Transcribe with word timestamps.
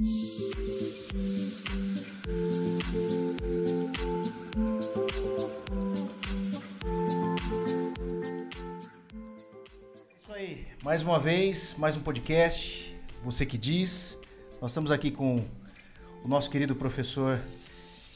Isso 0.00 0.08
aí, 10.30 10.66
mais 10.82 11.02
uma 11.02 11.20
vez, 11.20 11.76
mais 11.76 11.94
um 11.98 12.00
podcast. 12.00 12.96
Você 13.22 13.44
que 13.44 13.58
diz. 13.58 14.18
Nós 14.62 14.70
estamos 14.70 14.90
aqui 14.90 15.10
com 15.10 15.44
o 16.24 16.28
nosso 16.28 16.50
querido 16.50 16.74
professor 16.74 17.38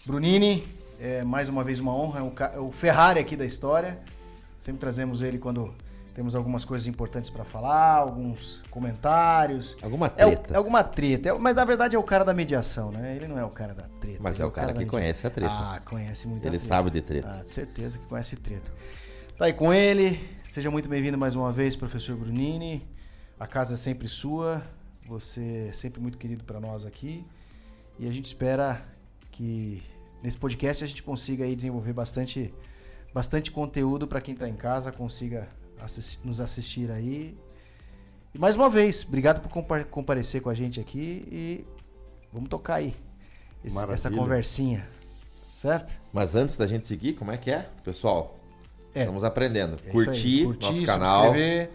Brunini. 0.07 0.67
É 0.99 1.23
mais 1.25 1.51
uma 1.51 1.63
vez 1.63 1.79
uma 1.79 1.95
honra, 1.95 2.21
é 2.21 2.23
o, 2.23 2.33
é 2.55 2.59
o 2.59 2.73
Ferrari 2.73 3.21
aqui 3.21 3.37
da 3.37 3.45
história. 3.45 4.01
Sempre 4.59 4.81
trazemos 4.81 5.21
ele 5.21 5.39
quando 5.39 5.75
temos 6.17 6.35
algumas 6.35 6.65
coisas 6.65 6.87
importantes 6.87 7.29
para 7.29 7.45
falar, 7.45 7.97
alguns 7.97 8.63
comentários. 8.71 9.77
Alguma 9.83 10.07
É, 10.07 10.25
treta. 10.25 10.55
é 10.55 10.57
alguma 10.57 10.83
treta, 10.83 11.29
é- 11.29 11.33
mas 11.35 11.55
na 11.55 11.63
verdade 11.63 11.95
é 11.95 11.99
o 11.99 12.03
cara 12.03 12.25
da 12.25 12.33
mediação, 12.33 12.91
né? 12.91 13.15
Ele 13.15 13.29
não 13.29 13.39
é 13.39 13.45
o 13.45 13.51
cara 13.51 13.75
da 13.75 13.83
treta. 14.01 14.19
Mas 14.23 14.37
ele 14.37 14.45
é 14.45 14.47
o 14.47 14.51
cara 14.51 14.73
da 14.73 14.83
que 14.83 14.87
conhece 14.89 15.27
a 15.27 15.31
treta. 15.31 15.53
Ah, 15.53 15.79
conhece 15.85 16.27
muito 16.27 16.43
Ele 16.47 16.59
sabe 16.59 16.89
de 16.89 17.03
treta. 17.03 17.29
Ah, 17.29 17.45
certeza 17.45 17.99
que 17.99 18.07
conhece 18.07 18.35
treta. 18.35 18.73
Tá 19.37 19.45
aí 19.45 19.53
com 19.53 19.75
ele. 19.75 20.19
Seja 20.47 20.71
muito 20.71 20.89
bem-vindo 20.89 21.19
mais 21.19 21.37
uma 21.37 21.53
vez, 21.53 21.77
professor 21.77 22.17
Brunini. 22.17 22.89
A 23.39 23.47
casa 23.47 23.75
é 23.75 23.77
sempre 23.77 24.09
sua. 24.09 24.63
Você 25.07 25.67
é 25.69 25.73
sempre 25.75 26.01
muito 26.01 26.17
querido 26.17 26.45
para 26.45 26.59
nós 26.59 26.87
aqui. 26.87 27.27
E 27.99 28.09
a 28.09 28.11
gente 28.11 28.25
espera 28.25 28.81
que 29.31 29.83
nesse 30.23 30.39
podcast 30.39 30.83
a 30.83 30.87
gente 30.87 31.03
consiga 31.03 31.45
aí 31.45 31.55
desenvolver 31.55 31.93
bastante, 31.93 32.55
bastante 33.13 33.51
conteúdo 33.51 34.09
para 34.09 34.23
quem 34.23 34.33
está 34.33 34.49
em 34.49 34.57
casa, 34.57 34.91
consiga 34.91 35.47
nos 36.25 36.41
assistir 36.41 36.91
aí. 36.91 37.37
E 38.35 38.39
mais 38.39 38.57
uma 38.57 38.69
vez, 38.69 39.05
obrigado 39.07 39.41
por 39.41 39.49
compa- 39.51 39.85
comparecer 39.85 40.41
com 40.43 40.51
a 40.51 40.55
gente 40.55 40.79
aqui 40.81 41.27
e 41.31 41.65
vamos 42.33 42.49
tocar 42.49 42.77
aí 42.77 42.95
esse- 43.65 43.79
essa 43.91 44.11
conversinha, 44.11 44.87
certo? 45.53 45.95
Mas 46.13 46.35
antes 46.35 46.57
da 46.57 46.67
gente 46.67 46.87
seguir, 46.87 47.15
como 47.15 47.31
é 47.33 47.37
que 47.39 47.51
é? 47.51 47.69
Pessoal, 47.85 48.37
É. 48.95 49.01
estamos 49.01 49.25
aprendendo. 49.25 49.79
É 49.87 49.91
curtir, 49.91 50.45
Curtir, 50.45 50.67
nosso 50.69 50.83
canal, 50.85 51.25
subscrever, 51.27 51.71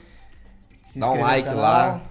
se 0.85 0.99
dá 0.99 1.07
um 1.09 1.15
inscrever 1.15 1.45
like 1.45 1.49
lá. 1.55 2.01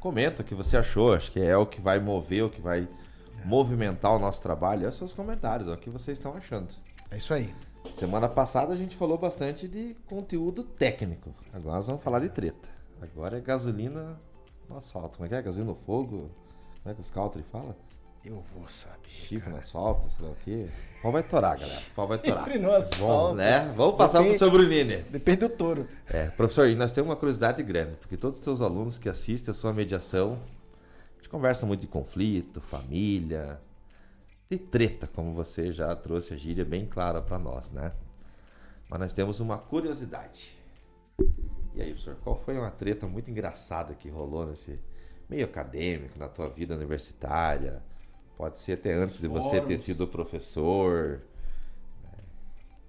Comenta 0.00 0.42
o 0.42 0.44
que 0.44 0.54
você 0.54 0.76
achou. 0.76 1.14
Acho 1.14 1.30
que 1.30 1.40
é 1.40 1.56
o 1.56 1.64
que 1.64 1.80
vai 1.80 2.00
mover, 2.00 2.42
o 2.44 2.50
que 2.50 2.60
vai 2.60 2.88
movimentar 3.44 4.12
o 4.12 4.18
nosso 4.18 4.42
trabalho. 4.42 4.86
É 4.86 4.88
os 4.88 4.96
seus 4.96 5.14
comentários, 5.14 5.68
é 5.68 5.72
o 5.72 5.76
que 5.76 5.88
vocês 5.90 6.18
estão 6.18 6.34
achando. 6.36 6.68
É 7.10 7.16
isso 7.18 7.32
aí. 7.32 7.54
Semana 7.96 8.28
passada 8.28 8.72
a 8.72 8.76
gente 8.76 8.96
falou 8.96 9.16
bastante 9.18 9.68
de 9.68 9.94
conteúdo 10.06 10.62
técnico. 10.64 11.34
Agora 11.52 11.76
nós 11.76 11.86
vamos 11.86 12.02
falar 12.02 12.18
de 12.20 12.28
treta. 12.30 12.68
Agora 13.00 13.38
é 13.38 13.40
gasolina 13.40 14.18
no 14.68 14.76
asfalto. 14.78 15.16
Como 15.16 15.26
é 15.26 15.28
que 15.28 15.34
é? 15.34 15.42
Gasolina 15.42 15.70
no 15.70 15.76
fogo? 15.76 16.30
Como 16.82 16.92
é 16.92 16.94
que 16.94 17.00
os 17.00 17.10
country 17.10 17.44
fala? 17.50 17.76
Eu 18.24 18.42
vou 18.54 18.68
saber. 18.68 19.08
Chifre 19.08 19.50
no 19.50 19.56
asfalto, 19.58 20.08
sei 20.10 20.24
lá 20.24 20.30
o 20.32 20.36
quê. 20.44 20.68
O 20.98 21.02
pau 21.02 21.12
vai 21.12 21.22
torar, 21.24 21.58
galera. 21.58 21.80
O 21.80 21.94
pau 21.94 22.06
vai 22.06 22.18
torar. 22.18 22.44
Chifre 22.44 22.58
no 22.60 22.70
asfalto. 22.72 23.04
Vamos, 23.06 23.36
né? 23.36 23.72
Vamos 23.76 23.96
passar 23.96 24.18
Depende- 24.18 24.38
pro 24.38 24.46
seu 24.46 24.50
Brunini. 24.56 24.96
Depende 25.02 25.38
do 25.40 25.48
touro. 25.48 25.88
É, 26.08 26.28
professor, 26.28 26.68
e 26.68 26.76
nós 26.76 26.92
temos 26.92 27.10
uma 27.10 27.16
curiosidade 27.16 27.60
grande, 27.64 27.96
porque 27.96 28.16
todos 28.16 28.38
os 28.38 28.44
seus 28.44 28.60
alunos 28.60 28.96
que 28.96 29.08
assistem 29.08 29.50
a 29.50 29.54
sua 29.54 29.72
mediação, 29.72 30.38
a 31.14 31.16
gente 31.16 31.28
conversa 31.28 31.66
muito 31.66 31.80
de 31.80 31.88
conflito, 31.88 32.60
família, 32.60 33.60
de 34.52 34.58
treta, 34.58 35.06
como 35.06 35.32
você 35.32 35.72
já 35.72 35.96
trouxe 35.96 36.34
a 36.34 36.36
gíria 36.36 36.62
bem 36.62 36.84
clara 36.84 37.22
para 37.22 37.38
nós, 37.38 37.70
né? 37.70 37.92
Mas 38.86 39.00
nós 39.00 39.12
temos 39.14 39.40
uma 39.40 39.56
curiosidade. 39.56 40.54
E 41.74 41.80
aí, 41.80 41.88
professor, 41.88 42.16
qual 42.22 42.36
foi 42.36 42.58
uma 42.58 42.70
treta 42.70 43.06
muito 43.06 43.30
engraçada 43.30 43.94
que 43.94 44.10
rolou 44.10 44.46
nesse 44.46 44.78
meio 45.26 45.46
acadêmico, 45.46 46.18
na 46.18 46.28
tua 46.28 46.50
vida 46.50 46.74
universitária? 46.74 47.82
Pode 48.36 48.58
ser 48.58 48.72
até 48.72 48.92
antes 48.92 49.18
de 49.18 49.26
você 49.26 49.58
ter 49.62 49.78
sido 49.78 50.06
professor. 50.06 51.22
né? 52.02 52.18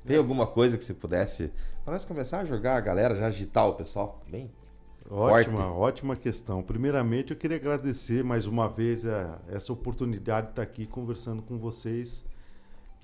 Tem 0.05 0.17
alguma 0.17 0.45
coisa 0.45 0.77
que 0.77 0.83
você 0.83 0.93
pudesse. 0.93 1.49
Para 1.85 1.93
nós 1.93 2.03
começar 2.03 2.41
a 2.41 2.45
jogar 2.45 2.75
a 2.75 2.81
galera, 2.81 3.15
já 3.15 3.27
agitar 3.27 3.65
o 3.69 3.75
pessoal 3.75 4.21
bem? 4.27 4.51
Ótima, 5.09 5.57
Forte. 5.57 5.77
ótima 5.79 6.15
questão. 6.15 6.63
Primeiramente, 6.63 7.31
eu 7.31 7.37
queria 7.37 7.57
agradecer 7.57 8.23
mais 8.23 8.47
uma 8.47 8.67
vez 8.69 9.05
a- 9.05 9.39
essa 9.49 9.71
oportunidade 9.73 10.47
de 10.47 10.51
estar 10.53 10.61
aqui 10.63 10.85
conversando 10.87 11.41
com 11.41 11.57
vocês 11.59 12.23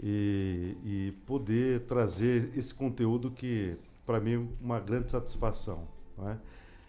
e, 0.02 0.78
e 0.84 1.12
poder 1.26 1.82
trazer 1.82 2.52
esse 2.56 2.74
conteúdo 2.74 3.30
que, 3.30 3.76
para 4.06 4.20
mim, 4.20 4.34
é 4.62 4.64
uma 4.66 4.80
grande 4.80 5.12
satisfação. 5.12 5.88
não 6.18 6.30
é? 6.30 6.38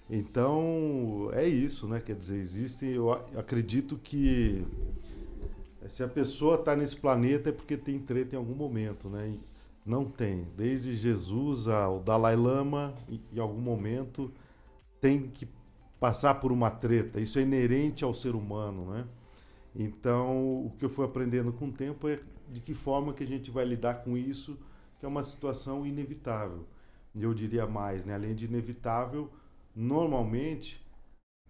Então, 0.09 1.29
é 1.33 1.47
isso, 1.47 1.87
né? 1.87 2.01
Quer 2.01 2.17
dizer, 2.17 2.39
existe, 2.39 2.85
eu 2.87 3.13
acredito 3.13 3.97
que 4.03 4.65
se 5.89 6.03
a 6.03 6.09
pessoa 6.09 6.57
está 6.57 6.75
nesse 6.77 6.97
planeta 6.97 7.49
é 7.49 7.53
porque 7.53 7.77
tem 7.77 7.99
treta 7.99 8.35
em 8.35 8.39
algum 8.39 8.55
momento, 8.55 9.09
né? 9.09 9.33
E 9.35 9.41
não 9.89 10.05
tem. 10.05 10.47
Desde 10.57 10.93
Jesus 10.95 11.69
ao 11.69 12.01
Dalai 12.01 12.37
Lama, 12.37 12.95
em 13.33 13.39
algum 13.39 13.61
momento 13.61 14.31
tem 15.01 15.29
que 15.29 15.49
passar 15.99 16.35
por 16.37 16.53
uma 16.53 16.71
treta. 16.71 17.21
Isso 17.21 17.39
é 17.39 17.43
inerente 17.43 18.05
ao 18.05 18.15
ser 18.15 18.35
humano, 18.35 18.93
né? 18.93 19.07
Então, 19.75 20.67
o 20.67 20.73
que 20.79 20.85
eu 20.85 20.91
fui 20.91 21.05
aprendendo 21.05 21.53
com 21.53 21.69
o 21.69 21.73
tempo 21.73 22.09
é 22.09 22.21
de 22.49 22.61
que 22.61 22.75
forma 22.75 23.15
que 23.15 23.23
a 23.23 23.27
gente 23.27 23.51
vai 23.51 23.65
lidar 23.65 24.03
com 24.03 24.17
isso, 24.17 24.59
que 24.99 25.07
é 25.07 25.09
uma 25.09 25.23
situação 25.25 25.87
inevitável. 25.87 26.67
Eu 27.15 27.35
diria 27.35 27.67
mais, 27.67 28.05
né? 28.05 28.15
Além 28.15 28.35
de 28.35 28.47
inevitável, 28.47 29.31
normalmente 29.75 30.85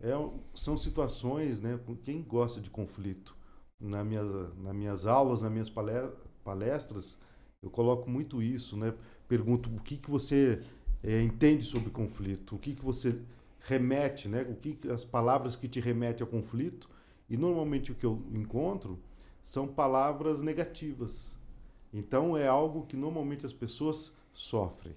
é, 0.00 0.10
são 0.54 0.76
situações, 0.76 1.60
né? 1.60 1.78
Quem 2.02 2.22
gosta 2.22 2.60
de 2.60 2.70
conflito? 2.70 3.36
Na 3.78 4.04
minha, 4.04 4.22
nas 4.22 4.74
minhas 4.74 5.06
aulas, 5.06 5.40
nas 5.42 5.50
minhas 5.50 5.70
pale- 5.70 6.12
palestras, 6.44 7.16
eu 7.62 7.70
coloco 7.70 8.10
muito 8.10 8.42
isso, 8.42 8.76
né? 8.76 8.94
Pergunto 9.28 9.70
o 9.74 9.80
que, 9.80 9.96
que 9.96 10.10
você 10.10 10.60
eh, 11.02 11.22
entende 11.22 11.64
sobre 11.64 11.90
conflito, 11.90 12.56
o 12.56 12.58
que, 12.58 12.74
que 12.74 12.84
você 12.84 13.18
remete, 13.60 14.28
né? 14.28 14.42
O 14.48 14.54
que 14.54 14.78
as 14.90 15.04
palavras 15.04 15.56
que 15.56 15.68
te 15.68 15.80
remetem 15.80 16.24
ao 16.24 16.30
conflito 16.30 16.88
e 17.28 17.36
normalmente 17.36 17.92
o 17.92 17.94
que 17.94 18.04
eu 18.06 18.22
encontro 18.32 18.98
são 19.42 19.66
palavras 19.68 20.42
negativas. 20.42 21.38
Então 21.92 22.36
é 22.36 22.46
algo 22.46 22.86
que 22.86 22.96
normalmente 22.96 23.44
as 23.44 23.52
pessoas 23.52 24.12
sofrem. 24.32 24.94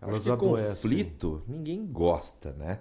Elas 0.00 0.16
Acho 0.16 0.24
que 0.24 0.30
adoecem. 0.30 0.68
conflito 0.74 1.42
ninguém 1.48 1.86
gosta, 1.86 2.52
né? 2.52 2.80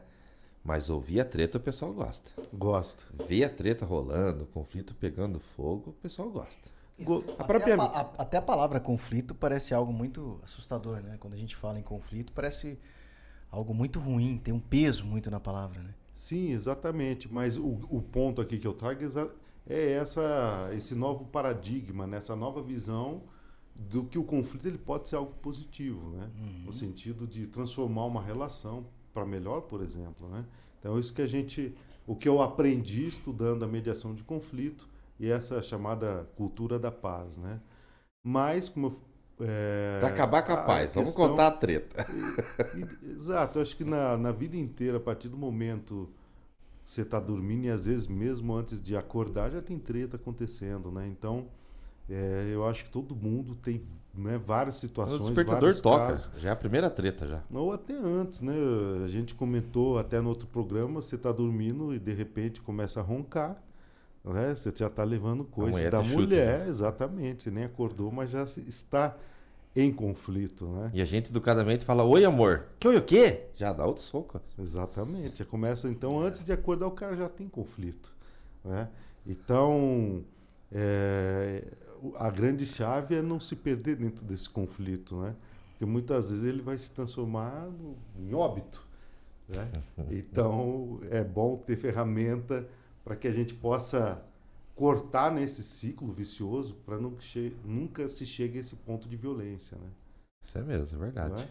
Mas 0.63 0.89
ouvir 0.89 1.19
a 1.19 1.25
treta 1.25 1.57
o 1.57 1.61
pessoal 1.61 1.91
gosta. 1.93 2.31
Gosta. 2.53 3.03
Ver 3.27 3.43
a 3.45 3.49
treta 3.49 3.85
rolando, 3.85 4.43
o 4.45 4.47
conflito 4.47 4.95
pegando 4.95 5.39
fogo, 5.39 5.89
o 5.91 5.93
pessoal 5.93 6.29
gosta. 6.29 6.71
Go- 6.99 7.23
A 7.27 7.33
Até, 7.33 7.43
própria- 7.45 7.75
a, 7.75 7.85
a- 8.01 8.13
até 8.19 8.37
a 8.37 8.41
palavra 8.41 8.79
conflito 8.79 9.33
parece 9.35 9.73
algo 9.73 9.91
muito 9.91 10.39
assustador, 10.43 11.01
né? 11.01 11.17
Quando 11.19 11.33
a 11.33 11.37
gente 11.37 11.55
fala 11.55 11.79
em 11.79 11.83
conflito, 11.83 12.31
parece 12.33 12.77
algo 13.53 13.73
muito 13.73 13.99
ruim, 13.99 14.37
tem 14.43 14.53
um 14.53 14.59
peso 14.59 15.05
muito 15.05 15.29
na 15.29 15.39
palavra, 15.39 15.79
né? 15.79 15.93
Sim, 16.11 16.51
exatamente. 16.51 17.31
Mas 17.31 17.55
o, 17.55 17.79
o 17.89 18.01
ponto 18.01 18.41
aqui 18.41 18.57
que 18.57 18.67
eu 18.67 18.73
trago 18.73 19.03
é 19.03 19.07
é 19.65 19.91
essa, 19.91 20.69
esse 20.73 20.93
novo 20.95 21.25
paradigma, 21.25 22.05
né? 22.05 22.17
essa 22.17 22.35
nova 22.35 22.61
visão 22.61 23.21
do 23.75 24.03
que 24.03 24.17
o 24.17 24.23
conflito 24.23 24.67
ele 24.67 24.77
pode 24.77 25.07
ser 25.07 25.15
algo 25.15 25.31
positivo, 25.41 26.09
né? 26.09 26.29
Uhum. 26.37 26.65
no 26.65 26.73
sentido 26.73 27.25
de 27.25 27.47
transformar 27.47 28.05
uma 28.05 28.21
relação 28.21 28.85
para 29.13 29.25
melhor, 29.25 29.61
por 29.61 29.81
exemplo. 29.81 30.27
Né? 30.27 30.45
Então, 30.79 30.99
isso 30.99 31.13
que 31.13 31.21
a 31.21 31.27
gente, 31.27 31.73
o 32.05 32.15
que 32.15 32.27
eu 32.27 32.41
aprendi 32.41 33.07
estudando 33.07 33.63
a 33.63 33.67
mediação 33.67 34.13
de 34.13 34.23
conflito 34.23 34.87
e 35.19 35.29
essa 35.29 35.61
chamada 35.61 36.29
cultura 36.35 36.77
da 36.77 36.91
paz, 36.91 37.37
né? 37.37 37.61
Mas 38.23 38.69
como 38.69 38.87
eu, 38.87 39.01
é, 39.45 39.99
Pra 39.99 40.09
acabar 40.09 40.41
com 40.43 40.53
a 40.53 40.57
paz, 40.57 40.93
vamos 40.93 41.11
questão- 41.11 41.29
contar 41.29 41.47
a 41.47 41.51
treta. 41.51 42.05
e- 42.75 43.11
Exato, 43.11 43.57
eu 43.59 43.61
acho 43.61 43.75
que 43.75 43.83
na, 43.83 44.17
na 44.17 44.31
vida 44.31 44.55
inteira, 44.57 44.97
a 44.97 44.99
partir 45.01 45.29
do 45.29 45.37
momento 45.37 46.09
que 46.85 46.91
você 46.91 47.01
está 47.01 47.19
dormindo, 47.19 47.65
e 47.65 47.69
às 47.69 47.85
vezes 47.85 48.07
mesmo 48.07 48.53
antes 48.55 48.81
de 48.81 48.95
acordar, 48.95 49.49
já 49.51 49.61
tem 49.61 49.77
treta 49.79 50.15
acontecendo, 50.17 50.91
né? 50.91 51.07
Então, 51.07 51.45
é, 52.09 52.49
eu 52.53 52.67
acho 52.67 52.83
que 52.85 52.91
todo 52.91 53.15
mundo 53.15 53.55
tem 53.55 53.81
né, 54.13 54.37
várias 54.37 54.77
O 54.77 54.79
situações. 54.81 55.21
despertador 55.21 55.61
vários 55.61 55.81
toca. 55.81 56.07
casos. 56.07 56.29
Já 56.39 56.49
é 56.49 56.51
a 56.53 56.55
primeira 56.55 56.89
treta 56.89 57.25
já. 57.27 57.41
Ou 57.51 57.71
até 57.73 57.95
antes, 57.95 58.41
né? 58.41 58.53
A 59.03 59.07
gente 59.07 59.33
comentou 59.33 59.97
até 59.97 60.21
no 60.21 60.29
outro 60.29 60.45
programa, 60.47 61.01
você 61.01 61.15
está 61.15 61.31
dormindo 61.31 61.95
e 61.95 61.99
de 61.99 62.13
repente 62.13 62.61
começa 62.61 62.99
a 62.99 63.03
roncar. 63.03 63.59
Né? 64.23 64.53
Você 64.55 64.71
já 64.75 64.87
está 64.87 65.03
levando 65.03 65.43
coisa 65.43 65.89
da 65.89 66.03
chuta, 66.03 66.15
mulher, 66.15 66.67
exatamente. 66.67 67.43
Você 67.43 67.49
nem 67.51 67.63
acordou, 67.63 68.11
mas 68.11 68.29
já 68.29 68.43
está 68.43 69.15
em 69.75 69.91
conflito, 69.91 70.67
né? 70.67 70.91
E 70.93 71.01
a 71.01 71.05
gente 71.05 71.29
educadamente 71.29 71.83
fala, 71.83 72.03
oi 72.03 72.23
amor. 72.25 72.65
Que 72.79 72.87
oi 72.87 72.97
o 72.97 73.01
quê? 73.03 73.45
Já 73.55 73.73
dá 73.73 73.85
outro 73.85 74.03
soco. 74.03 74.39
Exatamente. 74.59 75.39
Já 75.39 75.45
começa, 75.45 75.87
então, 75.89 76.19
antes 76.19 76.43
de 76.43 76.51
acordar, 76.51 76.87
o 76.87 76.91
cara 76.91 77.15
já 77.15 77.27
tem 77.27 77.47
conflito. 77.47 78.13
Né? 78.63 78.87
Então, 79.25 80.23
é, 80.71 81.63
a 82.15 82.29
grande 82.29 82.65
chave 82.65 83.15
é 83.15 83.21
não 83.21 83.39
se 83.39 83.55
perder 83.55 83.95
dentro 83.95 84.23
desse 84.25 84.49
conflito, 84.49 85.15
né? 85.21 85.35
Porque 85.71 85.85
muitas 85.85 86.29
vezes 86.29 86.45
ele 86.45 86.61
vai 86.61 86.77
se 86.77 86.91
transformar 86.91 87.67
no- 87.67 87.95
em 88.19 88.33
óbito. 88.33 88.85
Né? 89.49 89.67
Então, 90.11 90.99
é 91.09 91.23
bom 91.23 91.57
ter 91.57 91.77
ferramenta 91.77 92.67
para 93.03 93.15
que 93.15 93.27
a 93.27 93.31
gente 93.31 93.53
possa 93.53 94.21
cortar 94.75 95.31
nesse 95.31 95.63
ciclo 95.63 96.11
vicioso 96.11 96.75
para 96.85 96.97
nunca 96.97 98.09
se 98.09 98.25
chegue 98.25 98.57
a 98.57 98.61
esse 98.61 98.75
ponto 98.75 99.07
de 99.07 99.15
violência, 99.15 99.77
né? 99.77 99.87
Isso 100.41 100.57
é 100.57 100.61
mesmo, 100.61 100.97
é 100.97 101.05
verdade. 101.05 101.43
É? 101.43 101.47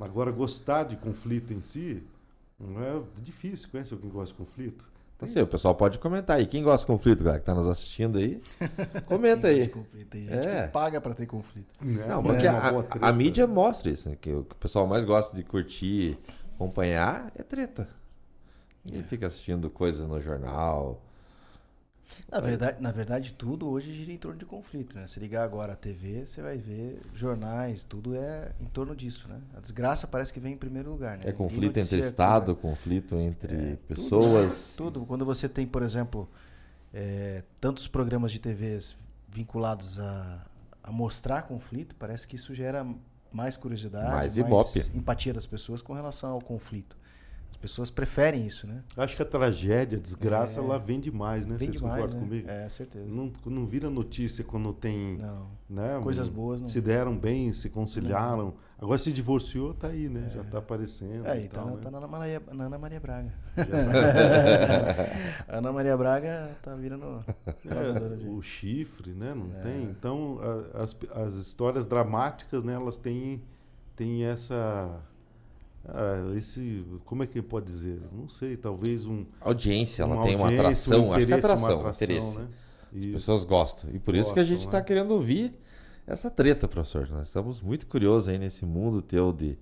Agora, 0.00 0.30
gostar 0.30 0.84
de 0.84 0.96
conflito 0.96 1.52
em 1.52 1.60
si, 1.60 2.02
não 2.58 2.82
é 2.82 3.02
difícil. 3.20 3.68
Conhece 3.70 3.92
alguém 3.92 4.10
que 4.10 4.16
gosta 4.16 4.34
de 4.34 4.38
conflito? 4.38 4.90
Tem... 5.18 5.28
Assim, 5.28 5.40
o 5.40 5.46
pessoal 5.46 5.74
pode 5.74 5.98
comentar 5.98 6.38
aí. 6.38 6.46
Quem 6.46 6.62
gosta 6.62 6.86
de 6.86 6.92
conflito, 6.92 7.22
galera, 7.22 7.40
que 7.40 7.42
está 7.42 7.54
nos 7.54 7.68
assistindo 7.68 8.18
aí, 8.18 8.40
comenta 9.06 9.48
aí. 9.48 9.68
Tem 10.08 10.24
gente 10.24 10.46
é. 10.46 10.66
que 10.66 10.72
paga 10.72 11.00
para 11.00 11.14
ter 11.14 11.26
conflito. 11.26 11.68
Não, 11.80 12.08
não 12.08 12.22
porque 12.22 12.46
é 12.46 12.50
a, 12.50 12.86
a, 13.02 13.12
mídia 13.12 13.46
mostra 13.46 13.90
isso, 13.90 14.08
né? 14.08 14.16
que 14.20 14.32
o 14.32 14.44
que 14.44 14.54
o 14.54 14.58
pessoal 14.58 14.86
mais 14.86 15.04
gosta 15.04 15.36
de 15.36 15.44
curtir, 15.44 16.18
acompanhar, 16.54 17.30
é 17.36 17.42
treta. 17.42 17.88
E 18.84 18.98
é. 18.98 19.02
fica 19.02 19.28
assistindo 19.28 19.70
coisa 19.70 20.06
no 20.06 20.20
jornal, 20.20 21.00
na 22.30 22.40
verdade, 22.40 22.82
na 22.82 22.90
verdade, 22.90 23.32
tudo 23.32 23.68
hoje 23.68 23.92
gira 23.92 24.12
em 24.12 24.16
torno 24.16 24.38
de 24.38 24.44
conflito, 24.44 24.96
né? 24.96 25.06
Se 25.06 25.20
ligar 25.20 25.44
agora 25.44 25.72
a 25.72 25.76
TV, 25.76 26.26
você 26.26 26.40
vai 26.40 26.58
ver 26.58 27.00
jornais, 27.14 27.84
tudo 27.84 28.14
é 28.14 28.52
em 28.60 28.66
torno 28.66 28.96
disso, 28.96 29.28
né? 29.28 29.40
A 29.56 29.60
desgraça 29.60 30.06
parece 30.06 30.32
que 30.32 30.40
vem 30.40 30.54
em 30.54 30.56
primeiro 30.56 30.90
lugar, 30.90 31.18
né? 31.18 31.24
É 31.26 31.32
conflito 31.32 31.78
entre 31.78 32.00
Estado, 32.00 32.56
conflito 32.56 33.16
entre 33.16 33.54
é, 33.54 33.76
pessoas. 33.88 34.74
Tudo, 34.76 34.92
tudo, 35.00 35.06
Quando 35.06 35.24
você 35.24 35.48
tem, 35.48 35.66
por 35.66 35.82
exemplo, 35.82 36.28
é, 36.92 37.42
tantos 37.60 37.86
programas 37.88 38.32
de 38.32 38.38
TVs 38.38 38.96
vinculados 39.28 39.98
a, 39.98 40.46
a 40.82 40.92
mostrar 40.92 41.42
conflito, 41.42 41.94
parece 41.96 42.26
que 42.26 42.36
isso 42.36 42.54
gera 42.54 42.86
mais 43.32 43.56
curiosidade, 43.56 44.10
mais, 44.10 44.36
mais 44.36 44.94
empatia 44.94 45.32
das 45.32 45.46
pessoas 45.46 45.80
com 45.80 45.92
relação 45.92 46.32
ao 46.32 46.40
conflito. 46.40 46.96
As 47.52 47.56
pessoas 47.58 47.90
preferem 47.90 48.46
isso, 48.46 48.66
né? 48.66 48.82
Acho 48.96 49.14
que 49.14 49.20
a 49.20 49.26
tragédia, 49.26 49.98
a 49.98 50.00
desgraça, 50.00 50.58
é, 50.58 50.64
ela 50.64 50.78
vem 50.78 50.98
demais, 50.98 51.44
né? 51.44 51.58
Vocês 51.58 51.72
demais, 51.72 51.96
concordam 51.96 52.20
né? 52.20 52.26
comigo? 52.26 52.48
É, 52.48 52.66
certeza. 52.70 53.04
Não, 53.06 53.30
não 53.44 53.66
vira 53.66 53.90
notícia 53.90 54.42
quando 54.42 54.72
tem. 54.72 55.18
Não. 55.18 55.50
Né, 55.68 56.00
Coisas 56.02 56.28
boas, 56.28 56.62
não. 56.62 56.68
Se 56.68 56.80
deram 56.80 57.16
bem, 57.16 57.52
se 57.52 57.68
conciliaram. 57.68 58.46
Não. 58.46 58.54
Agora 58.80 58.98
se 58.98 59.12
divorciou, 59.12 59.74
tá 59.74 59.88
aí, 59.88 60.08
né? 60.08 60.28
É. 60.30 60.34
Já 60.34 60.44
tá 60.44 60.58
aparecendo. 60.58 61.26
É, 61.26 61.44
e 61.44 61.48
tá, 61.48 61.60
tal, 61.60 61.66
na, 61.66 61.72
né? 61.72 61.80
tá 61.82 61.90
na, 61.90 61.98
Ana 61.98 62.08
Maria, 62.08 62.42
na 62.52 62.64
Ana 62.64 62.78
Maria 62.78 63.00
Braga. 63.00 63.34
a 65.46 65.58
Ana 65.58 65.72
Maria 65.74 65.96
Braga 65.96 66.56
tá 66.62 66.74
virando. 66.74 67.22
É, 67.46 68.28
o 68.30 68.40
chifre, 68.40 69.12
né? 69.12 69.34
Não 69.34 69.54
é. 69.58 69.60
tem. 69.60 69.82
Então, 69.82 70.40
a, 70.72 70.82
as, 70.84 70.96
as 71.14 71.34
histórias 71.34 71.84
dramáticas, 71.84 72.64
né? 72.64 72.72
Elas 72.72 72.96
têm, 72.96 73.42
têm 73.94 74.24
essa 74.24 75.02
ah, 75.88 76.32
esse, 76.36 76.84
como 77.04 77.22
é 77.22 77.26
que 77.26 77.42
pode 77.42 77.66
dizer? 77.66 78.00
Não 78.12 78.28
sei, 78.28 78.56
talvez 78.56 79.04
um. 79.04 79.24
Audiência, 79.40 80.02
ela 80.02 80.22
tem 80.22 80.36
uma 80.36 80.50
atração, 80.50 81.08
um 81.08 81.14
acho 81.14 81.26
que 81.26 81.32
é 81.32 81.36
atração, 81.36 81.80
atração 81.80 82.04
interesse. 82.04 82.38
Né? 82.38 82.48
As 82.94 83.06
pessoas 83.06 83.44
gostam. 83.44 83.90
E 83.90 83.98
por 83.98 84.14
gostam, 84.14 84.20
isso 84.20 84.34
que 84.34 84.40
a 84.40 84.44
gente 84.44 84.60
está 84.66 84.78
né? 84.78 84.84
querendo 84.84 85.12
ouvir 85.12 85.54
essa 86.06 86.30
treta, 86.30 86.68
professor. 86.68 87.08
Nós 87.10 87.26
estamos 87.26 87.60
muito 87.60 87.86
curiosos 87.86 88.28
aí 88.28 88.38
nesse 88.38 88.64
mundo 88.64 89.02
teu 89.02 89.32
de 89.32 89.58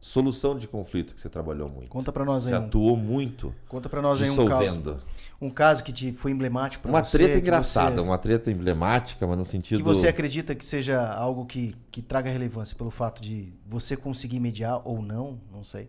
solução 0.00 0.56
de 0.56 0.68
conflito 0.68 1.14
que 1.14 1.20
você 1.20 1.28
trabalhou 1.28 1.68
muito. 1.68 1.88
Conta 1.88 2.12
para 2.12 2.24
nós 2.24 2.46
aí. 2.46 2.52
Você 2.52 2.58
um... 2.58 2.66
atuou 2.66 2.96
muito. 2.96 3.54
Conta 3.68 3.88
para 3.88 4.00
nós 4.00 4.22
aí 4.22 4.30
um 4.30 4.46
caso 4.46 5.00
um 5.40 5.48
caso 5.48 5.82
que 5.82 5.92
te 5.92 6.12
foi 6.12 6.32
emblemático 6.32 6.82
para 6.82 6.90
você? 6.90 7.16
Uma 7.16 7.24
treta 7.24 7.38
engraçada, 7.38 7.96
você, 7.96 8.02
uma 8.02 8.18
treta 8.18 8.50
emblemática, 8.50 9.26
mas 9.26 9.38
no 9.38 9.44
sentido. 9.44 9.78
Que 9.78 9.82
você 9.82 10.06
acredita 10.06 10.54
que 10.54 10.64
seja 10.64 11.02
algo 11.12 11.46
que, 11.46 11.74
que 11.90 12.02
traga 12.02 12.30
relevância 12.30 12.76
pelo 12.76 12.90
fato 12.90 13.22
de 13.22 13.54
você 13.66 13.96
conseguir 13.96 14.38
mediar 14.38 14.82
ou 14.84 15.00
não, 15.00 15.40
não 15.50 15.64
sei. 15.64 15.88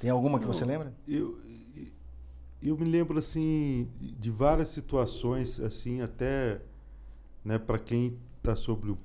Tem 0.00 0.10
alguma 0.10 0.40
que 0.40 0.46
você 0.46 0.64
lembra? 0.64 0.92
Eu, 1.06 1.40
eu 2.60 2.76
me 2.76 2.84
lembro 2.84 3.18
assim 3.18 3.88
de 4.00 4.30
várias 4.30 4.70
situações, 4.70 5.60
assim, 5.60 6.00
até 6.00 6.60
né, 7.44 7.58
para 7.58 7.78
quem 7.78 8.18
está 8.38 8.56
sobre 8.56 8.90
o 8.90 8.98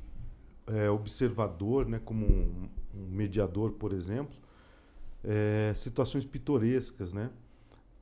é, 0.66 0.90
observador, 0.90 1.88
né, 1.88 2.00
como 2.04 2.26
um, 2.26 2.70
um 2.96 3.08
mediador, 3.10 3.74
por 3.74 3.94
exemplo, 3.94 4.36
é, 5.24 5.74
situações 5.76 6.26
pitorescas, 6.26 7.14
né? 7.14 7.30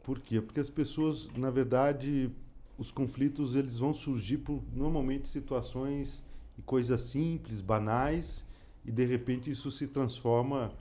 Por 0.08 0.22
quê? 0.22 0.40
Porque 0.40 0.62
as 0.62 0.70
pessoas, 0.70 1.30
na 1.36 1.50
verdade, 1.50 2.32
os 2.78 2.92
conflitos 2.92 3.56
eles 3.56 3.78
vão 3.78 3.94
surgir 3.94 4.38
por 4.38 4.64
normalmente 4.74 5.28
situações 5.28 6.24
e 6.58 6.62
coisas 6.62 7.02
simples, 7.02 7.60
banais, 7.60 8.46
e 8.86 8.90
de 8.90 9.04
repente 9.04 9.52
isso 9.52 9.70
se 9.70 9.86
transforma 9.86 10.72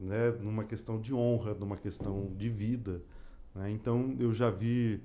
né, 0.00 0.32
numa 0.40 0.64
questão 0.64 1.00
de 1.00 1.14
honra, 1.14 1.54
numa 1.54 1.76
questão 1.76 2.32
de 2.36 2.48
vida. 2.48 3.00
Né? 3.54 3.70
Então 3.70 4.16
eu 4.18 4.32
já 4.32 4.50
vi, 4.50 5.00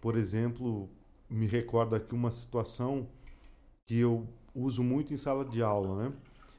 por 0.00 0.16
exemplo, 0.16 0.88
me 1.30 1.46
recordo 1.46 1.94
aqui 1.94 2.16
uma 2.16 2.32
situação 2.32 3.06
que 3.86 3.98
eu 3.98 4.26
uso 4.52 4.82
muito 4.82 5.14
em 5.14 5.16
sala 5.16 5.44
de 5.44 5.62
aula, 5.62 6.08
né? 6.08 6.12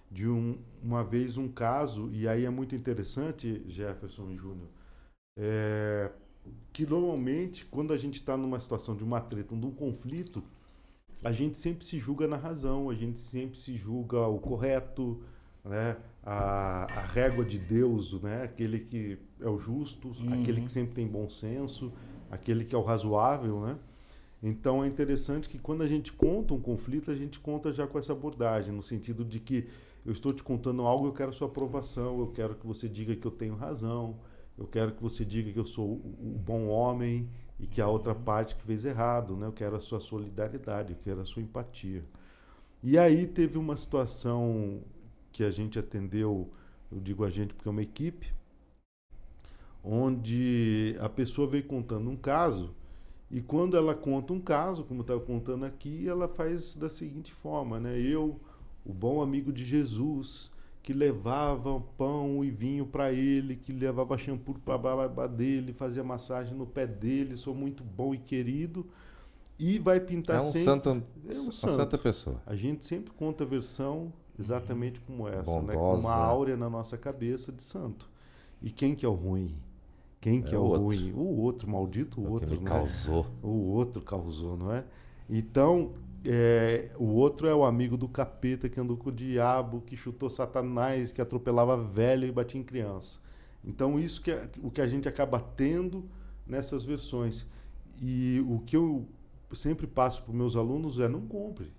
De 0.10 0.30
um, 0.30 0.58
uma 0.82 1.04
vez 1.04 1.36
um 1.36 1.50
caso, 1.50 2.10
e 2.14 2.26
aí 2.26 2.46
é 2.46 2.50
muito 2.50 2.74
interessante, 2.74 3.62
Jefferson 3.68 4.34
Júnior, 4.38 4.70
é, 5.38 6.10
que 6.72 6.86
normalmente, 6.86 7.66
quando 7.66 7.94
a 7.94 7.98
gente 7.98 8.16
está 8.16 8.36
numa 8.36 8.60
situação 8.60 8.96
de 8.96 9.04
uma 9.04 9.22
treta, 9.22 9.56
de 9.56 9.66
um 9.66 9.72
conflito, 9.72 10.44
a 11.24 11.32
gente 11.32 11.58
sempre 11.58 11.86
se 11.86 11.98
julga 11.98 12.28
na 12.28 12.36
razão, 12.36 12.90
a 12.90 12.96
gente 12.96 13.20
sempre 13.20 13.58
se 13.58 13.78
julga 13.78 14.28
o 14.28 14.40
correto, 14.40 15.22
né? 15.64 15.98
a, 16.24 16.86
a 16.86 17.02
régua 17.02 17.46
de 17.46 17.58
Deus, 17.58 18.22
né? 18.22 18.44
aquele 18.44 18.80
que 18.80 19.18
é 19.40 19.48
o 19.48 19.58
justo, 19.58 20.10
uhum. 20.10 20.42
aquele 20.42 20.62
que 20.62 20.72
sempre 20.72 20.96
tem 20.96 21.08
bom 21.08 21.30
senso, 21.30 21.92
aquele 22.30 22.66
que 22.66 22.76
é 22.76 22.78
o 22.78 22.82
razoável. 22.82 23.62
Né? 23.62 23.78
Então 24.42 24.84
é 24.84 24.88
interessante 24.88 25.48
que 25.48 25.58
quando 25.58 25.84
a 25.84 25.88
gente 25.88 26.12
conta 26.12 26.54
um 26.54 26.60
conflito, 26.60 27.12
a 27.12 27.16
gente 27.16 27.40
conta 27.40 27.72
já 27.72 27.88
com 27.88 27.98
essa 27.98 28.14
abordagem, 28.14 28.74
no 28.74 28.82
sentido 28.82 29.24
de 29.24 29.40
que 29.40 29.68
eu 30.06 30.12
estou 30.12 30.34
te 30.34 30.44
contando 30.44 30.82
algo, 30.82 31.08
eu 31.08 31.14
quero 31.14 31.32
sua 31.32 31.48
aprovação, 31.48 32.20
eu 32.20 32.28
quero 32.28 32.56
que 32.56 32.68
você 32.68 32.90
diga 32.90 33.16
que 33.16 33.26
eu 33.26 33.32
tenho 33.32 33.56
razão, 33.56 34.18
eu 34.58 34.68
quero 34.68 34.94
que 34.94 35.02
você 35.02 35.26
diga 35.26 35.52
que 35.52 35.60
eu 35.60 35.66
sou 35.66 35.94
o 35.94 36.40
bom 36.44 36.68
homem 36.68 37.30
e 37.60 37.68
que 37.68 37.82
a 37.82 37.88
outra 37.88 38.14
parte 38.14 38.56
que 38.56 38.64
fez 38.64 38.86
errado, 38.86 39.36
né? 39.36 39.48
Eu 39.48 39.52
quero 39.54 39.76
a 39.76 39.80
sua 39.80 40.00
solidariedade, 40.00 40.94
eu 40.94 41.00
quero 41.02 41.22
a 41.22 41.26
sua 41.26 41.42
empatia. 41.42 42.04
E 42.82 42.98
aí 42.98 43.26
teve 43.26 43.58
uma 43.58 43.76
situação 43.76 44.82
que 45.32 45.44
a 45.44 45.52
gente 45.52 45.80
atendeu, 45.80 46.52
eu 46.92 47.00
digo 47.00 47.24
a 47.24 47.30
gente 47.30 47.54
porque 47.54 47.68
é 47.68 47.72
uma 47.72 47.82
equipe, 47.82 48.34
onde 49.84 50.96
a 51.00 51.10
pessoa 51.10 51.48
veio 51.48 51.64
contando 51.64 52.10
um 52.10 52.16
caso 52.16 52.76
e 53.34 53.42
quando 53.42 53.76
ela 53.76 53.96
conta 53.96 54.32
um 54.32 54.40
caso, 54.40 54.84
como 54.84 55.02
estava 55.02 55.20
contando 55.20 55.66
aqui, 55.66 56.08
ela 56.08 56.28
faz 56.28 56.76
da 56.76 56.88
seguinte 56.88 57.34
forma, 57.34 57.80
né? 57.80 58.00
Eu, 58.00 58.40
o 58.86 58.94
bom 58.94 59.24
amigo 59.24 59.52
de 59.52 59.66
Jesus, 59.66 60.52
que 60.84 60.92
levava 60.92 61.80
pão 61.98 62.44
e 62.44 62.52
vinho 62.52 62.86
para 62.86 63.12
ele, 63.14 63.56
que 63.56 63.72
levava 63.72 64.18
shampoo 64.18 64.56
para 64.66 64.76
a 64.76 64.78
barba 64.78 65.28
dele, 65.30 65.72
fazia 65.72 66.04
massagem 66.04 66.54
no 66.54 66.68
pé 66.68 66.86
dele, 66.86 67.38
sou 67.38 67.56
muito 67.56 67.86
bom 67.86 68.14
e 68.14 68.18
querido. 68.18 68.86
E 69.58 69.80
vai 69.80 70.02
pintar 70.02 70.36
é 70.36 70.40
um 70.40 70.42
sempre. 70.42 70.64
Santo, 70.66 70.90
é 70.90 71.32
um 71.32 71.52
santo. 71.54 71.76
santa 71.76 71.98
pessoa. 71.98 72.42
A 72.46 72.54
gente 72.54 72.84
sempre 72.84 73.14
conta 73.14 73.46
a 73.46 73.48
versão 73.48 74.12
exatamente 74.38 75.00
como 75.00 75.26
essa, 75.26 75.62
né? 75.62 75.74
com 75.74 75.96
uma 75.96 76.16
áurea 76.16 76.58
na 76.58 76.70
nossa 76.70 76.98
cabeça 76.98 77.50
de 77.50 77.64
santo. 77.64 78.10
E 78.62 78.70
quem 78.70 78.94
que 78.94 79.06
é 79.06 79.10
o 79.10 79.14
ruim? 79.14 79.56
Quem 80.20 80.42
que 80.42 80.54
é, 80.54 80.58
é 80.58 80.60
o 80.60 80.64
outro. 80.64 80.84
ruim? 80.84 81.14
O 81.14 81.40
outro, 81.40 81.70
maldito 81.70 82.20
o, 82.20 82.26
o 82.26 82.32
outro. 82.32 82.48
Que 82.48 82.58
me 82.58 82.64
né? 82.64 82.70
causou. 82.70 83.26
O 83.42 83.72
outro 83.72 84.02
causou, 84.02 84.58
não 84.58 84.74
é? 84.74 84.84
Então, 85.30 85.94
é, 86.26 86.92
o 86.98 87.06
outro 87.06 87.48
é 87.48 87.54
o 87.54 87.66
amigo 87.66 87.98
do 87.98 88.08
capeta 88.08 88.70
que 88.70 88.80
andou 88.80 88.96
com 88.96 89.10
o 89.10 89.12
diabo, 89.12 89.82
que 89.82 89.98
chutou 89.98 90.30
Satanás, 90.30 91.12
que 91.12 91.22
atropelava 91.22 91.76
velho 91.78 92.26
e 92.26 92.32
batia 92.32 92.60
em 92.60 92.64
criança. 92.64 93.20
Então, 93.64 94.00
isso 94.00 94.22
que 94.22 94.32
é 94.32 94.50
o 94.62 94.72
que 94.72 94.82
a 94.82 94.88
gente 94.88 95.08
acaba 95.08 95.40
tendo 95.40 96.10
nessas 96.46 96.84
versões. 96.84 97.46
E 98.02 98.44
o 98.48 98.60
que 98.60 98.76
eu 98.76 99.08
sempre 99.54 99.88
passo 99.88 100.22
para 100.24 100.32
os 100.32 100.38
meus 100.38 100.56
alunos 100.56 101.00
é: 101.00 101.08
não 101.08 101.22
compre. 101.22 101.72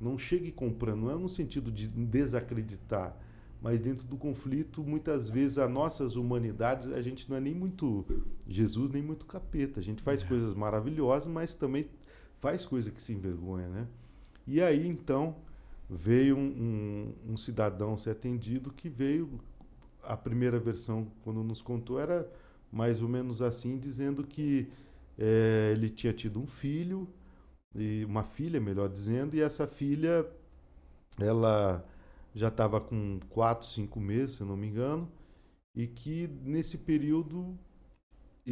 Não 0.00 0.16
chegue 0.18 0.52
comprando. 0.52 1.02
Não 1.02 1.10
é 1.10 1.14
no 1.16 1.28
sentido 1.28 1.72
de 1.72 1.88
desacreditar, 1.88 3.16
mas 3.60 3.80
dentro 3.80 4.06
do 4.06 4.16
conflito, 4.16 4.84
muitas 4.84 5.28
vezes, 5.28 5.58
as 5.58 5.70
nossas 5.70 6.14
humanidades, 6.14 6.92
a 6.92 7.02
gente 7.02 7.28
não 7.28 7.36
é 7.36 7.40
nem 7.40 7.54
muito 7.54 8.06
Jesus, 8.46 8.90
nem 8.90 9.02
muito 9.02 9.26
capeta. 9.26 9.80
A 9.80 9.82
gente 9.82 10.02
faz 10.02 10.22
é. 10.22 10.26
coisas 10.26 10.54
maravilhosas, 10.54 11.26
mas 11.26 11.54
também 11.54 11.88
faz 12.38 12.64
coisa 12.64 12.90
que 12.90 13.02
se 13.02 13.12
envergonha, 13.12 13.68
né? 13.68 13.86
E 14.46 14.62
aí, 14.62 14.86
então, 14.86 15.36
veio 15.88 16.36
um, 16.36 17.14
um, 17.26 17.32
um, 17.32 17.36
cidadão 17.36 17.96
ser 17.96 18.10
atendido 18.10 18.72
que 18.72 18.88
veio, 18.88 19.40
a 20.02 20.16
primeira 20.16 20.58
versão, 20.58 21.10
quando 21.22 21.42
nos 21.42 21.60
contou, 21.60 22.00
era 22.00 22.30
mais 22.72 23.02
ou 23.02 23.08
menos 23.08 23.42
assim, 23.42 23.78
dizendo 23.78 24.24
que 24.26 24.68
é, 25.18 25.72
ele 25.76 25.90
tinha 25.90 26.12
tido 26.12 26.40
um 26.40 26.46
filho, 26.46 27.08
e 27.74 28.04
uma 28.04 28.24
filha, 28.24 28.60
melhor 28.60 28.88
dizendo, 28.88 29.34
e 29.36 29.40
essa 29.40 29.66
filha, 29.66 30.26
ela 31.18 31.84
já 32.34 32.48
estava 32.48 32.80
com 32.80 33.18
4, 33.28 33.66
5 33.66 34.00
meses, 34.00 34.36
se 34.36 34.44
não 34.44 34.56
me 34.56 34.68
engano, 34.68 35.10
e 35.74 35.86
que 35.86 36.28
nesse 36.42 36.78
período 36.78 37.58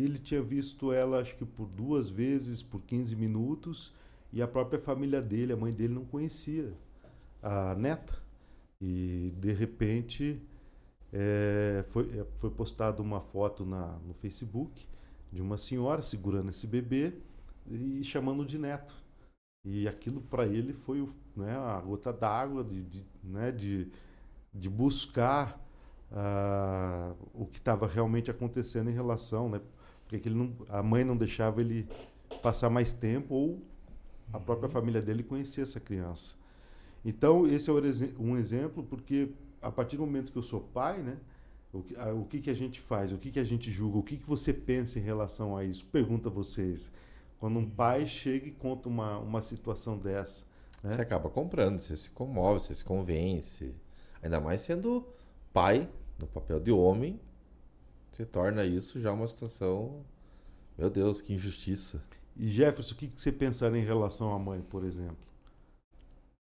ele 0.00 0.18
tinha 0.18 0.42
visto 0.42 0.92
ela, 0.92 1.20
acho 1.20 1.36
que 1.36 1.44
por 1.44 1.66
duas 1.66 2.08
vezes, 2.08 2.62
por 2.62 2.80
15 2.82 3.16
minutos, 3.16 3.92
e 4.32 4.42
a 4.42 4.48
própria 4.48 4.78
família 4.78 5.22
dele, 5.22 5.52
a 5.52 5.56
mãe 5.56 5.72
dele 5.72 5.94
não 5.94 6.04
conhecia 6.04 6.72
a 7.42 7.74
neta. 7.74 8.14
E 8.80 9.32
de 9.38 9.52
repente 9.52 10.40
é, 11.12 11.84
foi, 11.88 12.10
é, 12.18 12.26
foi 12.36 12.50
postada 12.50 13.00
uma 13.00 13.20
foto 13.20 13.64
na, 13.64 13.98
no 14.06 14.12
Facebook 14.14 14.86
de 15.32 15.40
uma 15.40 15.56
senhora 15.56 16.02
segurando 16.02 16.50
esse 16.50 16.66
bebê 16.66 17.14
e 17.66 18.02
chamando 18.04 18.44
de 18.44 18.58
neto. 18.58 18.94
E 19.64 19.88
aquilo 19.88 20.20
para 20.20 20.46
ele 20.46 20.72
foi 20.72 21.08
né, 21.34 21.56
a 21.56 21.80
gota 21.80 22.12
d'água 22.12 22.62
de, 22.62 22.82
de, 22.82 23.04
né, 23.24 23.50
de, 23.50 23.88
de 24.52 24.68
buscar 24.68 25.60
uh, 26.10 27.16
o 27.34 27.46
que 27.46 27.58
estava 27.58 27.86
realmente 27.86 28.30
acontecendo 28.30 28.90
em 28.90 28.94
relação, 28.94 29.48
né? 29.48 29.60
Porque 30.08 30.28
ele 30.28 30.36
não, 30.36 30.52
a 30.68 30.82
mãe 30.82 31.04
não 31.04 31.16
deixava 31.16 31.60
ele 31.60 31.86
passar 32.42 32.70
mais 32.70 32.92
tempo 32.92 33.34
ou 33.34 33.62
a 34.32 34.38
própria 34.38 34.66
uhum. 34.66 34.72
família 34.72 35.02
dele 35.02 35.22
conhecer 35.22 35.62
essa 35.62 35.80
criança. 35.80 36.34
Então, 37.04 37.46
esse 37.46 37.70
é 37.70 37.72
um 38.18 38.36
exemplo, 38.36 38.82
porque 38.82 39.30
a 39.62 39.70
partir 39.70 39.96
do 39.96 40.04
momento 40.04 40.32
que 40.32 40.38
eu 40.38 40.42
sou 40.42 40.60
pai, 40.60 41.00
né, 41.02 41.16
o 41.72 41.82
que, 41.82 41.96
a, 41.96 42.12
o 42.12 42.24
que, 42.24 42.40
que 42.40 42.50
a 42.50 42.54
gente 42.54 42.80
faz, 42.80 43.12
o 43.12 43.18
que, 43.18 43.30
que 43.30 43.38
a 43.38 43.44
gente 43.44 43.70
julga, 43.70 43.98
o 43.98 44.02
que, 44.02 44.16
que 44.16 44.26
você 44.26 44.52
pensa 44.52 44.98
em 44.98 45.02
relação 45.02 45.56
a 45.56 45.64
isso? 45.64 45.84
Pergunta 45.86 46.28
a 46.28 46.32
vocês. 46.32 46.90
Quando 47.38 47.58
um 47.58 47.68
pai 47.68 48.06
chega 48.06 48.46
e 48.46 48.50
conta 48.50 48.88
uma, 48.88 49.18
uma 49.18 49.42
situação 49.42 49.98
dessa. 49.98 50.44
Né? 50.82 50.92
Você 50.92 51.00
acaba 51.00 51.28
comprando, 51.28 51.80
você 51.80 51.96
se 51.96 52.10
comove, 52.10 52.60
você 52.60 52.74
se 52.74 52.84
convence. 52.84 53.74
Ainda 54.22 54.40
mais 54.40 54.62
sendo 54.62 55.06
pai, 55.52 55.88
no 56.18 56.26
papel 56.26 56.58
de 56.58 56.72
homem, 56.72 57.20
você 58.16 58.24
torna 58.24 58.64
isso 58.64 58.98
já 58.98 59.12
uma 59.12 59.28
situação. 59.28 60.02
Meu 60.78 60.88
Deus, 60.88 61.20
que 61.20 61.34
injustiça. 61.34 62.02
E 62.34 62.50
Jefferson, 62.50 62.94
o 62.94 62.96
que, 62.96 63.08
que 63.08 63.20
você 63.20 63.30
pensaria 63.30 63.78
em 63.78 63.84
relação 63.84 64.32
à 64.32 64.38
mãe, 64.38 64.62
por 64.62 64.84
exemplo? 64.84 65.26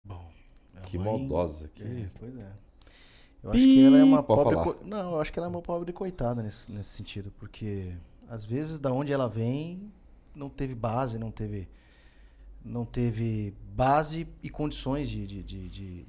Bom, 0.06 0.32
que 0.86 0.98
mãe... 0.98 1.06
maldosa. 1.06 1.68
Que... 1.76 1.84
É, 1.84 2.12
pois 2.18 2.38
é. 2.38 2.52
Eu 3.44 3.52
acho 3.52 3.64
que 3.64 3.86
ela 3.86 3.98
é 3.98 4.04
uma 4.04 4.24
pobre. 4.24 4.56
Co... 4.56 4.78
Não, 4.86 5.12
eu 5.14 5.20
acho 5.20 5.32
que 5.32 5.40
ela 5.40 5.48
é 5.48 5.50
uma 5.50 5.62
pobre 5.62 5.92
coitada 5.92 6.42
nesse, 6.42 6.72
nesse 6.72 6.92
sentido, 6.92 7.32
porque 7.32 7.94
às 8.30 8.46
vezes 8.46 8.80
da 8.80 8.92
onde 8.92 9.12
ela 9.12 9.28
vem 9.28 9.92
não 10.34 10.50
teve 10.50 10.74
base, 10.74 11.20
não 11.20 11.32
teve 11.32 11.68
não 12.64 12.86
teve 12.86 13.54
base 13.74 14.28
e 14.42 14.50
condições 14.50 15.10
de, 15.10 15.26
de, 15.28 15.44
de, 15.44 15.70
de, 15.70 16.06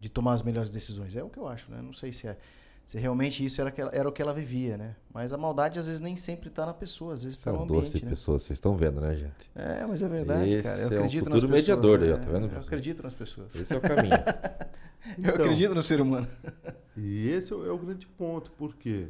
de 0.00 0.08
tomar 0.08 0.34
as 0.34 0.42
melhores 0.42 0.70
decisões. 0.70 1.16
É 1.16 1.22
o 1.22 1.28
que 1.28 1.38
eu 1.38 1.48
acho, 1.48 1.70
né? 1.72 1.82
Não 1.82 1.92
sei 1.92 2.12
se 2.12 2.28
é 2.28 2.38
se 2.84 2.98
realmente 2.98 3.44
isso 3.44 3.60
era, 3.60 3.72
era 3.92 4.08
o 4.08 4.12
que 4.12 4.20
ela 4.20 4.34
vivia, 4.34 4.76
né? 4.76 4.96
Mas 5.12 5.32
a 5.32 5.38
maldade 5.38 5.78
às 5.78 5.86
vezes 5.86 6.00
nem 6.00 6.16
sempre 6.16 6.48
está 6.48 6.66
na 6.66 6.74
pessoa, 6.74 7.14
às 7.14 7.24
vezes 7.24 7.38
está 7.38 7.50
é 7.50 7.54
no 7.54 7.62
ambiente. 7.62 7.84
doce 7.84 8.04
né? 8.04 8.10
pessoas, 8.10 8.42
vocês 8.42 8.58
estão 8.58 8.74
vendo, 8.76 9.00
né, 9.00 9.16
gente? 9.16 9.50
É, 9.54 9.86
mas 9.86 10.02
é 10.02 10.08
verdade, 10.08 10.50
Esse 10.50 10.62
cara. 10.62 10.80
Eu 10.80 10.82
é 10.82 10.96
acredito 10.96 11.22
um 11.22 11.24
futuro 11.24 11.48
nas 11.48 11.50
mediador 11.50 11.98
pessoas, 11.98 12.18
aí, 12.18 12.22
ó, 12.22 12.26
tá 12.26 12.38
vendo? 12.38 12.52
Eu 12.52 12.60
acredito 12.60 13.02
nas 13.02 13.14
pessoas. 13.14 13.54
Esse 13.54 13.72
é 13.72 13.76
o 13.76 13.80
caminho. 13.80 14.12
eu 14.14 15.14
então, 15.18 15.34
acredito 15.34 15.74
no 15.74 15.82
ser 15.82 16.00
humano. 16.00 16.28
e 16.96 17.28
esse 17.28 17.52
é 17.52 17.56
o 17.56 17.78
grande 17.78 18.06
ponto, 18.06 18.50
por 18.52 18.74
quê? 18.74 19.08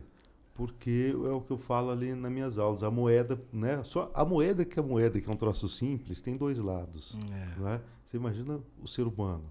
Porque 0.55 1.13
é 1.13 1.29
o 1.31 1.41
que 1.41 1.51
eu 1.51 1.59
falo 1.59 1.91
ali 1.91 2.15
nas 2.15 2.31
minhas 2.31 2.59
aulas. 2.59 2.85
A 2.85 2.91
moeda, 2.91 3.41
né? 3.53 3.83
Só 3.83 4.09
a 4.15 4.25
moeda 4.25 4.65
que 4.65 4.79
é 4.79 4.83
a 4.83 4.87
moeda, 4.87 5.21
que 5.21 5.29
é 5.29 5.33
um 5.33 5.37
troço 5.37 5.69
simples, 5.69 6.21
tem 6.21 6.37
dois 6.37 6.59
lados. 6.59 7.19
É. 7.29 7.61
Né? 7.61 7.81
Você 8.07 8.17
imagina 8.17 8.61
o 8.81 8.87
ser 8.87 9.03
humano. 9.03 9.51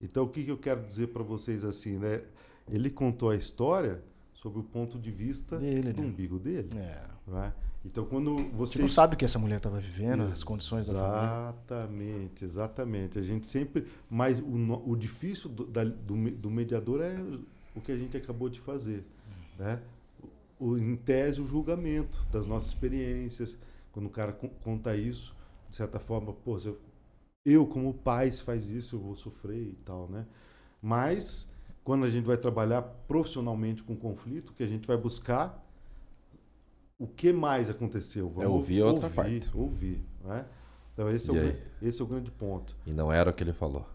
Então, 0.00 0.24
o 0.24 0.28
que, 0.28 0.42
que 0.42 0.50
eu 0.50 0.58
quero 0.58 0.84
dizer 0.84 1.08
para 1.08 1.22
vocês 1.22 1.64
assim, 1.64 1.96
né? 1.96 2.22
Ele 2.68 2.90
contou 2.90 3.30
a 3.30 3.36
história 3.36 4.02
sob 4.34 4.58
o 4.58 4.62
ponto 4.62 4.98
de 4.98 5.10
vista 5.10 5.58
dele, 5.58 5.92
do 5.92 6.02
né? 6.02 6.08
umbigo 6.08 6.38
dele. 6.38 6.68
É. 6.76 7.00
Né? 7.26 7.52
Então, 7.84 8.04
quando 8.04 8.36
você. 8.52 8.74
Você 8.74 8.82
não 8.82 8.88
sabe 8.88 9.14
o 9.14 9.18
que 9.18 9.24
essa 9.24 9.38
mulher 9.38 9.56
estava 9.56 9.78
vivendo, 9.80 10.22
as 10.22 10.42
condições 10.42 10.86
da 10.86 10.94
família. 10.94 11.24
Exatamente, 11.24 12.44
exatamente. 12.44 13.18
A 13.18 13.22
gente 13.22 13.46
sempre. 13.46 13.86
Mas 14.08 14.40
o, 14.40 14.90
o 14.90 14.96
difícil 14.96 15.50
do, 15.50 15.64
da, 15.66 15.84
do, 15.84 16.30
do, 16.30 16.50
mediador 16.50 17.00
é 17.00 17.16
o 17.74 17.80
que 17.80 17.90
a 17.90 17.96
gente 17.96 18.16
acabou 18.16 18.48
de 18.48 18.60
fazer. 18.60 19.04
Né? 19.58 19.80
O, 20.58 20.76
em 20.78 20.94
tese, 20.96 21.40
o 21.40 21.46
julgamento 21.46 22.24
das 22.30 22.46
nossas 22.46 22.70
experiências. 22.70 23.56
Quando 23.92 24.06
o 24.06 24.10
cara 24.10 24.32
conta 24.32 24.96
isso, 24.96 25.36
de 25.68 25.76
certa 25.76 25.98
forma, 25.98 26.32
pô, 26.32 26.58
eu, 26.58 26.80
eu 27.44 27.66
como 27.66 27.92
pai, 27.92 28.32
se 28.32 28.42
faz 28.42 28.70
isso, 28.70 28.96
eu 28.96 29.00
vou 29.00 29.14
sofrer 29.14 29.68
e 29.68 29.78
tal, 29.84 30.08
né? 30.08 30.24
Mas 30.80 31.46
quando 31.84 32.04
a 32.04 32.10
gente 32.10 32.24
vai 32.24 32.36
trabalhar 32.36 32.82
profissionalmente 32.82 33.82
com 33.82 33.96
conflito, 33.96 34.52
que 34.52 34.62
a 34.62 34.66
gente 34.66 34.86
vai 34.86 34.96
buscar 34.96 35.62
o 36.98 37.06
que 37.06 37.32
mais 37.32 37.68
aconteceu. 37.68 38.28
Vamos 38.28 38.44
é 38.44 38.48
ouvir 38.48 38.82
a 38.82 38.86
outra 38.86 39.04
ouvir, 39.06 39.16
parte. 39.16 39.50
Ouvir. 39.52 40.04
Né? 40.24 40.44
Então, 40.92 41.10
esse 41.10 41.30
é, 41.30 41.32
o, 41.32 41.86
esse 41.86 42.00
é 42.00 42.04
o 42.04 42.06
grande 42.06 42.30
ponto. 42.30 42.76
E 42.86 42.92
não 42.92 43.12
era 43.12 43.30
o 43.30 43.32
que 43.32 43.42
ele 43.42 43.52
falou? 43.52 43.86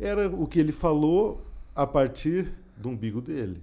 Era 0.00 0.28
o 0.28 0.46
que 0.46 0.58
ele 0.58 0.72
falou 0.72 1.42
a 1.74 1.86
partir 1.86 2.52
do 2.76 2.88
umbigo 2.88 3.20
dele. 3.20 3.62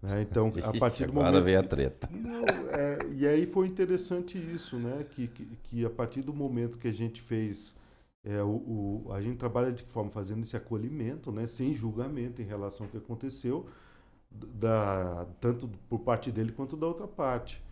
Né? 0.00 0.22
Então, 0.22 0.52
a 0.62 0.72
partir 0.78 1.04
do 1.04 1.12
agora 1.12 1.32
momento. 1.32 1.44
veio 1.44 1.60
a 1.60 1.62
treta. 1.62 2.08
Não, 2.10 2.44
é, 2.72 2.98
e 3.14 3.26
aí 3.26 3.46
foi 3.46 3.66
interessante 3.66 4.38
isso, 4.38 4.78
né? 4.78 5.04
Que, 5.10 5.28
que, 5.28 5.44
que 5.64 5.84
a 5.84 5.90
partir 5.90 6.22
do 6.22 6.32
momento 6.32 6.78
que 6.78 6.88
a 6.88 6.94
gente 6.94 7.20
fez 7.20 7.74
é, 8.26 8.42
o, 8.42 9.04
o, 9.06 9.12
a 9.12 9.22
gente 9.22 9.36
trabalha 9.36 9.70
de 9.70 9.84
que 9.84 9.90
forma? 9.90 10.10
Fazendo 10.10 10.42
esse 10.42 10.56
acolhimento, 10.56 11.30
né, 11.30 11.46
sem 11.46 11.72
julgamento 11.72 12.42
em 12.42 12.44
relação 12.44 12.86
ao 12.86 12.90
que 12.90 12.96
aconteceu, 12.96 13.66
da, 14.30 15.26
tanto 15.40 15.70
por 15.88 16.00
parte 16.00 16.32
dele 16.32 16.50
quanto 16.50 16.76
da 16.76 16.88
outra 16.88 17.06
parte. 17.06 17.62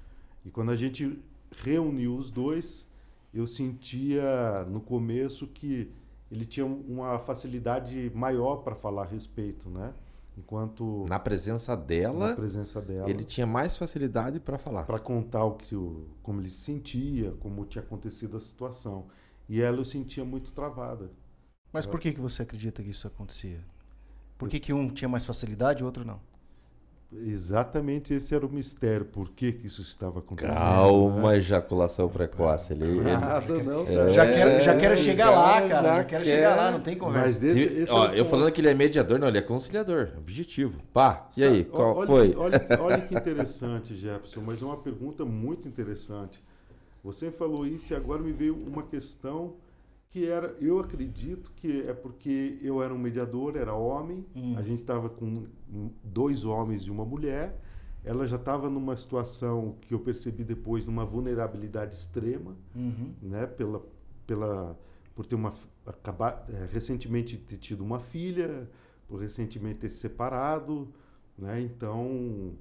E 0.45 0.51
quando 0.51 0.71
a 0.71 0.77
gente 0.77 1.19
reuniu 1.51 2.17
os 2.17 2.31
dois, 2.31 2.89
eu 3.33 3.49
sentia 3.49 4.65
no 4.71 4.81
começo 4.81 5.49
que 5.49 5.91
ele 6.31 6.45
tinha 6.45 6.65
uma 6.65 7.19
facilidade 7.19 8.13
maior 8.15 8.59
para 8.59 8.77
falar 8.77 9.03
a 9.03 9.07
respeito, 9.07 9.69
né? 9.69 9.93
Enquanto 10.39 11.05
na 11.09 11.19
presença 11.19 11.77
dela, 11.77 12.31
na 12.31 12.37
presença 12.37 12.81
dela, 12.81 13.09
ele 13.09 13.25
tinha 13.25 13.47
mais 13.47 13.77
facilidade 13.77 14.41
para 14.41 14.59
falar, 14.59 14.85
para 14.85 14.99
contar 14.99 15.45
o 15.45 15.55
que 15.55 15.77
o, 15.77 16.07
como 16.23 16.41
ele 16.41 16.49
se 16.49 16.61
sentia, 16.61 17.33
como 17.41 17.65
tinha 17.65 17.83
acontecido 17.83 18.37
a 18.37 18.41
situação. 18.41 19.07
E 19.49 19.61
ela 19.61 19.79
eu 19.79 19.85
sentia 19.85 20.25
muito 20.25 20.53
travada. 20.53 21.11
Mas 21.73 21.87
por 21.87 21.99
que, 22.01 22.13
que 22.13 22.21
você 22.21 22.43
acredita 22.43 22.83
que 22.83 22.91
isso 22.91 23.07
acontecia? 23.07 23.61
Por 24.39 24.49
que, 24.49 24.61
que 24.61 24.73
um 24.73 24.89
tinha 24.89 25.09
mais 25.09 25.25
facilidade 25.25 25.81
e 25.81 25.83
o 25.83 25.87
outro 25.87 26.05
não? 26.05 26.21
Exatamente 27.27 28.13
esse 28.13 28.35
era 28.35 28.45
o 28.45 28.51
mistério. 28.51 29.05
Por 29.05 29.31
que, 29.31 29.53
que 29.53 29.67
isso 29.67 29.83
estava 29.83 30.19
acontecendo? 30.19 30.61
Calma, 30.61 31.33
né? 31.33 31.39
ejaculação 31.39 32.09
precoce. 32.09 32.73
Ele, 32.73 33.01
Nada, 33.03 33.55
ele... 33.55 33.63
não, 33.63 33.85
cara. 33.85 34.11
É, 34.11 34.13
já 34.13 34.27
quero, 34.27 34.61
já 34.61 34.77
quero 34.77 34.97
chegar 34.97 35.31
lá, 35.31 35.61
cara. 35.69 35.89
Já, 35.89 35.97
já 35.97 36.05
quero 36.05 36.25
quer... 36.25 36.35
chegar 36.35 36.57
lá, 36.57 36.71
não 36.73 36.81
tem 36.81 36.97
conversa. 36.97 37.27
Mas 37.29 37.43
esse, 37.43 37.65
esse 37.81 37.93
ó, 37.93 38.07
é 38.07 38.19
eu 38.19 38.25
ponto. 38.25 38.31
falando 38.31 38.53
que 38.53 38.61
ele 38.61 38.69
é 38.69 38.75
mediador, 38.75 39.19
não, 39.19 39.29
ele 39.29 39.39
é 39.39 39.43
conciliador. 39.43 40.11
Objetivo. 40.19 40.81
Pá, 40.93 41.29
e 41.37 41.45
aí, 41.45 41.65
qual 41.65 41.97
olha, 41.97 42.07
foi? 42.07 42.35
Olha, 42.37 42.67
olha 42.81 43.01
que 43.01 43.15
interessante, 43.15 43.95
Jefferson, 43.95 44.41
mas 44.41 44.61
é 44.61 44.65
uma 44.65 44.77
pergunta 44.77 45.25
muito 45.25 45.69
interessante. 45.69 46.43
Você 47.05 47.31
falou 47.31 47.67
isso 47.67 47.93
e 47.93 47.97
agora 47.97 48.23
me 48.23 48.33
veio 48.33 48.57
uma 48.57 48.83
questão 48.83 49.57
que 50.09 50.27
era, 50.27 50.55
eu 50.61 50.79
acredito 50.79 51.53
que 51.55 51.83
é 51.83 51.93
porque 51.93 52.59
eu 52.63 52.83
era 52.83 52.95
um 52.95 52.99
mediador, 52.99 53.57
era 53.57 53.75
homem, 53.75 54.25
hum. 54.35 54.57
a 54.57 54.63
gente 54.63 54.79
estava 54.79 55.11
com 55.11 55.45
dois 56.03 56.47
homens 56.47 56.83
e 56.83 56.91
uma 56.91 57.05
mulher, 57.05 57.61
ela 58.03 58.27
já 58.27 58.37
estava 58.37 58.71
numa 58.71 58.97
situação 58.97 59.77
que 59.83 59.93
eu 59.93 60.01
percebi 60.01 60.45
depois, 60.45 60.87
numa 60.87 61.05
vulnerabilidade 61.05 61.95
extrema, 61.95 62.57
uhum. 62.75 63.13
né, 63.21 63.47
pela, 63.47 63.83
pela, 64.27 64.79
por 65.15 65.27
ter 65.27 65.35
uma, 65.35 65.53
acabar, 65.85 66.47
é, 66.49 66.67
recentemente 66.73 67.37
ter 67.37 67.57
tido 67.57 67.83
uma 67.83 67.99
filha, 67.99 68.71
por 69.09 69.21
recentemente 69.21 69.81
ter 69.81 69.91
se 69.91 69.99
separado, 69.99 70.89
né, 71.37 71.61
então 71.61 72.53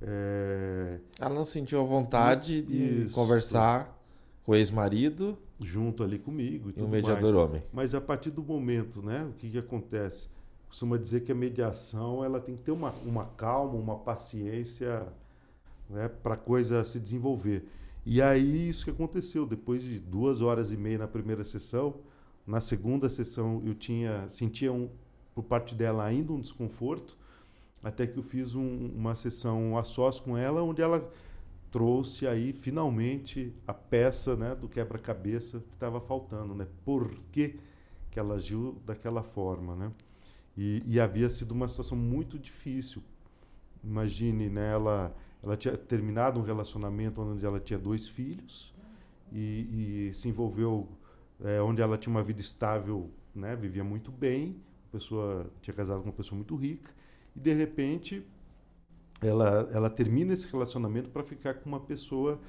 é... 0.00 0.98
Ela 1.20 1.34
não 1.34 1.44
sentiu 1.44 1.80
a 1.80 1.84
vontade 1.84 2.62
de 2.62 3.04
Isso. 3.04 3.14
conversar 3.14 3.96
com 4.44 4.52
o 4.52 4.54
ex-marido. 4.54 5.36
Junto 5.60 6.04
ali 6.04 6.18
comigo. 6.18 6.70
E, 6.76 6.80
e 6.80 6.82
um 6.82 6.88
mediador 6.88 7.22
mais. 7.22 7.34
homem. 7.34 7.62
Mas 7.72 7.94
a 7.94 8.00
partir 8.00 8.30
do 8.30 8.42
momento, 8.42 9.02
né? 9.02 9.26
O 9.28 9.32
que, 9.32 9.50
que 9.50 9.58
acontece? 9.58 10.28
Costuma 10.68 10.96
dizer 10.96 11.24
que 11.24 11.32
a 11.32 11.34
mediação 11.34 12.22
ela 12.22 12.40
tem 12.40 12.56
que 12.56 12.62
ter 12.62 12.70
uma, 12.70 12.90
uma 13.04 13.24
calma, 13.24 13.74
uma 13.74 13.96
paciência 13.96 15.06
né, 15.90 16.08
para 16.08 16.34
a 16.34 16.36
coisa 16.36 16.84
se 16.84 17.00
desenvolver. 17.00 17.66
E 18.06 18.22
aí 18.22 18.68
isso 18.68 18.84
que 18.84 18.90
aconteceu. 18.90 19.44
Depois 19.44 19.82
de 19.82 19.98
duas 19.98 20.40
horas 20.40 20.70
e 20.70 20.76
meia 20.76 20.98
na 20.98 21.08
primeira 21.08 21.44
sessão, 21.44 21.96
na 22.46 22.60
segunda 22.60 23.10
sessão 23.10 23.60
eu 23.64 23.74
tinha 23.74 24.28
sentia 24.28 24.72
um, 24.72 24.88
por 25.34 25.42
parte 25.42 25.74
dela 25.74 26.04
ainda 26.04 26.32
um 26.32 26.40
desconforto 26.40 27.18
até 27.82 28.06
que 28.06 28.18
eu 28.18 28.22
fiz 28.22 28.54
um, 28.54 28.86
uma 28.88 29.14
sessão 29.14 29.76
a 29.76 29.84
sós 29.84 30.18
com 30.18 30.36
ela, 30.36 30.62
onde 30.62 30.82
ela 30.82 31.10
trouxe 31.70 32.26
aí 32.26 32.52
finalmente 32.52 33.54
a 33.66 33.74
peça 33.74 34.34
né, 34.36 34.54
do 34.54 34.68
quebra-cabeça 34.68 35.60
que 35.60 35.74
estava 35.74 36.00
faltando. 36.00 36.54
Né? 36.54 36.66
Por 36.84 37.14
que, 37.30 37.58
que 38.10 38.18
ela 38.18 38.34
agiu 38.34 38.80
daquela 38.84 39.22
forma? 39.22 39.76
Né? 39.76 39.92
E, 40.56 40.82
e, 40.86 40.98
havia 40.98 41.30
sido 41.30 41.52
uma 41.52 41.68
situação 41.68 41.96
muito 41.96 42.38
difícil. 42.38 43.02
Imagine, 43.84 44.48
né, 44.48 44.72
ela, 44.72 45.14
ela 45.42 45.56
tinha 45.56 45.76
terminado 45.76 46.40
um 46.40 46.42
relacionamento 46.42 47.20
onde 47.20 47.46
ela 47.46 47.60
tinha 47.60 47.78
dois 47.78 48.08
filhos 48.08 48.74
e, 49.32 50.08
e 50.08 50.14
se 50.14 50.28
envolveu 50.28 50.88
é, 51.44 51.62
onde 51.62 51.80
ela 51.80 51.96
tinha 51.96 52.12
uma 52.12 52.24
vida 52.24 52.40
estável, 52.40 53.08
né, 53.32 53.54
vivia 53.54 53.84
muito 53.84 54.10
bem, 54.10 54.60
pessoa 54.90 55.48
tinha 55.60 55.72
casado 55.72 55.98
com 55.98 56.06
uma 56.06 56.12
pessoa 56.12 56.36
muito 56.36 56.56
rica 56.56 56.97
e 57.38 57.40
de 57.40 57.54
repente 57.54 58.26
ela 59.22 59.68
ela 59.72 59.88
termina 59.88 60.32
esse 60.32 60.50
relacionamento 60.50 61.08
para 61.08 61.22
ficar 61.22 61.54
com 61.54 61.68
uma 61.68 61.78
pessoa 61.78 62.40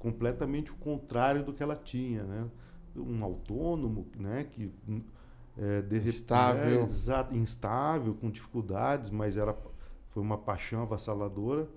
completamente 0.00 0.72
o 0.72 0.74
contrário 0.74 1.44
do 1.44 1.52
que 1.52 1.62
ela 1.62 1.76
tinha, 1.76 2.24
né? 2.24 2.48
Um 2.96 3.22
autônomo, 3.22 4.06
né, 4.18 4.44
que 4.44 4.72
é, 5.56 5.82
de 5.82 6.08
Instável. 6.08 6.80
É, 6.80 6.84
exato, 6.84 7.36
instável, 7.36 8.14
com 8.14 8.30
dificuldades, 8.30 9.10
mas 9.10 9.36
era 9.36 9.56
foi 10.08 10.22
uma 10.22 10.38
paixão 10.38 10.82
avassaladora. 10.82 11.68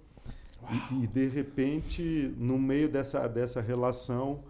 E, 0.92 1.04
e, 1.04 1.08
de 1.08 1.28
repente, 1.28 2.34
no 2.38 2.58
meio 2.58 2.90
dessa, 2.90 3.28
dessa 3.28 3.62
relação, 3.62 4.44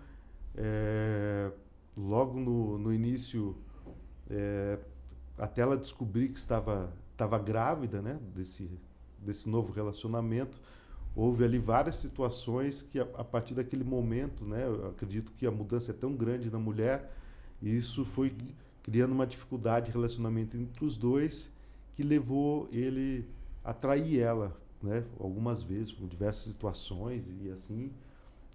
é, 0.56 1.52
logo 1.98 2.40
no, 2.40 2.78
no 2.78 2.94
início, 2.94 3.56
é, 4.30 4.80
até 5.38 5.62
ela 5.62 5.78
descobrir 5.78 6.30
que 6.30 6.38
estava, 6.38 6.92
estava 7.20 7.38
grávida 7.38 8.02
né, 8.02 8.18
desse, 8.34 8.72
desse 9.20 9.50
novo 9.50 9.74
relacionamento, 9.74 10.60
houve 11.14 11.44
ali 11.44 11.60
várias 11.60 11.96
situações 11.96 12.82
que, 12.82 12.98
a, 12.98 13.04
a 13.18 13.24
partir 13.26 13.54
daquele 13.54 13.84
momento, 13.84 14.46
né, 14.46 14.64
acredito 14.90 15.34
que 15.34 15.46
a 15.46 15.52
mudança 15.52 15.92
é 15.92 15.94
tão 15.94 16.14
grande 16.14 16.50
na 16.50 16.58
mulher, 16.58 17.12
e 17.62 17.76
isso 17.76 18.06
foi 18.06 18.34
criando 18.82 19.12
uma 19.12 19.28
dificuldade 19.28 19.88
de 19.88 19.92
relacionamento 19.92 20.56
entre 20.56 20.86
os 20.86 20.96
dois 20.96 21.52
que 21.94 22.04
levou 22.04 22.70
ele 22.72 23.28
a 23.66 23.74
trair 23.74 24.20
ela, 24.20 24.58
né? 24.82 25.04
Algumas 25.20 25.62
vezes, 25.62 25.92
por 25.92 26.08
diversas 26.08 26.44
situações 26.44 27.26
e 27.42 27.52
assim, 27.52 27.92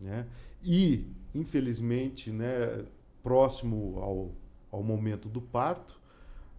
né? 0.01 0.27
E, 0.65 1.07
infelizmente, 1.35 2.31
né, 2.31 2.87
próximo 3.23 3.99
ao, 4.01 4.33
ao 4.73 4.83
momento 4.83 5.29
do 5.29 5.43
parto, 5.43 6.01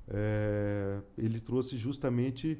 é, 0.07 0.99
ele 1.17 1.39
trouxe 1.39 1.77
justamente, 1.77 2.59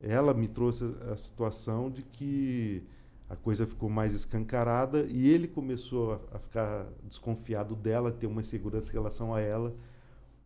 ela 0.00 0.34
me 0.34 0.48
trouxe 0.48 0.84
a 1.10 1.16
situação 1.16 1.90
de 1.90 2.02
que 2.02 2.82
a 3.28 3.36
coisa 3.36 3.66
ficou 3.66 3.88
mais 3.88 4.12
escancarada 4.12 5.06
e 5.08 5.28
ele 5.28 5.48
começou 5.48 6.12
a, 6.12 6.36
a 6.36 6.38
ficar 6.38 6.86
desconfiado 7.02 7.74
dela, 7.74 8.12
ter 8.12 8.26
uma 8.26 8.40
insegurança 8.40 8.90
em 8.90 8.94
relação 8.94 9.34
a 9.34 9.40
ela, 9.40 9.74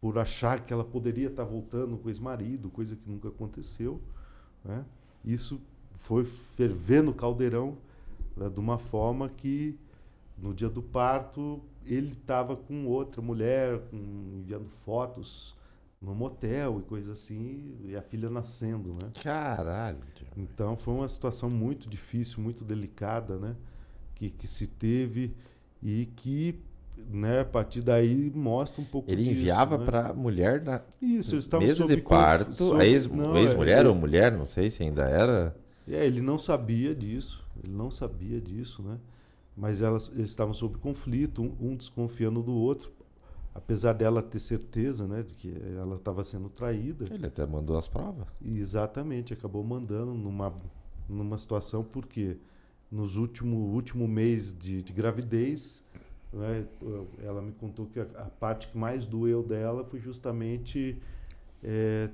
por 0.00 0.16
achar 0.16 0.64
que 0.64 0.72
ela 0.72 0.84
poderia 0.84 1.26
estar 1.26 1.44
voltando 1.44 1.98
com 1.98 2.06
o 2.06 2.10
ex-marido, 2.10 2.70
coisa 2.70 2.94
que 2.94 3.08
nunca 3.10 3.28
aconteceu. 3.28 4.00
Né? 4.64 4.84
Isso 5.24 5.60
foi 5.92 6.24
fervendo 6.24 7.10
o 7.10 7.14
caldeirão 7.14 7.76
né, 8.36 8.48
de 8.48 8.60
uma 8.60 8.78
forma 8.78 9.28
que 9.28 9.76
no 10.36 10.54
dia 10.54 10.68
do 10.68 10.80
parto 10.80 11.60
ele 11.84 12.12
estava 12.12 12.56
com 12.56 12.86
outra 12.86 13.20
mulher, 13.20 13.80
com, 13.90 13.96
enviando 14.38 14.68
fotos 14.68 15.57
no 16.00 16.14
motel 16.14 16.78
e 16.80 16.82
coisa 16.82 17.12
assim, 17.12 17.76
e 17.84 17.96
a 17.96 18.02
filha 18.02 18.30
nascendo, 18.30 18.90
né? 18.92 19.10
Caralho. 19.22 19.98
Então 20.36 20.76
foi 20.76 20.94
uma 20.94 21.08
situação 21.08 21.50
muito 21.50 21.88
difícil, 21.88 22.40
muito 22.42 22.64
delicada, 22.64 23.36
né? 23.38 23.56
Que, 24.14 24.30
que 24.30 24.46
se 24.46 24.66
teve 24.66 25.34
e 25.82 26.06
que 26.06 26.60
né, 27.10 27.40
a 27.40 27.44
partir 27.44 27.80
daí 27.80 28.30
mostra 28.34 28.80
um 28.82 28.84
pouco 28.84 29.08
Ele 29.10 29.22
disso, 29.22 29.36
enviava 29.36 29.78
né? 29.78 29.84
para 29.84 30.12
mulher 30.12 30.62
na 30.62 30.80
Isso, 31.00 31.34
eles 31.34 31.44
estavam 31.44 31.66
mesa 31.66 31.86
de 31.86 31.96
parto, 31.98 32.54
sob- 32.54 32.80
a 32.80 32.84
ex- 32.84 33.06
ex-mulher 33.06 33.86
é, 33.86 33.88
ou 33.88 33.94
mulher, 33.94 34.36
não 34.36 34.44
sei 34.46 34.68
se 34.70 34.82
ainda 34.82 35.04
era. 35.04 35.56
É, 35.86 36.04
ele 36.04 36.20
não 36.20 36.38
sabia 36.38 36.94
disso, 36.94 37.44
ele 37.62 37.72
não 37.72 37.90
sabia 37.90 38.40
disso, 38.40 38.82
né? 38.82 38.98
Mas 39.56 39.80
elas, 39.80 40.12
eles 40.14 40.30
estavam 40.30 40.52
sob 40.52 40.76
conflito, 40.78 41.42
um, 41.42 41.70
um 41.70 41.76
desconfiando 41.76 42.42
do 42.42 42.52
outro, 42.52 42.90
apesar 43.58 43.92
dela 43.92 44.22
ter 44.22 44.38
certeza, 44.38 45.06
né, 45.06 45.22
de 45.22 45.34
que 45.34 45.52
ela 45.76 45.96
estava 45.96 46.22
sendo 46.22 46.48
traída. 46.48 47.06
Ele 47.12 47.26
até 47.26 47.44
mandou 47.44 47.76
as 47.76 47.88
provas. 47.88 48.26
Exatamente, 48.42 49.32
acabou 49.32 49.64
mandando 49.64 50.14
numa, 50.14 50.54
numa 51.08 51.36
situação 51.36 51.82
porque 51.82 52.36
nos 52.90 53.16
último 53.16 53.56
último 53.56 54.06
mês 54.06 54.56
de, 54.56 54.82
de 54.82 54.92
gravidez, 54.92 55.82
né, 56.32 56.66
ela 57.22 57.42
me 57.42 57.52
contou 57.52 57.86
que 57.86 57.98
a, 57.98 58.04
a 58.16 58.26
parte 58.26 58.68
que 58.68 58.78
mais 58.78 59.06
doeu 59.06 59.42
dela 59.42 59.84
foi 59.84 59.98
justamente 59.98 61.00
é, 61.62 62.08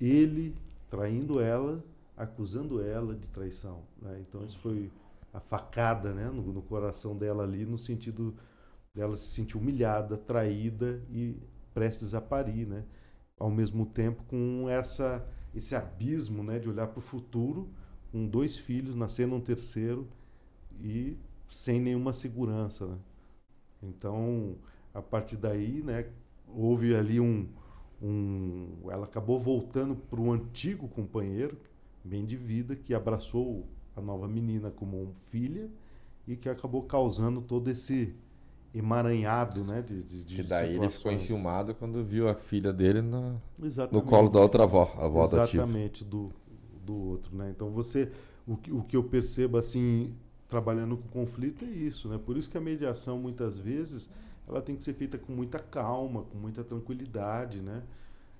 ele 0.00 0.54
traindo 0.88 1.40
ela, 1.40 1.84
acusando 2.16 2.80
ela 2.80 3.14
de 3.14 3.26
traição. 3.28 3.82
Né? 4.00 4.20
Então 4.20 4.44
isso 4.44 4.58
foi 4.60 4.90
a 5.32 5.40
facada 5.40 6.12
né, 6.12 6.30
no, 6.30 6.42
no 6.52 6.62
coração 6.62 7.16
dela 7.16 7.42
ali, 7.42 7.66
no 7.66 7.76
sentido 7.76 8.34
dela 8.94 9.16
se 9.16 9.26
sentir 9.26 9.56
humilhada, 9.58 10.16
traída 10.16 11.00
e 11.10 11.36
prestes 11.74 12.14
a 12.14 12.20
parir, 12.20 12.66
né? 12.66 12.84
Ao 13.38 13.50
mesmo 13.50 13.84
tempo 13.84 14.22
com 14.24 14.68
essa 14.68 15.26
esse 15.54 15.74
abismo, 15.76 16.42
né, 16.42 16.58
de 16.58 16.68
olhar 16.68 16.88
para 16.88 16.98
o 16.98 17.02
futuro, 17.02 17.68
com 18.10 18.26
dois 18.26 18.56
filhos, 18.56 18.96
nascendo 18.96 19.36
um 19.36 19.40
terceiro 19.40 20.08
e 20.80 21.16
sem 21.48 21.80
nenhuma 21.80 22.12
segurança, 22.12 22.86
né? 22.86 22.98
Então, 23.82 24.56
a 24.92 25.00
partir 25.00 25.36
daí, 25.36 25.80
né, 25.82 26.08
houve 26.48 26.94
ali 26.94 27.20
um, 27.20 27.48
um 28.02 28.90
ela 28.90 29.04
acabou 29.04 29.38
voltando 29.38 29.94
para 29.94 30.20
o 30.20 30.32
antigo 30.32 30.88
companheiro, 30.88 31.56
bem 32.04 32.24
de 32.24 32.36
vida, 32.36 32.74
que 32.74 32.94
abraçou 32.94 33.66
a 33.96 34.00
nova 34.00 34.26
menina 34.26 34.70
como 34.70 35.12
filha 35.30 35.70
e 36.26 36.36
que 36.36 36.48
acabou 36.48 36.82
causando 36.82 37.40
todo 37.40 37.70
esse 37.70 38.14
emaranhado, 38.74 39.62
né, 39.64 39.82
de, 39.82 40.02
de, 40.02 40.24
de 40.24 40.36
Que 40.36 40.42
daí 40.42 40.74
ele 40.74 40.88
ficou 40.90 41.12
situações. 41.12 41.22
enciumado 41.22 41.74
quando 41.74 42.02
viu 42.04 42.28
a 42.28 42.34
filha 42.34 42.72
dele 42.72 43.00
no 43.00 43.40
Exatamente. 43.62 44.04
colo 44.08 44.28
da 44.28 44.40
outra 44.40 44.64
avó, 44.64 44.92
a 44.98 45.04
avó 45.06 45.24
adotiva. 45.24 45.64
Exatamente, 45.64 46.04
do, 46.04 46.32
do 46.84 46.94
outro, 46.94 47.36
né? 47.36 47.50
Então 47.50 47.70
você, 47.70 48.10
o 48.46 48.56
que, 48.56 48.72
o 48.72 48.82
que 48.82 48.96
eu 48.96 49.04
percebo 49.04 49.56
assim, 49.58 50.16
trabalhando 50.48 50.96
com 50.96 51.08
conflito 51.08 51.64
é 51.64 51.68
isso, 51.68 52.08
né? 52.08 52.18
Por 52.18 52.36
isso 52.36 52.50
que 52.50 52.58
a 52.58 52.60
mediação 52.60 53.18
muitas 53.18 53.56
vezes 53.56 54.10
ela 54.46 54.60
tem 54.60 54.74
que 54.76 54.82
ser 54.84 54.94
feita 54.94 55.16
com 55.18 55.32
muita 55.32 55.58
calma, 55.60 56.22
com 56.24 56.36
muita 56.36 56.64
tranquilidade, 56.64 57.60
né? 57.60 57.82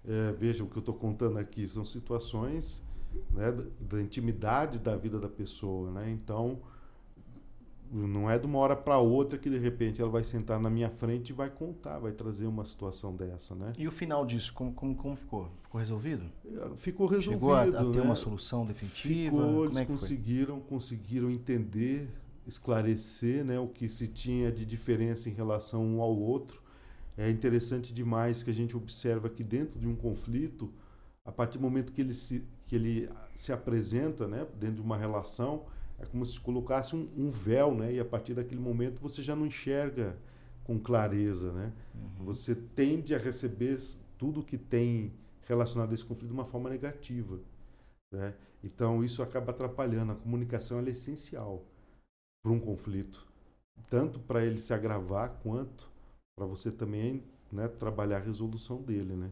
É, 0.07 0.33
veja 0.33 0.65
o 0.65 0.67
que 0.67 0.77
eu 0.77 0.81
estou 0.81 0.95
contando 0.95 1.39
aqui 1.39 1.67
são 1.67 1.85
situações 1.85 2.83
né, 3.31 3.51
da, 3.53 3.65
da 3.97 4.03
intimidade 4.03 4.79
da 4.79 4.97
vida 4.97 5.19
da 5.19 5.29
pessoa, 5.29 5.91
né? 5.93 6.11
Então 6.11 6.59
não 7.95 8.29
é 8.29 8.37
de 8.39 8.45
uma 8.45 8.59
hora 8.59 8.75
para 8.75 8.99
outra 8.99 9.39
que 9.39 9.49
de 9.49 9.59
repente 9.59 10.03
ela 10.03 10.11
vai 10.11 10.25
sentar 10.25 10.59
na 10.59 10.69
minha 10.69 10.91
frente 10.91 11.31
e 11.31 11.33
vai 11.33 11.49
contar, 11.49 11.99
vai 12.01 12.11
trazer 12.11 12.47
uma 12.47 12.65
situação 12.65 13.15
dessa, 13.15 13.55
né? 13.55 13.73
E 13.79 13.87
o 13.87 13.93
final 13.93 14.27
disso, 14.27 14.53
como, 14.53 14.73
como, 14.73 14.95
como 14.97 15.15
ficou? 15.15 15.49
Ficou 15.63 15.79
resolvido? 15.79 16.25
Ficou 16.77 17.07
resolvido. 17.07 17.33
Chegou 17.35 17.55
a, 17.55 17.63
a 17.63 17.93
ter 17.93 17.99
né? 17.99 18.03
uma 18.03 18.17
solução 18.17 18.67
definitiva? 18.67 19.37
Ficou, 19.37 19.41
como 19.41 19.65
eles 19.65 19.77
é 19.77 19.81
que 19.81 19.87
foi? 19.87 19.97
conseguiram, 19.97 20.61
conseguiram 20.61 21.31
entender, 21.31 22.09
esclarecer 22.47 23.45
né, 23.45 23.61
o 23.61 23.69
que 23.69 23.89
se 23.89 24.09
tinha 24.09 24.51
de 24.51 24.67
diferença 24.67 25.29
em 25.29 25.33
relação 25.33 25.85
um 25.85 26.03
ao 26.03 26.17
outro. 26.17 26.61
É 27.17 27.31
interessante 27.31 27.95
demais 27.95 28.43
que 28.43 28.51
a 28.51 28.55
gente 28.55 28.77
observa 28.77 29.31
que 29.31 29.45
dentro 29.45 29.79
de 29.79 29.87
um 29.87 29.95
conflito, 29.95 30.73
a 31.25 31.31
partir 31.31 31.59
do 31.59 31.63
momento 31.63 31.93
que 31.93 32.01
ele 32.01 32.15
se, 32.15 32.45
que 32.67 32.75
ele 32.75 33.09
se 33.37 33.53
apresenta 33.53 34.27
né, 34.27 34.45
dentro 34.59 34.77
de 34.77 34.83
uma 34.83 34.97
relação, 34.97 35.65
é 35.99 36.07
como 36.07 36.25
se 36.25 36.39
colocasse 36.41 36.95
um, 36.95 37.09
um 37.17 37.31
véu, 37.31 37.75
né, 37.75 37.93
e 37.93 38.01
a 38.01 38.05
partir 38.05 38.35
daquele 38.35 38.61
momento 38.61 39.01
você 39.01 39.23
já 39.23 39.35
não 39.35 39.47
enxerga 39.47 40.17
com 40.65 40.79
clareza. 40.79 41.53
Né? 41.53 41.73
Uhum. 41.95 42.25
Você 42.27 42.55
tende 42.55 43.15
a 43.15 43.19
receber 43.19 43.79
tudo 44.19 44.43
que 44.43 44.59
tem 44.59 45.13
relacionado 45.47 45.91
a 45.91 45.95
esse 45.95 46.05
conflito 46.05 46.29
de 46.29 46.35
uma 46.35 46.45
forma 46.45 46.71
negativa. 46.71 47.39
Né? 48.13 48.35
Então 48.63 49.05
isso 49.05 49.23
acaba 49.23 49.51
atrapalhando. 49.51 50.13
A 50.13 50.17
comunicação 50.17 50.81
é 50.81 50.91
essencial 50.91 51.63
para 52.43 52.53
um 52.53 52.61
conflito, 52.61 53.27
tanto 53.89 54.19
para 54.21 54.45
ele 54.45 54.59
se 54.59 54.73
agravar 54.73 55.39
quanto 55.43 55.91
para 56.37 56.47
você 56.47 56.71
também 56.71 57.23
né, 57.51 57.69
trabalhar 57.69 58.17
a 58.17 58.21
resolução 58.21 58.83
dele, 58.83 59.15
né? 59.15 59.31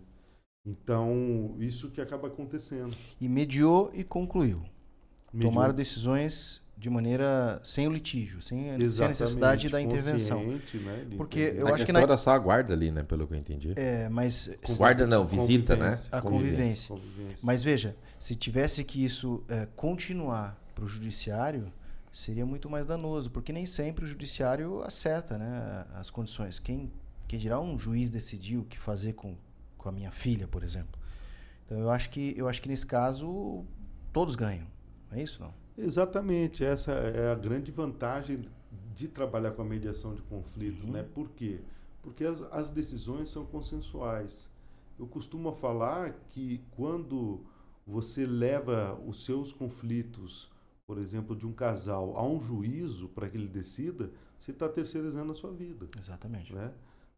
Então 0.65 1.57
isso 1.59 1.91
que 1.91 2.01
acaba 2.01 2.29
acontecendo. 2.29 2.97
E 3.21 3.29
mediou 3.29 3.91
e 3.93 4.05
concluiu. 4.05 4.63
Mediu- 5.33 5.51
Tomaram 5.51 5.73
decisões 5.75 6.61
de 6.77 6.91
maneira 6.91 7.61
sem 7.63 7.87
o 7.87 7.93
litígio, 7.93 8.43
sem, 8.43 8.65
sem 8.91 9.05
a 9.05 9.09
necessidade 9.09 9.69
da 9.69 9.81
intervenção. 9.81 10.43
né, 10.45 11.07
Porque 11.17 11.55
eu 11.57 11.69
a 11.69 11.75
acho 11.75 11.87
que 11.87 11.93
na- 11.93 12.01
era 12.01 12.17
só 12.17 12.31
a 12.33 12.39
guarda 12.39 12.75
ali, 12.75 12.91
né? 12.91 13.03
Pelo 13.05 13.27
que 13.27 13.35
eu 13.35 13.39
entendi. 13.39 13.73
É, 13.77 14.09
mas 14.09 14.51
Guarda 14.77 15.07
não, 15.07 15.25
visita, 15.27 15.77
né? 15.77 15.99
A 16.11 16.21
convivência. 16.21 16.89
Convivência. 16.89 17.39
Mas 17.45 17.63
veja, 17.63 17.97
se 18.19 18.35
tivesse 18.35 18.83
que 18.83 19.05
isso 19.05 19.45
é, 19.49 19.67
continuar 19.77 20.61
para 20.75 20.85
o 20.85 20.89
judiciário, 20.89 21.73
seria 22.11 22.45
muito 22.45 22.69
mais 22.69 22.85
danoso, 22.85 23.31
porque 23.31 23.53
nem 23.53 23.65
sempre 23.65 24.05
o 24.05 24.09
judiciário 24.09 24.83
acerta 24.83 25.39
né, 25.39 25.87
as 25.95 26.11
condições. 26.11 26.59
Quem, 26.59 26.91
quem 27.29 27.39
dirá 27.39 27.61
um 27.61 27.79
juiz 27.79 28.11
decidir 28.11 28.57
o 28.59 28.65
que 28.65 28.79
fazer 28.79 29.13
com, 29.13 29.37
com 29.79 29.89
a 29.89 29.93
minha 29.93 30.11
filha, 30.11 30.49
por 30.49 30.65
exemplo. 30.65 31.01
Então 31.65 31.79
eu 31.79 31.91
acho 31.91 32.11
que 32.11 32.35
eu 32.37 32.49
acho 32.49 32.61
que 32.61 32.69
nesse 32.69 32.85
caso 32.85 33.65
todos 34.13 34.35
ganham. 34.35 34.67
É 35.13 35.23
isso 35.23 35.43
não? 35.43 35.53
Exatamente, 35.77 36.65
essa 36.65 36.93
é 36.93 37.31
a 37.33 37.35
grande 37.35 37.71
vantagem 37.71 38.41
de 38.95 39.09
trabalhar 39.09 39.53
com 39.53 39.63
a 39.63 39.65
mediação 39.65 40.15
de 40.15 40.23
conflito, 40.23 40.87
Uhum. 40.87 40.93
né? 40.93 41.03
Por 41.15 41.31
quê? 41.31 41.61
Porque 42.03 42.25
as, 42.25 42.43
as 42.53 42.69
decisões 42.71 43.29
são 43.31 43.45
consensuais. 43.47 44.49
Eu 44.99 45.07
costumo 45.07 45.53
falar 45.53 46.13
que 46.31 46.61
quando 46.73 47.41
você 47.87 48.27
leva 48.27 48.99
os 49.07 49.25
seus 49.25 49.53
conflitos, 49.53 50.51
por 50.87 50.99
exemplo, 50.99 51.35
de 51.35 51.47
um 51.47 51.53
casal 51.53 52.17
a 52.17 52.23
um 52.27 52.41
juízo 52.43 53.09
para 53.09 53.29
que 53.29 53.37
ele 53.37 53.49
decida, 53.49 54.11
você 54.39 54.51
está 54.51 54.69
terceirizando 54.69 55.33
a 55.33 55.35
sua 55.35 55.53
vida. 55.53 55.87
Exatamente. 55.99 56.53
Né? 56.55 56.71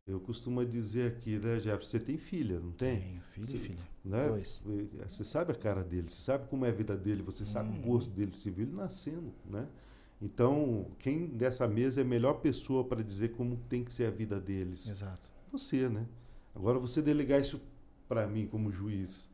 Eu 0.07 0.21
costumo 0.21 0.63
dizer 0.67 1.13
aqui, 1.13 1.39
né, 1.39 1.59
Jeff, 1.61 1.87
você 1.87 1.99
tem 1.99 2.19
filha, 2.19 2.61
não 2.61 2.73
tem? 2.73 3.01
Tenho, 3.01 3.21
filho 3.33 3.47
Você- 3.47 3.57
e 3.57 3.59
filha. 3.59 3.79
Né? 4.05 4.29
Dois. 4.29 4.61
Você 5.09 5.25
sabe 5.25 5.53
a 5.53 5.55
cara 5.55 5.83
dele, 5.83 6.11
você 6.11 6.21
sabe 6.21 6.47
como 6.49 6.67
é 6.67 6.69
a 6.69 6.73
vida 6.73 6.95
dele, 6.95 7.23
você 7.23 7.43
sabe 7.45 7.71
Uhum. 7.71 7.79
o 7.79 7.83
gosto 7.83 8.11
dele, 8.11 8.33
você 8.35 8.51
viu 8.51 8.67
ele 8.67 8.77
nascendo, 8.77 9.33
né? 9.47 9.67
Então, 10.21 10.87
quem 10.99 11.27
dessa 11.27 11.67
mesa 11.67 12.03
é 12.03 12.05
a 12.05 12.07
melhor 12.07 12.35
pessoa 12.35 12.85
para 12.85 13.03
dizer 13.03 13.33
como 13.33 13.57
tem 13.69 13.83
que 13.83 13.93
ser 13.95 14.05
a 14.07 14.11
vida 14.11 14.39
deles? 14.39 14.89
Exato. 14.91 15.29
Você, 15.51 15.89
né? 15.89 16.07
Agora, 16.55 16.79
você 16.79 17.01
delegar 17.01 17.41
isso 17.41 17.61
para 18.07 18.27
mim 18.27 18.47
como 18.47 18.71
juiz, 18.71 19.31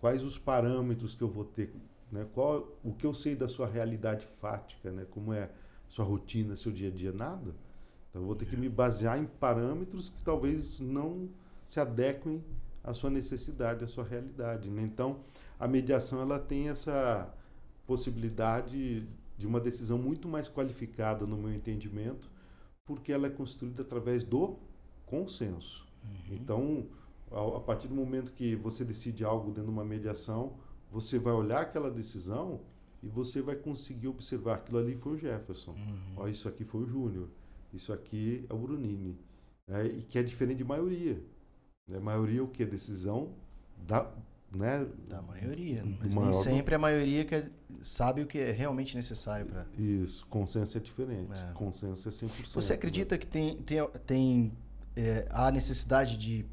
quais 0.00 0.24
os 0.24 0.38
parâmetros 0.38 1.14
que 1.14 1.22
eu 1.22 1.28
vou 1.28 1.44
ter, 1.44 1.74
né? 2.10 2.26
Qual 2.32 2.74
o 2.82 2.94
que 2.94 3.04
eu 3.04 3.12
sei 3.12 3.34
da 3.36 3.48
sua 3.48 3.66
realidade 3.66 4.24
fática, 4.26 4.90
né? 4.90 5.06
Como 5.10 5.32
é 5.32 5.50
sua 5.86 6.04
rotina, 6.06 6.56
seu 6.56 6.72
dia 6.72 6.88
a 6.88 6.92
dia, 6.92 7.12
nada. 7.12 7.54
Então, 8.16 8.22
eu 8.22 8.26
vou 8.28 8.34
ter 8.34 8.46
que 8.46 8.56
me 8.56 8.70
basear 8.70 9.18
em 9.18 9.26
parâmetros 9.26 10.08
que 10.08 10.18
talvez 10.22 10.80
não 10.80 11.28
se 11.66 11.78
adequem 11.78 12.42
à 12.82 12.94
sua 12.94 13.10
necessidade, 13.10 13.84
à 13.84 13.86
sua 13.86 14.04
realidade. 14.04 14.70
Né? 14.70 14.82
Então, 14.84 15.20
a 15.60 15.68
mediação 15.68 16.22
ela 16.22 16.38
tem 16.38 16.70
essa 16.70 17.30
possibilidade 17.86 19.06
de 19.36 19.46
uma 19.46 19.60
decisão 19.60 19.98
muito 19.98 20.26
mais 20.28 20.48
qualificada, 20.48 21.26
no 21.26 21.36
meu 21.36 21.52
entendimento, 21.52 22.30
porque 22.86 23.12
ela 23.12 23.26
é 23.26 23.30
construída 23.30 23.82
através 23.82 24.24
do 24.24 24.56
consenso. 25.04 25.86
Então, 26.30 26.86
a, 27.30 27.58
a 27.58 27.60
partir 27.60 27.86
do 27.86 27.94
momento 27.94 28.32
que 28.32 28.56
você 28.56 28.82
decide 28.82 29.24
algo 29.24 29.48
dentro 29.48 29.64
de 29.64 29.70
uma 29.70 29.84
mediação, 29.84 30.54
você 30.90 31.18
vai 31.18 31.34
olhar 31.34 31.60
aquela 31.60 31.90
decisão 31.90 32.62
e 33.02 33.08
você 33.08 33.42
vai 33.42 33.56
conseguir 33.56 34.08
observar 34.08 34.54
aquilo 34.54 34.78
ali 34.78 34.96
foi 34.96 35.16
o 35.16 35.18
Jefferson, 35.18 35.74
ó, 36.16 36.26
isso 36.28 36.48
aqui 36.48 36.64
foi 36.64 36.80
o 36.80 36.86
Júnior, 36.86 37.28
isso 37.76 37.92
aqui 37.92 38.44
é 38.48 38.52
o 38.52 38.58
Brunini, 38.58 39.16
né? 39.66 39.86
e 39.86 40.02
que 40.02 40.18
é 40.18 40.22
diferente 40.22 40.58
de 40.58 40.64
maioria. 40.64 41.20
Né? 41.86 41.98
Maioria 41.98 42.40
é 42.40 42.42
o 42.42 42.48
que? 42.48 42.64
Decisão 42.64 43.30
da, 43.86 44.10
né? 44.54 44.86
Da 45.08 45.22
maioria. 45.22 45.82
Do 45.82 45.96
Mas 46.00 46.14
maior 46.14 46.30
nem 46.30 46.42
sempre 46.42 46.74
a 46.74 46.78
maioria 46.78 47.24
que 47.24 47.44
sabe 47.82 48.22
o 48.22 48.26
que 48.26 48.38
é 48.38 48.50
realmente 48.50 48.96
necessário 48.96 49.46
para. 49.46 49.66
Isso, 49.78 50.26
consenso 50.26 50.76
é 50.76 50.80
diferente. 50.80 51.40
É. 51.40 51.52
Consenso 51.52 52.08
é 52.08 52.12
100%. 52.12 52.54
Você 52.54 52.72
acredita 52.72 53.18
que 53.18 53.26
tem, 53.26 53.56
tem, 53.58 53.86
tem 54.06 54.52
é, 54.96 55.26
há 55.30 55.50
necessidade 55.50 56.16
de 56.16 56.44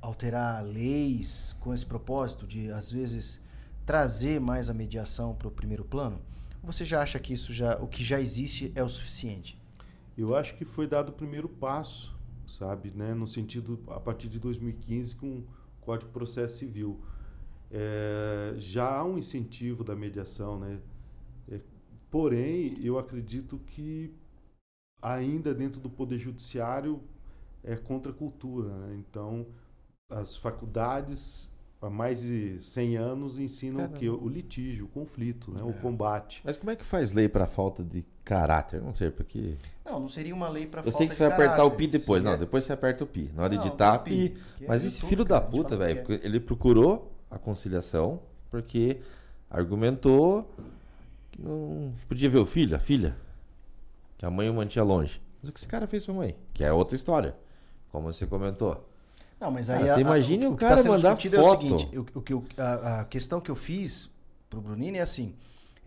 alterar 0.00 0.64
leis 0.64 1.56
com 1.60 1.72
esse 1.72 1.84
propósito 1.84 2.46
de 2.46 2.70
às 2.70 2.90
vezes 2.90 3.40
trazer 3.84 4.40
mais 4.40 4.68
a 4.68 4.74
mediação 4.74 5.34
para 5.34 5.48
o 5.48 5.50
primeiro 5.50 5.84
plano? 5.84 6.20
Ou 6.62 6.72
você 6.72 6.84
já 6.84 7.00
acha 7.00 7.18
que 7.18 7.32
isso 7.32 7.52
já 7.52 7.76
o 7.76 7.86
que 7.86 8.02
já 8.02 8.20
existe 8.20 8.72
é 8.74 8.82
o 8.82 8.88
suficiente? 8.88 9.58
Eu 10.16 10.34
acho 10.34 10.54
que 10.56 10.64
foi 10.64 10.86
dado 10.86 11.10
o 11.10 11.12
primeiro 11.12 11.48
passo, 11.48 12.16
sabe, 12.46 12.90
né, 12.90 13.12
no 13.14 13.26
sentido 13.26 13.78
a 13.88 14.00
partir 14.00 14.28
de 14.28 14.38
2015 14.38 15.14
com 15.16 15.38
o 15.38 15.46
Código 15.80 16.08
de 16.08 16.12
Processo 16.12 16.58
Civil. 16.58 17.00
É, 17.70 18.54
já 18.56 18.96
há 18.98 19.04
um 19.04 19.18
incentivo 19.18 19.82
da 19.84 19.94
mediação, 19.96 20.58
né? 20.58 20.80
É, 21.50 21.60
porém, 22.10 22.78
eu 22.82 22.98
acredito 22.98 23.58
que 23.58 24.14
ainda 25.02 25.52
dentro 25.54 25.80
do 25.80 25.90
poder 25.90 26.18
judiciário 26.18 27.02
é 27.62 27.76
contra 27.76 28.12
a 28.12 28.14
cultura, 28.14 28.68
né? 28.68 28.96
Então, 28.96 29.46
as 30.08 30.36
faculdades 30.36 31.50
há 31.82 31.90
mais 31.90 32.22
de 32.22 32.62
100 32.62 32.96
anos 32.96 33.38
ensinam 33.38 33.84
o 33.84 33.92
que 33.92 34.08
o 34.08 34.28
litígio, 34.28 34.86
o 34.86 34.88
conflito, 34.88 35.50
né, 35.52 35.62
o 35.62 35.70
É. 35.70 35.72
combate. 35.74 36.40
Mas 36.44 36.56
como 36.56 36.70
é 36.70 36.76
que 36.76 36.84
faz 36.84 37.12
lei 37.12 37.28
para 37.28 37.46
falta 37.46 37.84
de 37.84 38.04
caráter? 38.26 38.82
Não 38.82 38.92
sei, 38.94 39.10
porque. 39.10 39.56
Não, 39.84 40.00
não 40.00 40.08
seria 40.08 40.34
uma 40.34 40.48
lei 40.48 40.66
para 40.66 40.82
Eu 40.84 40.92
sei 40.92 41.06
que 41.06 41.12
de 41.12 41.16
você 41.18 41.28
vai 41.28 41.32
apertar 41.32 41.64
o 41.64 41.70
pi 41.70 41.86
depois. 41.86 42.20
Seria- 42.22 42.32
Não, 42.36 42.38
depois 42.38 42.64
você 42.64 42.72
aperta 42.72 43.04
o 43.04 43.06
pi. 43.06 43.30
Na 43.34 43.44
hora 43.44 43.50
de 43.50 43.56
Não, 43.56 43.62
digitar, 43.64 43.98
do 43.98 44.04
pi. 44.04 44.36
é 44.60 44.66
Mas 44.66 44.82
do 44.82 44.88
esse 44.88 45.00
filho 45.06 45.24
da 45.24 45.40
cara, 45.40 45.46
a 45.48 45.50
gente 45.50 45.62
puta, 45.62 45.74
o 45.74 45.78
velho, 45.78 46.12
é. 46.12 46.26
ele 46.26 46.40
procurou 46.40 47.12
a 47.30 47.38
conciliação 47.38 48.20
porque 48.50 48.98
argumentou 49.50 50.50
que 51.32 51.40
não 51.42 51.92
podia 52.08 52.28
ver 52.28 52.38
o 52.38 52.46
filho, 52.46 52.74
a 52.76 52.78
filha, 52.78 53.16
que 54.18 54.26
a 54.26 54.30
mãe 54.30 54.48
o 54.50 54.54
mantinha 54.54 54.84
longe. 54.84 55.20
Mas 55.42 55.50
o 55.50 55.52
que 55.52 55.58
esse 55.60 55.68
cara 55.68 55.86
fez 55.86 56.04
com 56.04 56.12
a 56.12 56.14
mãe? 56.16 56.36
Que 56.52 56.64
é 56.64 56.72
outra 56.72 56.96
história, 56.96 57.34
como 57.90 58.12
você 58.12 58.26
comentou. 58.26 58.88
Não, 59.40 59.50
mas 59.50 59.66
Cara, 59.66 59.78
aí 59.80 59.84
você 59.86 59.90
a- 59.92 59.96
a- 59.96 60.00
imagine 60.00 60.46
o 60.46 60.56
que 60.56 60.64
cara 60.64 60.82
tá 60.82 60.88
mandar 60.88 61.16
foto. 61.16 61.34
É 61.36 61.40
o 61.40 61.50
seguinte, 61.50 61.98
o, 61.98 62.36
o 62.36 62.44
a, 62.56 63.00
a 63.00 63.04
questão 63.04 63.40
que 63.40 63.50
eu 63.50 63.56
fiz 63.56 64.10
pro 64.48 64.60
Brunini 64.62 64.98
é 64.98 65.02
assim: 65.02 65.34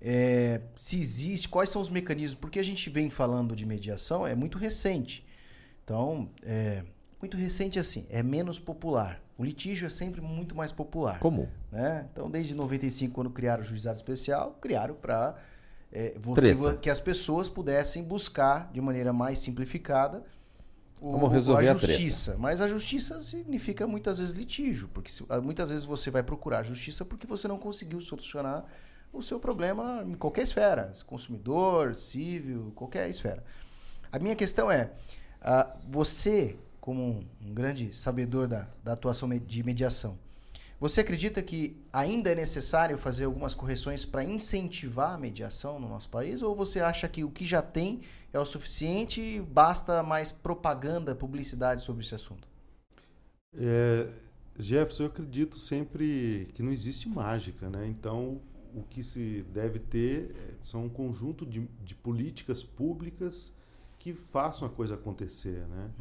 é, 0.01 0.61
se 0.75 0.99
existe, 0.99 1.47
quais 1.49 1.69
são 1.69 1.81
os 1.81 1.89
mecanismos? 1.89 2.39
Porque 2.39 2.59
a 2.59 2.63
gente 2.63 2.89
vem 2.89 3.09
falando 3.09 3.55
de 3.55 3.65
mediação 3.65 4.25
é 4.25 4.35
muito 4.35 4.57
recente. 4.57 5.25
Então, 5.83 6.29
é 6.43 6.83
muito 7.21 7.35
recente 7.35 7.79
assim, 7.79 8.05
é 8.09 8.21
menos 8.23 8.59
popular. 8.59 9.21
O 9.37 9.43
litígio 9.43 9.85
é 9.87 9.89
sempre 9.89 10.21
muito 10.21 10.55
mais 10.55 10.71
popular. 10.71 11.19
Comum. 11.19 11.47
né? 11.71 12.07
Então, 12.11 12.29
desde 12.29 12.53
95, 12.55 13.13
quando 13.13 13.29
criaram 13.29 13.63
o 13.63 13.65
juizado 13.65 13.95
especial, 13.95 14.57
criaram 14.61 14.95
para 14.95 15.35
Treta. 16.35 16.77
que 16.77 16.89
as 16.89 16.99
pessoas 17.01 17.49
pudessem 17.49 18.03
buscar 18.03 18.69
de 18.71 18.79
maneira 18.81 19.11
mais 19.13 19.39
simplificada 19.39 20.23
o- 21.01 21.11
Como 21.11 21.27
resolver 21.27 21.67
a 21.69 21.71
a 21.73 21.77
justiça. 21.77 22.35
Mas 22.37 22.59
a 22.61 22.67
justiça 22.67 23.21
significa 23.23 23.87
muitas 23.87 24.19
vezes 24.19 24.35
litígio, 24.35 24.89
porque 24.93 25.09
se- 25.11 25.25
ah, 25.29 25.39
muitas 25.41 25.69
vezes 25.69 25.85
você 25.85 26.11
vai 26.11 26.21
procurar 26.21 26.59
a 26.59 26.63
justiça 26.63 27.05
porque 27.05 27.25
você 27.25 27.47
não 27.47 27.57
conseguiu 27.57 28.01
solucionar 28.01 28.65
o 29.11 29.21
seu 29.21 29.39
problema 29.39 30.03
em 30.07 30.13
qualquer 30.13 30.43
esfera, 30.43 30.93
consumidor, 31.05 31.95
civil, 31.95 32.71
qualquer 32.75 33.09
esfera. 33.09 33.43
A 34.11 34.19
minha 34.19 34.35
questão 34.35 34.71
é, 34.71 34.91
ah, 35.41 35.75
você, 35.87 36.57
como 36.79 37.01
um, 37.01 37.23
um 37.41 37.53
grande 37.53 37.95
sabedor 37.95 38.47
da, 38.47 38.67
da 38.83 38.93
atuação 38.93 39.29
de 39.29 39.63
mediação, 39.63 40.17
você 40.79 41.01
acredita 41.01 41.41
que 41.41 41.75
ainda 41.91 42.31
é 42.31 42.35
necessário 42.35 42.97
fazer 42.97 43.25
algumas 43.25 43.53
correções 43.53 44.05
para 44.05 44.23
incentivar 44.23 45.13
a 45.13 45.17
mediação 45.17 45.77
no 45.77 45.89
nosso 45.89 46.09
país? 46.09 46.41
Ou 46.41 46.55
você 46.55 46.79
acha 46.79 47.07
que 47.09 47.21
o 47.21 47.29
que 47.29 47.45
já 47.45 47.61
tem 47.61 48.01
é 48.31 48.39
o 48.39 48.45
suficiente 48.45 49.19
e 49.19 49.41
basta 49.41 50.01
mais 50.01 50.31
propaganda, 50.31 51.13
publicidade 51.13 51.83
sobre 51.83 52.05
esse 52.05 52.15
assunto? 52.15 52.47
É, 53.57 54.07
Jefferson, 54.57 55.03
eu 55.03 55.07
acredito 55.07 55.59
sempre 55.59 56.49
que 56.53 56.63
não 56.63 56.71
existe 56.71 57.09
mágica, 57.09 57.69
né? 57.69 57.85
Então, 57.85 58.39
o 58.73 58.83
que 58.83 59.03
se 59.03 59.45
deve 59.53 59.79
ter 59.79 60.35
é, 60.35 60.53
são 60.61 60.85
um 60.85 60.89
conjunto 60.89 61.45
de, 61.45 61.67
de 61.83 61.95
políticas 61.95 62.63
públicas 62.63 63.51
que 63.97 64.13
façam 64.13 64.65
a 64.65 64.71
coisa 64.71 64.95
acontecer, 64.95 65.67
né? 65.67 65.91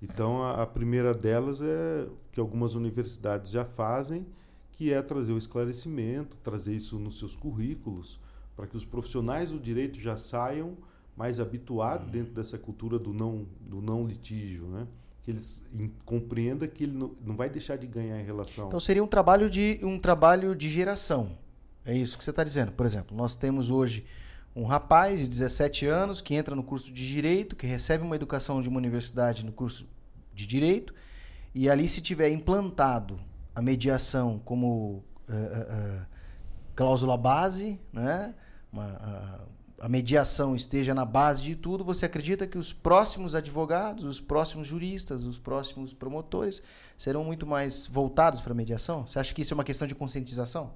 Então, 0.00 0.42
a, 0.44 0.62
a 0.62 0.66
primeira 0.66 1.12
delas 1.12 1.60
é 1.60 2.06
que 2.30 2.38
algumas 2.38 2.74
universidades 2.74 3.50
já 3.50 3.64
fazem, 3.64 4.24
que 4.70 4.92
é 4.92 5.02
trazer 5.02 5.32
o 5.32 5.38
esclarecimento, 5.38 6.36
trazer 6.38 6.76
isso 6.76 6.98
nos 7.00 7.18
seus 7.18 7.34
currículos, 7.34 8.20
para 8.54 8.66
que 8.66 8.76
os 8.76 8.84
profissionais 8.84 9.50
do 9.50 9.58
direito 9.58 10.00
já 10.00 10.16
saiam 10.16 10.76
mais 11.16 11.40
habituados 11.40 12.08
dentro 12.08 12.32
dessa 12.32 12.56
cultura 12.56 12.96
do 12.96 13.12
não, 13.12 13.44
do 13.60 13.82
não 13.82 14.06
litígio, 14.06 14.66
né? 14.68 14.86
Que 15.22 15.32
eles 15.32 15.68
compreendam 16.04 16.68
que 16.68 16.84
ele 16.84 16.96
não, 16.96 17.10
não 17.24 17.36
vai 17.36 17.50
deixar 17.50 17.76
de 17.76 17.88
ganhar 17.88 18.20
em 18.20 18.24
relação. 18.24 18.68
Então 18.68 18.78
seria 18.78 19.02
um 19.02 19.06
trabalho 19.06 19.50
de 19.50 19.80
um 19.82 19.98
trabalho 19.98 20.54
de 20.54 20.70
geração. 20.70 21.36
É 21.88 21.96
isso 21.96 22.18
que 22.18 22.22
você 22.22 22.28
está 22.28 22.44
dizendo. 22.44 22.70
Por 22.70 22.84
exemplo, 22.84 23.16
nós 23.16 23.34
temos 23.34 23.70
hoje 23.70 24.04
um 24.54 24.66
rapaz 24.66 25.20
de 25.20 25.26
17 25.26 25.86
anos 25.86 26.20
que 26.20 26.34
entra 26.34 26.54
no 26.54 26.62
curso 26.62 26.92
de 26.92 27.08
direito, 27.08 27.56
que 27.56 27.66
recebe 27.66 28.04
uma 28.04 28.14
educação 28.14 28.60
de 28.60 28.68
uma 28.68 28.76
universidade 28.76 29.42
no 29.42 29.52
curso 29.52 29.88
de 30.34 30.46
direito, 30.46 30.92
e 31.54 31.70
ali 31.70 31.88
se 31.88 32.02
tiver 32.02 32.28
implantado 32.28 33.18
a 33.54 33.62
mediação 33.62 34.38
como 34.44 35.02
eh, 35.30 35.66
eh, 35.70 36.06
cláusula 36.76 37.16
base, 37.16 37.80
né? 37.90 38.34
Uma, 38.70 39.48
a 39.80 39.88
mediação 39.88 40.54
esteja 40.54 40.92
na 40.92 41.06
base 41.06 41.42
de 41.42 41.56
tudo, 41.56 41.82
você 41.82 42.04
acredita 42.04 42.46
que 42.46 42.58
os 42.58 42.70
próximos 42.70 43.34
advogados, 43.34 44.04
os 44.04 44.20
próximos 44.20 44.66
juristas, 44.66 45.24
os 45.24 45.38
próximos 45.38 45.94
promotores 45.94 46.60
serão 46.98 47.24
muito 47.24 47.46
mais 47.46 47.86
voltados 47.86 48.42
para 48.42 48.52
a 48.52 48.56
mediação? 48.56 49.06
Você 49.06 49.18
acha 49.18 49.32
que 49.32 49.40
isso 49.40 49.54
é 49.54 49.56
uma 49.56 49.64
questão 49.64 49.88
de 49.88 49.94
conscientização? 49.94 50.74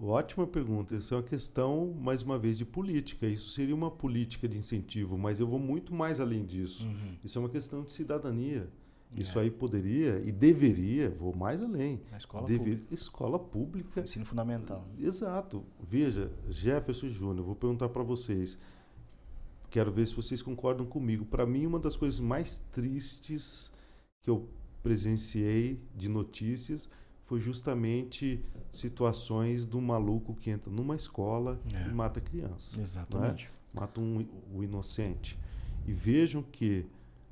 Ótima 0.00 0.46
pergunta. 0.46 0.96
Isso 0.96 1.14
é 1.14 1.16
uma 1.16 1.22
questão, 1.22 1.92
mais 2.00 2.22
uma 2.22 2.38
vez, 2.38 2.58
de 2.58 2.64
política. 2.64 3.26
Isso 3.26 3.50
seria 3.50 3.74
uma 3.74 3.90
política 3.90 4.48
de 4.48 4.56
incentivo, 4.58 5.16
mas 5.16 5.38
eu 5.40 5.46
vou 5.46 5.58
muito 5.58 5.94
mais 5.94 6.18
além 6.20 6.44
disso. 6.44 6.86
Isso 7.22 7.38
é 7.38 7.40
uma 7.40 7.48
questão 7.48 7.82
de 7.84 7.92
cidadania. 7.92 8.68
Isso 9.14 9.38
aí 9.38 9.50
poderia 9.50 10.22
e 10.24 10.32
deveria, 10.32 11.10
vou 11.10 11.36
mais 11.36 11.62
além. 11.62 12.00
Na 12.10 12.16
escola 12.16 12.46
Dever- 12.46 12.82
Escola 12.90 13.38
pública. 13.38 14.00
Ensino 14.00 14.24
fundamental. 14.24 14.88
Exato. 14.98 15.62
Veja, 15.82 16.32
Jefferson 16.48 17.08
Júnior, 17.10 17.44
vou 17.44 17.54
perguntar 17.54 17.90
para 17.90 18.02
vocês. 18.02 18.56
Quero 19.68 19.92
ver 19.92 20.06
se 20.08 20.14
vocês 20.14 20.40
concordam 20.40 20.86
comigo. 20.86 21.26
Para 21.26 21.44
mim, 21.46 21.66
uma 21.66 21.78
das 21.78 21.94
coisas 21.94 22.18
mais 22.20 22.58
tristes 22.72 23.70
que 24.22 24.30
eu 24.30 24.48
presenciei 24.82 25.78
de 25.94 26.08
notícias 26.08 26.88
foi 27.32 27.40
justamente 27.40 28.44
situações 28.70 29.64
do 29.64 29.80
maluco 29.80 30.34
que 30.34 30.50
entra 30.50 30.70
numa 30.70 30.94
escola 30.94 31.58
É. 31.72 31.88
e 31.88 31.94
mata 31.94 32.20
criança. 32.20 32.78
Exatamente. 32.78 33.48
Mata 33.72 34.02
um, 34.02 34.26
o 34.54 34.62
inocente. 34.62 35.38
E 35.86 35.94
vejam 35.94 36.42
que 36.42 36.84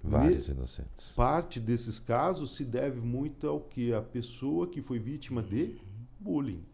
Vários 0.02 0.48
inocentes. 0.48 1.12
parte 1.12 1.60
desses 1.60 1.98
casos 1.98 2.56
se 2.56 2.64
deve 2.64 2.98
muito 2.98 3.46
ao 3.46 3.60
que 3.60 3.92
a 3.92 4.00
pessoa 4.00 4.66
que 4.66 4.80
foi 4.80 4.98
vítima 4.98 5.42
de 5.42 5.76
bullying. 6.18 6.64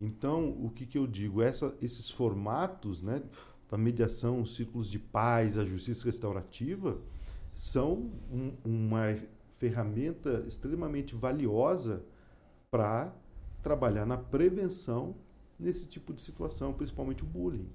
Então, 0.00 0.50
o 0.64 0.70
que, 0.70 0.86
que 0.86 0.96
eu 0.96 1.08
digo? 1.08 1.42
Essa, 1.42 1.74
esses 1.82 2.08
formatos 2.08 3.02
né, 3.02 3.20
da 3.68 3.76
mediação, 3.76 4.40
os 4.42 4.54
círculos 4.54 4.88
de 4.88 5.00
paz, 5.00 5.58
a 5.58 5.64
justiça 5.64 6.04
restaurativa, 6.04 6.98
são 7.52 8.12
um- 8.32 8.52
uma 8.64 9.16
ferramenta 9.58 10.44
extremamente 10.46 11.16
valiosa 11.16 12.04
para 12.70 13.12
trabalhar 13.62 14.06
na 14.06 14.16
prevenção 14.16 15.14
nesse 15.58 15.86
tipo 15.86 16.12
de 16.14 16.20
situação, 16.20 16.72
principalmente 16.72 17.22
o 17.22 17.26
bullying. 17.26 17.68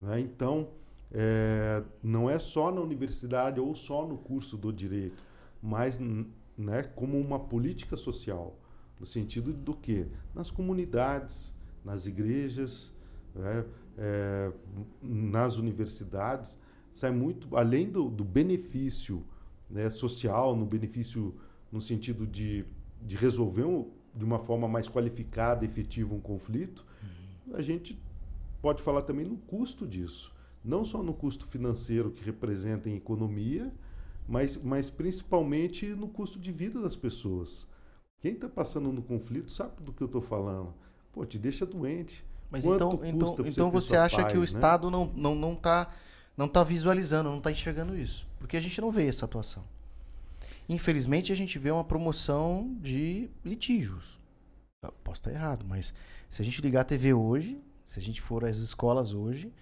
né? 0.00 0.20
Então, 0.20 0.68
é, 1.12 1.82
não 2.02 2.28
é 2.28 2.38
só 2.38 2.72
na 2.72 2.80
universidade 2.80 3.60
ou 3.60 3.74
só 3.74 4.06
no 4.06 4.16
curso 4.16 4.56
do 4.56 4.72
direito, 4.72 5.22
mas 5.62 5.98
né, 6.56 6.82
como 6.94 7.18
uma 7.18 7.38
política 7.38 7.96
social, 7.96 8.56
no 8.98 9.06
sentido 9.06 9.52
do 9.52 9.74
que? 9.74 10.06
Nas 10.34 10.50
comunidades, 10.50 11.52
nas 11.84 12.06
igrejas, 12.06 12.92
né, 13.34 13.64
é, 13.98 14.52
nas 15.02 15.56
universidades, 15.56 16.58
sai 16.92 17.10
muito 17.10 17.54
além 17.56 17.90
do, 17.90 18.08
do 18.08 18.24
benefício 18.24 19.22
né, 19.68 19.90
social, 19.90 20.56
no 20.56 20.64
benefício 20.64 21.34
no 21.70 21.80
sentido 21.80 22.26
de, 22.26 22.64
de 23.02 23.16
resolver 23.16 23.64
um- 23.64 23.90
de 24.16 24.24
uma 24.24 24.38
forma 24.38 24.66
mais 24.66 24.88
qualificada, 24.88 25.64
efetiva 25.64 26.14
um 26.14 26.20
conflito, 26.20 26.84
a 27.52 27.62
gente 27.62 28.00
pode 28.62 28.82
falar 28.82 29.02
também 29.02 29.26
no 29.26 29.36
custo 29.36 29.86
disso. 29.86 30.34
Não 30.64 30.84
só 30.84 31.02
no 31.02 31.14
custo 31.14 31.46
financeiro 31.46 32.10
que 32.10 32.24
representa 32.24 32.88
em 32.88 32.96
economia, 32.96 33.72
mas, 34.26 34.56
mas 34.56 34.90
principalmente 34.90 35.86
no 35.86 36.08
custo 36.08 36.40
de 36.40 36.50
vida 36.50 36.80
das 36.80 36.96
pessoas. 36.96 37.66
Quem 38.18 38.32
está 38.32 38.48
passando 38.48 38.90
no 38.90 39.02
conflito 39.02 39.52
sabe 39.52 39.82
do 39.82 39.92
que 39.92 40.02
eu 40.02 40.06
estou 40.06 40.22
falando. 40.22 40.74
Pô, 41.12 41.24
te 41.24 41.38
deixa 41.38 41.64
doente. 41.64 42.24
Mas 42.50 42.64
Quanto 42.64 42.96
então, 42.96 43.06
então, 43.06 43.36
você 43.36 43.48
então 43.48 43.70
você 43.70 43.96
acha 43.96 44.24
que 44.24 44.36
o 44.36 44.40
paz, 44.40 44.54
né? 44.54 44.58
Estado 44.58 44.90
não, 44.90 45.12
não, 45.14 45.34
não, 45.34 45.54
tá, 45.54 45.92
não 46.36 46.48
tá 46.48 46.64
visualizando, 46.64 47.30
não 47.30 47.40
tá 47.40 47.50
enxergando 47.50 47.96
isso. 47.96 48.26
Porque 48.38 48.56
a 48.56 48.60
gente 48.60 48.80
não 48.80 48.90
vê 48.90 49.06
essa 49.06 49.24
atuação. 49.24 49.64
Infelizmente, 50.68 51.32
a 51.32 51.36
gente 51.36 51.58
vê 51.58 51.70
uma 51.70 51.84
promoção 51.84 52.76
de 52.80 53.30
litígios. 53.44 54.18
Eu 54.82 54.92
posso 55.04 55.20
estar 55.20 55.32
errado, 55.32 55.64
mas 55.66 55.94
se 56.28 56.42
a 56.42 56.44
gente 56.44 56.60
ligar 56.60 56.80
a 56.80 56.84
TV 56.84 57.14
hoje, 57.14 57.60
se 57.84 57.98
a 57.98 58.02
gente 58.02 58.20
for 58.20 58.44
às 58.44 58.58
escolas 58.58 59.14
hoje, 59.14 59.52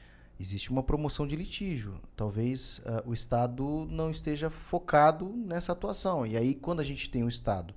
existe 0.40 0.70
uma 0.70 0.82
promoção 0.82 1.26
de 1.26 1.36
litígio. 1.36 2.00
Talvez 2.16 2.80
ah, 2.84 3.02
o 3.06 3.12
Estado 3.12 3.86
não 3.90 4.10
esteja 4.10 4.50
focado 4.50 5.28
nessa 5.28 5.72
atuação. 5.72 6.26
E 6.26 6.36
aí, 6.36 6.54
quando 6.54 6.80
a 6.80 6.84
gente 6.84 7.10
tem 7.10 7.22
um 7.22 7.28
Estado 7.28 7.74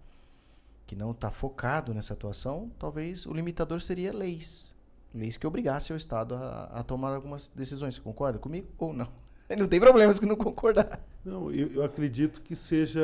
que 0.86 0.96
não 0.96 1.12
está 1.12 1.30
focado 1.30 1.94
nessa 1.94 2.14
atuação, 2.14 2.72
talvez 2.80 3.26
o 3.26 3.34
limitador 3.34 3.82
seria 3.82 4.14
leis. 4.14 4.74
Leis 5.14 5.36
que 5.36 5.46
obrigassem 5.46 5.94
o 5.94 5.98
Estado 5.98 6.36
a, 6.36 6.64
a 6.66 6.84
tomar 6.84 7.14
algumas 7.14 7.50
decisões. 7.50 7.96
Você 7.96 8.02
concorda 8.02 8.40
comigo 8.40 8.70
ou 8.78 8.94
não? 8.94 9.27
Não 9.58 9.68
tem 9.68 9.80
problema 9.80 10.12
se 10.12 10.26
não 10.26 10.36
concordar. 10.36 11.02
Não, 11.24 11.52
eu, 11.52 11.68
eu 11.68 11.84
acredito 11.84 12.42
que 12.42 12.56
seja. 12.56 13.02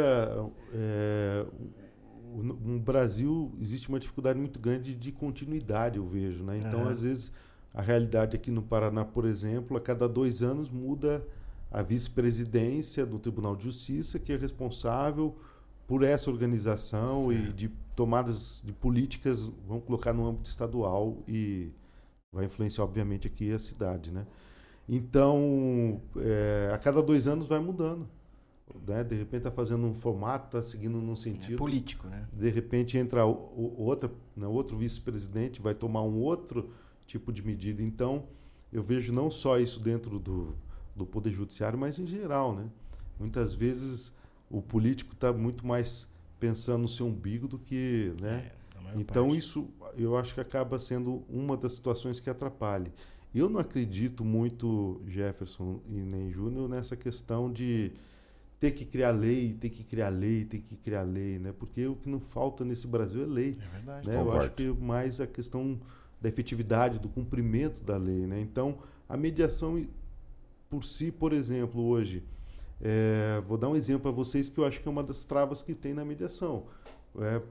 É, 0.73 1.45
no 2.35 2.79
Brasil 2.79 3.53
existe 3.61 3.87
uma 3.89 3.99
dificuldade 3.99 4.39
muito 4.39 4.59
grande 4.59 4.95
de 4.95 5.11
continuidade, 5.11 5.97
eu 5.97 6.05
vejo. 6.05 6.43
Né? 6.43 6.57
Então, 6.57 6.81
Aham. 6.81 6.91
às 6.91 7.03
vezes, 7.03 7.31
a 7.73 7.81
realidade 7.81 8.35
aqui 8.35 8.49
no 8.49 8.61
Paraná, 8.61 9.05
por 9.05 9.25
exemplo, 9.25 9.77
a 9.77 9.79
cada 9.79 10.09
dois 10.09 10.41
anos 10.41 10.69
muda 10.69 11.25
a 11.71 11.81
vice-presidência 11.81 13.05
do 13.05 13.19
Tribunal 13.19 13.55
de 13.55 13.63
Justiça, 13.63 14.19
que 14.19 14.33
é 14.33 14.37
responsável 14.37 15.35
por 15.87 16.03
essa 16.03 16.29
organização 16.29 17.31
e 17.31 17.51
de 17.51 17.69
tomadas 17.95 18.63
de 18.65 18.71
políticas, 18.71 19.41
vamos 19.67 19.83
colocar 19.83 20.13
no 20.13 20.27
âmbito 20.27 20.49
estadual 20.49 21.23
e 21.27 21.71
vai 22.31 22.45
influenciar, 22.45 22.83
obviamente, 22.83 23.27
aqui 23.27 23.51
a 23.51 23.59
cidade. 23.59 24.11
Né? 24.11 24.25
Então, 24.87 26.01
é, 26.17 26.71
a 26.73 26.77
cada 26.77 27.01
dois 27.01 27.27
anos 27.27 27.47
vai 27.47 27.59
mudando. 27.59 28.07
Né? 28.87 29.03
De 29.03 29.15
repente 29.15 29.37
está 29.41 29.51
fazendo 29.51 29.85
um 29.85 29.93
formato, 29.93 30.45
está 30.57 30.63
seguindo 30.63 30.97
num 30.97 31.13
É 31.13 31.15
sentido. 31.15 31.57
político, 31.57 32.07
né? 32.07 32.27
De 32.33 32.49
repente 32.49 32.97
entra 32.97 33.25
o, 33.25 33.31
o- 33.31 33.81
outra, 33.83 34.11
né, 34.35 34.47
outro 34.47 34.75
vice-presidente, 34.77 35.61
vai 35.61 35.73
tomar 35.75 36.01
um 36.01 36.17
outro 36.19 36.69
tipo 37.05 37.31
de 37.31 37.45
medida. 37.45 37.81
Então, 37.83 38.23
eu 38.71 38.81
vejo 38.81 39.13
não 39.13 39.29
só 39.29 39.59
isso 39.59 39.79
dentro 39.79 40.17
do, 40.19 40.55
do 40.95 41.05
Poder 41.05 41.31
Judiciário, 41.31 41.77
mas 41.77 41.99
em 41.99 42.05
geral. 42.07 42.53
Né? 42.55 42.65
Muitas 43.19 43.53
vezes 43.53 44.11
o 44.49 44.61
político 44.61 45.13
está 45.13 45.31
muito 45.31 45.65
mais 45.65 46.07
pensando 46.39 46.81
no 46.81 46.87
seu 46.89 47.05
umbigo 47.05 47.47
do 47.47 47.59
que. 47.59 48.13
Né? 48.19 48.51
É, 48.85 48.99
Então 48.99 49.27
parte. 49.27 49.37
isso 49.39 49.67
eu 49.95 50.17
acho 50.17 50.33
que 50.33 50.41
acaba 50.41 50.79
sendo 50.79 51.23
uma 51.29 51.55
das 51.55 51.73
situações 51.73 52.19
que 52.19 52.29
atrapalha. 52.29 52.91
Eu 53.33 53.49
não 53.49 53.59
acredito 53.59 54.23
muito, 54.23 55.01
Jefferson 55.07 55.79
e 55.89 55.95
nem 55.95 56.29
Júnior, 56.31 56.69
nessa 56.69 56.95
questão 56.95 57.51
de 57.51 57.91
ter 58.59 58.71
que 58.71 58.85
criar 58.85 59.11
lei, 59.11 59.53
ter 59.59 59.69
que 59.69 59.83
criar 59.83 60.09
lei, 60.09 60.45
ter 60.45 60.59
que 60.59 60.77
criar 60.77 61.01
lei, 61.01 61.39
né? 61.39 61.51
Porque 61.51 61.85
o 61.85 61.95
que 61.95 62.07
não 62.07 62.19
falta 62.19 62.63
nesse 62.63 62.87
Brasil 62.87 63.23
é 63.23 63.25
lei. 63.25 63.57
É 63.59 63.75
verdade. 63.75 64.07
Né? 64.07 64.15
Eu 64.15 64.31
acho 64.33 64.51
que 64.51 64.67
mais 64.67 65.19
a 65.19 65.27
questão 65.27 65.79
da 66.21 66.29
efetividade, 66.29 66.99
do 66.99 67.09
cumprimento 67.09 67.83
da 67.83 67.97
lei. 67.97 68.25
Né? 68.25 68.39
Então, 68.39 68.77
a 69.09 69.17
mediação 69.17 69.85
por 70.69 70.83
si, 70.83 71.11
por 71.11 71.33
exemplo, 71.33 71.83
hoje, 71.83 72.23
é, 72.81 73.41
vou 73.47 73.57
dar 73.57 73.69
um 73.69 73.75
exemplo 73.75 74.03
para 74.03 74.11
vocês 74.11 74.49
que 74.49 74.57
eu 74.57 74.65
acho 74.65 74.81
que 74.81 74.87
é 74.87 74.91
uma 74.91 75.03
das 75.03 75.25
travas 75.25 75.61
que 75.61 75.75
tem 75.75 75.93
na 75.93 76.03
mediação. 76.05 76.65
É, 77.19 77.41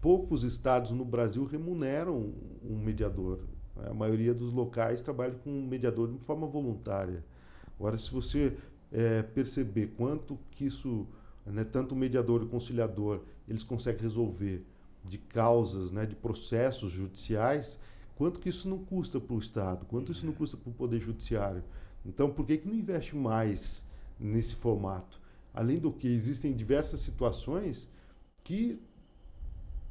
poucos 0.00 0.44
estados 0.44 0.92
no 0.92 1.04
Brasil 1.04 1.44
remuneram 1.44 2.32
um 2.62 2.78
mediador. 2.78 3.40
A 3.76 3.92
maioria 3.92 4.32
dos 4.32 4.52
locais 4.52 5.00
trabalha 5.00 5.34
com 5.34 5.50
um 5.50 5.66
mediador 5.66 6.10
de 6.10 6.24
forma 6.24 6.46
voluntária. 6.46 7.24
Agora, 7.78 7.98
se 7.98 8.10
você 8.10 8.56
é, 8.92 9.22
perceber 9.22 9.88
quanto 9.96 10.38
que 10.50 10.66
isso, 10.66 11.06
né, 11.44 11.64
tanto 11.64 11.94
o 11.94 11.98
mediador 11.98 12.42
e 12.42 12.44
o 12.44 12.48
conciliador, 12.48 13.22
eles 13.48 13.64
conseguem 13.64 14.02
resolver 14.02 14.64
de 15.04 15.18
causas, 15.18 15.90
né, 15.90 16.06
de 16.06 16.14
processos 16.14 16.92
judiciais, 16.92 17.78
quanto 18.16 18.40
que 18.40 18.48
isso 18.48 18.68
não 18.68 18.78
custa 18.78 19.20
para 19.20 19.34
o 19.34 19.38
Estado, 19.38 19.84
quanto 19.86 20.12
isso 20.12 20.24
não 20.24 20.32
custa 20.32 20.56
para 20.56 20.70
o 20.70 20.74
Poder 20.74 21.00
Judiciário. 21.00 21.62
Então, 22.06 22.30
por 22.30 22.46
que, 22.46 22.58
que 22.58 22.68
não 22.68 22.74
investe 22.74 23.16
mais 23.16 23.84
nesse 24.18 24.54
formato? 24.54 25.20
Além 25.52 25.78
do 25.78 25.92
que, 25.92 26.08
existem 26.08 26.52
diversas 26.52 27.00
situações 27.00 27.88
que 28.42 28.80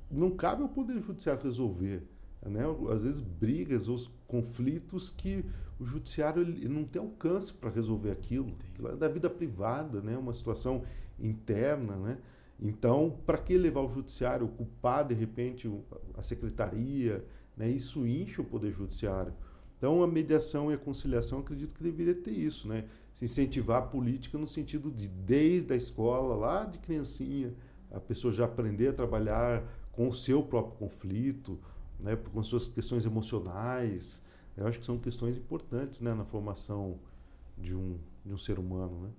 não 0.09 0.31
cabe 0.31 0.61
ao 0.61 0.69
Poder 0.69 0.99
Judiciário 1.01 1.43
resolver. 1.43 2.03
Né? 2.45 2.61
Às 2.91 3.03
vezes, 3.03 3.21
brigas 3.21 3.87
ou 3.87 3.97
conflitos 4.27 5.09
que 5.09 5.45
o 5.79 5.85
Judiciário 5.85 6.45
não 6.69 6.83
tem 6.83 7.01
alcance 7.01 7.53
para 7.53 7.69
resolver 7.69 8.11
aquilo. 8.11 8.53
É 8.85 8.95
da 8.95 9.07
vida 9.07 9.29
privada, 9.29 10.01
né? 10.01 10.17
uma 10.17 10.33
situação 10.33 10.83
interna. 11.19 11.95
Né? 11.95 12.17
Então, 12.59 13.17
para 13.25 13.37
que 13.37 13.57
levar 13.57 13.81
o 13.81 13.89
Judiciário, 13.89 14.45
ocupar, 14.45 15.05
de 15.05 15.13
repente, 15.13 15.71
a 16.15 16.21
Secretaria? 16.21 17.25
Né? 17.55 17.69
Isso 17.69 18.05
incha 18.05 18.41
o 18.41 18.45
Poder 18.45 18.71
Judiciário. 18.71 19.33
Então, 19.77 20.01
a 20.01 20.07
mediação 20.07 20.71
e 20.71 20.75
a 20.75 20.77
conciliação, 20.77 21.39
acredito 21.39 21.73
que 21.73 21.83
deveria 21.83 22.15
ter 22.15 22.31
isso, 22.31 22.69
né? 22.69 22.85
Se 23.13 23.25
incentivar 23.25 23.79
a 23.79 23.85
política 23.85 24.37
no 24.37 24.47
sentido 24.47 24.89
de, 24.89 25.09
desde 25.09 25.73
a 25.73 25.75
escola, 25.75 26.35
lá 26.35 26.63
de 26.63 26.79
criancinha, 26.79 27.53
a 27.91 27.99
pessoa 27.99 28.33
já 28.33 28.45
aprender 28.45 28.87
a 28.87 28.93
trabalhar 28.93 29.61
com 29.91 30.07
o 30.07 30.13
seu 30.13 30.41
próprio 30.41 30.77
conflito, 30.77 31.59
né? 32.03 32.15
com 32.15 32.43
suas 32.43 32.67
questões 32.67 33.05
emocionais. 33.05 34.21
Eu 34.55 34.67
acho 34.67 34.79
que 34.79 34.85
são 34.85 34.99
questões 34.99 35.37
importantes 35.37 36.01
né? 36.01 36.13
na 36.13 36.25
formação 36.25 36.99
de 37.57 37.73
um, 37.73 37.97
de 38.23 38.33
um 38.33 38.37
ser 38.37 38.59
humano, 38.59 39.01
né? 39.01 39.09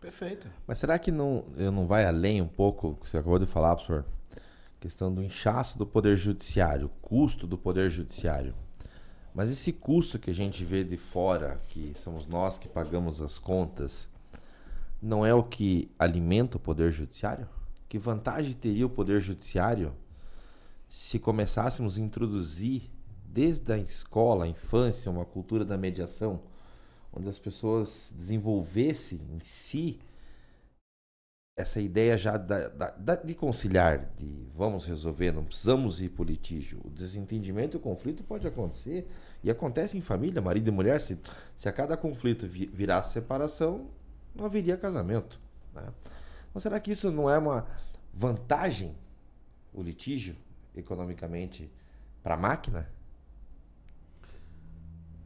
Perfeito. 0.00 0.48
Mas 0.66 0.78
será 0.78 0.98
que 0.98 1.10
não, 1.10 1.46
eu 1.56 1.72
não 1.72 1.86
vai 1.86 2.04
além 2.04 2.40
um 2.40 2.48
pouco, 2.48 2.96
que 3.02 3.08
você 3.08 3.18
acabou 3.18 3.38
de 3.38 3.46
falar, 3.46 3.74
professor? 3.74 4.04
Questão 4.78 5.12
do 5.12 5.22
inchaço 5.22 5.78
do 5.78 5.86
poder 5.86 6.16
judiciário, 6.16 6.90
custo 7.02 7.46
do 7.46 7.58
poder 7.58 7.90
judiciário. 7.90 8.54
Mas 9.34 9.50
esse 9.50 9.72
custo 9.72 10.18
que 10.18 10.30
a 10.30 10.34
gente 10.34 10.64
vê 10.64 10.84
de 10.84 10.96
fora, 10.96 11.60
que 11.70 11.94
somos 11.96 12.26
nós 12.26 12.56
que 12.56 12.68
pagamos 12.68 13.20
as 13.20 13.38
contas, 13.38 14.08
não 15.02 15.26
é 15.26 15.34
o 15.34 15.42
que 15.42 15.90
alimenta 15.98 16.56
o 16.56 16.60
poder 16.60 16.92
judiciário? 16.92 17.48
Que 17.88 17.98
vantagem 17.98 18.52
teria 18.52 18.86
o 18.86 18.90
poder 18.90 19.20
judiciário 19.20 19.92
se 20.88 21.18
começássemos 21.18 21.98
a 21.98 22.00
introduzir 22.00 22.90
desde 23.24 23.72
a 23.72 23.78
escola, 23.78 24.44
a 24.44 24.48
infância, 24.48 25.10
uma 25.10 25.24
cultura 25.24 25.64
da 25.64 25.76
mediação, 25.76 26.40
onde 27.12 27.28
as 27.28 27.38
pessoas 27.38 28.12
desenvolvessem 28.16 29.20
em 29.34 29.40
si 29.40 30.00
essa 31.56 31.80
ideia 31.80 32.18
já 32.18 32.36
da, 32.36 32.68
da, 32.68 32.90
da, 32.90 33.14
de 33.16 33.34
conciliar, 33.34 34.10
de 34.18 34.46
vamos 34.54 34.86
resolver, 34.86 35.32
não 35.32 35.42
precisamos 35.42 36.02
ir 36.02 36.10
para 36.10 36.22
o 36.22 36.26
litígio. 36.26 36.82
O 36.84 36.90
desentendimento 36.90 37.76
e 37.76 37.78
o 37.78 37.80
conflito 37.80 38.22
pode 38.22 38.46
acontecer 38.46 39.08
e 39.42 39.50
acontece 39.50 39.96
em 39.96 40.02
família, 40.02 40.42
marido 40.42 40.68
e 40.68 40.70
mulher. 40.70 41.00
Se, 41.00 41.18
se 41.56 41.66
a 41.66 41.72
cada 41.72 41.96
conflito 41.96 42.46
virasse 42.46 43.14
separação, 43.14 43.86
não 44.34 44.44
haveria 44.44 44.76
casamento. 44.76 45.40
Né? 45.74 45.88
Então, 46.50 46.60
será 46.60 46.78
que 46.78 46.90
isso 46.90 47.10
não 47.10 47.28
é 47.30 47.38
uma 47.38 47.66
vantagem, 48.12 48.94
o 49.72 49.82
litígio, 49.82 50.36
economicamente, 50.78 51.70
para 52.22 52.34
a 52.34 52.38
máquina? 52.38 52.88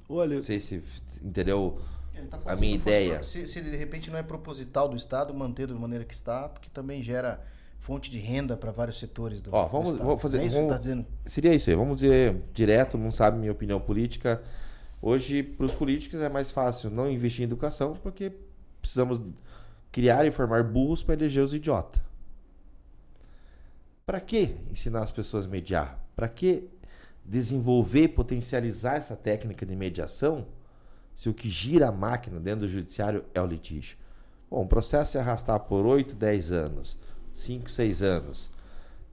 Olha, 0.08 0.36
não 0.36 0.42
sei 0.42 0.58
se 0.60 0.82
entendeu 1.22 1.80
Tá 2.28 2.38
a 2.44 2.56
minha 2.56 2.74
ideia. 2.74 3.22
se, 3.22 3.46
se, 3.46 3.60
de 3.60 3.76
repente 3.76 4.10
não 4.10 4.18
é 4.18 4.22
proposital 4.22 4.88
do 4.88 4.96
Estado 4.96 5.32
manter 5.32 5.66
da 5.68 5.74
maneira 5.74 6.04
que 6.04 6.12
está, 6.12 6.48
porque 6.48 6.68
também 6.68 7.02
gera 7.02 7.40
fonte 7.78 8.10
de 8.10 8.18
renda 8.18 8.56
para 8.56 8.70
vários 8.70 8.98
setores 8.98 9.40
do, 9.40 9.54
Ó, 9.54 9.66
vamos, 9.66 9.88
do 9.88 9.94
Estado. 9.94 10.06
vamos 10.06 10.22
fazer. 10.22 10.38
É 10.38 10.44
isso 10.44 10.54
vamos, 10.56 10.68
que 10.68 10.74
tá 10.74 10.78
dizendo? 10.78 11.06
Seria 11.24 11.54
isso 11.54 11.70
aí. 11.70 11.76
Vamos 11.76 12.00
dizer 12.00 12.42
direto, 12.52 12.98
não 12.98 13.10
sabe 13.10 13.38
minha 13.38 13.52
opinião 13.52 13.80
política. 13.80 14.42
Hoje, 15.00 15.42
para 15.42 15.64
os 15.64 15.72
políticos 15.72 16.20
é 16.20 16.28
mais 16.28 16.50
fácil 16.50 16.90
não 16.90 17.10
investir 17.10 17.42
em 17.42 17.44
educação, 17.44 17.96
porque 18.02 18.32
precisamos 18.80 19.20
criar 19.90 20.26
e 20.26 20.30
formar 20.30 20.62
burros 20.62 21.02
para 21.02 21.14
eleger 21.14 21.42
os 21.42 21.54
idiotas. 21.54 22.02
Para 24.10 24.20
que 24.20 24.56
ensinar 24.68 25.04
as 25.04 25.12
pessoas 25.12 25.46
a 25.46 25.48
mediar? 25.48 26.04
Para 26.16 26.28
que 26.28 26.68
desenvolver 27.24 28.08
potencializar 28.08 28.96
essa 28.96 29.14
técnica 29.14 29.64
de 29.64 29.76
mediação? 29.76 30.48
se 31.14 31.28
o 31.28 31.34
que 31.34 31.48
gira 31.48 31.90
a 31.90 31.92
máquina 31.92 32.40
dentro 32.40 32.62
do 32.62 32.68
judiciário 32.68 33.24
é 33.32 33.40
o 33.40 33.46
litígio. 33.46 33.96
Bom, 34.50 34.64
o 34.64 34.66
processo 34.66 35.12
se 35.12 35.18
arrastar 35.18 35.60
por 35.60 35.86
8, 35.86 36.16
10 36.16 36.50
anos, 36.50 36.98
5, 37.32 37.70
6 37.70 38.02
anos, 38.02 38.50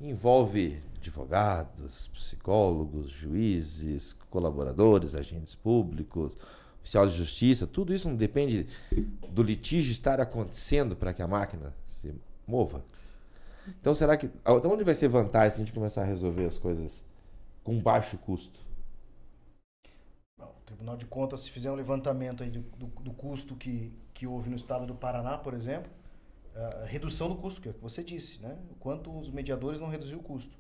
envolve 0.01 0.81
advogados, 0.97 2.09
psicólogos, 2.11 3.11
juízes, 3.11 4.13
colaboradores, 4.31 5.13
agentes 5.13 5.53
públicos, 5.53 6.35
oficial 6.79 7.07
de 7.07 7.15
justiça, 7.15 7.67
tudo 7.67 7.93
isso 7.93 8.09
não 8.09 8.15
depende 8.15 8.65
do 9.29 9.43
litígio 9.43 9.91
estar 9.91 10.19
acontecendo 10.19 10.95
para 10.95 11.13
que 11.13 11.21
a 11.21 11.27
máquina 11.27 11.71
se 11.85 12.15
mova. 12.47 12.83
Então 13.79 13.93
será 13.95 14.17
que. 14.17 14.25
Então 14.25 14.71
onde 14.71 14.83
vai 14.83 14.95
ser 14.95 15.07
vantagem 15.07 15.51
se 15.51 15.55
a 15.61 15.65
gente 15.65 15.73
começar 15.73 16.01
a 16.01 16.05
resolver 16.05 16.45
as 16.45 16.57
coisas 16.57 17.03
com 17.63 17.79
baixo 17.79 18.17
custo? 18.17 18.67
Tribunal 20.67 20.97
de 20.97 21.05
Contas, 21.05 21.39
se 21.39 21.49
fizer 21.49 21.71
um 21.71 21.75
levantamento 21.75 22.43
aí 22.43 22.49
do, 22.49 22.59
do, 22.77 22.87
do 22.87 23.11
custo 23.11 23.55
que, 23.55 23.91
que 24.13 24.27
houve 24.27 24.49
no 24.49 24.57
estado 24.57 24.85
do 24.85 24.93
Paraná, 24.93 25.37
por 25.37 25.53
exemplo, 25.53 25.89
a 26.53 26.85
redução 26.85 27.29
do 27.29 27.35
custo, 27.35 27.61
que 27.61 27.69
é 27.69 27.71
o 27.71 27.73
que 27.73 27.81
você 27.81 28.03
disse, 28.03 28.37
né? 28.39 28.57
O 28.69 28.75
quanto 28.75 29.17
os 29.17 29.29
mediadores 29.29 29.79
não 29.79 29.87
reduziram 29.87 30.19
o 30.19 30.23
custo. 30.23 30.57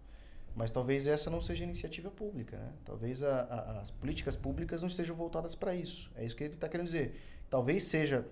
Mas 0.55 0.71
talvez 0.71 1.05
essa 1.05 1.29
não 1.29 1.41
seja 1.41 1.65
iniciativa 1.65 2.09
pública, 2.09 2.57
né? 2.57 2.71
Talvez 2.85 3.21
a, 3.21 3.41
a, 3.41 3.81
as 3.81 3.91
políticas 3.91 4.35
públicas 4.35 4.81
não 4.81 4.87
estejam 4.87 5.15
voltadas 5.15 5.55
para 5.55 5.75
isso. 5.75 6.09
É 6.15 6.25
isso 6.25 6.35
que 6.35 6.43
ele 6.45 6.53
está 6.53 6.69
querendo 6.69 6.87
dizer. 6.87 7.19
Talvez 7.49 7.83
seja 7.83 8.25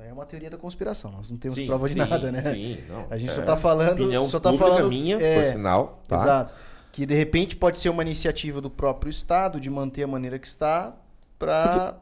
é 0.00 0.12
uma 0.12 0.26
teoria 0.26 0.50
da 0.50 0.56
conspiração. 0.56 1.10
Nós 1.10 1.30
não 1.30 1.36
temos 1.36 1.58
sim, 1.58 1.66
prova 1.66 1.88
de 1.88 1.94
sim, 1.94 1.98
nada, 2.00 2.32
né? 2.32 2.54
Sim, 2.54 2.78
não, 2.88 3.06
a 3.10 3.18
gente 3.18 3.30
é, 3.30 3.34
só 3.34 3.40
está 3.40 3.56
falando, 3.56 3.92
opinião 3.92 4.24
só 4.24 4.40
tá 4.40 4.52
falando 4.52 4.88
minha, 4.88 5.16
é, 5.16 5.40
por 5.40 5.50
sinal, 5.50 6.02
tá? 6.08 6.16
Exato 6.16 6.52
que 6.94 7.04
de 7.04 7.14
repente 7.16 7.56
pode 7.56 7.76
ser 7.76 7.88
uma 7.88 8.02
iniciativa 8.02 8.60
do 8.60 8.70
próprio 8.70 9.10
Estado 9.10 9.58
de 9.60 9.68
manter 9.68 10.04
a 10.04 10.06
maneira 10.06 10.38
que 10.38 10.46
está 10.46 10.94
para 11.36 12.00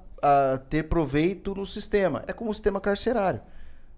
ter 0.68 0.82
proveito 0.82 1.54
no 1.54 1.64
sistema. 1.64 2.22
É 2.26 2.32
como 2.34 2.50
o 2.50 2.54
sistema 2.54 2.78
carcerário. 2.78 3.40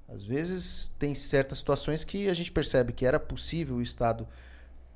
Às 0.08 0.22
vezes 0.22 0.92
tem 0.96 1.12
certas 1.12 1.58
situações 1.58 2.04
que 2.04 2.28
a 2.28 2.32
gente 2.32 2.52
percebe 2.52 2.92
que 2.92 3.04
era 3.04 3.18
possível 3.18 3.78
o 3.78 3.82
Estado 3.82 4.28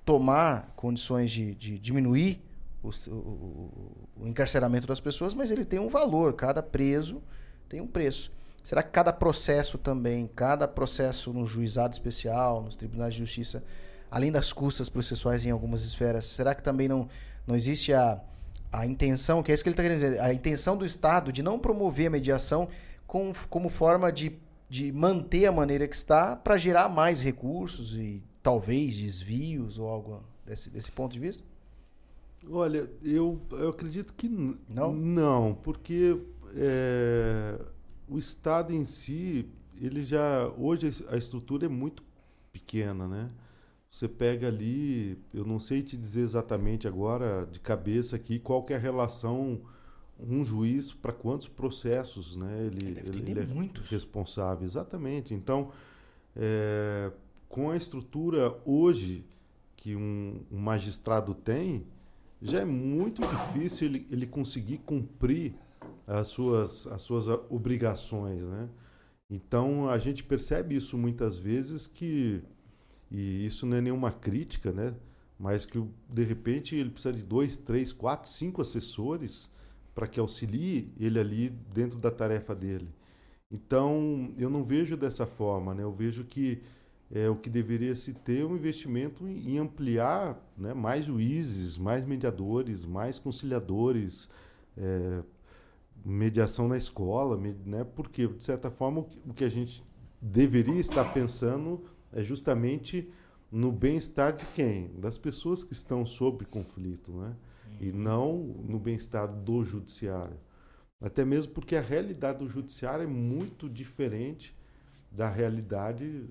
tomar 0.04 0.72
condições 0.76 1.32
de, 1.32 1.52
de 1.56 1.80
diminuir 1.80 2.40
o, 2.80 2.90
o, 3.10 4.06
o, 4.20 4.28
encarceramento 4.28 4.86
das 4.86 5.00
pessoas, 5.00 5.34
mas 5.34 5.50
ele 5.50 5.64
tem 5.64 5.80
um 5.80 5.88
valor. 5.88 6.34
Cada 6.34 6.62
preso 6.62 7.20
tem 7.68 7.80
um 7.80 7.88
preço. 7.88 8.30
Será 8.62 8.82
que 8.82 8.90
cada 8.90 9.12
processo 9.12 9.78
também, 9.78 10.26
cada 10.34 10.68
processo 10.68 11.32
no 11.32 11.46
juizado 11.46 11.94
especial, 11.94 12.62
nos 12.62 12.76
tribunais 12.76 13.14
de 13.14 13.20
justiça, 13.20 13.64
além 14.10 14.30
das 14.30 14.52
custas 14.52 14.88
processuais 14.88 15.44
em 15.44 15.50
algumas 15.50 15.84
esferas, 15.84 16.26
será 16.26 16.54
que 16.54 16.62
também 16.62 16.88
não, 16.88 17.08
não 17.46 17.56
existe 17.56 17.92
a, 17.92 18.20
a 18.72 18.86
intenção, 18.86 19.42
que 19.42 19.50
é 19.50 19.54
isso 19.54 19.62
que 19.62 19.68
ele 19.68 19.74
está 19.74 19.82
querendo 19.82 19.98
dizer, 19.98 20.20
a 20.20 20.32
intenção 20.32 20.76
do 20.76 20.84
Estado 20.84 21.32
de 21.32 21.42
não 21.42 21.58
promover 21.58 22.08
a 22.08 22.10
mediação 22.10 22.68
com, 23.06 23.32
como 23.48 23.68
forma 23.68 24.12
de, 24.12 24.38
de 24.68 24.92
manter 24.92 25.46
a 25.46 25.52
maneira 25.52 25.88
que 25.88 25.96
está 25.96 26.36
para 26.36 26.58
gerar 26.58 26.88
mais 26.88 27.22
recursos 27.22 27.96
e 27.96 28.22
talvez 28.42 28.96
desvios 28.96 29.78
ou 29.78 29.88
algo 29.88 30.22
desse, 30.44 30.70
desse 30.70 30.92
ponto 30.92 31.12
de 31.12 31.18
vista? 31.18 31.44
Olha, 32.50 32.88
eu, 33.02 33.40
eu 33.50 33.70
acredito 33.70 34.14
que 34.14 34.28
não, 34.28 34.92
não 34.92 35.54
porque 35.62 36.18
é, 36.54 37.58
o 38.08 38.18
Estado 38.18 38.72
em 38.72 38.84
si, 38.84 39.48
ele 39.80 40.02
já 40.02 40.48
hoje 40.56 41.04
a 41.08 41.16
estrutura 41.16 41.66
é 41.66 41.68
muito 41.68 42.02
pequena, 42.52 43.06
né? 43.06 43.28
Você 43.90 44.06
pega 44.06 44.48
ali, 44.48 45.18
eu 45.32 45.44
não 45.44 45.58
sei 45.58 45.82
te 45.82 45.96
dizer 45.96 46.20
exatamente 46.20 46.86
agora 46.86 47.48
de 47.50 47.58
cabeça 47.58 48.16
aqui 48.16 48.38
qual 48.38 48.64
é 48.68 48.74
a 48.74 48.78
relação 48.78 49.60
um 50.20 50.44
juiz 50.44 50.92
para 50.92 51.12
quantos 51.12 51.46
processos, 51.46 52.36
né? 52.36 52.66
Ele, 52.66 52.98
ele, 52.98 53.30
ele 53.30 53.40
é 53.40 53.46
muitos. 53.46 53.88
responsável, 53.88 54.64
exatamente. 54.64 55.32
Então, 55.32 55.70
é, 56.34 57.12
com 57.48 57.70
a 57.70 57.76
estrutura 57.76 58.54
hoje 58.64 59.24
que 59.76 59.94
um, 59.94 60.40
um, 60.50 60.58
magistrado 60.58 61.34
tem, 61.34 61.86
já 62.42 62.60
é 62.60 62.64
muito 62.64 63.22
difícil 63.22 63.86
ele, 63.86 64.06
ele 64.10 64.26
conseguir 64.26 64.78
cumprir 64.78 65.54
as 66.08 66.28
suas, 66.28 66.86
as 66.86 67.02
suas 67.02 67.28
obrigações, 67.50 68.42
né? 68.42 68.68
Então 69.30 69.90
a 69.90 69.98
gente 69.98 70.24
percebe 70.24 70.74
isso 70.74 70.96
muitas 70.96 71.36
vezes 71.38 71.86
que 71.86 72.42
e 73.10 73.44
isso 73.44 73.66
não 73.66 73.76
é 73.76 73.80
nenhuma 73.80 74.10
crítica, 74.10 74.72
né? 74.72 74.94
Mas 75.38 75.66
que 75.66 75.82
de 76.08 76.24
repente 76.24 76.74
ele 76.74 76.90
precisa 76.90 77.12
de 77.12 77.22
dois, 77.22 77.58
três, 77.58 77.92
quatro, 77.92 78.28
cinco 78.30 78.62
assessores 78.62 79.52
para 79.94 80.08
que 80.08 80.18
auxilie 80.18 80.92
ele 80.98 81.18
ali 81.20 81.50
dentro 81.74 81.98
da 81.98 82.10
tarefa 82.10 82.54
dele. 82.54 82.88
Então 83.50 84.32
eu 84.38 84.48
não 84.48 84.64
vejo 84.64 84.96
dessa 84.96 85.26
forma, 85.26 85.74
né? 85.74 85.82
Eu 85.82 85.92
vejo 85.92 86.24
que 86.24 86.62
é 87.10 87.28
o 87.28 87.36
que 87.36 87.50
deveria 87.50 87.94
se 87.94 88.14
ter 88.14 88.44
um 88.44 88.56
investimento 88.56 89.26
em, 89.28 89.56
em 89.56 89.58
ampliar, 89.58 90.38
né? 90.56 90.72
Mais 90.72 91.04
juízes, 91.04 91.76
mais 91.76 92.06
mediadores, 92.06 92.86
mais 92.86 93.18
conciliadores. 93.18 94.28
É, 94.76 95.22
mediação 96.04 96.68
na 96.68 96.76
escola, 96.76 97.36
né? 97.36 97.84
Porque 97.84 98.26
de 98.26 98.44
certa 98.44 98.70
forma 98.70 99.06
o 99.26 99.34
que 99.34 99.44
a 99.44 99.48
gente 99.48 99.82
deveria 100.20 100.80
estar 100.80 101.04
pensando 101.12 101.84
é 102.12 102.22
justamente 102.22 103.10
no 103.50 103.72
bem-estar 103.72 104.36
de 104.36 104.44
quem? 104.46 104.88
Das 104.98 105.16
pessoas 105.16 105.64
que 105.64 105.72
estão 105.72 106.04
sob 106.04 106.44
conflito, 106.44 107.12
né? 107.12 107.36
E 107.80 107.90
uhum. 107.90 107.96
não 107.96 108.36
no 108.64 108.78
bem-estar 108.78 109.32
do 109.32 109.64
judiciário. 109.64 110.36
Até 111.00 111.24
mesmo 111.24 111.52
porque 111.52 111.76
a 111.76 111.80
realidade 111.80 112.38
do 112.38 112.48
judiciário 112.48 113.04
é 113.04 113.06
muito 113.06 113.68
diferente 113.68 114.56
da 115.10 115.28
realidade 115.28 116.28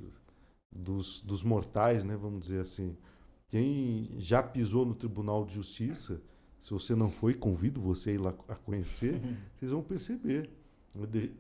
dos, 0.72 1.22
dos 1.22 1.42
mortais, 1.42 2.04
né? 2.04 2.16
Vamos 2.16 2.42
dizer 2.42 2.62
assim. 2.62 2.98
Quem 3.48 4.14
já 4.18 4.44
pisou 4.44 4.86
no 4.86 4.94
Tribunal 4.94 5.46
de 5.46 5.54
Justiça, 5.54 6.22
se 6.68 6.74
você 6.74 6.94
não 6.94 7.10
foi, 7.10 7.34
convido 7.34 7.80
você 7.80 8.10
a 8.10 8.14
ir 8.14 8.18
lá 8.18 8.34
a 8.50 8.56
conhecer, 8.56 9.22
vocês 9.56 9.72
vão 9.72 9.82
perceber. 9.82 10.50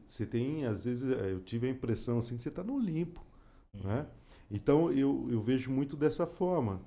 Você 0.05 0.25
tem, 0.25 0.65
às 0.65 0.85
vezes, 0.85 1.03
eu 1.03 1.41
tive 1.41 1.67
a 1.67 1.69
impressão 1.69 2.19
assim 2.19 2.37
que 2.37 2.41
você 2.41 2.47
está 2.47 2.63
no 2.63 2.75
Olimpo, 2.75 3.21
né? 3.83 4.05
Então 4.49 4.89
eu, 4.89 5.27
eu 5.29 5.41
vejo 5.41 5.69
muito 5.69 5.97
dessa 5.97 6.25
forma. 6.25 6.79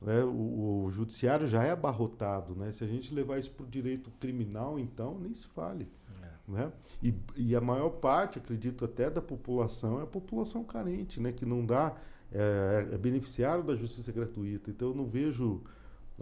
Né? 0.00 0.22
O, 0.22 0.84
o, 0.84 0.90
judiciário 0.92 1.48
já 1.48 1.64
é 1.64 1.72
abarrotado. 1.72 2.54
Né? 2.54 2.70
Se 2.70 2.84
a 2.84 2.86
gente 2.86 3.12
levar 3.12 3.40
isso 3.40 3.50
para 3.50 3.64
o 3.64 3.68
direito 3.68 4.08
criminal, 4.20 4.78
então 4.78 5.18
nem 5.18 5.34
se 5.34 5.48
fale. 5.48 5.88
É. 6.22 6.52
Né? 6.52 6.72
E, 7.02 7.12
e, 7.34 7.56
a 7.56 7.60
maior 7.60 7.90
parte, 7.90 8.38
acredito 8.38 8.84
até, 8.84 9.10
da 9.10 9.20
população 9.20 9.98
é 9.98 10.04
a 10.04 10.06
população 10.06 10.62
carente, 10.62 11.20
né? 11.20 11.32
que 11.32 11.44
não 11.44 11.66
dá, 11.66 11.96
é, 12.30 12.90
é 12.92 12.96
beneficiário 12.96 13.64
da 13.64 13.74
justiça 13.74 14.12
gratuita. 14.12 14.70
Então 14.70 14.90
eu 14.90 14.94
não 14.94 15.06
vejo 15.06 15.64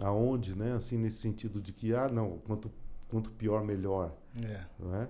aonde, 0.01 0.55
né? 0.55 0.73
assim, 0.73 0.97
nesse 0.97 1.17
sentido 1.17 1.61
de 1.61 1.71
que, 1.73 1.93
ah, 1.93 2.07
não, 2.07 2.37
quanto, 2.39 2.71
quanto 3.09 3.31
pior, 3.31 3.63
melhor. 3.63 4.15
É. 4.41 4.65
Né? 4.79 5.09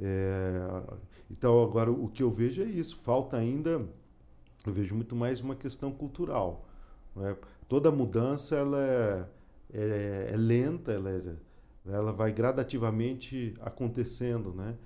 É, 0.00 0.82
então, 1.30 1.62
agora, 1.62 1.90
o 1.90 2.08
que 2.08 2.22
eu 2.22 2.30
vejo 2.30 2.62
é 2.62 2.66
isso. 2.66 2.96
Falta 2.98 3.36
ainda 3.36 3.86
eu 4.66 4.72
vejo 4.72 4.94
muito 4.94 5.14
mais 5.14 5.40
uma 5.40 5.54
questão 5.54 5.90
cultural. 5.90 6.66
É? 7.16 7.36
Toda 7.68 7.90
mudança 7.90 8.56
ela 8.56 8.78
é, 8.78 9.26
é, 9.72 10.30
é 10.32 10.36
lenta, 10.36 10.92
ela, 10.92 11.10
é, 11.10 11.36
ela 11.86 12.12
vai 12.12 12.32
gradativamente 12.32 13.54
acontecendo, 13.60 14.52
né? 14.52 14.76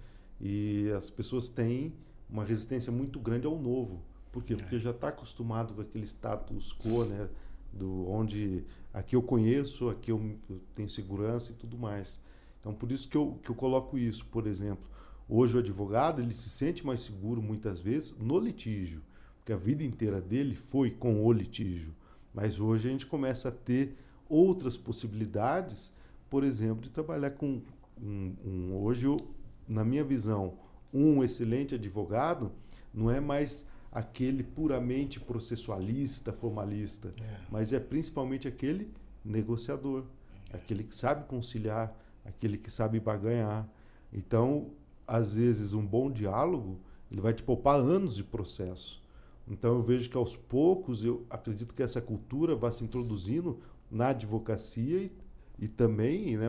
E 0.40 0.90
as 0.96 1.10
pessoas 1.10 1.48
têm 1.48 1.94
uma 2.28 2.44
resistência 2.44 2.92
muito 2.92 3.20
grande 3.20 3.46
ao 3.46 3.58
novo. 3.58 4.02
Por 4.30 4.42
quê? 4.42 4.56
Porque 4.56 4.78
já 4.78 4.90
está 4.90 5.08
acostumado 5.08 5.74
com 5.74 5.82
aquele 5.82 6.04
status 6.06 6.72
quo, 6.72 7.04
né? 7.04 7.28
Do 7.72 8.08
onde 8.08 8.64
aqui 8.92 9.16
eu 9.16 9.22
conheço, 9.22 9.88
aqui 9.88 10.12
eu, 10.12 10.36
tenho 10.74 10.88
segurança 10.88 11.52
e 11.52 11.54
tudo 11.54 11.78
mais. 11.78 12.20
Então, 12.60 12.74
por 12.74 12.92
isso 12.92 13.08
que 13.08 13.16
eu, 13.16 13.38
que 13.42 13.50
eu 13.50 13.54
coloco 13.54 13.98
isso. 13.98 14.26
Por 14.26 14.46
exemplo, 14.46 14.84
hoje 15.28 15.56
o 15.56 15.60
advogado 15.60 16.20
ele 16.20 16.34
se 16.34 16.48
sente 16.48 16.84
mais 16.84 17.00
seguro 17.00 17.42
muitas 17.42 17.80
vezes 17.80 18.14
no 18.18 18.38
litígio, 18.38 19.02
porque 19.38 19.52
a 19.52 19.56
vida 19.56 19.82
inteira 19.82 20.20
dele 20.20 20.54
foi 20.54 20.90
com 20.90 21.24
o 21.24 21.32
litígio. 21.32 21.94
Mas 22.34 22.60
hoje 22.60 22.88
a 22.88 22.90
gente 22.92 23.06
começa 23.06 23.48
a 23.48 23.52
ter 23.52 23.96
outras 24.28 24.76
possibilidades, 24.76 25.92
por 26.30 26.44
exemplo, 26.44 26.82
de 26.82 26.90
trabalhar 26.90 27.32
com 27.32 27.60
um, 28.00 28.34
um 28.44 28.76
hoje 28.82 29.06
eu, 29.06 29.18
na 29.68 29.84
minha 29.84 30.04
visão, 30.04 30.54
um 30.92 31.22
excelente 31.22 31.74
advogado 31.74 32.52
não 32.92 33.10
é 33.10 33.20
mais 33.20 33.66
aquele 33.92 34.42
puramente 34.42 35.20
processualista, 35.20 36.32
formalista, 36.32 37.14
é. 37.20 37.36
mas 37.50 37.72
é 37.72 37.78
principalmente 37.78 38.48
aquele 38.48 38.90
negociador, 39.22 40.04
é. 40.50 40.56
aquele 40.56 40.82
que 40.82 40.96
sabe 40.96 41.26
conciliar, 41.26 41.94
aquele 42.24 42.56
que 42.56 42.70
sabe 42.70 42.98
barganhar. 42.98 43.68
Então, 44.10 44.70
às 45.06 45.34
vezes, 45.34 45.74
um 45.74 45.84
bom 45.84 46.10
diálogo 46.10 46.80
ele 47.10 47.20
vai 47.20 47.34
te 47.34 47.42
poupar 47.42 47.78
anos 47.78 48.16
de 48.16 48.24
processo. 48.24 49.02
Então, 49.46 49.74
eu 49.74 49.82
vejo 49.82 50.08
que 50.08 50.16
aos 50.16 50.34
poucos, 50.34 51.04
eu 51.04 51.26
acredito 51.28 51.74
que 51.74 51.82
essa 51.82 52.00
cultura 52.00 52.56
vai 52.56 52.72
se 52.72 52.82
introduzindo 52.82 53.60
na 53.90 54.08
advocacia 54.08 54.98
e, 54.98 55.12
e 55.58 55.68
também, 55.68 56.38
né, 56.38 56.46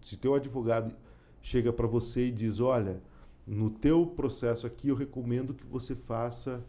se 0.00 0.16
teu 0.16 0.34
advogado 0.34 0.94
chega 1.42 1.70
para 1.70 1.86
você 1.86 2.28
e 2.28 2.32
diz, 2.32 2.58
olha, 2.58 3.02
no 3.46 3.68
teu 3.68 4.06
processo 4.06 4.66
aqui 4.66 4.88
eu 4.88 4.94
recomendo 4.94 5.52
que 5.52 5.66
você 5.66 5.94
faça 5.94 6.64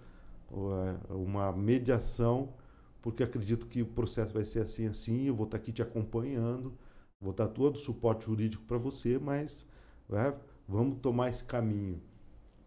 uma 1.10 1.52
mediação, 1.52 2.54
porque 3.02 3.24
acredito 3.24 3.68
que 3.68 3.82
o 3.82 3.86
processo 3.86 4.34
vai 4.34 4.44
ser 4.44 4.62
assim 4.62 4.88
assim, 4.88 5.26
eu 5.26 5.36
vou 5.36 5.46
estar 5.46 5.58
aqui 5.58 5.72
te 5.72 5.82
acompanhando, 5.82 6.74
vou 7.20 7.34
dar 7.34 7.48
todo 7.48 7.76
o 7.76 7.80
suporte 7.80 8.26
jurídico 8.26 8.64
para 8.66 8.78
você, 8.78 9.18
mas 9.18 9.66
né, 10.08 10.34
vamos 10.68 11.00
tomar 11.00 11.30
esse 11.30 11.44
caminho. 11.44 12.02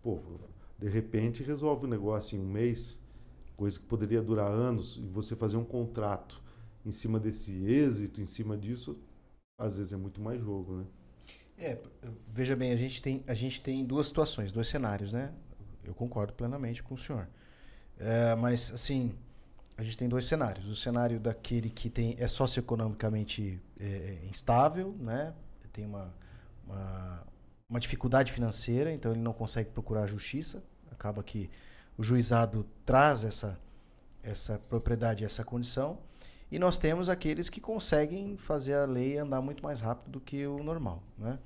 Pô, 0.03 0.21
de 0.79 0.89
repente 0.89 1.43
resolve 1.43 1.87
o 1.87 1.89
negócio 1.89 2.37
em 2.37 2.41
um 2.41 2.49
mês, 2.49 2.99
coisa 3.57 3.79
que 3.79 3.85
poderia 3.87 4.23
durar 4.23 4.51
anos, 4.51 4.97
e 4.97 5.03
você 5.03 5.37
fazer 5.37 5.57
um 5.57 5.65
contrato 5.65 6.43
em 6.85 6.91
cima 6.91 7.21
desse 7.21 7.65
êxito, 7.65 8.21
em 8.21 8.27
cima 8.27 8.57
disso, 8.57 8.99
às 9.59 9.77
vezes 9.77 9.93
é 9.93 9.97
muito 9.97 10.21
mais 10.21 10.43
jogo, 10.43 10.77
né? 10.79 10.87
É, 11.57 11.79
veja 12.27 12.57
bem, 12.57 12.73
a 12.73 12.77
gente 12.77 13.01
tem, 13.01 13.23
a 13.27 13.35
gente 13.35 13.61
tem 13.61 13.85
duas 13.85 14.09
situações, 14.09 14.51
dois 14.51 14.67
cenários, 14.67 15.13
né? 15.13 15.33
Eu 15.85 15.95
concordo 15.95 16.33
plenamente 16.33 16.83
com 16.83 16.95
o 16.95 16.99
senhor. 16.99 17.29
É, 17.99 18.35
mas, 18.35 18.73
assim, 18.73 19.15
a 19.77 19.83
gente 19.83 19.97
tem 19.97 20.09
dois 20.09 20.27
cenários. 20.27 20.67
O 20.67 20.75
cenário 20.75 21.19
daquele 21.19 21.71
que 21.71 21.89
tem, 21.91 22.17
é 22.19 22.29
socioeconomicamente 22.29 23.61
é, 23.79 23.85
é, 23.85 24.27
instável, 24.31 24.95
né? 24.99 25.35
tem 25.73 25.87
uma, 25.87 26.15
uma, 26.67 27.27
uma, 27.69 27.81
dificuldade 27.81 28.31
financeira, 28.31 28.93
então 28.93 29.13
ele 29.13 29.21
não 29.21 29.33
consegue 29.33 29.71
procurar 29.71 30.07
justiça. 30.07 30.63
Acaba 30.91 31.23
que 31.23 31.51
o 31.97 32.03
juizado 32.03 32.67
traz 32.85 33.25
essa, 33.25 33.59
essa 34.23 34.59
propriedade, 34.59 35.25
essa 35.25 35.43
condição. 35.45 35.99
E 36.51 36.59
nós 36.59 36.77
temos 36.77 37.09
aqueles 37.09 37.49
que 37.49 37.61
conseguem 37.61 38.37
fazer 38.37 38.75
a 38.75 38.85
lei 38.85 39.17
andar 39.17 39.41
muito 39.41 39.63
mais 39.63 39.81
rápido 39.81 40.13
do 40.13 40.21
que 40.21 40.47
o 40.47 40.63
normal. 40.63 41.03
Né? 41.17 41.39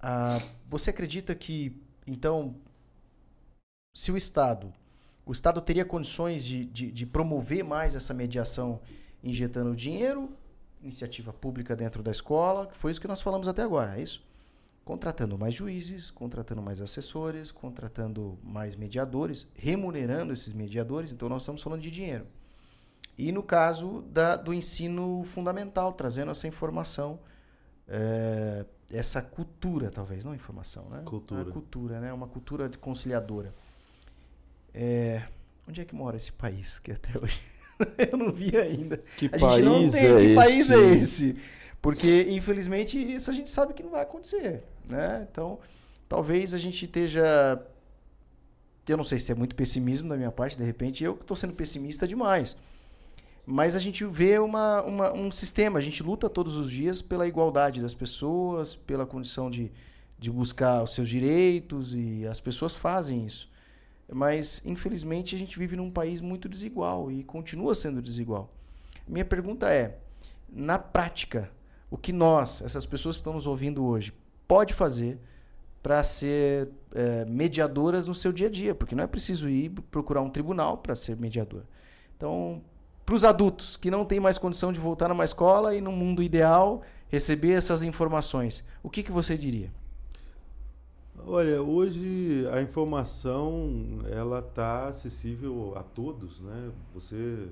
Ah, 0.00 0.40
você 0.66 0.90
acredita 0.90 1.34
que, 1.34 1.78
então, 2.06 2.56
se 3.94 4.10
o 4.10 4.16
Estado 4.16 4.72
o 5.28 5.32
Estado 5.32 5.60
teria 5.60 5.84
condições 5.84 6.42
de, 6.42 6.64
de, 6.64 6.90
de 6.90 7.04
promover 7.04 7.62
mais 7.62 7.94
essa 7.94 8.14
mediação 8.14 8.80
injetando 9.22 9.76
dinheiro, 9.76 10.30
iniciativa 10.82 11.34
pública 11.34 11.76
dentro 11.76 12.02
da 12.02 12.10
escola, 12.10 12.66
que 12.66 12.74
foi 12.74 12.92
isso 12.92 13.00
que 13.00 13.06
nós 13.06 13.20
falamos 13.20 13.46
até 13.46 13.62
agora, 13.62 13.98
é 13.98 14.02
isso? 14.02 14.26
Contratando 14.86 15.36
mais 15.36 15.52
juízes, 15.52 16.10
contratando 16.10 16.62
mais 16.62 16.80
assessores, 16.80 17.50
contratando 17.50 18.38
mais 18.42 18.74
mediadores, 18.74 19.46
remunerando 19.54 20.32
esses 20.32 20.54
mediadores, 20.54 21.12
então 21.12 21.28
nós 21.28 21.42
estamos 21.42 21.62
falando 21.62 21.82
de 21.82 21.90
dinheiro. 21.90 22.26
E 23.18 23.30
no 23.30 23.42
caso 23.42 24.00
da, 24.10 24.34
do 24.34 24.54
ensino 24.54 25.22
fundamental, 25.24 25.92
trazendo 25.92 26.30
essa 26.30 26.48
informação, 26.48 27.20
é, 27.86 28.64
essa 28.90 29.20
cultura, 29.20 29.90
talvez, 29.90 30.24
não 30.24 30.34
informação, 30.34 30.88
né? 30.88 31.02
Cultura. 31.04 31.42
A 31.42 31.52
cultura, 31.52 32.00
né? 32.00 32.14
Uma 32.14 32.28
cultura 32.28 32.70
conciliadora. 32.80 33.52
É, 34.80 35.24
onde 35.68 35.80
é 35.80 35.84
que 35.84 35.92
mora 35.92 36.16
esse 36.16 36.30
país 36.30 36.78
que 36.78 36.92
até 36.92 37.18
hoje 37.18 37.42
eu 38.12 38.16
não 38.16 38.32
vi 38.32 38.56
ainda? 38.56 38.98
Que 39.16 39.26
a 39.26 39.36
país 39.36 39.64
não 39.64 39.90
tem. 39.90 40.06
É 40.06 40.20
que 40.20 40.34
país 40.36 40.70
é 40.70 40.94
esse? 40.94 41.36
Porque 41.82 42.28
infelizmente 42.30 42.96
isso 42.96 43.28
a 43.28 43.34
gente 43.34 43.50
sabe 43.50 43.74
que 43.74 43.82
não 43.82 43.90
vai 43.90 44.02
acontecer, 44.02 44.62
né? 44.88 45.26
Então 45.28 45.58
talvez 46.08 46.54
a 46.54 46.58
gente 46.58 46.84
esteja 46.84 47.60
eu 48.86 48.96
não 48.96 49.04
sei 49.04 49.18
se 49.18 49.32
é 49.32 49.34
muito 49.34 49.56
pessimismo 49.56 50.08
da 50.08 50.16
minha 50.16 50.30
parte, 50.30 50.56
de 50.56 50.64
repente 50.64 51.02
eu 51.02 51.14
estou 51.14 51.36
sendo 51.36 51.54
pessimista 51.54 52.06
demais. 52.06 52.56
Mas 53.44 53.74
a 53.74 53.80
gente 53.80 54.04
vê 54.04 54.38
uma, 54.38 54.82
uma, 54.82 55.12
um 55.12 55.32
sistema, 55.32 55.80
a 55.80 55.82
gente 55.82 56.04
luta 56.04 56.30
todos 56.30 56.56
os 56.56 56.70
dias 56.70 57.02
pela 57.02 57.26
igualdade 57.26 57.82
das 57.82 57.94
pessoas, 57.94 58.76
pela 58.76 59.04
condição 59.04 59.50
de, 59.50 59.72
de 60.18 60.30
buscar 60.30 60.84
os 60.84 60.94
seus 60.94 61.08
direitos, 61.08 61.94
e 61.94 62.26
as 62.26 62.38
pessoas 62.38 62.76
fazem 62.76 63.26
isso. 63.26 63.50
Mas, 64.10 64.62
infelizmente, 64.64 65.36
a 65.36 65.38
gente 65.38 65.58
vive 65.58 65.76
num 65.76 65.90
país 65.90 66.20
muito 66.20 66.48
desigual 66.48 67.10
e 67.12 67.22
continua 67.22 67.74
sendo 67.74 68.00
desigual. 68.00 68.50
Minha 69.06 69.24
pergunta 69.24 69.70
é: 69.70 69.98
na 70.48 70.78
prática, 70.78 71.50
o 71.90 71.96
que 71.96 72.12
nós, 72.12 72.62
essas 72.62 72.86
pessoas 72.86 73.16
que 73.16 73.20
estão 73.20 73.34
nos 73.34 73.46
ouvindo 73.46 73.84
hoje, 73.84 74.12
pode 74.46 74.72
fazer 74.72 75.18
para 75.82 76.02
ser 76.02 76.68
é, 76.94 77.24
mediadoras 77.26 78.08
no 78.08 78.14
seu 78.14 78.32
dia 78.32 78.46
a 78.46 78.50
dia? 78.50 78.74
Porque 78.74 78.94
não 78.94 79.04
é 79.04 79.06
preciso 79.06 79.48
ir 79.48 79.70
procurar 79.90 80.22
um 80.22 80.30
tribunal 80.30 80.78
para 80.78 80.94
ser 80.94 81.16
mediador. 81.16 81.62
Então, 82.16 82.62
para 83.04 83.14
os 83.14 83.24
adultos 83.24 83.76
que 83.76 83.90
não 83.90 84.04
têm 84.04 84.20
mais 84.20 84.38
condição 84.38 84.72
de 84.72 84.80
voltar 84.80 85.08
numa 85.08 85.24
escola 85.24 85.74
e, 85.74 85.80
no 85.80 85.92
mundo 85.92 86.22
ideal, 86.22 86.82
receber 87.08 87.52
essas 87.52 87.82
informações, 87.82 88.64
o 88.82 88.90
que, 88.90 89.02
que 89.02 89.12
você 89.12 89.36
diria? 89.36 89.72
Olha, 91.30 91.62
hoje 91.62 92.48
a 92.50 92.62
informação 92.62 94.00
ela 94.10 94.38
está 94.38 94.88
acessível 94.88 95.74
a 95.76 95.82
todos, 95.82 96.40
né? 96.40 96.72
Você 96.94 97.48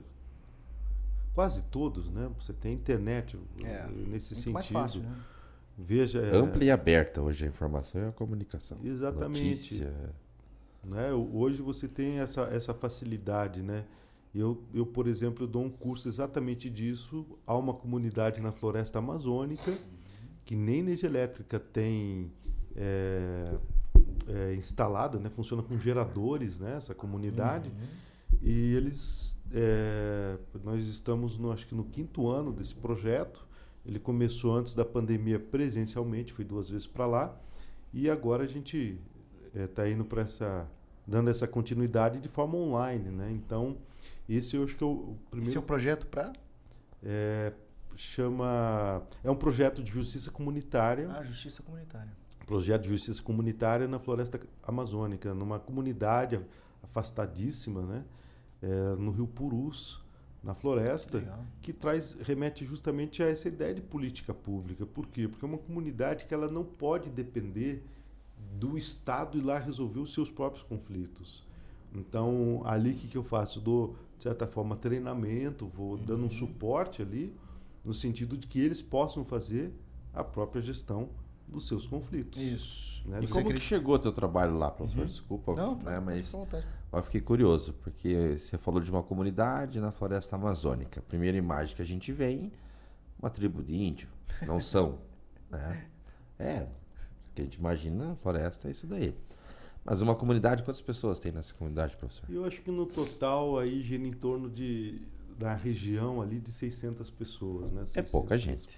quase 1.35 1.63
todos, 1.65 2.09
né? 2.09 2.31
Você 2.41 2.55
tem 2.55 2.73
internet 2.73 3.39
é, 3.63 3.87
nesse 4.09 4.35
sentido. 4.35 4.55
Mais 4.55 4.69
fácil, 4.69 5.03
né? 5.03 5.15
Veja, 5.77 6.21
é 6.21 6.35
ampla 6.35 6.63
é, 6.63 6.69
e 6.69 6.71
aberta 6.71 7.21
hoje 7.21 7.45
a 7.45 7.49
informação 7.49 8.01
e 8.01 8.05
a 8.07 8.13
comunicação. 8.13 8.79
Exatamente. 8.83 9.45
Notícia. 9.45 9.93
Né? 10.83 11.13
Hoje 11.13 11.61
você 11.61 11.87
tem 11.87 12.21
essa, 12.21 12.45
essa 12.45 12.73
facilidade, 12.73 13.61
né? 13.61 13.85
Eu, 14.35 14.63
eu, 14.73 14.87
por 14.87 15.07
exemplo, 15.07 15.47
dou 15.47 15.63
um 15.63 15.71
curso 15.71 16.09
exatamente 16.09 16.71
disso 16.71 17.27
a 17.47 17.55
uma 17.55 17.75
comunidade 17.75 18.41
na 18.41 18.53
floresta 18.53 18.99
amazônica 19.01 19.77
que 20.47 20.55
nem 20.55 20.79
energia 20.79 21.09
elétrica 21.09 21.59
tem 21.59 22.31
é, 22.77 23.45
é, 24.29 24.55
instalada, 24.55 25.19
né? 25.19 25.31
funciona 25.31 25.63
com 25.63 25.79
geradores, 25.79 26.59
né? 26.59 26.77
essa 26.77 26.95
comunidade. 26.95 27.71
Uhum. 27.71 28.07
E 28.43 28.75
eles, 28.75 29.39
é, 29.53 30.37
nós 30.63 30.87
estamos, 30.87 31.39
no, 31.39 31.51
acho 31.51 31.67
que 31.67 31.75
no 31.75 31.85
quinto 31.85 32.29
ano 32.29 32.53
desse 32.53 32.75
projeto. 32.75 33.47
Ele 33.85 34.01
começou 34.01 34.57
antes 34.57 34.75
da 34.75 34.85
pandemia 34.85 35.39
presencialmente, 35.39 36.33
fui 36.33 36.45
duas 36.45 36.69
vezes 36.69 36.89
para 36.89 37.07
lá. 37.07 37.37
E 37.93 38.11
agora 38.11 38.43
a 38.43 38.47
gente 38.47 39.01
está 39.55 39.87
é, 39.87 39.93
indo 39.93 40.05
para 40.05 40.23
essa, 40.23 40.69
dando 41.07 41.31
essa 41.31 41.47
continuidade 41.47 42.19
de 42.19 42.29
forma 42.29 42.57
online, 42.57 43.11
né? 43.11 43.31
Então, 43.31 43.77
esse 44.29 44.57
eu 44.57 44.65
acho 44.65 44.77
que 44.77 44.83
é 44.83 44.87
o 44.87 45.17
primeiro. 45.31 45.51
Esse 45.51 45.57
é 45.57 45.61
o 45.61 45.63
projeto 45.63 46.05
para? 46.09 46.33
É, 47.01 47.53
chama. 47.95 49.05
É 49.23 49.31
um 49.31 49.37
projeto 49.37 49.85
de 49.85 49.91
justiça 49.93 50.33
comunitária. 50.33 51.09
Ah, 51.13 51.23
justiça 51.23 51.63
comunitária 51.63 52.11
projeto 52.47 52.83
de 52.83 52.89
justiça 52.89 53.23
comunitária 53.23 53.89
na 53.89 53.99
floresta 53.99 54.41
amazônica, 54.63 55.35
numa 55.35 55.59
comunidade 55.59 56.41
afastadíssima, 56.83 57.83
né? 57.83 58.05
É, 58.63 58.95
no 58.97 59.11
Rio 59.11 59.27
Purus, 59.27 60.01
na 60.43 60.55
floresta, 60.55 61.19
Legal. 61.19 61.45
que 61.61 61.73
traz 61.73 62.17
remete 62.23 62.65
justamente 62.65 63.23
a 63.23 63.27
essa 63.27 63.49
ideia 63.49 63.75
de 63.75 63.83
política 63.83 64.33
pública. 64.33 64.87
Por 64.87 65.07
quê? 65.09 65.29
Porque 65.29 65.45
é 65.45 65.49
uma 65.49 65.59
comunidade 65.59 66.25
que 66.25 66.33
ela 66.33 66.49
não 66.49 66.65
pode 66.65 67.11
depender 67.11 67.85
do 68.55 68.79
Estado 68.79 69.37
ir 69.37 69.43
lá 69.43 69.59
resolver 69.59 69.99
os 69.99 70.15
seus 70.15 70.31
próprios 70.31 70.63
conflitos. 70.63 71.45
Então, 71.93 72.63
ali 72.65 72.93
o 72.93 72.95
que, 72.95 73.09
que 73.09 73.19
eu 73.19 73.25
faço? 73.25 73.61
Dou, 73.61 73.97
de 74.17 74.23
certa 74.23 74.47
forma, 74.47 74.77
treinamento, 74.77 75.67
vou 75.67 75.93
uhum. 75.93 76.05
dando 76.05 76.25
um 76.27 76.31
suporte 76.31 77.03
ali, 77.03 77.35
no 77.85 77.93
sentido 77.93 78.37
de 78.37 78.47
que 78.47 78.61
eles 78.61 78.81
possam 78.81 79.25
fazer 79.25 79.73
a 80.15 80.23
própria 80.23 80.63
gestão 80.63 81.11
dos 81.49 81.67
seus 81.67 81.87
conflitos. 81.87 82.41
Isso. 82.41 83.09
Né? 83.09 83.19
E 83.23 83.27
como 83.27 83.41
acredita- 83.41 83.55
que 83.55 83.61
chegou 83.61 83.95
o 83.95 83.99
teu 83.99 84.13
trabalho 84.13 84.57
lá, 84.59 84.71
professor? 84.71 85.01
Uhum. 85.01 85.07
Desculpa, 85.07 85.55
Não, 85.55 85.77
né, 85.77 86.01
mas 86.01 86.33
eu 86.93 87.03
fiquei 87.03 87.21
curioso, 87.21 87.73
porque 87.75 88.37
você 88.39 88.59
falou 88.59 88.81
de 88.81 88.91
uma 88.91 89.03
comunidade 89.03 89.81
na 89.81 89.93
floresta 89.93 90.37
amazônica. 90.37 91.01
Primeira 91.03 91.37
imagem 91.37 91.75
que 91.77 91.83
a 91.83 91.85
gente 91.85 92.13
vem, 92.13 92.53
uma 93.19 93.31
tribo 93.31 93.63
de 93.63 93.75
índio. 93.75 94.09
Não 94.47 94.61
são, 94.61 94.99
né? 95.51 95.87
É, 96.39 96.63
o 97.31 97.35
que 97.35 97.43
a 97.43 97.45
gente 97.45 97.55
imagina 97.59 98.09
na 98.09 98.17
floresta 98.17 98.69
é 98.69 98.71
isso 98.73 98.87
daí. 98.87 99.15
Mas 99.85 100.03
uma 100.03 100.17
comunidade, 100.17 100.65
quantas 100.65 100.83
pessoas 100.83 101.19
tem 101.21 101.31
nessa 101.31 101.55
comunidade, 101.55 101.97
professor? 101.97 102.25
E 102.29 102.35
eu 102.35 102.45
acho 102.45 102.61
que 102.61 102.73
no 102.73 102.87
total 102.87 103.57
aí 103.57 103.83
gira 103.83 104.03
em 104.05 104.13
torno 104.13 104.51
de 104.51 105.01
da 105.39 105.55
região 105.55 106.21
ali 106.23 106.41
de 106.41 106.51
600 106.51 107.09
pessoas, 107.11 107.71
né? 107.71 107.83
É 107.83 107.87
600 107.87 108.11
pouca 108.11 108.37
gente. 108.39 108.69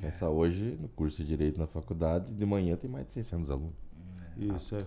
Pensar 0.00 0.28
hoje, 0.28 0.76
no 0.80 0.88
curso 0.88 1.18
de 1.18 1.28
Direito 1.28 1.58
na 1.58 1.66
faculdade, 1.66 2.32
de 2.32 2.46
manhã 2.46 2.76
tem 2.76 2.88
mais 2.88 3.06
de 3.06 3.12
600 3.12 3.50
alunos. 3.50 3.74
Isso 4.36 4.76
é. 4.76 4.86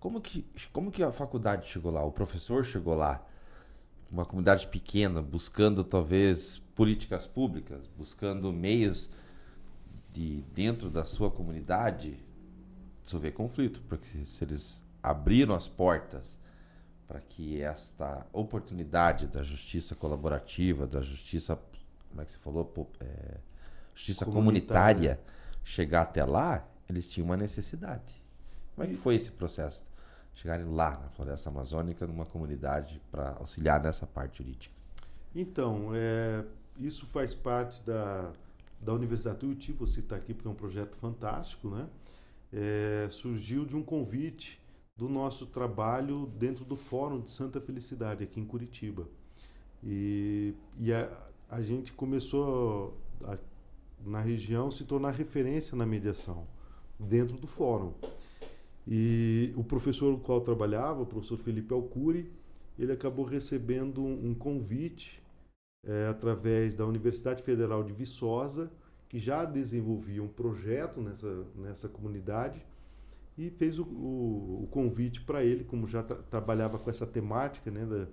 Como 0.00 0.20
que, 0.20 0.44
como 0.72 0.90
que 0.90 1.02
a 1.02 1.12
faculdade 1.12 1.68
chegou 1.68 1.92
lá? 1.92 2.04
O 2.04 2.10
professor 2.10 2.64
chegou 2.64 2.94
lá? 2.94 3.24
Uma 4.10 4.24
comunidade 4.24 4.66
pequena, 4.66 5.22
buscando 5.22 5.84
talvez 5.84 6.58
políticas 6.74 7.26
públicas, 7.26 7.88
buscando 7.96 8.52
meios 8.52 9.10
de 10.12 10.42
dentro 10.54 10.90
da 10.90 11.04
sua 11.04 11.30
comunidade 11.30 12.18
resolver 13.02 13.32
conflito, 13.32 13.80
porque 13.88 14.06
se, 14.06 14.26
se 14.26 14.44
eles 14.44 14.84
abriram 15.02 15.54
as 15.54 15.68
portas 15.68 16.38
para 17.06 17.20
que 17.20 17.60
esta 17.60 18.26
oportunidade 18.32 19.26
da 19.26 19.42
justiça 19.42 19.94
colaborativa, 19.94 20.86
da 20.86 21.02
justiça, 21.02 21.60
como 22.08 22.22
é 22.22 22.24
que 22.24 22.32
você 22.32 22.38
falou, 22.38 22.90
é, 23.00 23.38
justiça 23.94 24.24
Comunitária. 24.24 25.16
comunitária 25.16 25.32
chegar 25.64 26.02
até 26.02 26.24
lá, 26.24 26.66
eles 26.88 27.08
tinham 27.08 27.26
uma 27.26 27.36
necessidade. 27.36 28.22
Como 28.74 28.86
é 28.86 28.90
que 28.90 28.96
foi 28.96 29.16
esse 29.16 29.30
processo? 29.30 29.86
Chegarem 30.34 30.66
lá 30.66 30.98
na 30.98 31.08
floresta 31.10 31.50
amazônica, 31.50 32.06
numa 32.06 32.24
comunidade, 32.24 33.00
para 33.10 33.36
auxiliar 33.38 33.82
nessa 33.82 34.06
parte 34.06 34.38
jurídica. 34.38 34.74
Então, 35.34 35.90
é, 35.94 36.44
isso 36.78 37.06
faz 37.06 37.34
parte 37.34 37.82
da, 37.82 38.32
da 38.80 38.92
Universidade 38.92 39.38
Tuiuti, 39.38 39.72
você 39.72 40.00
está 40.00 40.16
aqui 40.16 40.32
porque 40.34 40.48
é 40.48 40.50
um 40.50 40.54
projeto 40.54 40.96
fantástico, 40.96 41.68
né? 41.68 41.86
É, 42.52 43.08
surgiu 43.10 43.64
de 43.64 43.76
um 43.76 43.82
convite 43.82 44.60
do 44.96 45.08
nosso 45.08 45.46
trabalho 45.46 46.26
dentro 46.38 46.64
do 46.64 46.76
Fórum 46.76 47.20
de 47.20 47.30
Santa 47.30 47.60
Felicidade, 47.60 48.24
aqui 48.24 48.40
em 48.40 48.44
Curitiba. 48.44 49.06
E, 49.82 50.54
e 50.78 50.92
a, 50.92 51.10
a 51.48 51.62
gente 51.62 51.92
começou 51.92 52.96
a, 53.24 53.36
na 54.04 54.20
região 54.20 54.70
se 54.70 54.84
tornar 54.84 55.12
referência 55.12 55.76
na 55.76 55.86
mediação, 55.86 56.46
dentro 56.98 57.36
do 57.36 57.46
fórum. 57.46 57.92
E 58.86 59.52
o 59.56 59.62
professor 59.62 60.12
com 60.14 60.20
o 60.20 60.24
qual 60.24 60.38
eu 60.38 60.44
trabalhava, 60.44 61.02
o 61.02 61.06
professor 61.06 61.38
Felipe 61.38 61.72
Alcuri, 61.72 62.30
ele 62.78 62.92
acabou 62.92 63.24
recebendo 63.24 64.02
um, 64.02 64.34
convite 64.34 65.22
eh, 65.84 66.08
através 66.08 66.74
da 66.74 66.84
Universidade 66.86 67.42
Federal 67.42 67.84
de 67.84 67.92
Viçosa, 67.92 68.70
que 69.08 69.18
já 69.18 69.44
desenvolvia 69.44 70.22
um 70.22 70.28
projeto 70.28 71.00
nessa, 71.00 71.46
nessa 71.54 71.88
comunidade, 71.88 72.64
e 73.36 73.50
fez 73.50 73.78
o, 73.78 73.84
o, 73.84 74.64
o 74.64 74.68
convite 74.70 75.20
para 75.20 75.44
ele, 75.44 75.64
como 75.64 75.86
já 75.86 76.02
tra 76.02 76.16
trabalhava 76.16 76.78
com 76.78 76.90
essa 76.90 77.06
temática 77.06 77.70
né, 77.70 77.86
da, 77.86 78.06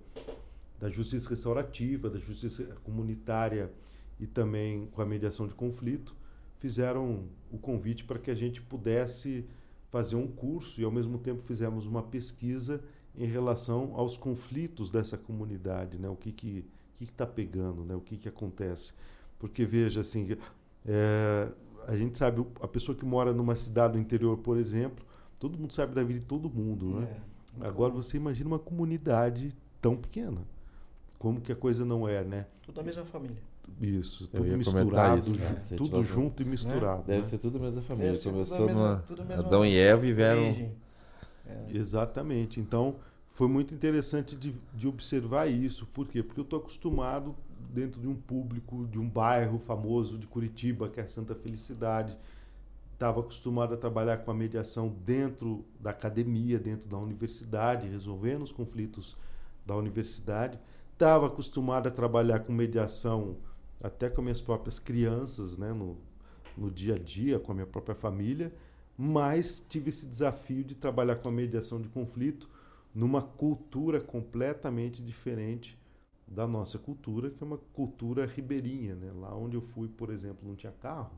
da 0.80 0.90
justiça 0.90 1.30
restaurativa, 1.30 2.10
da 2.10 2.20
justiça 2.20 2.64
comunitária 2.84 3.72
e 4.20 4.28
também 4.28 4.88
com 4.88 5.02
a 5.02 5.06
mediação 5.06 5.48
de 5.48 5.56
conflito, 5.56 6.16
fizeram 6.58 7.26
o 7.52 7.58
convite 7.58 8.04
para 8.04 8.20
que 8.20 8.30
a 8.30 8.36
gente 8.36 8.62
pudesse 8.62 9.46
fazer 9.90 10.16
um 10.16 10.28
curso 10.28 10.80
e 10.82 10.84
ao 10.84 10.92
mesmo 10.92 11.18
tempo 11.18 11.42
fizemos 11.42 11.86
uma 11.86 12.04
pesquisa 12.04 12.84
em 13.16 13.26
relação 13.26 13.94
aos 13.96 14.18
conflitos 14.18 14.92
dessa 14.92 15.18
comunidade, 15.18 15.98
né? 15.98 16.10
O 16.10 16.16
que 16.16 16.32
que 16.32 16.66
que 17.00 17.06
está 17.06 17.26
pegando, 17.26 17.86
né? 17.86 17.96
O 17.96 18.02
que 18.02 18.18
que 18.18 18.28
acontece? 18.28 18.94
Porque 19.40 19.66
veja 19.66 20.02
assim, 20.02 20.38
é, 20.86 21.50
a 21.88 21.96
gente 21.96 22.18
sabe 22.18 22.46
a 22.62 22.68
pessoa 22.68 22.96
que 22.96 23.06
mora 23.06 23.34
numa 23.34 23.56
cidade 23.56 23.94
do 23.94 24.00
interior, 24.00 24.38
por 24.38 24.58
exemplo, 24.58 25.06
todo 25.40 25.58
mundo 25.58 25.72
sabe 25.72 25.96
da 25.96 26.04
vida 26.04 26.20
de 26.20 26.26
todo 26.26 26.50
mundo, 26.50 27.00
né? 27.00 27.22
É. 27.62 27.66
Agora 27.66 27.94
você 27.94 28.18
imagina 28.18 28.50
uma 28.50 28.60
comunidade 28.60 29.56
tão 29.82 29.96
pequena, 29.96 30.46
como 31.18 31.40
que 31.40 31.52
a 31.52 31.56
coisa 31.56 31.86
não 31.86 32.08
é, 32.08 32.24
né? 32.24 32.46
Tudo 32.62 32.76
da 32.76 32.84
mesma 32.84 33.06
família. 33.06 33.42
Isso, 33.82 34.28
tudo 34.28 34.58
misturado, 34.58 35.20
isso, 35.20 35.38
né? 35.38 35.64
tudo 35.78 36.04
junto 36.04 36.44
e 36.44 36.46
misturado. 36.46 37.04
Deve 37.04 37.22
né? 37.22 37.24
ser 37.24 37.38
tudo 37.38 37.58
a 37.58 37.62
mesma 37.62 37.82
família. 37.82 38.12
Deve 38.12 38.22
ser 38.22 38.30
tudo 38.30 38.42
a 38.42 38.46
Começou 38.46 38.68
mesma- 38.68 38.90
numa 38.90 38.98
tudo 39.04 39.22
a 39.22 39.26
mesma 39.26 39.46
Adão 39.46 39.66
e 39.66 39.78
Eva 39.78 40.06
e 40.06 40.14
vieram. 40.14 40.44
É. 40.44 40.72
Exatamente. 41.72 42.60
Então, 42.60 42.96
foi 43.30 43.48
muito 43.48 43.74
interessante 43.74 44.36
de, 44.36 44.54
de 44.74 44.88
observar 44.88 45.48
isso. 45.48 45.86
Por 45.86 46.08
quê? 46.08 46.22
Porque 46.22 46.42
eu 46.42 46.44
estou 46.44 46.60
acostumado 46.60 47.34
dentro 47.74 48.02
de 48.02 48.08
um 48.08 48.16
público, 48.16 48.86
de 48.92 49.00
um 49.00 49.08
bairro 49.08 49.60
famoso 49.60 50.18
de 50.18 50.28
Curitiba, 50.28 50.90
que 50.90 51.00
é 51.00 51.08
Santa 51.08 51.34
Felicidade. 51.34 52.18
Estava 52.94 53.22
acostumado 53.22 53.74
a 53.74 53.78
trabalhar 53.78 54.18
com 54.18 54.32
a 54.32 54.34
mediação 54.34 54.94
dentro 55.06 55.64
da 55.80 55.92
academia, 55.92 56.60
dentro 56.60 56.90
da 56.90 56.98
universidade, 56.98 57.88
resolvendo 57.88 58.42
os 58.42 58.52
conflitos 58.52 59.16
da 59.66 59.74
universidade. 59.74 60.60
Estava 60.92 61.28
acostumado 61.28 61.88
a 61.88 61.92
trabalhar 61.92 62.40
com 62.40 62.52
mediação 62.52 63.38
até 63.82 64.10
com 64.10 64.22
minhas 64.22 64.42
próprias 64.42 64.80
crianças, 64.80 65.58
né, 65.58 65.74
no, 65.74 65.98
no 66.58 66.70
dia 66.70 66.96
a 66.96 67.00
dia, 67.00 67.40
com 67.40 67.52
a 67.52 67.56
minha 67.56 67.68
própria 67.68 67.96
família 67.96 68.54
mas 69.02 69.62
tive 69.62 69.88
esse 69.92 70.06
desafio 70.06 70.62
de 70.62 70.76
trabalhar 70.76 71.16
com 71.16 71.30
a 71.30 71.32
mediação 71.32 71.82
de 71.82 71.88
conflito 71.88 72.50
numa 72.94 73.22
cultura 73.22 74.02
completamente 74.02 75.02
diferente 75.02 75.80
da 76.28 76.46
nossa 76.46 76.78
cultura, 76.78 77.30
que 77.30 77.42
é 77.42 77.48
uma 77.48 77.58
cultura 77.58 78.26
ribeirinha. 78.26 78.96
Né? 78.96 79.10
Lá 79.14 79.34
onde 79.34 79.56
eu 79.56 79.62
fui, 79.62 79.88
por 79.88 80.10
exemplo, 80.10 80.46
não 80.46 80.54
tinha 80.54 80.74
carro, 80.74 81.14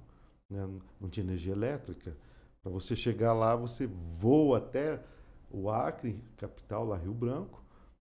né? 0.48 0.70
não 1.00 1.10
tinha 1.10 1.26
energia 1.26 1.54
elétrica. 1.54 2.16
Para 2.62 2.72
você 2.72 2.96
chegar 2.96 3.34
lá, 3.34 3.56
você 3.56 3.88
voa 3.88 4.60
até 4.60 5.04
o 5.50 5.68
Acre, 5.68 6.24
capital, 6.38 6.86
lá 6.86 6.98
Rio 6.98 7.16
Branco. 7.16 7.61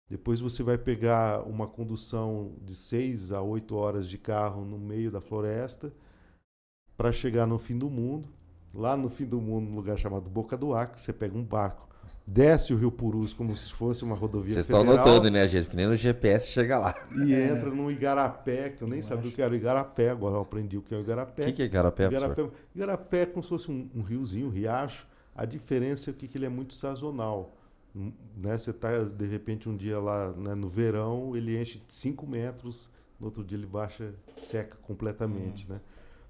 Depois 0.09 0.39
você 0.39 0.63
vai 0.63 0.77
pegar 0.77 1.41
uma 1.47 1.67
condução 1.67 2.53
de 2.61 2.73
seis 2.75 3.31
a 3.31 3.41
oito 3.41 3.75
horas 3.75 4.07
de 4.07 4.17
carro 4.17 4.63
no 4.63 4.77
meio 4.77 5.11
da 5.11 5.19
floresta 5.19 5.91
para 6.95 7.11
chegar 7.11 7.45
no 7.45 7.57
fim 7.57 7.77
do 7.77 7.89
mundo. 7.89 8.29
Lá 8.73 8.95
no 8.95 9.09
fim 9.09 9.25
do 9.25 9.41
mundo, 9.41 9.69
num 9.69 9.75
lugar 9.75 9.97
chamado 9.97 10.29
Boca 10.29 10.55
do 10.57 10.73
Acre, 10.73 11.01
você 11.01 11.11
pega 11.11 11.35
um 11.37 11.43
barco, 11.43 11.87
desce 12.27 12.73
o 12.73 12.77
Rio 12.77 12.91
Purus 12.91 13.33
como 13.33 13.55
se 13.55 13.73
fosse 13.73 14.03
uma 14.03 14.15
rodovia 14.15 14.53
Vocês 14.53 14.65
estão 14.65 14.81
federal 14.83 15.05
notando, 15.05 15.31
né, 15.31 15.47
gente? 15.47 15.69
Que 15.69 15.75
nem 15.75 15.87
no 15.87 15.95
GPS 15.95 16.47
chega 16.49 16.77
lá. 16.77 16.93
e 17.25 17.33
entra 17.33 17.69
no 17.71 17.89
Igarapé, 17.91 18.69
que 18.69 18.83
eu 18.83 18.87
nem 18.87 18.99
Eu 18.99 19.03
sabia 19.03 19.23
o 19.23 19.27
acho. 19.27 19.35
que 19.35 19.41
era 19.41 19.51
o 19.51 19.55
Igarapé, 19.55 20.09
agora 20.09 20.35
eu 20.35 20.41
aprendi 20.41 20.77
o 20.77 20.81
que 20.81 20.93
é 20.93 20.97
o 20.97 20.99
O 20.99 21.03
Igarapé. 21.03 21.45
que, 21.45 21.53
que 21.53 21.61
é 21.63 21.67
Garapé, 21.67 22.07
professor? 22.09 22.31
Igarapé, 22.35 22.57
Igarapé 22.75 23.21
é 23.21 23.25
como 23.25 23.41
se 23.41 23.49
fosse 23.49 23.71
um, 23.71 23.89
um 23.95 24.01
riozinho, 24.03 24.47
um 24.47 24.51
riacho. 24.51 25.07
A 25.35 25.45
diferença 25.45 26.11
é 26.11 26.13
que 26.13 26.29
ele 26.37 26.45
é 26.45 26.49
muito 26.49 26.73
sazonal. 26.75 27.56
Hum, 27.95 28.11
Né? 28.35 28.57
Você 28.57 28.71
está, 28.71 29.03
de 29.03 29.25
repente, 29.25 29.67
um 29.67 29.75
dia 29.75 29.99
lá 29.99 30.31
né, 30.33 30.55
no 30.55 30.69
verão, 30.69 31.35
ele 31.35 31.59
enche 31.59 31.81
5 31.87 32.27
metros, 32.27 32.89
no 33.19 33.27
outro 33.27 33.43
dia 33.43 33.57
ele 33.57 33.65
baixa, 33.65 34.13
seca 34.37 34.77
completamente. 34.77 35.67
Né? 35.67 35.81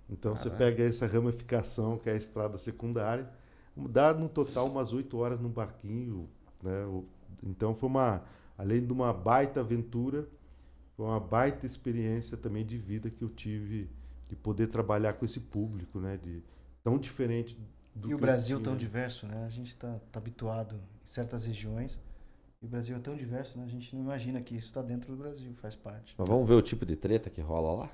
Então 0.10 0.36
você 0.36 0.50
pega 0.50 0.84
essa 0.84 1.06
ramificação, 1.06 1.98
que 1.98 2.10
é 2.10 2.14
a 2.14 2.16
estrada 2.16 2.58
secundária, 2.58 3.30
dá 3.76 4.14
no 4.14 4.30
total 4.30 4.68
umas 4.68 4.94
8 4.94 5.18
horas 5.18 5.40
num 5.40 5.50
barquinho. 5.50 6.30
Né? 6.64 7.04
Então 7.44 7.76
foi 7.76 7.90
uma, 7.90 8.24
além 8.58 8.86
de 8.86 8.92
uma 8.94 9.12
baita 9.14 9.60
aventura, 9.60 10.28
foi 10.96 11.06
uma 11.06 11.20
baita 11.20 11.66
experiência 11.66 12.38
também 12.38 12.66
de 12.66 12.78
vida 12.78 13.10
que 13.10 13.22
eu 13.24 13.30
tive 13.30 13.90
de 14.30 14.36
poder 14.36 14.68
trabalhar 14.68 15.14
com 15.14 15.26
esse 15.26 15.40
público, 15.40 16.00
né? 16.00 16.18
De, 16.22 16.44
tão 16.84 16.98
diferente 16.98 17.58
do 17.96 18.10
E 18.10 18.14
o 18.14 18.18
Brasil 18.18 18.58
tinha. 18.58 18.66
tão 18.66 18.78
diverso, 18.78 19.26
né? 19.26 19.46
A 19.46 19.50
gente 19.50 19.76
tá, 19.76 20.00
tá 20.12 20.20
habituado 20.20 20.80
certas 21.08 21.46
regiões. 21.46 22.00
E 22.62 22.66
o 22.66 22.68
Brasil 22.68 22.96
é 22.96 23.00
tão 23.00 23.16
diverso, 23.16 23.58
né? 23.58 23.64
A 23.66 23.70
gente 23.70 23.96
não 23.96 24.04
imagina 24.04 24.42
que 24.42 24.56
isso 24.56 24.68
está 24.68 24.82
dentro 24.82 25.12
do 25.12 25.18
Brasil, 25.18 25.54
faz 25.56 25.76
parte. 25.76 26.14
Mas 26.18 26.28
vamos 26.28 26.48
ver 26.48 26.56
o 26.56 26.62
tipo 26.62 26.86
de 26.86 26.96
treta 26.96 27.30
que 27.30 27.42
rola 27.42 27.84
lá? 27.84 27.92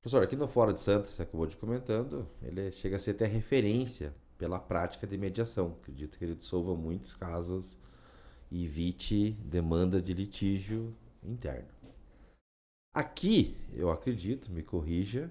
Professor, 0.00 0.22
aqui 0.22 0.36
no 0.36 0.48
Fórum 0.48 0.72
de 0.72 0.80
Santos, 0.80 1.10
você 1.10 1.22
acabou 1.22 1.46
de 1.46 1.56
comentando, 1.56 2.28
ele 2.42 2.70
chega 2.72 2.96
a 2.96 2.98
ser 2.98 3.12
até 3.12 3.24
referência 3.24 4.12
pela 4.36 4.58
prática 4.58 5.06
de 5.06 5.16
mediação. 5.16 5.76
Acredito 5.80 6.18
que 6.18 6.24
ele 6.24 6.34
dissolva 6.34 6.74
muitos 6.74 7.14
casos 7.14 7.78
e 8.50 8.64
evite 8.64 9.30
demanda 9.44 10.02
de 10.02 10.12
litígio 10.12 10.94
interno. 11.22 11.68
Aqui, 12.92 13.56
eu 13.72 13.90
acredito, 13.90 14.50
me 14.50 14.62
corrija, 14.62 15.30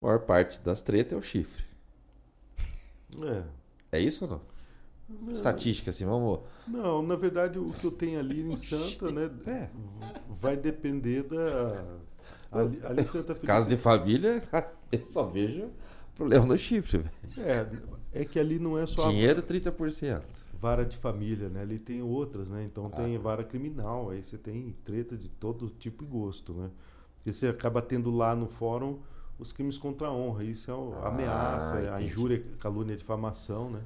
a 0.00 0.06
maior 0.06 0.20
parte 0.20 0.58
das 0.60 0.82
tretas 0.82 1.12
é 1.12 1.16
o 1.16 1.22
chifre. 1.22 1.64
É. 3.22 3.98
É 3.98 4.00
isso 4.00 4.24
ou 4.24 4.30
não? 4.30 4.51
Não, 5.20 5.32
Estatística, 5.32 5.90
assim, 5.90 6.04
vamos. 6.04 6.40
Não, 6.66 7.02
na 7.02 7.16
verdade 7.16 7.58
o 7.58 7.70
que 7.70 7.84
eu 7.86 7.90
tenho 7.90 8.18
ali 8.18 8.42
em 8.42 8.56
Santa, 8.56 9.10
né? 9.10 9.30
É. 9.46 9.68
Vai 10.28 10.56
depender 10.56 11.22
da. 11.24 11.84
Ali, 12.50 12.78
ali 12.84 13.02
em 13.02 13.06
Santa 13.06 13.34
Caso 13.34 13.66
Felicidade. 13.66 13.68
de 13.68 13.76
família, 13.76 14.42
eu 14.92 15.06
só 15.06 15.24
vejo 15.24 15.70
Problema 16.14 16.44
no 16.44 16.58
chifre, 16.58 16.98
velho. 16.98 17.10
É, 17.38 18.20
é 18.20 18.24
que 18.26 18.38
ali 18.38 18.58
não 18.58 18.76
é 18.78 18.84
só 18.86 19.06
a 19.06 19.10
Dinheiro 19.10 19.42
30%. 19.42 20.20
vara 20.60 20.84
de 20.84 20.96
família, 20.98 21.48
né? 21.48 21.62
Ali 21.62 21.78
tem 21.78 22.02
outras, 22.02 22.48
né? 22.48 22.62
Então 22.64 22.86
Ah. 22.92 22.96
tem 22.96 23.16
vara 23.16 23.42
criminal, 23.42 24.10
aí 24.10 24.22
você 24.22 24.36
tem 24.36 24.74
treta 24.84 25.16
de 25.16 25.30
todo 25.30 25.70
tipo 25.70 26.04
e 26.04 26.06
gosto, 26.06 26.52
né? 26.52 26.70
E 27.24 27.32
você 27.32 27.48
acaba 27.48 27.80
tendo 27.80 28.10
lá 28.10 28.34
no 28.36 28.46
fórum 28.46 28.98
os 29.38 29.52
crimes 29.54 29.78
contra 29.78 30.08
a 30.08 30.12
honra. 30.12 30.44
Isso 30.44 30.70
é 30.70 30.74
a 30.74 30.76
Ah, 30.76 31.08
ameaça, 31.08 31.74
a 31.76 31.82
entendi. 31.96 32.04
injúria, 32.12 32.44
calúnia, 32.60 32.94
difamação, 32.96 33.70
né? 33.70 33.80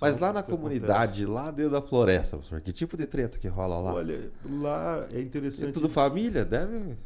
Mas 0.00 0.16
lá 0.18 0.32
na 0.32 0.42
comunidade, 0.42 1.26
lá 1.26 1.50
dentro 1.50 1.72
da 1.72 1.82
floresta, 1.82 2.36
professor, 2.36 2.60
que 2.60 2.72
tipo 2.72 2.96
de 2.96 3.06
treta 3.06 3.38
que 3.38 3.48
rola 3.48 3.80
lá? 3.80 3.90
acontece. 3.90 4.30
Olha, 4.44 4.56
lá 4.60 5.06
é 5.12 5.18
é 5.18 5.20
interessante 5.20 5.72
tudo 5.72 5.88
família, 5.88 6.44
deve. 6.44 6.96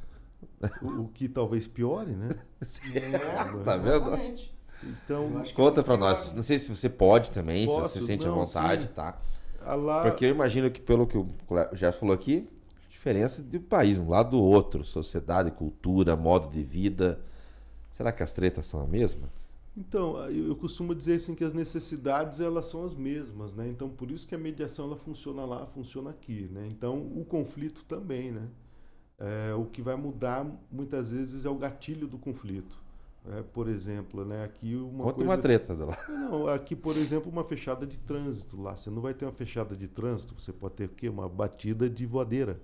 o, 0.82 1.02
o 1.02 1.08
que 1.08 1.28
talvez 1.28 1.66
piore, 1.66 2.12
né? 2.12 2.30
É, 2.94 3.44
Tá 3.64 3.76
vendo? 3.76 3.96
exatamente. 3.96 4.54
Então, 4.82 5.30
Eu 5.30 5.38
acho 5.38 5.50
que 5.50 5.54
Conta 5.54 5.80
é 5.80 5.82
pra 5.82 5.96
muito 5.96 6.08
nós. 6.08 6.32
Não 6.32 6.42
sei 6.42 6.58
se 6.58 6.74
você 6.74 6.88
pode 6.88 7.30
também, 7.30 7.66
se 7.68 7.74
Posso, 7.74 7.98
você 8.00 8.04
sente 8.06 8.26
à 8.26 8.28
não, 8.30 8.44
vontade, 8.44 8.88
sim. 8.88 8.92
tá? 8.92 9.18
a 9.64 9.74
lá 9.74 10.02
Porque 10.02 10.24
eu 10.24 10.30
imagino 10.30 10.70
que, 10.70 10.80
pelo 10.80 11.06
que 11.06 11.16
o 11.16 11.28
já 11.72 11.92
falou 11.92 12.12
aqui, 12.14 12.48
diferença 12.90 13.40
de 13.42 13.58
um 13.58 13.62
país, 13.62 13.98
um 13.98 14.08
lado 14.10 14.30
do 14.32 14.40
outro, 14.42 14.84
sociedade, 14.84 15.50
cultura, 15.52 16.16
modo 16.16 16.48
de 16.50 16.62
vida. 16.62 17.20
Será 17.92 18.10
que 18.10 18.22
as 18.22 18.32
tretas 18.32 18.66
são 18.66 18.80
a 18.80 18.86
mesma? 18.86 19.28
Então, 19.76 20.18
eu 20.30 20.48
eu 20.48 20.56
costumo 20.56 20.94
dizer 20.94 21.14
assim 21.14 21.34
que 21.34 21.44
as 21.44 21.52
necessidades 21.52 22.40
elas 22.40 22.66
são 22.66 22.84
as 22.84 22.94
mesmas, 22.94 23.54
né? 23.54 23.68
Então, 23.68 23.88
por 23.88 24.10
isso 24.10 24.26
que 24.26 24.34
a 24.34 24.38
mediação 24.38 24.86
ela 24.86 24.96
funciona 24.96 25.44
lá, 25.44 25.66
funciona 25.66 26.10
aqui, 26.10 26.48
né? 26.52 26.68
Então, 26.70 26.98
o 26.98 27.24
conflito 27.24 27.84
também, 27.86 28.30
né? 28.30 28.48
É, 29.18 29.54
o 29.54 29.64
que 29.64 29.80
vai 29.80 29.96
mudar 29.96 30.46
muitas 30.70 31.10
vezes 31.10 31.44
é 31.44 31.48
o 31.48 31.54
gatilho 31.54 32.06
do 32.06 32.18
conflito. 32.18 32.82
É, 33.30 33.40
por 33.40 33.68
exemplo, 33.68 34.24
né? 34.24 34.44
Aqui 34.44 34.74
uma 34.74 35.04
Conta 35.04 35.14
coisa 35.14 35.30
uma 35.30 35.38
treta 35.38 35.74
dela. 35.74 35.96
não, 36.08 36.48
aqui, 36.48 36.74
por 36.74 36.96
exemplo, 36.96 37.30
uma 37.30 37.44
fechada 37.44 37.86
de 37.86 37.96
trânsito 37.96 38.60
lá. 38.60 38.76
Você 38.76 38.90
não 38.90 39.00
vai 39.00 39.14
ter 39.14 39.24
uma 39.24 39.32
fechada 39.32 39.76
de 39.76 39.86
trânsito, 39.86 40.34
você 40.38 40.52
pode 40.52 40.74
ter 40.74 40.84
o 40.86 40.88
quê? 40.88 41.08
Uma 41.08 41.28
batida 41.28 41.88
de 41.88 42.04
voadeira, 42.04 42.60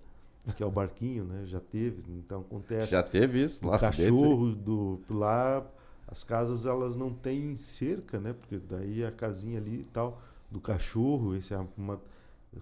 que 0.56 0.62
é 0.62 0.66
o 0.66 0.70
barquinho, 0.70 1.24
né? 1.24 1.46
Já 1.46 1.61
teve, 1.61 2.02
então 2.12 2.40
acontece. 2.40 2.90
Já 2.90 3.02
teve 3.04 3.44
isso 3.44 3.64
o 3.64 3.70
lá 3.70 3.78
cachorro 3.78 4.52
do 4.52 5.00
lá 5.09 5.64
as 6.11 6.24
casas 6.24 6.66
elas 6.66 6.96
não 6.96 7.12
têm 7.12 7.56
cerca 7.56 8.18
né 8.18 8.32
porque 8.32 8.59
daí 8.59 9.04
a 9.04 9.12
casinha 9.12 9.59
ali 9.59 9.80
e 9.80 9.84
tal 9.92 10.20
do 10.50 10.61
cachorro 10.61 11.34
esse 11.34 11.52
é 11.54 11.61
uma 11.76 12.00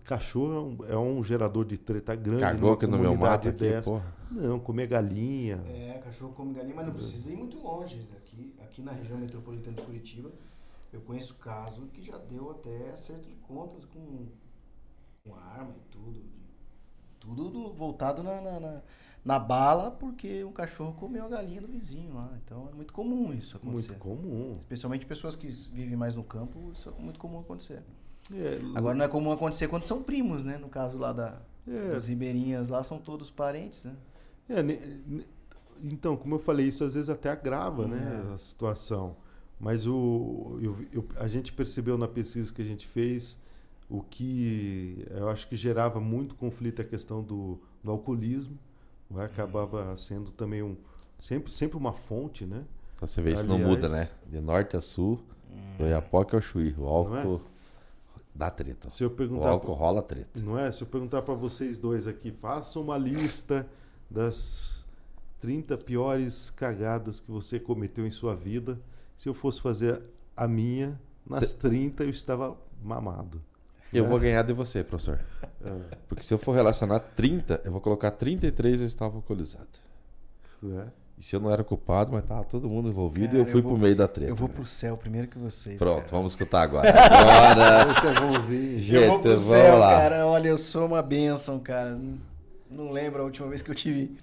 cachorro 0.05 0.53
é 0.53 0.61
um, 0.61 0.93
é 0.95 0.99
um 0.99 1.23
gerador 1.25 1.65
de 1.65 1.79
treta 1.79 2.15
grande 2.15 2.41
Cagou 2.43 2.73
aqui 2.73 2.87
no 2.87 2.99
meu 2.99 3.15
mato 3.17 3.49
aqui, 3.49 3.59
dessa. 3.59 3.89
porra. 3.91 4.15
não 4.31 4.59
comer 4.59 4.89
galinha 4.89 5.63
É, 5.69 6.01
cachorro 6.05 6.33
come 6.33 6.53
galinha, 6.55 6.75
mas 6.75 6.87
não 6.87 6.93
precisa 6.93 7.33
ir 7.33 7.37
muito 7.37 7.57
longe. 7.59 8.07
Aqui, 8.17 8.53
aqui 8.63 8.83
na 8.83 8.93
região 8.93 9.17
metropolitana 9.17 9.77
de 9.77 9.83
Curitiba, 9.85 10.31
eu 10.93 11.01
conheço 11.03 11.35
caso 11.37 11.83
que 11.95 12.03
já 12.03 12.19
deu 12.19 12.51
até 12.51 12.91
acerto 12.91 13.27
de 13.29 13.35
contas 13.37 13.85
com, 13.85 14.27
com 15.25 15.35
arma 15.37 15.73
e 15.77 15.91
tudo. 15.91 16.23
Tudo 17.21 17.73
voltado 17.73 18.23
na, 18.23 18.41
na, 18.41 18.61
na- 18.61 18.83
na 19.27 19.41
bala, 19.41 19.91
porque 19.91 20.45
um 20.45 20.53
cachorro 20.53 20.93
comeu 20.95 21.25
a 21.25 21.29
galinha 21.29 21.61
do 21.61 21.67
vizinho 21.67 22.15
lá. 22.15 22.31
Então 22.45 22.69
é 22.73 22.75
muito 22.77 22.93
comum 22.93 23.33
isso 23.35 23.57
acontecer. 23.57 23.89
muito 23.89 24.01
comum 24.01 24.53
Especialmente 24.61 25.05
pessoas 25.05 25.35
que 25.35 25.49
vivem 25.49 25.97
mais 25.97 26.15
no 26.15 26.23
campo, 26.23 26.71
isso 26.73 26.89
é 26.97 27.03
muito 27.03 27.19
comum 27.19 27.41
acontecer. 27.41 27.83
É, 28.33 28.61
Agora 28.77 28.97
não 28.97 29.05
é 29.05 29.09
comum 29.09 29.33
acontecer 29.33 29.67
quando 29.67 29.83
são 29.83 30.01
primos, 30.03 30.45
né? 30.45 30.57
No 30.59 30.69
caso 30.69 30.97
lá 30.97 31.13
da, 31.13 31.41
é, 31.67 31.95
dos 31.95 32.07
ribeirinhas 32.07 32.69
lá, 32.69 32.85
são 32.85 32.99
todos 32.99 33.29
parentes, 33.31 33.85
né? 33.85 33.95
É, 34.49 34.63
ne- 34.63 35.03
ne- 35.07 35.27
então, 35.83 36.17
como 36.17 36.37
eu 36.37 36.39
falei, 36.39 36.69
isso 36.69 36.85
às 36.85 36.95
vezes 36.95 37.11
até 37.11 37.29
agrava 37.29 37.87
né, 37.89 38.25
É. 38.31 38.35
a 38.35 38.39
situação. 38.39 39.17
Mas 39.59 39.87
o, 39.89 40.59
eu- 40.63 40.77
eu- 40.93 41.09
a 41.17 41.27
gente 41.27 41.53
percebeu 41.53 41.99
na 41.99 42.07
pesquisa 42.07 42.53
que 42.53 42.63
a 42.63 42.65
gente 42.65 42.87
fez 42.87 43.41
o 43.89 44.03
que 44.03 45.05
eu 45.11 45.29
acho 45.29 45.49
que 45.49 45.57
gerava 45.57 46.01
muito 46.01 46.35
conflito 46.37 46.81
a 46.81 46.85
questão 46.85 47.23
do, 47.23 47.61
do 47.83 47.91
alcoolismo. 47.91 48.57
Vai, 49.11 49.27
acabava 49.27 49.97
sendo 49.97 50.31
também 50.33 50.63
um, 50.63 50.77
sempre, 51.19 51.53
sempre 51.53 51.77
uma 51.77 51.93
fonte, 51.93 52.45
né? 52.45 52.65
Então 52.97 53.07
você 53.07 53.21
vê, 53.23 53.33
isso 53.33 53.47
não 53.47 53.57
Aliás- 53.57 53.71
muda, 53.71 53.89
né? 53.89 54.09
De 54.27 54.41
norte 54.41 54.77
a 54.77 54.81
sul, 54.81 55.21
do 55.79 55.85
Iapoque 55.87 56.35
ao 56.35 56.41
Chuí. 56.43 56.75
O 56.79 56.87
álcool 56.87 57.41
dá 58.35 58.51
treta. 58.51 58.91
Se 58.91 59.05
eu 59.05 59.09
O 59.09 59.11
perguntar 59.13 59.51
álcool 59.51 59.75
rola 59.75 60.03
treta. 60.03 60.41
Não 60.41 60.59
é? 60.59 60.71
Se 60.73 60.83
eu 60.83 60.87
perguntar 60.87 61.23
para 61.23 61.35
vocês 61.35 61.79
dois 61.79 62.07
aqui, 62.07 62.33
façam 62.33 62.83
uma 62.83 62.97
lista 62.99 63.67
das 64.11 64.85
30 65.41 65.77
piores 65.79 66.51
cagadas 66.51 67.21
que 67.21 67.31
você 67.31 67.61
cometeu 67.61 68.07
em 68.07 68.11
sua 68.11 68.35
vida. 68.35 68.81
Se 69.17 69.29
eu 69.29 69.35
fosse 69.35 69.61
fazer 69.61 70.03
a 70.37 70.49
minha, 70.49 70.99
nas 71.27 71.53
30 71.53 72.05
eu 72.05 72.11
estava 72.11 72.57
mamado. 72.83 73.41
Eu 73.93 74.05
É. 74.05 74.09
vou 74.09 74.19
ganhar 74.19 74.43
de 74.43 74.53
você, 74.53 74.83
professor. 74.85 75.19
É, 75.65 75.71
Porque 76.09 76.23
se 76.23 76.33
eu 76.35 76.39
for 76.39 76.53
relacionar 76.55 76.99
30, 77.01 77.61
eu 77.65 77.73
vou 77.73 77.81
colocar 77.81 78.11
33 78.11 78.81
eu 78.81 78.87
estava 78.87 79.17
alcoolizado. 79.17 79.67
né? 80.63 80.87
E 81.19 81.25
se 81.25 81.35
eu 81.35 81.41
não 81.41 81.51
era 81.51 81.65
culpado, 81.65 82.13
mas 82.13 82.25
tava 82.27 82.45
todo 82.45 82.69
mundo 82.69 82.89
envolvido 82.91 83.29
Cara, 83.29 83.39
e 83.39 83.41
eu 83.41 83.47
fui 83.47 83.61
eu 83.61 83.63
vou- 83.63 83.73
pro 83.73 83.81
meio 83.81 83.97
da 83.97 84.07
treta. 84.07 84.31
Eu 84.31 84.37
vou 84.37 84.49
né? 84.49 84.55
pro 84.55 84.67
céu 84.67 84.97
primeiro 84.99 85.27
que 85.29 85.39
vocês. 85.39 85.79
Pronto, 85.79 86.01
cara. 86.01 86.09
vamos 86.11 86.33
escutar 86.33 86.61
agora. 86.63 86.91
Agora, 86.93 87.93
Esse 87.93 88.07
é 88.07 88.21
bonzinho. 88.21 88.79
Gente, 88.81 89.03
Eu 89.03 89.09
vou 89.13 89.21
pro 89.21 89.39
céu, 89.39 89.79
lá. 89.79 89.97
cara. 89.97 90.27
Olha, 90.27 90.49
eu 90.49 90.59
sou 90.59 90.85
uma 90.87 91.01
bênção, 91.03 91.59
cara. 91.59 91.91
Não- 91.91 92.19
Não 92.69 92.91
lembro 92.91 93.23
a 93.23 93.25
última 93.25 93.49
vez 93.49 93.63
que 93.63 93.71
eu 93.71 93.75
tive 93.75 94.15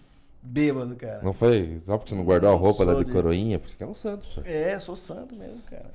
bêbado, 0.41 0.95
cara. 0.97 1.21
não 1.23 1.31
foi 1.33 1.79
só 1.85 1.97
porque 1.97 2.09
você 2.09 2.15
não 2.15 2.25
guardou 2.25 2.51
a 2.51 2.55
roupa 2.55 2.83
lá 2.83 2.91
sou 2.93 3.01
de 3.03 3.07
de- 3.09 3.15
coroinha, 3.15 3.57
porque 3.57 3.73
você 3.77 3.83
é 3.83 3.87
um 3.87 3.93
santo. 3.95 4.27
professor. 4.27 4.45
É, 4.45 4.77
sou 4.79 4.95
santo 4.97 5.33
mesmo, 5.33 5.61
cara. 5.69 5.89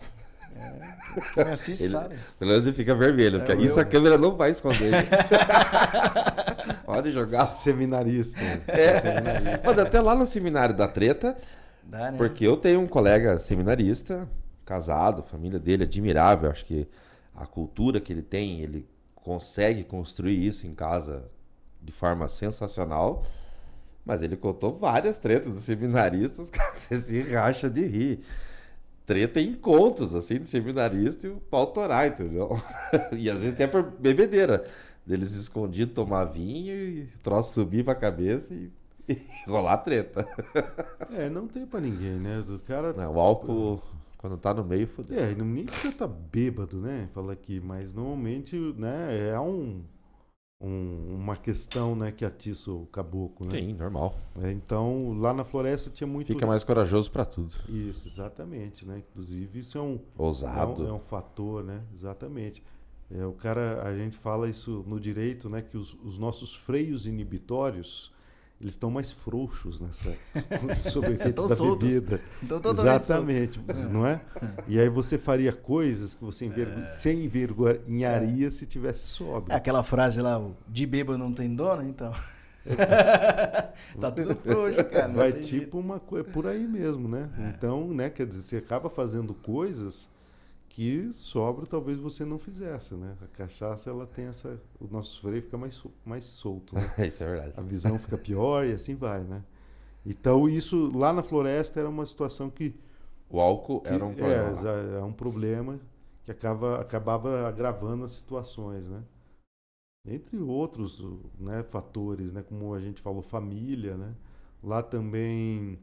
É. 0.58 1.42
Ele- 1.66 1.76
sabe. 1.76 2.16
Pelo 2.38 2.50
menos 2.50 2.66
ele 2.66 2.76
fica 2.76 2.94
vermelho, 2.94 3.38
porque 3.40 3.52
É, 3.52 3.56
isso 3.56 3.78
eu- 3.78 3.82
a 3.82 3.84
câmera 3.84 4.18
não 4.18 4.36
vai 4.36 4.50
esconder. 4.50 4.92
Pode 6.84 7.10
jogar. 7.10 7.44
Seminarista. 7.46 8.40
É. 8.66 9.00
Seminarista. 9.00 9.62
Mas 9.64 9.78
até 9.78 10.00
lá 10.00 10.14
no 10.14 10.26
seminário 10.26 10.74
da 10.74 10.88
treta, 10.88 11.36
Dá, 11.82 12.10
né? 12.10 12.18
Porque 12.18 12.46
eu 12.46 12.56
tenho 12.56 12.80
um 12.80 12.86
colega 12.86 13.38
seminarista, 13.40 14.28
casado, 14.64 15.22
família 15.22 15.58
dele 15.58 15.84
admirável. 15.84 16.50
Acho 16.50 16.64
que 16.64 16.86
a 17.34 17.46
cultura 17.46 18.00
que 18.00 18.12
ele 18.12 18.22
tem, 18.22 18.60
ele 18.60 18.86
consegue 19.14 19.84
construir 19.84 20.46
isso 20.46 20.66
em 20.66 20.74
casa 20.74 21.24
de 21.80 21.92
forma 21.92 22.28
sensacional. 22.28 23.24
Mas 24.04 24.22
ele 24.22 24.36
contou 24.36 24.72
várias 24.72 25.18
tretas 25.18 25.52
dos 25.52 25.64
seminaristas, 25.64 26.48
cara, 26.48 26.72
que 26.72 26.80
você 26.80 26.98
se 26.98 27.22
racha 27.24 27.68
de 27.68 27.84
rir. 27.86 28.20
Treta 29.08 29.40
em 29.40 29.52
encontros, 29.52 30.14
assim, 30.14 30.38
do 30.38 30.46
seminarista 30.46 31.26
e 31.26 31.30
o 31.30 31.40
pau 31.40 31.66
torar, 31.68 32.06
entendeu? 32.08 32.50
e 33.16 33.30
às 33.30 33.38
vezes 33.38 33.54
até 33.54 33.66
por 33.66 33.82
bebedeira. 33.82 34.66
Deles 35.06 35.32
escondidos 35.34 35.94
tomar 35.94 36.26
vinho 36.26 36.74
e 36.76 37.02
o 37.04 37.18
troço 37.22 37.54
subir 37.54 37.82
pra 37.82 37.94
cabeça 37.94 38.52
e, 38.52 38.70
e 39.08 39.18
rolar 39.46 39.78
treta. 39.78 40.28
É, 41.10 41.30
não 41.30 41.48
tem 41.48 41.64
pra 41.64 41.80
ninguém, 41.80 42.16
né? 42.20 42.44
O 42.46 42.58
cara. 42.58 42.92
Não, 42.92 43.14
o 43.14 43.18
álcool, 43.18 43.80
quando 44.18 44.36
tá 44.36 44.52
no 44.52 44.62
meio, 44.62 44.86
fodeu. 44.86 45.18
É, 45.18 45.34
não- 45.34 45.46
nem 45.46 45.64
precisa 45.64 45.88
estar 45.94 46.06
bêbado, 46.06 46.76
né? 46.78 47.08
Fala 47.14 47.32
aqui, 47.32 47.58
mas 47.64 47.94
normalmente, 47.94 48.54
né, 48.76 49.30
é 49.30 49.40
um, 49.40 49.80
um- 50.60 51.14
uma 51.14 51.36
questão, 51.36 51.94
né, 51.94 52.10
que 52.10 52.24
atiça 52.24 52.70
o 52.72 52.86
caboclo, 52.86 53.46
né? 53.46 53.58
Sim, 53.58 53.74
normal. 53.74 54.14
É, 54.42 54.50
então, 54.50 55.16
lá 55.18 55.32
na 55.32 55.44
floresta 55.44 55.88
tinha 55.90 56.06
muito 56.06 56.26
Fica 56.28 56.46
mais 56.46 56.64
corajoso 56.64 57.10
pra 57.10 57.24
tudo. 57.24 57.54
isso, 57.68 58.08
exatamente, 58.08 58.84
né? 58.84 58.98
Inclusive, 58.98 59.60
isso 59.60 59.78
é 59.78 59.80
um, 59.80 59.94
é 59.96 59.98
Ousado. 60.22 60.82
um, 60.82 60.88
é 60.88 60.92
um 60.92 60.98
fator, 61.00 61.62
né? 61.62 61.82
Exatamente. 61.94 62.62
É, 63.10 63.24
o 63.24 63.32
cara, 63.32 63.82
a 63.84 63.96
gente 63.96 64.16
fala 64.16 64.48
isso 64.48 64.84
no 64.86 64.98
direito, 65.00 65.48
né? 65.48 65.62
Que 65.62 65.76
os, 65.78 65.94
os 66.04 66.18
nossos 66.18 66.54
freios 66.54 67.06
inibitórios, 67.06 68.12
eles 68.60 68.74
estão 68.74 68.90
mais 68.90 69.12
frouxos 69.12 69.78
nessa, 69.80 70.12
sob 70.90 71.12
efeito 71.12 71.46
da 71.46 71.54
soltos. 71.54 71.88
bebida. 71.88 72.20
Então, 72.42 72.60
Exatamente, 72.72 73.60
não 73.90 74.04
é? 74.04 74.20
E 74.66 74.80
aí 74.80 74.88
você 74.88 75.16
faria 75.16 75.52
coisas 75.52 76.14
que 76.14 76.24
você 76.24 76.46
envergo... 76.46 76.88
se 76.88 77.12
envergonharia 77.12 78.50
se 78.50 78.66
tivesse 78.66 79.04
É 79.04 79.08
sóbrio. 79.08 79.56
aquela 79.56 79.82
frase 79.84 80.20
lá, 80.20 80.44
de 80.66 80.86
bêbado 80.86 81.16
não 81.18 81.32
tem 81.32 81.54
dono, 81.54 81.84
então. 81.88 82.12
tá 84.00 84.10
tudo 84.10 84.34
frouxo, 84.34 84.84
cara. 84.86 85.08
Vai 85.08 85.32
tipo 85.32 85.78
uma 85.78 86.00
coisa 86.00 86.24
por 86.24 86.46
aí 86.46 86.66
mesmo, 86.66 87.08
né? 87.08 87.30
Então, 87.56 87.88
né, 87.88 88.10
quer 88.10 88.26
dizer, 88.26 88.42
você 88.42 88.56
acaba 88.56 88.90
fazendo 88.90 89.32
coisas 89.34 90.08
que 90.78 91.12
sobra 91.12 91.66
talvez 91.66 91.98
você 91.98 92.24
não 92.24 92.38
fizesse, 92.38 92.94
né? 92.94 93.16
A 93.20 93.26
cachaça 93.26 93.90
ela 93.90 94.06
tem 94.06 94.26
essa, 94.26 94.60
o 94.78 94.86
nosso 94.86 95.20
freio 95.20 95.42
fica 95.42 95.58
mais 95.58 95.82
mais 96.04 96.24
solto, 96.24 96.76
né? 96.76 96.82
Isso 97.04 97.24
é 97.24 97.26
verdade. 97.26 97.52
a 97.56 97.62
visão 97.62 97.98
fica 97.98 98.16
pior 98.16 98.64
e 98.64 98.72
assim 98.72 98.94
vai, 98.94 99.24
né? 99.24 99.42
Então 100.06 100.48
isso 100.48 100.90
lá 100.96 101.12
na 101.12 101.22
floresta 101.22 101.80
era 101.80 101.88
uma 101.88 102.06
situação 102.06 102.50
que, 102.50 102.74
O 103.30 103.40
álcool 103.40 103.80
que 103.80 103.88
era 103.88 104.04
um 104.04 104.14
é, 104.14 104.14
problema. 104.14 104.54
já 104.54 104.72
é 104.72 105.02
um 105.02 105.12
problema 105.12 105.80
que 106.24 106.30
acaba, 106.30 106.80
acabava 106.80 107.48
agravando 107.48 108.04
as 108.04 108.12
situações, 108.12 108.84
né? 108.88 109.02
Entre 110.06 110.38
outros 110.38 111.02
né, 111.38 111.62
fatores, 111.62 112.32
né? 112.32 112.42
Como 112.42 112.72
a 112.74 112.80
gente 112.80 113.00
falou, 113.00 113.22
família, 113.22 113.96
né? 113.96 114.14
Lá 114.62 114.82
também 114.82 115.78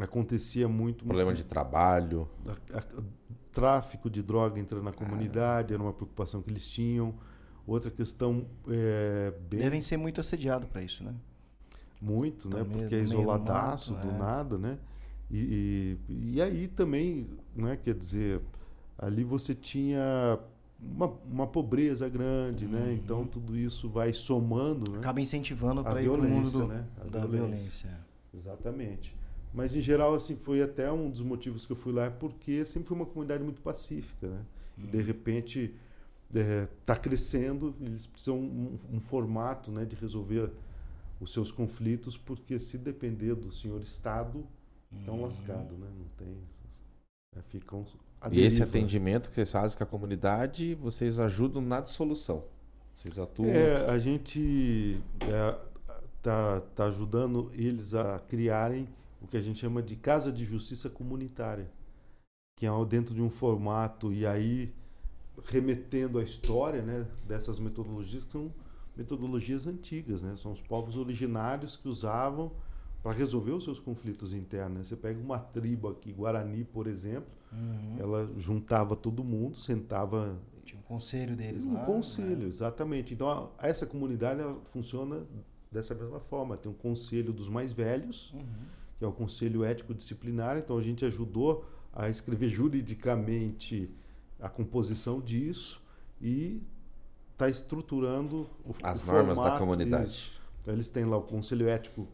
acontecia 0.00 0.68
muito. 0.68 1.04
Problema 1.04 1.30
muito, 1.32 1.44
de 1.44 1.44
trabalho. 1.44 2.28
a- 2.46 2.78
a- 2.78 3.02
tráfico 3.54 4.10
de 4.10 4.22
droga 4.22 4.58
entrando 4.60 4.82
na 4.82 4.92
comunidade, 4.92 5.72
era 5.72 5.82
uma 5.82 5.92
preocupação 5.92 6.42
que 6.42 6.50
eles 6.50 6.68
tinham. 6.68 7.14
Outra 7.66 7.90
questão 7.90 8.44
é, 8.68 9.32
bem 9.48 9.60
Devem 9.60 9.80
ser 9.80 9.96
muito 9.96 10.20
assediados 10.20 10.68
pra 10.68 10.82
isso, 10.82 11.02
né? 11.04 11.14
muito, 12.00 12.50
Tá 12.50 12.58
né? 12.58 12.64
meio- 12.64 12.80
Porque 12.80 12.94
é 12.94 12.98
meio 12.98 13.08
do 13.08 13.14
isoladaço 13.14 13.92
mato, 13.94 14.06
do 14.06 14.12
é. 14.14 14.18
nada, 14.18 14.58
né? 14.58 14.78
E, 15.30 15.96
e, 16.08 16.32
e 16.34 16.42
aí 16.42 16.68
também, 16.68 17.26
né? 17.56 17.78
Quer 17.82 17.94
dizer, 17.94 18.42
ali 18.98 19.24
você 19.24 19.54
tinha 19.54 20.38
uma, 20.78 21.06
uma 21.24 21.46
pobreza 21.46 22.06
grande, 22.08 22.66
né? 22.66 22.80
Uhum. 22.88 22.92
Então 22.92 23.26
tudo 23.26 23.56
isso 23.56 23.88
vai 23.88 24.12
somando, 24.12 24.90
né? 24.92 24.98
Acaba 24.98 25.20
incentivando 25.20 25.80
A 25.80 25.84
pra 25.84 26.02
ir 26.02 26.10
pro 26.10 26.18
mundo 26.22 26.50
violência, 26.50 26.60
do- 26.60 26.66
né? 26.66 26.84
Da 27.10 27.20
violência. 27.20 27.30
violência. 27.30 28.00
Exatamente. 28.34 29.16
Mas 29.54 29.76
em 29.76 29.80
geral, 29.80 30.14
assim, 30.14 30.34
foi 30.34 30.60
até 30.60 30.90
um 30.90 31.08
dos 31.08 31.20
motivos 31.20 31.64
que 31.64 31.70
eu 31.72 31.76
fui 31.76 31.92
lá, 31.92 32.06
é 32.06 32.10
porque 32.10 32.64
sempre 32.64 32.88
foi 32.88 32.96
uma 32.96 33.06
comunidade 33.06 33.42
muito 33.42 33.62
pacífica, 33.62 34.26
né? 34.26 34.40
E 34.76 34.82
de 34.82 35.00
repente 35.00 35.72
está 36.80 36.96
crescendo, 36.96 37.72
eles 37.80 38.06
precisam 38.06 38.36
um, 38.36 38.74
um 38.92 39.00
formato, 39.00 39.70
né, 39.70 39.84
de 39.84 39.94
resolver 39.94 40.50
os 41.20 41.32
seus 41.32 41.52
conflitos, 41.52 42.16
porque 42.16 42.58
se 42.58 42.76
depender 42.76 43.36
do 43.36 43.52
senhor 43.52 43.80
Estado, 43.80 44.44
estão 44.98 45.20
lascados, 45.22 45.78
né? 45.78 45.86
Não 45.96 46.06
tem, 46.18 46.36
é, 47.36 47.42
ficam 47.42 47.86
E 48.32 48.40
esse 48.40 48.58
deriva. 48.58 48.64
atendimento 48.64 49.28
que 49.28 49.36
vocês 49.36 49.52
fazem 49.52 49.78
com 49.78 49.84
a 49.84 49.86
comunidade, 49.86 50.74
vocês 50.74 51.20
ajudam 51.20 51.62
na 51.62 51.80
dissolução. 51.80 52.42
Vocês 52.92 53.18
atuam. 53.18 53.50
É, 53.50 53.88
a 53.88 53.98
gente 53.98 55.00
é, 55.20 55.58
tá, 56.22 56.60
tá 56.74 56.86
ajudando 56.86 57.50
eles 57.54 57.94
a 57.94 58.18
criarem 58.18 58.88
o 59.24 59.26
que 59.26 59.36
a 59.38 59.42
gente 59.42 59.58
chama 59.58 59.82
de 59.82 59.96
casa 59.96 60.30
de 60.30 60.44
justiça 60.44 60.90
comunitária, 60.90 61.70
que 62.58 62.66
é 62.66 62.84
dentro 62.84 63.14
de 63.14 63.22
um 63.22 63.30
formato 63.30 64.12
e 64.12 64.26
aí 64.26 64.72
remetendo 65.46 66.18
à 66.18 66.22
história, 66.22 66.82
né, 66.82 67.06
dessas 67.26 67.58
metodologias 67.58 68.24
que 68.24 68.32
são 68.32 68.52
metodologias 68.96 69.66
antigas, 69.66 70.22
né? 70.22 70.36
São 70.36 70.52
os 70.52 70.60
povos 70.60 70.96
originários 70.96 71.76
que 71.76 71.88
usavam 71.88 72.52
para 73.02 73.10
resolver 73.12 73.50
os 73.50 73.64
seus 73.64 73.80
conflitos 73.80 74.32
internos. 74.32 74.78
né? 74.78 74.84
Você 74.84 74.94
pega 74.94 75.18
uma 75.20 75.38
tribo 75.38 75.88
aqui, 75.88 76.12
Guarani, 76.12 76.62
por 76.64 76.86
exemplo, 76.86 77.28
Uhum. 77.52 77.96
ela 77.98 78.30
juntava 78.36 78.94
todo 78.94 79.24
mundo, 79.24 79.56
sentava 79.58 80.38
Tinha 80.64 80.78
um 80.78 80.82
conselho 80.84 81.34
deles 81.36 81.64
um 81.64 81.74
lá. 81.74 81.84
conselho, 81.84 82.38
né? 82.42 82.46
exatamente. 82.46 83.12
Então, 83.14 83.28
a- 83.58 83.66
essa 83.66 83.84
comunidade 83.84 84.40
funciona 84.64 85.24
dessa 85.72 85.92
mesma 85.94 86.20
forma. 86.20 86.56
Tem 86.56 86.70
um 86.70 86.74
conselho 86.74 87.32
dos 87.32 87.48
mais 87.48 87.72
velhos, 87.72 88.32
Uhum. 88.32 88.44
Que 88.98 89.04
é 89.04 89.08
o 89.08 89.12
conselho 89.12 89.64
ético-disciplinar. 89.64 90.58
Então, 90.58 90.78
a 90.78 90.82
gente 90.82 91.04
ajudou 91.04 91.64
a 91.92 92.08
escrever 92.08 92.48
juridicamente 92.48 93.90
a 94.40 94.48
composição 94.48 95.20
disso 95.20 95.80
e 96.20 96.62
está 97.32 97.48
estruturando 97.48 98.48
o, 98.64 98.74
As 98.82 99.02
o 99.02 99.06
normas 99.06 99.38
da 99.38 99.58
comunidade. 99.58 100.32
Então, 100.60 100.74
eles 100.74 100.88
têm 100.88 101.04
lá 101.04 101.16
o 101.16 101.22
conselho 101.22 101.68
ético, 101.68 102.08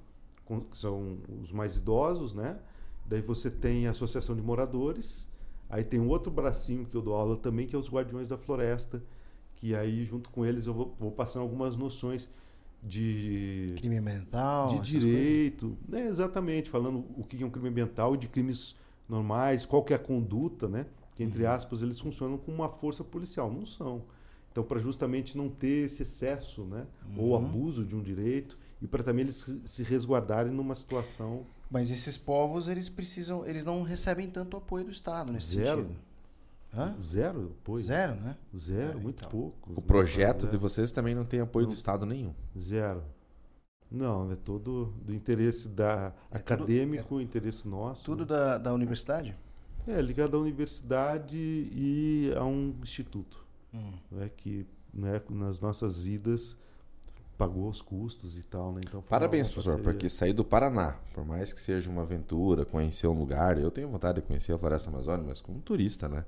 que 0.70 0.76
são 0.76 1.18
os 1.42 1.52
mais 1.52 1.76
idosos, 1.76 2.34
né? 2.34 2.58
Daí 3.06 3.20
você 3.20 3.50
tem 3.50 3.86
a 3.86 3.90
associação 3.90 4.34
de 4.34 4.42
moradores. 4.42 5.28
Aí 5.68 5.84
tem 5.84 6.00
um 6.00 6.08
outro 6.08 6.32
bracinho 6.32 6.84
que 6.84 6.96
eu 6.96 7.02
dou 7.02 7.14
aula 7.14 7.36
também, 7.36 7.66
que 7.66 7.76
é 7.76 7.78
os 7.78 7.90
guardiões 7.90 8.28
da 8.28 8.36
floresta. 8.36 9.02
Que 9.56 9.74
aí, 9.74 10.04
junto 10.04 10.30
com 10.30 10.44
eles, 10.44 10.66
eu 10.66 10.74
vou, 10.74 10.94
vou 10.98 11.12
passando 11.12 11.42
algumas 11.42 11.76
noções 11.76 12.28
de, 12.82 13.74
Crime 13.76 14.00
mental. 14.00 14.68
de 14.68 14.80
direito. 14.80 15.76
né? 15.88 16.06
exatamente, 16.06 16.70
falando 16.70 17.04
o 17.16 17.24
que 17.24 17.42
é 17.42 17.46
um 17.46 17.50
crime 17.50 17.68
ambiental 17.68 18.14
e 18.14 18.18
de 18.18 18.28
crimes 18.28 18.74
normais, 19.08 19.66
qual 19.66 19.82
que 19.82 19.92
é 19.92 19.96
a 19.96 19.98
conduta, 19.98 20.68
né? 20.68 20.86
Que, 21.14 21.22
entre 21.22 21.44
Uhum. 21.44 21.50
aspas, 21.50 21.82
eles 21.82 21.98
funcionam 22.00 22.38
como 22.38 22.56
uma 22.58 22.68
força 22.68 23.04
policial. 23.04 23.50
Não 23.52 23.66
são. 23.66 24.02
Então, 24.50 24.64
para 24.64 24.80
justamente 24.80 25.36
não 25.36 25.48
ter 25.48 25.84
esse 25.86 26.02
excesso, 26.02 26.64
né? 26.64 26.86
Ou 27.16 27.30
Uhum. 27.30 27.36
abuso 27.36 27.84
de 27.84 27.94
um 27.94 28.02
direito 28.02 28.58
e 28.82 28.86
para 28.86 29.02
também 29.02 29.22
eles 29.24 29.36
se- 29.36 29.60
se 29.64 29.82
resguardarem 29.82 30.52
numa 30.52 30.74
situação 30.74 31.44
Mas 31.70 31.88
esses 31.92 32.18
povos, 32.18 32.66
eles 32.66 32.88
precisam, 32.88 33.46
eles 33.46 33.64
não 33.64 33.82
recebem 33.84 34.28
tanto 34.28 34.56
apoio 34.56 34.86
do 34.86 34.90
Estado 34.90 35.32
nesse 35.32 35.54
Zero. 35.54 35.82
sentido. 35.82 35.96
Hã? 36.72 36.94
zero 37.00 37.56
apoio. 37.60 37.78
Zero, 37.78 38.14
né? 38.20 38.36
Zero, 38.56 38.92
É, 38.98 39.02
muito 39.02 39.18
então. 39.18 39.30
pouco. 39.30 39.72
O 39.76 39.82
projeto 39.82 40.46
de 40.46 40.56
vocês 40.56 40.92
também 40.92 41.14
não 41.14 41.24
tem 41.24 41.40
apoio 41.40 41.66
do 41.66 41.70
Não. 41.70 41.76
Estado 41.76 42.06
nenhum. 42.06 42.32
Zero. 42.58 43.02
Não, 43.90 44.30
é 44.30 44.36
todo 44.36 44.94
do 45.04 45.12
interesse 45.12 45.68
da 45.68 46.12
É 46.30 46.38
tudo- 46.38 46.54
acadêmico, 46.54 47.20
interesse 47.20 47.66
nosso. 47.66 48.04
Tudo 48.04 48.20
né? 48.20 48.26
da, 48.26 48.58
da 48.58 48.72
universidade? 48.72 49.36
É 49.86 50.00
ligado 50.00 50.36
à 50.36 50.40
universidade 50.40 51.36
e 51.36 52.32
a 52.36 52.44
um 52.44 52.74
instituto, 52.82 53.44
Hum. 53.74 53.92
né, 54.12 54.30
que 54.36 54.64
né, 54.92 55.20
nas 55.30 55.58
nossas 55.60 56.06
idas 56.06 56.56
pagou 57.38 57.68
os 57.68 57.80
custos 57.80 58.36
e 58.36 58.42
tal, 58.42 58.72
né? 58.72 58.80
Então 58.86 59.00
Parabéns, 59.02 59.48
professor, 59.48 59.72
parceria. 59.76 59.92
porque 59.92 60.08
sair 60.08 60.32
do 60.34 60.44
Paraná, 60.44 60.96
por 61.14 61.24
mais 61.24 61.52
que 61.52 61.60
seja 61.60 61.88
uma 61.90 62.02
aventura, 62.02 62.64
conhecer 62.66 63.06
um 63.08 63.18
lugar, 63.18 63.58
eu 63.58 63.70
tenho 63.70 63.88
vontade 63.88 64.20
de 64.20 64.26
conhecer 64.26 64.52
a 64.52 64.58
Floresta 64.58 64.90
Amazônica, 64.90 65.26
mas 65.28 65.40
como 65.40 65.60
turista, 65.60 66.08
né? 66.08 66.24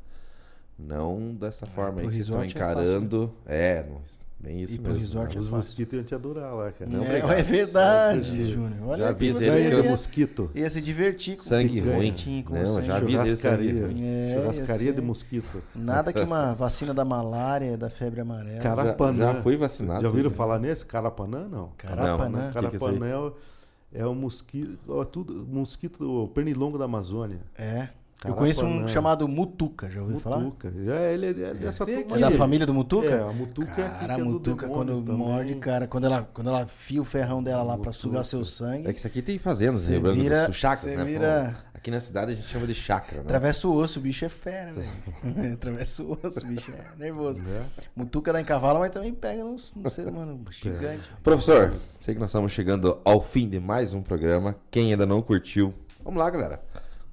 Não 0.79 1.35
dessa 1.35 1.67
forma 1.67 2.01
aí 2.01 2.07
que 2.09 2.15
vocês 2.15 2.27
estão 2.27 2.41
resort 2.41 2.57
é 2.57 2.61
fácil, 2.61 2.83
encarando. 2.85 3.33
É, 3.47 3.85
não, 3.89 3.99
bem 4.41 4.63
isso 4.63 4.75
pro 4.81 4.93
mesmo. 4.93 4.99
resort 5.07 5.35
né? 5.37 5.41
Os 5.41 5.47
é 5.47 5.51
fácil. 5.51 5.57
mosquitos 5.69 5.95
iam 5.95 6.05
te 6.05 6.15
adorar 6.15 6.55
lá, 6.55 6.73
cara. 6.73 6.91
Não, 6.91 7.05
é, 7.05 7.19
é 7.39 7.43
verdade. 7.43 8.51
Júnior. 8.53 8.89
Olha 8.89 8.99
Já 8.99 9.09
avisei 9.11 9.49
eles 9.49 9.63
que 9.83 9.87
eu- 9.87 9.91
mosquito. 9.91 10.51
ia 10.55 10.69
se 10.71 10.81
divertir 10.81 11.37
com 11.37 11.43
Sangue 11.43 11.79
ruim. 11.81 12.43
com 12.45 12.55
Não, 12.55 12.67
sangue. 12.67 12.87
já 12.87 12.97
avisei 12.97 13.17
Churrascaria. 13.37 13.89
É, 14.03 14.41
Churrascaria 14.41 14.87
ia 14.89 14.93
de 14.93 15.01
mosquito. 15.01 15.63
Nada 15.75 16.13
que 16.13 16.21
uma 16.21 16.53
vacina 16.55 16.93
da 16.93 17.05
malária, 17.05 17.77
da 17.77 17.89
febre 17.89 18.21
amarela. 18.21 18.59
Cara- 18.61 18.77
Já, 18.77 18.83
Carapanã. 18.83 19.33
já 19.35 19.43
fui 19.43 19.57
vacinado. 19.57 20.03
Já 20.03 20.09
ouviram 20.09 20.31
sim. 20.31 20.37
falar 20.37 20.59
nesse? 20.59 20.85
Carapanã, 20.85 21.47
não. 21.49 21.69
Carapanã. 21.77 22.29
Não, 22.41 22.49
é? 22.49 22.53
Carapanã 22.53 23.07
é, 23.07 24.01
é 24.01 24.07
o 24.07 24.15
mosquito, 24.15 25.05
tudo, 25.13 25.47
mosquito 25.49 26.25
o 26.25 26.29
pernilongo 26.29 26.77
da 26.79 26.87
Amazônia. 26.87 27.41
É. 27.57 27.89
Eu 28.25 28.35
Carapanã. 28.35 28.39
conheço 28.39 28.65
um 28.65 28.87
chamado 28.87 29.27
Mutuca, 29.27 29.91
já 29.91 30.01
ouviu 30.01 30.21
falar? 30.21 30.39
Mutuca. 30.39 30.73
É, 30.93 31.13
ele 31.15 31.27
é, 31.27 31.31
é 31.51 31.55
dessa 31.55 31.85
turma 31.85 32.17
É 32.17 32.21
da 32.21 32.31
família 32.31 32.65
do 32.65 32.73
Mutuca? 32.73 33.09
É, 33.09 33.21
a 33.21 33.33
Mutuca 33.33 33.69
é 33.83 33.87
aqui 33.87 33.99
Cara, 33.99 34.13
a 34.13 34.17
que 34.17 34.21
é 34.21 34.25
Mutuca, 34.25 34.67
demônio 34.69 34.75
quando 34.95 35.05
também. 35.07 35.17
morde, 35.27 35.55
cara, 35.57 35.87
quando 35.89 36.05
ela, 36.05 36.29
quando 36.33 36.47
ela 36.49 36.67
fia 36.69 37.03
o 37.03 37.05
ferrão 37.05 37.43
dela 37.43 37.63
lá 37.65 37.73
pra 37.73 37.79
Mutuca. 37.79 37.93
sugar 37.93 38.25
seu 38.25 38.45
sangue, 38.45 38.87
É 38.87 38.93
que 38.93 38.99
isso 39.01 39.07
aqui 39.09 39.21
tem 39.23 39.39
fazendas 39.39 39.89
Rio 39.89 40.01
Branco 40.01 40.17
do 40.19 40.23
vira- 40.23 40.45
Sul, 40.45 40.53
chacras, 40.55 40.97
né? 40.97 41.05
vira- 41.05 41.57
Aqui 41.75 41.91
na 41.91 41.99
cidade 41.99 42.31
a 42.31 42.35
gente 42.37 42.47
chama 42.47 42.65
de 42.65 42.75
chácara, 42.75 43.17
né? 43.23 43.25
atravessa 43.25 43.67
o 43.67 43.75
osso, 43.75 43.99
o 43.99 44.03
bicho 44.03 44.25
é 44.25 44.29
fera, 44.29 44.73
velho. 44.73 44.89
atravessa 45.55 46.05
o 46.05 46.13
osso, 46.23 46.39
o 46.45 46.47
bicho 46.47 46.71
é 46.71 46.97
nervoso. 46.97 47.41
Né? 47.43 47.63
Mutuca 47.97 48.33
dá 48.33 48.41
em 48.41 48.45
cavalo, 48.45 48.79
mas 48.79 48.93
também 48.93 49.13
pega 49.13 49.43
no, 49.43 49.57
no 49.75 49.91
ser 49.91 50.07
humano 50.07 50.41
gigante. 50.53 51.11
Professor, 51.25 51.75
sei 51.99 52.15
que 52.15 52.21
nós 52.21 52.31
estamos 52.31 52.53
chegando 52.53 52.99
ao 53.05 53.21
fim 53.21 53.49
de 53.49 53.59
mais 53.59 53.93
um 53.95 54.01
programa. 54.01 54.55
Quem 54.71 54.93
ainda 54.93 55.05
não 55.05 55.21
curtiu, 55.21 55.75
vamos 56.05 56.21
lá, 56.21 56.31
galera. 56.31 56.63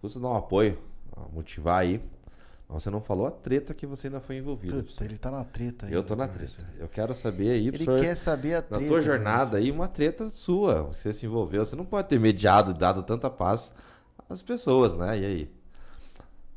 Custa 0.01 0.19
dar 0.19 0.27
um 0.27 0.35
apoio, 0.35 0.77
motivar 1.31 1.81
aí. 1.81 2.01
Mas 2.67 2.83
você 2.83 2.89
não 2.91 3.01
falou 3.01 3.25
a 3.25 3.31
treta 3.31 3.73
que 3.73 3.87
você 3.87 4.07
ainda 4.07 4.19
foi 4.19 4.37
envolvido. 4.37 4.83
Puta, 4.83 5.03
ele 5.03 5.17
tá 5.17 5.31
na 5.31 5.43
treta 5.43 5.87
aí. 5.87 5.93
Eu 5.93 6.03
tô 6.03 6.15
na 6.15 6.27
né, 6.27 6.33
treta. 6.33 6.69
Eu 6.77 6.87
quero 6.87 7.15
saber 7.15 7.49
aí, 7.49 7.67
Ele 7.67 7.83
quer 7.83 8.13
saber 8.15 8.53
a 8.53 8.57
na 8.57 8.61
treta. 8.61 8.85
tua 8.85 9.01
jornada 9.01 9.57
aí, 9.57 9.71
uma 9.71 9.87
treta 9.87 10.29
sua. 10.29 10.83
Você 10.83 11.11
se 11.11 11.25
envolveu. 11.25 11.65
Você 11.65 11.75
não 11.75 11.85
pode 11.85 12.07
ter 12.07 12.19
mediado 12.19 12.69
e 12.69 12.73
dado 12.75 13.01
tanta 13.01 13.27
paz 13.27 13.73
às 14.29 14.43
pessoas, 14.43 14.95
né? 14.95 15.17
E 15.17 15.25
aí? 15.25 15.51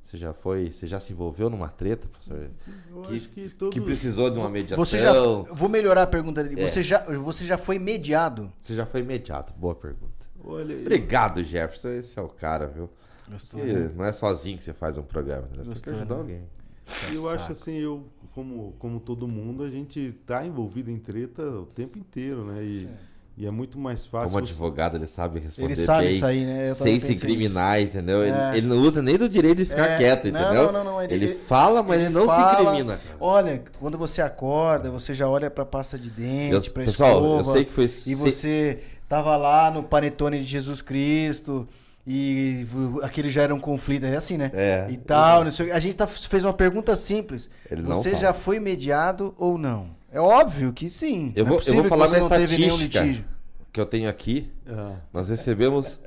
Você 0.03 0.19
já 0.19 0.35
foi, 0.35 0.71
você 0.71 0.87
já 0.87 1.01
se 1.01 1.11
envolveu 1.15 1.49
numa 1.49 1.69
treta, 1.69 2.07
professor? 2.07 2.51
Eu 2.91 3.01
Que- 3.01 3.21
que 3.21 3.49
todos... 3.49 3.73
Que 3.73 3.81
precisou 3.81 4.29
de 4.29 4.39
uma 4.39 4.51
mediação? 4.51 4.85
Você 4.85 4.99
já, 4.99 5.15
vou 5.15 5.71
melhorar 5.71 6.03
a 6.03 6.07
pergunta 6.07 6.45
dele. 6.45 6.61
É. 6.61 6.69
Você, 6.69 6.83
já, 6.83 6.99
você 6.99 7.47
já 7.47 7.57
foi 7.57 7.79
mediado? 7.79 8.53
Você 8.61 8.75
já 8.75 8.85
foi 8.85 9.01
imediato. 9.01 9.55
Boa 9.55 9.75
pergunta. 9.75 10.27
Obrigado, 10.39 11.43
Jefferson. 11.43 11.93
Esse 11.93 12.19
é 12.19 12.23
o 12.23 12.29
cara, 12.29 12.67
viu? 12.67 12.91
Gostou, 13.31 13.61
né? 13.64 13.91
não 13.97 14.05
é 14.05 14.12
sozinho 14.12 14.59
que 14.59 14.64
você 14.64 14.73
faz 14.73 14.99
um 14.99 15.03
programa. 15.03 15.43
né? 15.57 15.62
Você 15.64 15.75
tem 15.75 15.75
que 15.75 15.91
Gostou, 15.91 15.95
ajudar 15.95 16.14
né? 16.16 16.20
alguém. 16.20 16.43
Eu 17.12 17.23
Saco. 17.23 17.35
acho 17.35 17.53
assim, 17.53 17.77
eu, 17.79 18.05
como, 18.35 18.75
como 18.79 18.99
todo 19.01 19.29
mundo, 19.29 19.62
a 19.62 19.70
gente 19.70 20.12
tá 20.27 20.45
envolvido 20.45 20.91
em 20.91 20.99
treta 20.99 21.43
o 21.43 21.64
tempo 21.66 21.99
inteiro, 21.99 22.45
né? 22.45 22.62
E, 22.64 22.89
e 23.37 23.47
é 23.47 23.51
muito 23.51 23.79
mais 23.79 24.05
fácil. 24.05 24.31
Como 24.33 24.45
você- 24.47 24.53
advogado, 24.53 24.97
ele 24.97 25.07
sabe 25.07 25.39
responder 25.39 25.68
Ele 25.68 25.77
sabe 25.77 26.07
bem, 26.09 26.16
isso 26.16 26.27
aí, 26.27 26.45
né? 26.45 26.70
Eu 26.70 26.75
sem 26.75 26.99
se 27.01 27.12
incriminar, 27.12 27.81
entendeu? 27.81 28.23
Ele, 28.25 28.37
É. 28.37 28.57
ele 28.59 28.66
não 28.66 28.77
usa 28.79 29.01
nem 29.01 29.16
do 29.16 29.29
direito 29.29 29.59
de 29.59 29.64
ficar 29.66 29.91
É, 29.91 29.99
quieto, 29.99 30.25
não, 30.31 30.41
entendeu? 30.41 30.64
não, 30.64 30.73
não, 30.73 30.85
não, 30.85 31.03
ele- 31.03 31.14
ele, 31.14 31.25
ele- 31.27 31.35
fala, 31.35 31.83
mas 31.83 32.01
ele, 32.01 32.11
não 32.11 32.23
se 32.23 32.27
fala, 32.27 32.62
incrimina. 32.62 32.97
cara. 32.99 33.16
Olha, 33.20 33.62
quando 33.79 33.97
você 33.97 34.20
acorda, 34.20 34.91
você 34.91 35.14
já 35.14 35.29
olha 35.29 35.49
pra 35.51 35.64
pasta 35.64 35.97
de 35.99 36.11
dente, 36.11 36.66
Eu- 36.66 36.73
pra 36.75 36.85
pessoal, 36.85 37.25
eu 37.25 37.41
escova, 37.41 37.57
sei 37.57 37.64
que 37.64 37.73
foi 37.73 37.85
E 37.85 37.89
se- 37.89 38.14
você 38.16 38.83
tava 39.09 39.37
lá 39.37 39.70
no 39.70 39.83
panetone 39.85 40.39
de 40.41 40.45
Jesus 40.45 40.83
Cristo 40.83 41.66
e 42.07 42.67
aquele 43.03 43.31
já 43.31 43.43
era 43.43 43.55
um 43.55 43.61
conflito, 43.61 44.05
é 44.05 44.17
assim, 44.17 44.37
né? 44.37 44.51
É. 44.53 44.87
E 44.91 44.97
tal, 44.97 45.45
não 45.45 45.51
sei. 45.51 45.71
A 45.71 45.79
gente 45.79 45.97
tá, 45.97 46.07
fez 46.07 46.45
uma 46.45 46.53
pergunta 46.53 46.97
simples. 46.97 47.49
Ele 47.71 47.83
você 47.83 48.15
já 48.15 48.33
foi 48.33 48.59
mediado 48.59 49.35
ou 49.39 49.57
não? 49.57 49.91
É 50.11 50.21
óbvio 50.21 50.73
que 50.73 50.91
sim. 50.91 51.33
Eu 51.37 51.45
é 51.45 51.49
vou, 51.49 51.57
eu 51.57 51.61
possível 51.61 51.81
vou 51.83 51.89
falar 51.89 52.09
nenhum 52.11 52.25
estatística 52.25 53.01
litígio. 53.03 53.25
que 53.73 53.81
eu 53.81 53.87
tenho 53.87 54.09
aqui. 54.09 54.53
Ah, 54.69 54.97
Nós 55.13 55.29
recebemos 55.29 56.01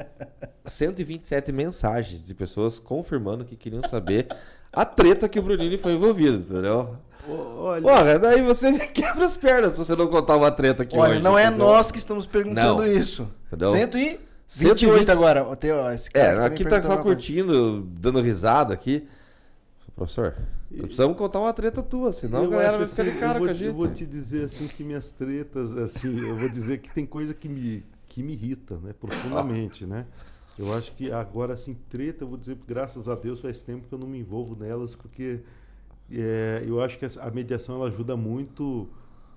127 0.65 1.51
mensagens 1.51 2.25
de 2.25 2.33
pessoas 2.33 2.77
confirmando 2.77 3.45
que 3.45 3.55
queriam 3.55 3.81
saber 3.87 4.27
a 4.71 4.85
treta 4.85 5.29
que 5.29 5.39
o 5.39 5.41
Brunini 5.41 5.77
foi 5.77 5.93
envolvido, 5.93 6.37
entendeu? 6.37 6.97
Olha, 7.27 7.81
Porra, 7.81 8.19
daí 8.19 8.43
você 8.43 8.69
me 8.69 8.85
quebra 8.87 9.25
as 9.25 9.35
pernas 9.35 9.73
se 9.73 9.79
você 9.79 9.95
não 9.95 10.07
contar 10.07 10.35
uma 10.35 10.51
treta 10.51 10.83
aqui 10.83 10.95
Olha, 10.95 11.13
hoje, 11.13 11.21
não 11.21 11.39
é 11.39 11.47
entendeu? 11.47 11.65
nós 11.65 11.89
que 11.89 11.97
estamos 11.97 12.27
perguntando 12.27 12.83
Não. 12.83 12.87
isso. 12.87 13.27
Entendeu? 13.47 13.71
128 14.47 14.79
120 14.79 15.11
agora. 15.11 15.43
Ó, 15.43 15.55
tem, 15.55 15.71
ó, 15.71 15.91
esse 15.91 16.09
cara 16.09 16.43
É, 16.43 16.45
aqui 16.45 16.63
tá 16.65 16.81
só 16.81 16.97
curtindo, 16.97 17.81
dando 17.81 18.21
risada 18.21 18.73
aqui. 18.73 19.07
Professor, 19.95 20.35
precisamos 20.69 21.17
contar 21.17 21.39
uma 21.39 21.53
treta 21.53 21.81
tua, 21.81 22.11
senão 22.11 22.41
a 22.41 22.43
eu 22.43 22.49
galera 22.49 22.69
acho 22.71 22.79
vai 22.79 22.87
ficar 22.87 23.03
de 23.03 23.09
assim, 23.11 23.19
cara 23.19 23.39
eu 23.39 23.39
vou, 23.39 23.45
com 23.45 23.51
a 23.51 23.53
te- 23.53 23.59
gente. 23.59 23.67
Eu 23.67 23.73
vou 23.73 23.87
te 23.87 24.05
dizer 24.05 24.45
assim 24.45 24.67
que 24.67 24.83
minhas 24.83 25.09
tretas, 25.11 25.75
assim, 25.77 26.19
eu 26.19 26.35
vou 26.35 26.49
dizer 26.49 26.79
que 26.79 26.93
tem 26.93 27.05
coisa 27.05 27.33
que 27.33 27.47
me, 27.47 27.83
que 28.07 28.21
me 28.21 28.33
irrita, 28.33 28.77
né? 28.83 28.93
Profundamente, 28.99 29.85
né? 29.85 30.05
Eu 30.59 30.73
acho 30.73 30.91
que 30.93 31.11
agora, 31.11 31.53
assim, 31.53 31.77
treta, 31.89 32.23
eu 32.23 32.27
vou 32.27 32.37
dizer, 32.37 32.57
graças 32.67 33.07
a 33.09 33.15
Deus, 33.15 33.39
faz 33.39 33.61
tempo 33.61 33.87
que 33.87 33.93
eu 33.93 33.99
não 33.99 34.07
me 34.07 34.19
envolvo 34.19 34.55
nelas, 34.61 34.95
porque 34.95 35.39
é, 36.11 36.63
eu 36.65 36.81
acho 36.81 36.97
que 36.99 37.05
a 37.05 37.31
mediação 37.31 37.75
ela 37.75 37.87
ajuda 37.87 38.15
muito 38.17 38.87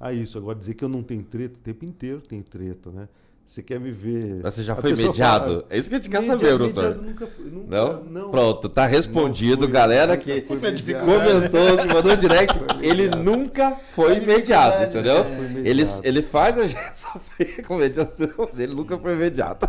a 0.00 0.12
isso. 0.12 0.38
Agora, 0.38 0.58
dizer 0.58 0.74
que 0.74 0.84
eu 0.84 0.88
não 0.88 1.02
tenho 1.04 1.22
treta, 1.22 1.54
o 1.56 1.58
tempo 1.62 1.84
inteiro 1.84 2.20
tem 2.20 2.42
treta, 2.42 2.90
né? 2.90 3.08
Você 3.48 3.62
quer 3.62 3.80
me 3.80 3.90
ver. 3.90 4.40
Mas 4.42 4.52
você 4.52 4.62
já 4.62 4.74
a 4.74 4.76
foi 4.76 4.90
mediado? 4.94 5.46
fala, 5.46 5.64
é 5.70 5.78
isso 5.78 5.88
que 5.88 5.94
a 5.94 5.98
gente 5.98 6.10
quer 6.10 6.20
"Media- 6.20 6.36
saber, 6.36 6.52
mediado 6.52 6.58
doutor. 6.58 7.02
Nunca, 7.02 7.26
fui- 7.26 7.44
nunca, 7.50 7.66
Não? 7.76 8.04
não? 8.04 8.30
Pronto, 8.30 8.68
tá 8.68 8.84
respondido, 8.86 9.62
fui, 9.64 9.72
galera 9.72 10.18
que 10.18 10.42
comentou, 10.42 11.78
que 11.78 11.86
mandou 11.94 12.14
direct, 12.14 12.58
ele 12.82 13.08
nunca 13.08 13.74
foi 13.94 14.20
mediado, 14.20 14.84
entendeu? 14.84 15.24
Foi 15.24 15.32
mediado. 15.48 15.66
Ele, 15.66 15.82
ele 16.04 16.22
faz 16.22 16.58
a 16.58 16.66
gente 16.66 16.78
sofrer 16.94 17.66
com 17.66 17.78
mediação, 17.78 18.28
mas 18.36 18.60
ele 18.60 18.74
nunca 18.74 18.98
foi 18.98 19.14
mediado. 19.16 19.66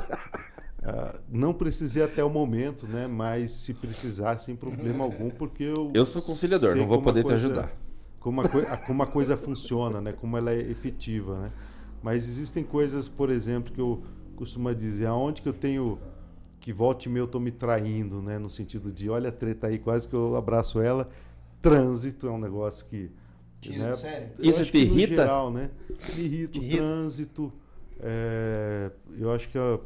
Ah, 0.84 1.16
não 1.32 1.54
precisei 1.54 2.04
até 2.04 2.22
o 2.22 2.30
momento, 2.30 2.86
né? 2.86 3.08
Mas 3.08 3.52
se 3.52 3.74
precisar, 3.74 4.40
sem 4.40 4.58
problema 4.58 5.06
algum, 5.06 5.30
porque 5.30 5.64
eu. 5.64 5.90
Eu 5.94 6.06
sou 6.06 6.22
conciliador, 6.22 6.76
não 6.76 6.86
vou 6.86 7.02
poder 7.02 7.22
te 7.22 7.28
coisa- 7.30 7.48
ajudar. 7.48 7.72
Como 8.20 8.42
a- 8.42 8.78
como 8.86 9.04
a 9.04 9.08
coisa 9.08 9.38
funciona, 9.38 10.02
né? 10.02 10.12
Como 10.12 10.38
ela 10.38 10.52
é 10.52 10.60
efetiva, 10.60 11.40
né? 11.44 11.52
Mas 12.02 12.28
existem 12.28 12.64
coisas, 12.64 13.08
por 13.08 13.30
exemplo, 13.30 13.74
que 13.74 13.82
eu 13.82 14.02
costumo 14.36 14.74
dizer, 14.74 15.08
aonde 15.08 15.42
que 15.42 15.50
eu 15.50 15.54
tenho 15.54 16.00
que 16.60 16.74
volte 16.74 17.06
e 17.06 17.10
meia 17.10 17.24
eu 17.24 17.28
tô 17.28 17.40
me 17.40 17.52
traindo, 17.52 18.22
né? 18.22 18.38
No 18.38 18.50
sentido 18.50 18.92
de, 18.92 19.10
olha 19.10 19.30
a 19.30 19.32
treta 19.32 19.68
aí, 19.68 19.80
quase 19.80 20.08
que 20.08 20.14
eu 20.14 20.36
abraço 20.36 20.82
ela. 20.82 21.10
Trânsito 21.62 22.28
é 22.28 22.32
um 22.32 22.40
negócio 22.40 22.86
que. 22.86 23.10
Tira 23.62 23.90
né? 23.90 23.96
sério? 23.98 24.30
Eu 24.38 24.46
Isso 24.50 24.66
te 24.66 24.78
irrita? 24.78 25.16
Geral, 25.24 25.52
né? 25.52 25.70
Me 26.16 26.24
irrita 26.24 26.54
Te 26.54 26.60
o 26.60 26.64
irrita? 26.64 26.78
trânsito. 26.84 27.54
é, 28.02 28.92
eu 29.18 29.32
acho 29.34 29.50
que 29.50 29.58
a- 29.58 29.80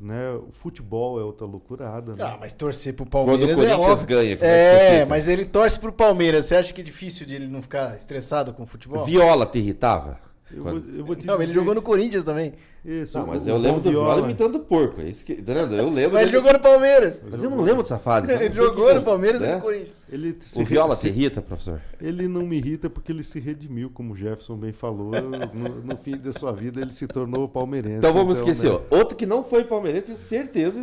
né, 0.00 0.30
o 0.34 0.52
futebol 0.52 1.18
é 1.20 1.24
outra 1.24 1.44
loucurada. 1.44 2.12
Né? 2.14 2.18
Ah, 2.22 2.36
mas 2.40 2.52
torcer 2.52 2.94
pro 2.94 3.04
Quando 3.04 3.24
o 3.24 3.26
Palmeiras 3.26 3.58
é 3.58 3.66
Corinthians 3.66 3.88
óbvio. 3.88 4.06
ganha, 4.06 4.36
como 4.36 4.48
é 4.48 4.98
É, 5.00 5.04
mas 5.04 5.26
ele 5.26 5.44
torce 5.44 5.78
pro 5.80 5.92
Palmeiras. 5.92 6.46
Você 6.46 6.54
acha 6.54 6.72
que 6.72 6.80
é 6.80 6.84
difícil 6.84 7.26
de 7.26 7.34
ele 7.34 7.48
não 7.48 7.60
ficar 7.60 7.96
estressado 7.96 8.52
com 8.52 8.62
o 8.62 8.66
futebol? 8.66 9.04
Viola 9.04 9.44
te 9.44 9.58
irritava? 9.58 10.20
Eu, 10.52 10.62
Quando- 10.62 10.80
vou, 10.82 10.94
eu 10.98 11.04
vou 11.04 11.14
te 11.16 11.26
Não, 11.26 11.34
ele 11.34 11.42
dizer- 11.46 11.54
jogou 11.54 11.74
no 11.74 11.82
Corinthians 11.82 12.24
também. 12.24 12.54
Isso, 12.84 13.18
Não, 13.18 13.26
mas 13.26 13.44
o- 13.44 13.50
eu 13.50 13.54
o 13.56 13.58
lembro 13.58 13.80
do 13.82 13.90
Viola 13.90 14.22
imitando 14.22 14.60
porco. 14.60 15.00
É 15.00 15.08
isso 15.10 15.24
que, 15.24 15.34
vendo? 15.34 15.74
Eu 15.74 15.90
lembro. 15.90 16.12
Mas 16.14 16.22
ele 16.22 16.32
jogou 16.32 16.52
no 16.52 16.60
Palmeiras. 16.60 17.20
Mas 17.28 17.42
eu 17.42 17.50
não 17.50 17.60
lembro 17.62 17.82
dessa 17.82 17.98
fase. 17.98 18.30
Ele 18.32 18.52
jogou 18.52 18.94
no 18.94 19.02
Palmeiras 19.02 19.42
e 19.42 19.44
né? 19.46 19.56
no 19.56 19.60
Corinthians. 19.60 19.92
Ele 20.10 20.36
se 20.40 20.62
O 20.62 20.64
Viola 20.64 20.94
se- 20.96 21.02
te 21.02 21.08
irrita, 21.08 21.42
professor? 21.42 21.82
Ele 22.00 22.26
não 22.28 22.46
me 22.46 22.56
irrita 22.56 22.88
porque 22.88 23.12
ele 23.12 23.24
se 23.24 23.38
redimiu, 23.40 23.90
como 23.90 24.14
o 24.14 24.16
Jefferson 24.16 24.56
bem 24.56 24.72
falou. 24.72 25.10
no, 25.20 25.68
no 25.84 25.96
fim 25.98 26.16
da 26.16 26.32
sua 26.32 26.52
vida, 26.52 26.80
ele 26.80 26.92
se 26.92 27.06
tornou 27.06 27.46
palmeirense. 27.48 27.98
Então 27.98 28.12
vamos 28.14 28.38
esquecer. 28.38 28.70
né? 28.72 28.80
Outro 28.90 29.16
que 29.16 29.26
não 29.26 29.44
foi 29.44 29.64
palmeirense, 29.64 30.06
tenho 30.06 30.18
certeza. 30.18 30.82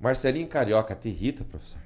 Marcelinho 0.00 0.46
Carioca 0.46 0.94
te 0.94 1.08
irrita, 1.08 1.44
professor? 1.44 1.78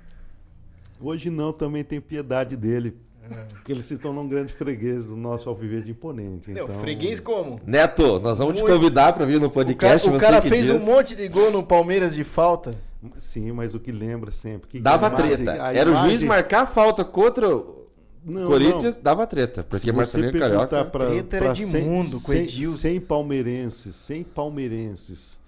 Hoje 1.01 1.31
não, 1.31 1.53
também 1.53 1.85
tem 1.85 2.01
piedade 2.01 2.57
dele. 2.57 2.97
É. 3.39 3.45
Porque 3.55 3.73
ele 3.73 3.83
se 3.83 3.99
tornou 3.99 4.25
um 4.25 4.29
grande 4.29 4.53
freguês 4.53 5.05
do 5.07 5.17
nosso 5.17 5.49
alviverde 5.49 5.91
imponente. 5.91 6.51
Meu, 6.51 6.65
então, 6.65 6.79
freguês 6.81 7.21
como? 7.21 7.61
Neto, 7.67 8.19
nós 8.21 8.39
vamos 8.39 8.57
te 8.57 8.63
Muito. 8.63 8.75
convidar 8.75 9.13
para 9.13 9.25
vir 9.27 9.39
no 9.41 9.47
O 9.47 9.51
cara, 9.51 9.65
podcast. 9.67 10.09
o 10.09 10.19
cara 10.19 10.41
fez 10.43 10.67
diz. 10.67 10.71
um 10.75 10.79
monte 10.85 11.15
de 11.15 11.29
gol 11.29 11.51
no 11.51 11.63
Palmeiras 11.63 12.15
de 12.15 12.25
falta. 12.25 12.75
Sim, 13.17 13.53
mas 13.53 13.75
o 13.75 13.81
que 13.81 13.93
lembra 13.93 14.31
sempre. 14.33 14.69
Que 14.69 14.81
Dava 14.81 15.09
imagem- 15.09 15.37
treta. 15.45 15.53
Era 15.73 15.91
o 15.91 15.95
juiz 15.97 16.23
marcar 16.23 16.63
a 16.63 16.67
falta 16.67 17.05
contra 17.05 17.49
o 17.55 17.87
Não, 18.25 18.47
Corinthians, 18.49 18.97
não. 18.97 19.03
dava 19.03 19.27
treta. 19.27 19.63
Porque 19.63 19.93
Marcelinho 19.93 20.33
você 20.33 20.39
perguntar 20.39 20.67
Carioca. 20.67 20.91
pra, 20.91 21.07
Treta 21.07 21.37
era 21.37 21.45
pra 21.47 21.55
de 21.55 21.65
100, 21.67 21.85
mundo 21.85 22.11
com 22.13 22.19
100, 22.19 22.43
Edilson. 22.43 22.77
100 22.77 23.01
palmeirenses, 23.01 23.95
100 23.95 24.25
palmeirenses, 24.25 25.41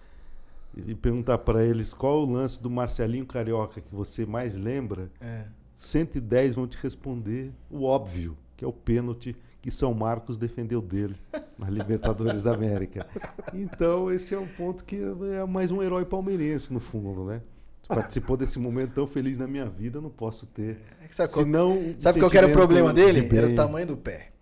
e 0.76 0.94
perguntar 0.94 1.38
para 1.38 1.64
eles 1.64 1.92
qual 1.92 2.22
o 2.22 2.30
lance 2.30 2.62
do 2.62 2.70
Marcelinho 2.70 3.26
Carioca 3.26 3.80
que 3.80 3.92
você 3.94 4.24
mais 4.24 4.54
lembra, 4.56 5.10
É. 5.20 5.42
110 5.80 6.56
vão 6.56 6.66
te 6.66 6.76
responder 6.76 7.50
o 7.70 7.84
óbvio, 7.84 8.36
que 8.54 8.62
é 8.62 8.68
o 8.68 8.72
pênalti 8.72 9.34
que 9.62 9.70
São 9.70 9.94
Marcos 9.94 10.36
defendeu 10.36 10.82
dele 10.82 11.16
na 11.58 11.70
Libertadores 11.70 12.42
da 12.42 12.52
América. 12.52 13.06
Então, 13.54 14.10
esse 14.10 14.34
é 14.34 14.38
um 14.38 14.46
ponto 14.46 14.84
que 14.84 15.00
é 15.34 15.44
mais 15.46 15.70
um 15.70 15.82
herói 15.82 16.04
palmeirense, 16.04 16.70
no 16.70 16.80
fundo, 16.80 17.24
né? 17.24 17.40
Participou 17.88 18.36
desse 18.36 18.58
momento 18.58 18.92
tão 18.92 19.06
feliz 19.06 19.38
na 19.38 19.46
minha 19.46 19.64
vida, 19.64 19.96
eu 19.96 20.02
não 20.02 20.10
posso 20.10 20.44
ter. 20.46 20.78
É 21.02 21.08
que 21.08 21.14
sabe 21.14 21.32
qual, 21.32 21.44
Senão, 21.46 21.72
um 21.72 21.94
sabe 21.98 22.20
qual 22.20 22.30
que 22.30 22.36
era 22.36 22.46
o 22.46 22.52
problema 22.52 22.92
dele? 22.92 23.22
de 23.22 23.36
Era 23.36 23.48
o 23.48 23.54
tamanho 23.54 23.86
do 23.86 23.96
pé. 23.96 24.32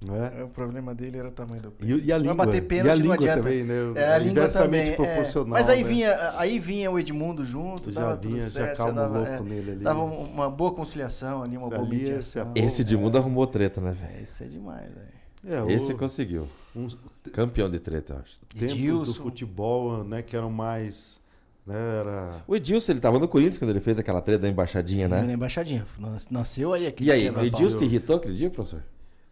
Né? 0.00 0.44
O 0.44 0.48
problema 0.48 0.94
dele 0.94 1.18
era 1.18 1.28
o 1.28 1.32
tamanho 1.32 1.62
do 1.62 1.70
pé. 1.70 1.86
E, 1.86 2.04
e 2.04 2.12
a 2.12 2.18
língua, 2.18 2.34
bater 2.34 2.58
e 2.58 2.60
pênalti 2.60 2.90
a 2.90 2.94
não 2.96 3.00
língua 3.02 3.14
adianta. 3.16 3.42
também, 3.42 3.64
né? 3.64 3.74
É, 3.94 4.12
a 4.14 4.18
língua 4.18 4.30
Inversamente 4.42 4.90
também. 4.92 4.92
é. 4.92 4.94
proporcional. 5.14 5.48
Mas 5.50 5.68
aí 5.70 5.82
né? 5.82 5.88
vinha, 5.88 6.30
aí 6.38 6.58
vinha 6.58 6.90
o 6.90 6.98
Edmundo 6.98 7.44
junto, 7.44 7.90
já 7.90 8.00
dava 8.02 8.16
tudo 8.16 8.34
vinha, 8.34 8.42
já 8.48 8.50
certo, 8.60 8.76
calma 8.76 8.92
dava, 8.92 9.18
louco 9.18 9.32
é, 9.32 9.40
nele 9.40 9.70
ali. 9.72 9.80
dava 9.84 10.00
uma 10.04 10.50
boa 10.50 10.72
conciliação 10.72 11.42
ali, 11.42 11.56
uma 11.56 11.68
boa 11.70 11.80
ali 11.82 11.96
é- 11.96 11.98
mediação. 12.00 12.52
Esse 12.54 12.84
de 12.84 12.96
mundo 12.96 13.16
arrumou 13.16 13.46
treta, 13.46 13.80
né, 13.80 13.90
É, 13.90 13.92
velho? 14.06 14.22
Isso 14.22 14.42
é 14.42 14.46
demais, 14.46 14.84
velho. 14.92 15.16
É, 15.56 15.62
o- 15.62 15.70
Esse 15.70 15.94
conseguiu. 15.94 16.46
uns 16.74 16.96
Campeão 17.32 17.70
de 17.70 17.78
treta, 17.78 18.12
eu 18.14 18.18
acho. 18.18 18.36
tempos 18.50 18.72
do 18.74 18.78
Edilson. 18.80 19.22
futebol, 19.22 20.04
né, 20.04 20.20
que 20.22 20.36
eram 20.36 20.50
mais, 20.50 21.20
né, 21.66 21.74
era 22.00 22.42
O 22.46 22.54
Edilson, 22.54 22.92
ele 22.92 23.00
tava 23.00 23.18
no 23.18 23.26
Corinthians 23.26 23.58
quando 23.58 23.70
ele 23.70 23.80
fez 23.80 23.98
aquela 23.98 24.20
treta 24.20 24.40
da 24.42 24.48
embaixadinha, 24.48 25.08
Na 25.08 25.22
né? 25.22 25.32
embaixadinha. 25.32 25.86
Nas- 25.98 26.28
Nasceu 26.28 26.72
aí 26.74 26.86
aquele 26.86 27.08
E 27.08 27.12
aí, 27.12 27.30
o. 27.30 27.40
Edilson 27.44 27.78
te 27.78 27.84
irritou 27.84 28.16
aquele 28.16 28.34
dia, 28.34 28.50
professor? 28.50 28.82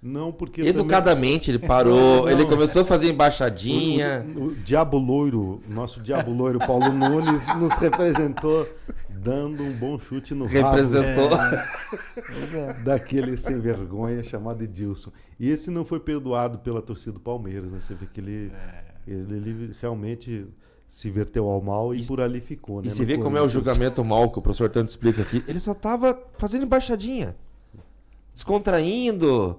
Não 0.07 0.31
porque 0.31 0.61
Educadamente, 0.61 1.51
ele 1.51 1.59
parou, 1.59 2.27
Não, 2.27 2.29
ele 2.31 2.45
começou 2.45 2.83
a 2.83 2.85
fazer 2.85 3.05
também, 3.05 3.15
embaixadinha. 3.15 4.27
o, 4.37 4.39
o, 4.39 4.45
o 4.49 4.55
Diabo 4.55 4.99
Loiro, 4.99 5.63
nosso 5.67 5.99
Diabo 6.03 6.31
Loiro 6.31 6.59
Paulo 6.59 6.93
Nunes 6.93 7.47
nos 7.57 7.73
representou 7.79 8.69
dando 9.09 9.63
um 9.63 9.73
bom 9.73 9.99
chute 9.99 10.35
no 10.35 10.45
rabo 10.45 10.77
Representou. 10.77 11.31
daquele 12.85 13.37
sem 13.39 13.59
vergonha 13.59 14.23
chamado 14.23 14.63
Edilson. 14.63 15.11
E 15.41 15.49
esse 15.49 15.71
não 15.71 15.85
foi 15.85 15.99
perdoado 16.01 16.59
pela 16.59 16.83
torcida 16.83 17.13
do 17.13 17.21
Palmeiras, 17.21 17.73
né? 17.73 17.81
Você 17.81 17.95
vê 17.95 18.05
que 18.07 18.21
ele, 18.21 18.53
ele, 19.09 19.37
ele 19.37 19.75
realmente 19.81 20.47
se 20.87 21.11
verteu 21.11 21.49
ao 21.49 21.61
mal 21.63 21.95
e, 21.95 22.03
E- 22.03 22.05
por 22.07 22.21
ali 22.21 22.41
ficou, 22.41 22.83
né? 22.83 22.89
E 22.89 22.91
se 22.91 23.01
no 23.01 23.07
vê 23.07 23.17
como 23.19 23.37
é 23.39 23.43
o 23.43 23.49
julgamento 23.49 24.05
mal 24.05 24.31
que 24.31 24.39
o 24.39 24.43
professor 24.43 24.69
tanto 24.69 24.89
explica 24.91 25.23
aqui. 25.23 25.43
Ele 25.49 25.59
só 25.59 25.73
tava 25.73 26.21
fazendo 26.39 26.65
embaixadinha. 26.65 27.35
Descontraindo. 28.35 29.59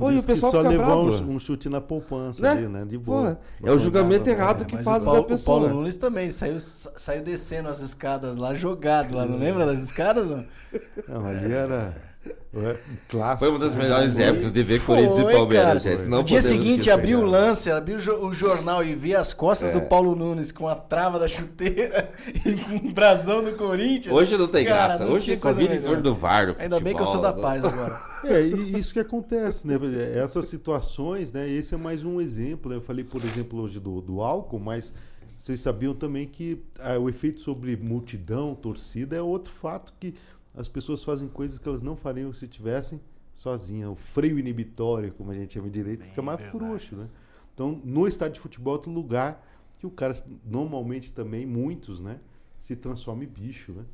Pô, 0.00 0.10
e 0.10 0.18
o 0.18 0.22
pessoal 0.24 0.52
só 0.52 0.60
levou 0.62 1.10
um, 1.10 1.34
um 1.34 1.38
chute 1.38 1.68
na 1.68 1.80
poupança 1.80 2.42
Né? 2.42 2.50
ali, 2.50 2.68
né? 2.68 2.84
De 2.84 2.96
boa. 2.98 3.38
é 3.62 3.70
o 3.70 3.78
julgamento 3.78 4.28
nada, 4.28 4.30
errado 4.30 4.60
né? 4.60 4.64
que 4.64 4.76
faz 4.78 5.02
o 5.02 5.06
da 5.06 5.12
Paulo, 5.12 5.20
o 5.20 5.24
pessoa. 5.26 5.60
Paulo 5.60 5.74
Nunes 5.74 5.96
também, 5.96 6.30
saiu, 6.32 6.58
saiu 6.58 7.22
descendo 7.22 7.68
as 7.68 7.80
escadas 7.80 8.36
lá, 8.36 8.54
jogado 8.54 9.14
lá, 9.14 9.26
não 9.26 9.38
lembra 9.38 9.66
das 9.66 9.80
escadas? 9.80 10.28
Não? 10.30 10.44
Não, 11.08 11.26
ali 11.26 11.52
era 11.52 11.94
é, 12.26 12.32
um 12.58 12.96
clássico. 13.08 13.38
Foi 13.38 13.48
uma 13.48 13.58
das 13.58 13.74
melhores 13.74 14.14
Foi. 14.14 14.22
épocas 14.24 14.52
de 14.52 14.62
ver 14.62 14.78
Foi, 14.80 14.96
Corinthians 14.96 15.28
e 15.30 15.32
Palmeiras, 15.36 15.66
cara. 15.66 15.78
gente. 15.96 16.08
Não 16.08 16.18
no 16.18 16.24
dia 16.24 16.42
seguinte, 16.42 16.70
esquecer, 16.80 16.90
abriu 16.90 17.18
o 17.18 17.30
cara. 17.30 17.32
lance, 17.46 17.70
abriu 17.70 17.96
o 17.96 18.00
jo- 18.00 18.26
o 18.26 18.32
jornal 18.32 18.84
e 18.84 18.94
vi 18.94 19.14
as 19.14 19.32
costas 19.32 19.70
É. 19.70 19.72
do 19.72 19.82
Paulo 19.82 20.14
Nunes 20.14 20.52
com 20.52 20.68
a 20.68 20.74
trava 20.74 21.18
da 21.18 21.26
chuteira 21.28 22.10
e 22.44 22.52
com 22.56 22.88
um 22.88 22.92
brasão 22.92 23.42
do 23.42 23.52
Corinthians. 23.52 24.14
Hoje 24.14 24.36
não 24.36 24.48
tem 24.48 24.64
Cara, 24.66 24.88
graça. 24.88 25.04
não 25.06 25.12
Hoje 25.14 25.34
só 25.36 25.42
coisa 25.52 25.58
vira 25.60 25.74
em 25.76 25.80
torno 25.80 26.02
do 26.02 26.14
VAR. 26.14 26.52
do 26.54 26.60
Ainda 26.60 26.78
bem 26.80 26.94
que 26.94 27.00
eu 27.00 27.06
sou 27.06 27.20
da 27.20 27.28
futebol, 27.28 27.50
paz 27.50 27.62
do- 27.62 27.68
agora. 27.68 28.00
É, 28.22 28.42
e 28.42 28.78
isso 28.78 28.92
que 28.92 29.00
acontece, 29.00 29.66
né? 29.66 29.76
Essas 30.14 30.44
situações, 30.44 31.32
né? 31.32 31.48
Esse 31.48 31.74
é 31.74 31.78
mais 31.78 32.04
um 32.04 32.20
exemplo. 32.20 32.70
né? 32.70 32.76
Eu 32.76 32.82
falei, 32.82 33.02
por 33.02 33.24
exemplo, 33.24 33.58
hoje 33.62 33.80
do, 33.80 34.02
do 34.02 34.20
álcool, 34.20 34.58
mas 34.58 34.92
vocês 35.38 35.58
sabiam 35.60 35.94
também 35.94 36.26
que 36.26 36.60
ah, 36.80 36.98
o 36.98 37.08
efeito 37.08 37.40
sobre 37.40 37.74
multidão, 37.78 38.54
torcida, 38.54 39.16
é 39.16 39.22
outro 39.22 39.50
fato 39.50 39.90
que 39.98 40.14
as 40.54 40.68
pessoas 40.68 41.04
fazem 41.04 41.28
coisas 41.28 41.58
que 41.58 41.68
elas 41.68 41.82
não 41.82 41.96
fariam 41.96 42.32
se 42.32 42.46
tivessem 42.48 43.00
sozinhas. 43.34 43.90
O 43.90 43.94
freio 43.94 44.38
inibitório, 44.38 45.12
como 45.12 45.30
a 45.30 45.34
gente 45.34 45.54
chama 45.54 45.70
direito, 45.70 46.04
fica 46.04 46.22
mais 46.22 46.40
frouxo, 46.40 46.96
né? 46.96 47.08
Então, 47.54 47.80
no 47.84 48.06
estádio 48.06 48.34
de 48.34 48.40
futebol 48.40 48.74
é 48.74 48.76
outro 48.76 48.90
lugar 48.90 49.46
que 49.78 49.86
o 49.86 49.90
cara, 49.90 50.14
normalmente 50.44 51.12
também, 51.12 51.46
muitos, 51.46 52.00
né? 52.00 52.20
Se 52.58 52.76
transforma 52.76 53.24
em 53.24 53.26
bicho, 53.26 53.72
né? 53.72 53.84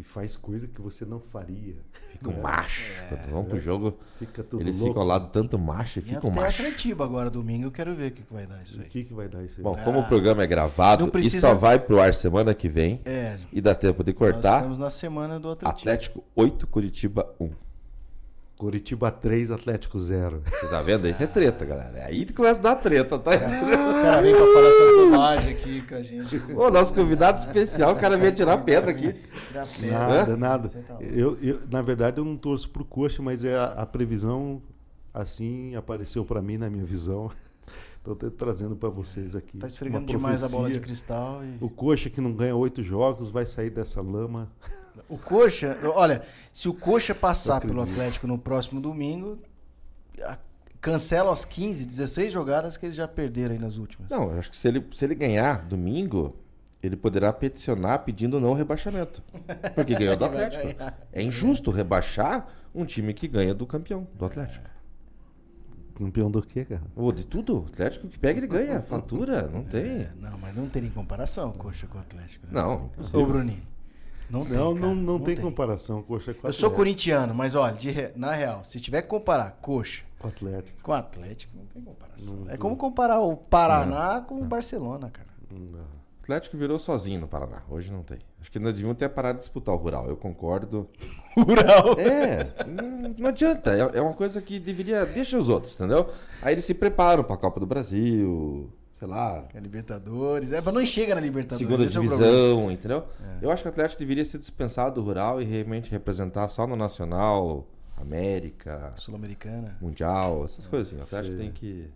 E 0.00 0.02
faz 0.02 0.34
coisa 0.34 0.66
que 0.66 0.80
você 0.80 1.04
não 1.04 1.20
faria. 1.20 1.76
Fica 2.10 2.30
um 2.30 2.40
macho. 2.40 3.04
Quando 3.08 3.30
vão 3.30 3.44
pro 3.44 3.60
jogo, 3.60 3.98
Fica 4.18 4.42
tudo 4.42 4.62
eles 4.62 4.78
louco. 4.78 4.92
ficam 4.92 5.02
ao 5.02 5.08
lado 5.08 5.28
tanto 5.30 5.58
macho 5.58 5.98
e 5.98 6.02
E 6.02 6.04
ficam 6.06 6.30
até 6.30 6.40
macho. 6.40 6.62
Atletiba 6.62 7.04
agora, 7.04 7.28
domingo, 7.30 7.66
eu 7.66 7.70
quero 7.70 7.94
ver 7.94 8.10
o 8.10 8.14
que 8.14 8.22
que 8.22 8.32
vai 8.32 8.46
dar 8.46 8.62
isso 8.62 8.78
O 8.78 8.80
aí. 8.82 8.88
que, 8.88 9.04
que 9.04 9.12
vai 9.12 9.28
dar 9.28 9.44
isso 9.44 9.60
aí? 9.60 9.62
Bom, 9.62 9.76
como 9.84 10.00
o 10.00 10.08
programa 10.08 10.42
é 10.42 10.46
gravado 10.46 11.06
e 11.06 11.10
precisa- 11.10 11.48
só 11.48 11.54
vai 11.54 11.78
pro 11.78 12.00
ar 12.00 12.14
semana 12.14 12.54
que 12.54 12.68
vem 12.68 13.02
É, 13.04 13.36
e 13.52 13.60
dá 13.60 13.74
tempo 13.74 14.02
de 14.02 14.12
nós 14.12 14.18
cortar, 14.18 14.56
estamos 14.56 14.78
na 14.78 14.88
semana 14.88 15.38
do 15.38 15.50
Atlético. 15.50 15.78
Atlético 15.80 16.24
8, 16.34 16.66
Curitiba 16.66 17.34
1. 17.38 17.50
Curitiba 18.60 19.10
3, 19.10 19.50
Atlético 19.52 19.98
0. 19.98 20.42
Você 20.44 20.68
tá 20.68 20.82
vendo? 20.82 21.08
Isso 21.08 21.22
é 21.22 21.26
treta, 21.26 21.64
galera. 21.64 21.96
É 21.96 22.04
aí 22.04 22.26
que 22.26 22.34
começa 22.34 22.60
a 22.60 22.62
dar 22.62 22.76
treta, 22.76 23.18
tá? 23.18 23.30
O 23.30 24.02
cara 24.02 24.20
vem 24.20 24.34
pra 24.34 24.44
falar 24.44 24.68
essa 24.68 24.96
bobagem 24.98 25.52
aqui 25.54 25.80
com 25.80 25.94
a 25.94 26.02
gente. 26.02 26.36
Ô, 26.54 26.70
nosso 26.70 26.92
convidado 26.92 27.38
especial, 27.38 27.94
o 27.94 27.96
cara 27.96 28.18
veio 28.18 28.34
tirar 28.34 28.58
pedra 28.58 28.90
aqui. 28.90 29.14
Tirar 29.48 29.66
pedra. 29.66 29.98
Nada, 29.98 30.36
nada. 30.36 30.68
Tá. 30.68 30.98
Eu, 31.00 31.38
eu, 31.40 31.60
na 31.70 31.80
verdade, 31.80 32.18
eu 32.18 32.24
não 32.26 32.36
torço 32.36 32.68
pro 32.68 32.84
Coxa, 32.84 33.22
mas 33.22 33.42
é 33.44 33.56
a, 33.56 33.64
a 33.64 33.86
previsão 33.86 34.60
assim 35.14 35.74
apareceu 35.74 36.22
para 36.22 36.42
mim 36.42 36.58
na 36.58 36.68
minha 36.68 36.84
visão. 36.84 37.30
Estou 37.96 38.14
trazendo 38.30 38.76
para 38.76 38.90
vocês 38.90 39.34
aqui. 39.34 39.56
Tá 39.56 39.68
esfregando 39.68 40.04
demais 40.04 40.44
a 40.44 40.48
bola 40.50 40.70
de 40.70 40.80
cristal. 40.80 41.42
E... 41.42 41.64
O 41.64 41.70
Coxa 41.70 42.10
que 42.10 42.20
não 42.20 42.34
ganha 42.34 42.54
oito 42.54 42.82
jogos 42.82 43.30
vai 43.30 43.46
sair 43.46 43.70
dessa 43.70 44.02
lama. 44.02 44.50
O 45.08 45.18
Coxa, 45.18 45.76
olha, 45.94 46.22
se 46.52 46.68
o 46.68 46.74
Coxa 46.74 47.14
passar 47.14 47.60
pelo. 47.60 47.80
Atlético 47.80 48.26
no 48.26 48.38
próximo 48.38 48.80
domingo, 48.80 49.38
cancela 50.80 51.32
as 51.32 51.44
15, 51.44 51.84
16 51.84 52.32
jogadas 52.32 52.76
que 52.76 52.86
eles 52.86 52.96
já 52.96 53.06
perderam 53.06 53.54
aí 53.54 53.60
nas 53.60 53.76
últimas. 53.76 54.08
Não, 54.08 54.32
eu 54.32 54.38
acho 54.38 54.50
que 54.50 54.56
se 54.56 54.68
ele, 54.68 54.86
se 54.94 55.04
ele 55.04 55.14
ganhar 55.14 55.64
domingo, 55.66 56.36
ele 56.82 56.96
poderá 56.96 57.32
peticionar 57.32 58.00
pedindo 58.04 58.40
não 58.40 58.54
rebaixamento. 58.54 59.22
Porque 59.74 59.94
ganhou 59.94 60.16
do 60.16 60.24
Ele 60.26 60.42
Atlético. 60.44 60.82
É 61.12 61.22
injusto 61.22 61.70
rebaixar 61.70 62.46
um 62.74 62.84
time 62.84 63.12
que 63.12 63.28
ganha 63.28 63.54
do 63.54 63.66
campeão, 63.66 64.06
do 64.14 64.24
Atlético. 64.24 64.68
Campeão 65.94 66.30
do 66.30 66.40
quê, 66.40 66.64
cara? 66.64 66.82
Ô, 66.96 67.12
de 67.12 67.26
tudo, 67.26 67.60
o 67.60 67.66
Atlético 67.66 68.08
que 68.08 68.18
pega, 68.18 68.38
ele 68.40 68.46
ganha. 68.46 68.80
Fatura, 68.82 69.42
não 69.48 69.62
tem. 69.62 69.82
É, 69.82 70.12
não, 70.16 70.38
mas 70.38 70.56
não 70.56 70.66
tem 70.66 70.82
nem 70.82 70.90
comparação 70.90 71.50
o 71.50 71.52
Coxa 71.52 71.86
com 71.86 71.98
o 71.98 72.00
Atlético. 72.00 72.46
né? 72.46 72.52
Não. 72.54 72.90
Ô, 73.12 73.26
Bruninho. 73.26 73.69
Não 74.30 74.44
tem, 74.44 74.56
Não, 74.56 74.74
cara, 74.74 74.86
não, 74.86 74.94
não, 74.94 75.18
tem, 75.18 75.36
comparação. 75.36 76.02
Coxa 76.02 76.32
com 76.34 76.46
Eu 76.46 76.52
sou 76.52 76.70
corintiano, 76.70 77.34
mas 77.34 77.54
olha, 77.54 77.74
de 77.74 77.90
re- 77.90 78.12
na 78.14 78.32
real, 78.32 78.62
se 78.64 78.78
tiver 78.80 79.02
que 79.02 79.08
comparar 79.08 79.50
Coxa 79.60 80.04
Com 80.18 80.28
Atlético. 80.28 80.78
com 80.82 80.92
o 80.92 80.94
Atlético, 80.94 81.56
não 81.56 81.66
tem 81.66 81.82
comparação. 81.82 82.36
Não 82.36 82.44
é 82.46 82.50
tem. 82.50 82.58
como 82.58 82.76
comparar 82.76 83.20
o 83.20 83.36
Paraná 83.36 84.20
com 84.20 84.40
o 84.40 84.44
Barcelona, 84.44 85.10
cara. 85.10 85.28
Não. 85.52 85.80
O 85.80 86.22
Atlético 86.32 86.56
virou 86.56 86.78
sozinho 86.78 87.20
no 87.22 87.26
Paraná. 87.26 87.62
Hoje 87.68 87.90
não 87.90 88.04
tem. 88.04 88.18
Acho 88.40 88.52
que 88.52 88.58
nós 88.60 88.72
devíamos 88.72 88.96
ter 88.96 89.08
parado 89.08 89.38
de 89.38 89.44
disputar 89.44 89.74
o 89.74 89.78
Rural. 89.78 90.06
Eu 90.08 90.16
concordo. 90.16 90.88
Rural. 91.36 91.98
É, 91.98 92.46
não, 92.66 93.08
não 93.18 93.28
adianta. 93.28 93.70
É, 93.74 93.98
é 93.98 94.00
uma 94.00 94.12
coisa 94.14 94.40
que 94.40 94.60
deveria. 94.60 95.04
Deixa 95.06 95.36
os 95.36 95.48
outros, 95.48 95.74
entendeu? 95.74 96.08
Aí 96.40 96.54
eles 96.54 96.64
se 96.64 96.72
preparam 96.72 97.24
pra 97.24 97.36
Copa 97.36 97.58
do 97.58 97.66
Brasil, 97.66 98.70
sei 99.00 99.08
lá, 99.08 99.44
É 99.54 99.58
Libertadores. 99.58 100.52
É, 100.52 100.60
mas 100.60 100.74
não 100.74 100.84
chega 100.86 101.14
na 101.14 101.20
Libertadores. 101.22 101.66
segunda 101.66 101.84
esse 101.86 101.96
é 101.96 102.00
divisão, 102.02 102.70
entendeu? 102.70 103.04
Eu 103.40 103.50
acho 103.50 103.62
que 103.62 103.68
o 103.68 103.72
Atlético 103.72 103.98
deveria 103.98 104.24
ser 104.26 104.38
dispensado 104.38 104.96
do 104.96 105.02
Rural 105.02 105.40
e 105.40 105.44
realmente 105.44 105.90
representar 105.90 106.46
só 106.48 106.66
no 106.66 106.76
Nacional, 106.76 107.66
América, 107.96 108.92
Sul-Americana. 108.96 109.76
Mundial, 109.80 110.44
essas 110.44 110.66
coisas 110.66 110.88
assim. 110.88 111.00
O 111.00 111.02
Atlético 111.02 111.34
Sei. 111.36 111.44
tem 111.46 111.50
que. 111.52 111.90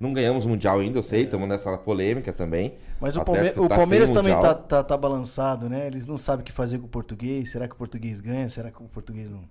Não 0.00 0.12
ganhamos 0.12 0.46
Mundial 0.46 0.80
ainda, 0.80 0.98
eu 0.98 1.02
sei, 1.02 1.24
estamos 1.24 1.46
nessa 1.48 1.76
polêmica 1.76 2.32
também. 2.32 2.74
Mas 3.00 3.16
o, 3.16 3.24
Palme- 3.24 3.52
o 3.56 3.68
tá 3.68 3.76
Palmeiras 3.76 4.10
também 4.10 4.32
tá, 4.40 4.54
tá, 4.54 4.82
tá 4.82 4.96
balançado, 4.96 5.68
né? 5.68 5.86
Eles 5.86 6.06
não 6.06 6.16
sabem 6.18 6.42
o 6.42 6.44
que 6.46 6.52
fazer 6.52 6.78
com 6.78 6.86
o 6.86 6.88
português. 6.88 7.52
Será 7.52 7.68
que 7.68 7.74
o 7.74 7.76
português 7.78 8.18
ganha? 8.20 8.48
Será 8.48 8.70
que 8.70 8.82
o 8.82 8.88
português 8.88 9.30
não, 9.30 9.44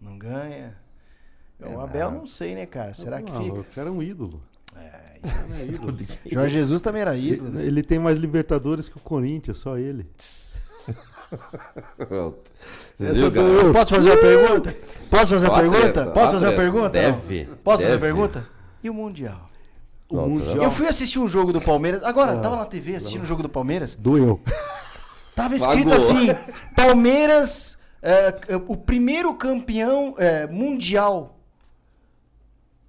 não 0.00 0.16
ganha? 0.18 0.76
o 1.58 1.64
É 1.64 1.74
Abel 1.82 2.10
não 2.10 2.26
sei, 2.26 2.54
né, 2.54 2.66
cara? 2.66 2.92
Será 2.94 3.20
que 3.22 3.32
Não, 3.32 3.42
fica? 3.42 3.60
O 3.60 3.64
cara 3.64 3.88
é 3.88 3.90
um 3.90 4.02
ídolo. 4.02 4.42
É, 4.76 5.60
é 5.60 5.66
ídolo. 5.66 5.96
Jorge 6.30 6.54
Jesus 6.54 6.80
também 6.80 7.02
era 7.02 7.16
ídolo. 7.16 7.48
ele, 7.48 7.58
né? 7.58 7.64
ele 7.64 7.82
tem 7.82 7.98
mais 7.98 8.18
Libertadores 8.18 8.88
que 8.88 8.96
o 8.96 9.00
Corinthians, 9.00 9.58
só 9.58 9.76
ele. 9.78 10.06
Viu, 12.98 13.30
do. 13.30 13.72
Posso 13.72 13.94
fazer 13.94 14.10
uma 14.10 14.18
pergunta? 14.18 14.76
Posso 15.10 15.34
fazer 15.34 15.48
uma 15.48 15.58
pergunta? 15.58 16.06
Posso 16.06 16.32
fazer 16.32 16.46
uma 16.46 16.56
pergunta? 16.56 16.88
Deve? 16.90 17.44
Posso 17.64 17.82
fazer 17.82 17.94
uma 17.94 18.00
pergunta? 18.00 18.48
E 18.82 18.90
o 18.90 18.94
Mundial? 18.94 19.50
O 20.08 20.14
Pronto, 20.14 20.30
Mundial 20.30 20.62
Eu 20.62 20.70
fui 20.70 20.86
assistir 20.86 21.18
um 21.18 21.26
jogo 21.26 21.52
do 21.52 21.60
Palmeiras. 21.60 22.04
Agora, 22.04 22.34
Ah, 22.34 22.38
tava 22.38 22.56
na 22.56 22.66
TV 22.66 22.96
assistindo 22.96 23.22
o 23.22 23.26
jogo 23.26 23.42
do 23.42 23.48
Palmeiras. 23.48 23.94
doeu. 23.94 24.40
Tava 25.34 25.56
escrito 25.56 25.92
assim: 25.92 26.28
Palmeiras, 26.76 27.76
é, 28.00 28.36
é, 28.48 28.56
o 28.68 28.76
primeiro 28.76 29.34
campeão 29.34 30.14
é, 30.18 30.46
mundial. 30.46 31.36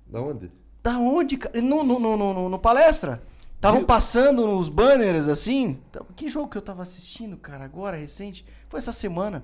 Da 0.05 0.21
onde? 0.21 0.51
Da 0.85 0.99
onde? 0.99 1.35
cara? 1.37 1.59
No, 1.59 1.83
no, 1.83 1.99
no, 1.99 2.15
no, 2.15 2.47
no 2.49 2.59
palestra. 2.59 3.23
Estavam 3.55 3.83
passando 3.83 4.45
nos 4.45 4.69
banners 4.69 5.27
assim. 5.27 5.79
Tá- 5.91 6.05
Que 6.15 6.29
jogo 6.29 6.47
que 6.47 6.55
eu 6.57 6.61
tava 6.61 6.83
assistindo, 6.83 7.35
cara, 7.37 7.65
agora, 7.65 7.97
recente? 7.97 8.45
Foi 8.69 8.77
essa 8.77 8.91
semana. 8.93 9.43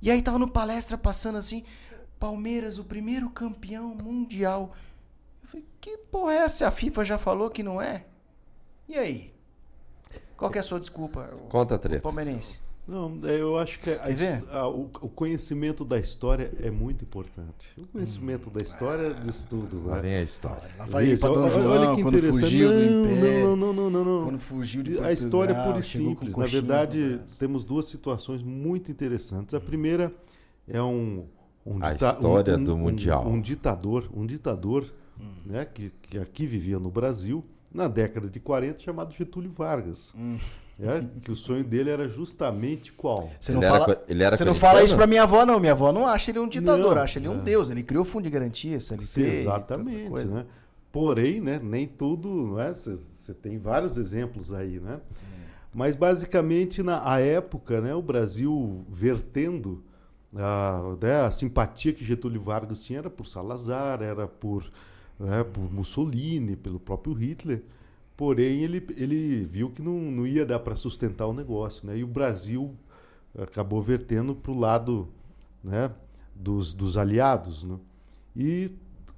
E 0.00 0.10
aí 0.10 0.20
tava 0.20 0.40
no 0.40 0.48
palestra 0.48 0.98
passando 0.98 1.38
assim: 1.38 1.62
Palmeiras, 2.18 2.80
o 2.80 2.84
primeiro 2.84 3.30
campeão 3.30 3.94
mundial. 3.94 4.72
Eu 5.42 5.48
falei: 5.48 5.64
Que 5.80 5.96
porra 5.98 6.32
é 6.32 6.36
essa? 6.38 6.66
A 6.66 6.72
FIFA 6.72 7.04
já 7.04 7.16
falou 7.18 7.48
que 7.48 7.62
não 7.62 7.80
é? 7.80 8.04
E 8.88 8.98
aí? 8.98 9.32
Qual 10.36 10.50
que 10.50 10.58
é 10.58 10.60
a 10.60 10.64
sua 10.64 10.80
desculpa, 10.80 11.30
Conta 11.48 11.78
treta. 11.78 12.02
palmeirense? 12.02 12.58
Não, 12.86 13.16
é, 13.24 13.40
eu 13.40 13.56
acho 13.56 13.78
que 13.78 13.90
a 13.90 14.58
a- 14.58 14.68
o, 14.68 14.90
o 15.00 15.08
conhecimento 15.08 15.84
da 15.84 15.98
história 16.00 16.52
é 16.60 16.68
muito 16.70 17.04
importante. 17.04 17.68
O 17.78 17.86
conhecimento 17.86 18.50
da 18.50 18.60
história 18.60 19.14
diz 19.14 19.44
tudo. 19.44 19.86
Lá 19.86 19.96
né? 19.96 20.02
vem 20.02 20.14
a 20.16 20.20
história. 20.20 20.68
Lá 20.76 20.86
vai 20.86 21.04
Veja, 21.06 21.20
pra 21.20 21.28
Dom 21.28 21.40
olha- 21.42 21.48
João, 21.50 21.66
olha 21.70 21.96
que 21.96 22.02
quando 22.02 22.18
interessante. 22.18 22.42
fugiu 22.44 22.68
do 22.68 22.74
não, 22.90 23.12
Império. 23.12 23.44
não, 23.44 23.56
não, 23.56 23.72
não, 23.72 23.90
não, 23.90 24.04
não. 24.04 24.24
Quando 24.24 24.38
fugiu 24.40 24.82
de 24.82 24.98
A 24.98 25.12
história 25.12 25.52
é 25.52 25.54
Portugal, 25.54 25.66
pura 25.74 25.78
e 25.78 25.82
simples. 25.82 26.36
Na 26.36 26.46
verdade, 26.46 27.20
temos 27.38 27.62
duas 27.64 27.86
situações 27.86 28.42
muito 28.42 28.90
interessantes. 28.90 29.54
A 29.54 29.60
primeira 29.60 30.12
é 30.66 30.82
um, 30.82 31.26
um 31.64 31.78
A 31.84 31.92
dita- 31.92 32.10
história 32.14 32.56
um- 32.58 32.64
do 32.64 32.74
um- 32.74 32.78
Mundial. 32.78 33.28
Um, 33.28 33.40
ditador, 33.40 34.10
um 34.12 34.26
ditador, 34.26 34.92
Hum. 35.20 35.24
né, 35.46 35.64
que, 35.64 35.92
que 36.02 36.18
aqui 36.18 36.46
vivia 36.46 36.80
no 36.80 36.90
Brasil 36.90 37.44
na 37.72 37.86
década 37.86 38.28
de 38.28 38.40
40, 38.40 38.80
chamado 38.80 39.14
Getúlio 39.14 39.50
Vargas. 39.52 40.12
Hum. 40.18 40.36
É, 40.80 41.00
que 41.22 41.30
o 41.30 41.36
sonho 41.36 41.62
dele 41.62 41.90
era 41.90 42.08
justamente 42.08 42.92
qual? 42.92 43.30
Você 43.38 43.52
Ele 43.52 43.60
não, 43.60 43.66
era 43.68 43.78
fala, 43.78 43.94
co- 43.96 44.02
ele 44.08 44.22
era 44.24 44.36
você 44.36 44.44
não 44.44 44.54
fala 44.54 44.82
isso 44.82 44.96
pra 44.96 45.06
minha 45.06 45.22
avó, 45.22 45.44
não. 45.46 45.60
Minha 45.60 45.72
avó 45.72 45.92
não 45.92 46.06
acha 46.06 46.30
ele 46.30 46.38
um 46.40 46.48
ditador, 46.48 46.96
Não, 46.96 47.02
acha 47.02 47.18
ele 47.18 47.28
um 47.28 47.38
é. 47.38 47.42
deus. 47.42 47.70
Ele 47.70 47.82
criou 47.82 48.02
o 48.02 48.06
fundo 48.06 48.24
de 48.24 48.30
garantia, 48.30 48.80
CLT. 48.80 49.04
Sim, 49.04 49.22
exatamente, 49.22 50.24
né? 50.24 50.44
Porém, 50.90 51.40
né, 51.40 51.60
nem 51.62 51.86
tudo, 51.86 52.28
não 52.28 52.60
é? 52.60 52.74
Você 52.74 53.32
tem 53.34 53.58
vários 53.58 53.96
exemplos 53.96 54.52
aí, 54.52 54.78
né? 54.80 55.00
Mas 55.74 55.94
basicamente 55.96 56.82
na 56.82 57.08
a 57.08 57.18
época, 57.20 57.80
né, 57.80 57.94
o 57.94 58.02
Brasil 58.02 58.84
vertendo 58.90 59.82
a, 60.36 60.94
né, 61.00 61.22
a 61.22 61.30
simpatia 61.30 61.92
que 61.92 62.04
Getúlio 62.04 62.40
Vargas 62.40 62.84
tinha 62.84 62.98
era 62.98 63.10
por 63.10 63.24
Salazar, 63.26 64.02
era 64.02 64.26
por, 64.26 64.64
né, 65.18 65.44
por 65.44 65.72
Mussolini, 65.72 66.56
pelo 66.56 66.78
próprio 66.80 67.14
Hitler. 67.14 67.62
Porém, 68.16 68.62
ele, 68.62 68.86
ele 68.96 69.42
viu 69.44 69.70
que 69.70 69.82
não, 69.82 69.98
não 69.98 70.26
ia 70.26 70.44
dar 70.44 70.58
para 70.58 70.74
sustentar 70.74 71.26
o 71.26 71.32
negócio, 71.32 71.86
né? 71.86 71.96
E 71.98 72.04
o 72.04 72.06
Brasil 72.06 72.74
acabou 73.36 73.82
vertendo 73.82 74.34
para 74.34 74.52
o 74.52 74.58
lado 74.58 75.08
né, 75.64 75.90
dos, 76.34 76.74
dos 76.74 76.96
aliados, 76.96 77.64
né? 77.64 77.78
E 78.36 78.70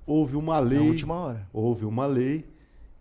houve 0.07 0.37
uma 0.37 0.55
Na 0.55 0.61
lei 0.61 0.79
última 0.79 1.15
hora. 1.15 1.49
houve 1.53 1.85
uma 1.85 2.07
lei 2.07 2.47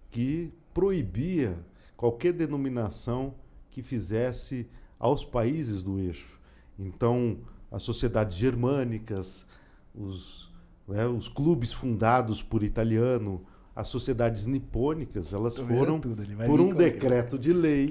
que 0.09 0.51
proibia 0.73 1.57
qualquer 1.95 2.33
denominação 2.33 3.33
que 3.69 3.81
fizesse 3.81 4.67
aos 4.99 5.23
países 5.23 5.83
do 5.83 5.99
eixo. 5.99 6.39
Então, 6.77 7.37
as 7.71 7.83
sociedades 7.83 8.37
germânicas, 8.37 9.45
os, 9.93 10.51
né, 10.87 11.05
os 11.07 11.27
clubes 11.27 11.73
fundados 11.73 12.41
por 12.41 12.63
italiano, 12.63 13.41
as 13.75 13.87
sociedades 13.87 14.45
nipônicas, 14.45 15.33
elas 15.33 15.55
Tô 15.55 15.65
foram, 15.65 15.99
por 15.99 16.59
um 16.61 16.73
decreto 16.73 17.37
de 17.39 17.51
lei, 17.53 17.89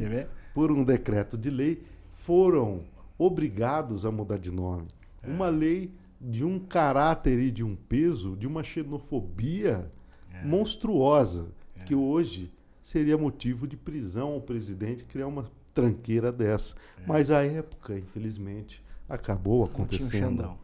por 0.55 0.71
um 0.71 0.85
decreto 0.85 1.37
de 1.37 1.51
lei, 1.51 1.83
foram 2.13 2.81
obrigados 3.19 4.05
a 4.07 4.11
mudar 4.11 4.39
de 4.39 4.51
nome. 4.51 4.87
É. 5.23 5.29
Uma 5.29 5.49
lei 5.49 5.93
de 6.21 6.45
um 6.45 6.59
caráter 6.59 7.39
e 7.39 7.51
de 7.51 7.65
um 7.65 7.75
peso, 7.75 8.37
de 8.37 8.47
uma 8.47 8.63
xenofobia 8.63 9.87
É. 10.33 10.45
monstruosa, 10.45 11.49
que 11.85 11.95
hoje 11.95 12.53
seria 12.81 13.19
motivo 13.19 13.67
de 13.67 13.77
prisão 13.77 14.29
ao 14.33 14.41
presidente 14.41 15.05
criar 15.05 15.27
uma 15.27 15.47
tranqueira 15.75 16.31
dessa. 16.31 16.75
Mas 17.07 17.31
a 17.31 17.43
época, 17.45 17.99
infelizmente, 17.99 18.83
acabou 19.09 19.63
É. 19.63 19.67
Acontecendo. 19.67 20.57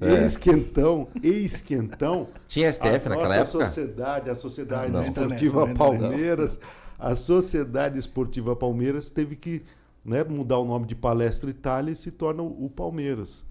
É. 0.00 0.22
Eis 0.22 0.36
quentão, 0.36 1.08
eis 1.22 1.60
quentão, 1.60 2.28
Tinha 2.48 2.72
STF 2.72 2.86
a 2.86 2.92
naquela 2.92 3.14
nossa 3.14 3.34
época? 3.34 3.66
sociedade, 3.66 4.30
a 4.30 4.34
Sociedade 4.34 4.92
Não, 4.92 5.00
Esportiva 5.00 5.60
não 5.60 5.68
entra 5.70 5.90
nessa. 5.90 5.98
Palmeiras, 6.00 6.60
a 6.98 7.16
Sociedade 7.16 7.98
Esportiva 7.98 8.56
Palmeiras 8.56 9.10
teve 9.10 9.36
que 9.36 9.62
né, 10.04 10.24
mudar 10.24 10.58
o 10.58 10.64
nome 10.64 10.86
de 10.86 10.94
Palestra 10.94 11.48
Itália 11.48 11.92
e 11.92 11.96
se 11.96 12.10
torna 12.10 12.42
o 12.42 12.68
Palmeiras, 12.68 13.44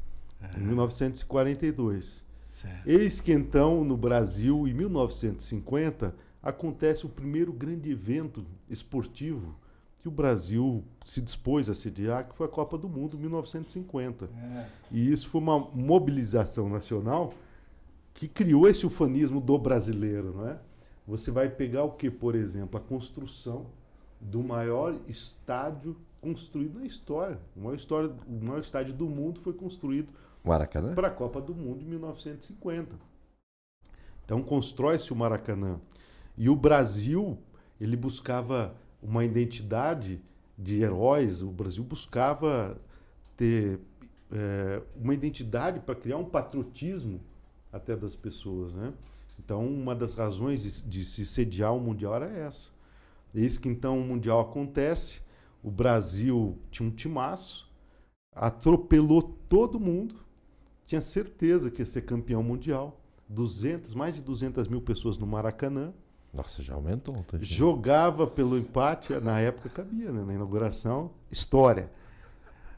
em 0.58 0.62
1942. 0.62 2.26
Certo. 2.46 2.88
Eis 2.88 3.20
que 3.20 3.32
então, 3.32 3.84
no 3.84 3.98
Brasil, 3.98 4.68
em 4.68 4.74
1950, 4.74 6.14
acontece 6.42 7.06
o 7.06 7.10
primeiro 7.10 7.52
grande 7.52 7.90
evento 7.90 8.46
esportivo 8.70 9.56
que 10.04 10.10
o 10.10 10.12
Brasil 10.12 10.84
se 11.02 11.22
dispôs 11.22 11.70
a 11.70 11.74
sediar, 11.74 12.28
que 12.28 12.36
foi 12.36 12.46
a 12.46 12.50
Copa 12.50 12.78
do 12.78 12.90
Mundo, 12.90 13.16
em 13.16 13.22
1950. 13.22 14.26
É. 14.26 14.66
E 14.92 15.10
isso 15.10 15.30
foi 15.30 15.40
uma 15.40 15.58
mobilização 15.58 16.68
nacional 16.68 17.34
que 18.14 18.28
criou 18.28 18.68
esse 18.68 18.86
ufanismo 18.86 19.40
do 19.40 19.58
brasileiro, 19.58 20.34
não 20.36 20.48
é? 20.50 20.60
Você 21.08 21.32
vai 21.32 21.48
pegar 21.48 21.86
o 21.86 21.92
que, 21.92 22.12
por 22.12 22.36
exemplo, 22.36 22.78
a 22.78 22.82
construção 22.82 23.68
do 24.20 24.44
maior 24.44 24.94
estádio 25.08 25.96
construído 26.20 26.80
na 26.80 26.86
história. 26.86 27.40
O 27.56 27.62
maior, 27.62 27.76
história, 27.76 28.10
o 28.28 28.46
maior 28.46 28.60
estádio 28.60 28.94
do 28.94 29.08
mundo 29.08 29.40
foi 29.40 29.54
construído 29.54 30.10
Maracanã? 30.44 30.94
para 30.94 31.08
a 31.08 31.12
Copa 31.12 31.40
do 31.40 31.56
Mundo 31.56 31.82
em 31.82 31.88
1950. 31.88 32.94
Então 34.26 34.44
constrói-se 34.44 35.14
o 35.14 35.16
Maracanã. 35.16 35.80
E 36.38 36.50
o 36.50 36.58
Brasil, 36.58 37.38
ele 37.80 37.96
buscava 37.96 38.76
uma 39.04 39.26
identidade 39.26 40.22
de 40.58 40.82
heróis, 40.82 41.42
o 41.42 41.52
Brasil 41.52 41.84
buscava 41.84 42.80
ter 43.36 43.80
é, 44.32 44.82
uma 44.96 45.14
identidade 45.14 45.80
para 45.80 45.96
criar 45.96 46.18
um 46.18 46.26
patriotismo 46.26 47.20
até 47.72 47.96
das 47.96 48.16
pessoas, 48.16 48.74
né? 48.74 48.94
Então, 49.44 49.66
uma 49.66 49.96
das 49.96 50.16
razões 50.16 50.62
de, 50.62 50.82
de 50.88 51.04
se 51.04 51.26
sediar 51.26 51.76
o 51.76 51.80
Mundial 51.80 52.16
era 52.16 52.30
essa. 52.30 52.70
Eis 53.34 53.58
que 53.58 53.68
então 53.68 54.00
o 54.00 54.06
Mundial 54.06 54.40
acontece, 54.40 55.22
o 55.64 55.72
Brasil 55.72 56.58
tinha 56.70 56.88
um 56.88 56.92
timaço, 56.92 57.72
atropelou 58.32 59.22
todo 59.50 59.80
mundo, 59.80 60.16
tinha 60.86 61.02
certeza 61.02 61.72
que 61.72 61.82
ia 61.82 61.86
ser 61.86 62.04
campeão 62.04 62.44
mundial, 62.44 63.02
200, 63.30 63.94
mais 63.94 64.16
de 64.16 64.22
200 64.22 64.68
mil 64.68 64.82
pessoas 64.82 65.18
no 65.18 65.26
Maracanã, 65.26 65.94
Nossa, 66.34 66.64
já 66.64 66.74
aumentou. 66.74 67.16
um 67.16 67.22
tantinho. 67.24 67.46
jogava 67.46 68.26
pelo 68.26 68.58
empate, 68.58 69.14
na 69.20 69.40
época 69.40 69.70
cabia, 69.70 70.12
né? 70.12 70.24
na 70.26 70.34
inauguração, 70.34 71.12
história. 71.32 71.92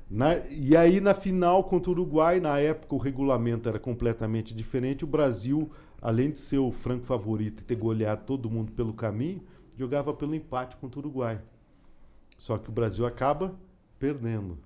Na- 0.09 0.37
e 0.49 0.75
aí 0.75 0.99
na 0.99 1.13
final 1.13 1.63
contra 1.63 1.89
o 1.89 1.93
Uruguai, 1.93 2.39
na 2.39 2.59
época 2.59 2.93
o 2.93 2.97
regulamento 2.97 3.67
era 3.69 3.79
completamente 3.79 4.53
diferente, 4.53 5.03
o 5.03 5.07
Brasil, 5.07 5.71
além 6.01 6.31
de 6.31 6.39
ser 6.39 6.57
o 6.59 6.71
franco 6.71 7.05
favorito 7.05 7.61
e 7.61 7.63
ter 7.63 7.75
goleado 7.75 8.23
todo 8.25 8.49
mundo 8.49 8.71
pelo 8.73 8.93
caminho, 8.93 9.41
jogava 9.77 10.13
pelo 10.13 10.35
empate 10.35 10.75
contra 10.75 10.99
o 10.99 11.01
Uruguai. 11.03 11.41
Só 12.37 12.57
que 12.57 12.69
o 12.69 12.71
Brasil 12.71 13.05
acaba 13.05 13.55
perdendo. 13.97 14.57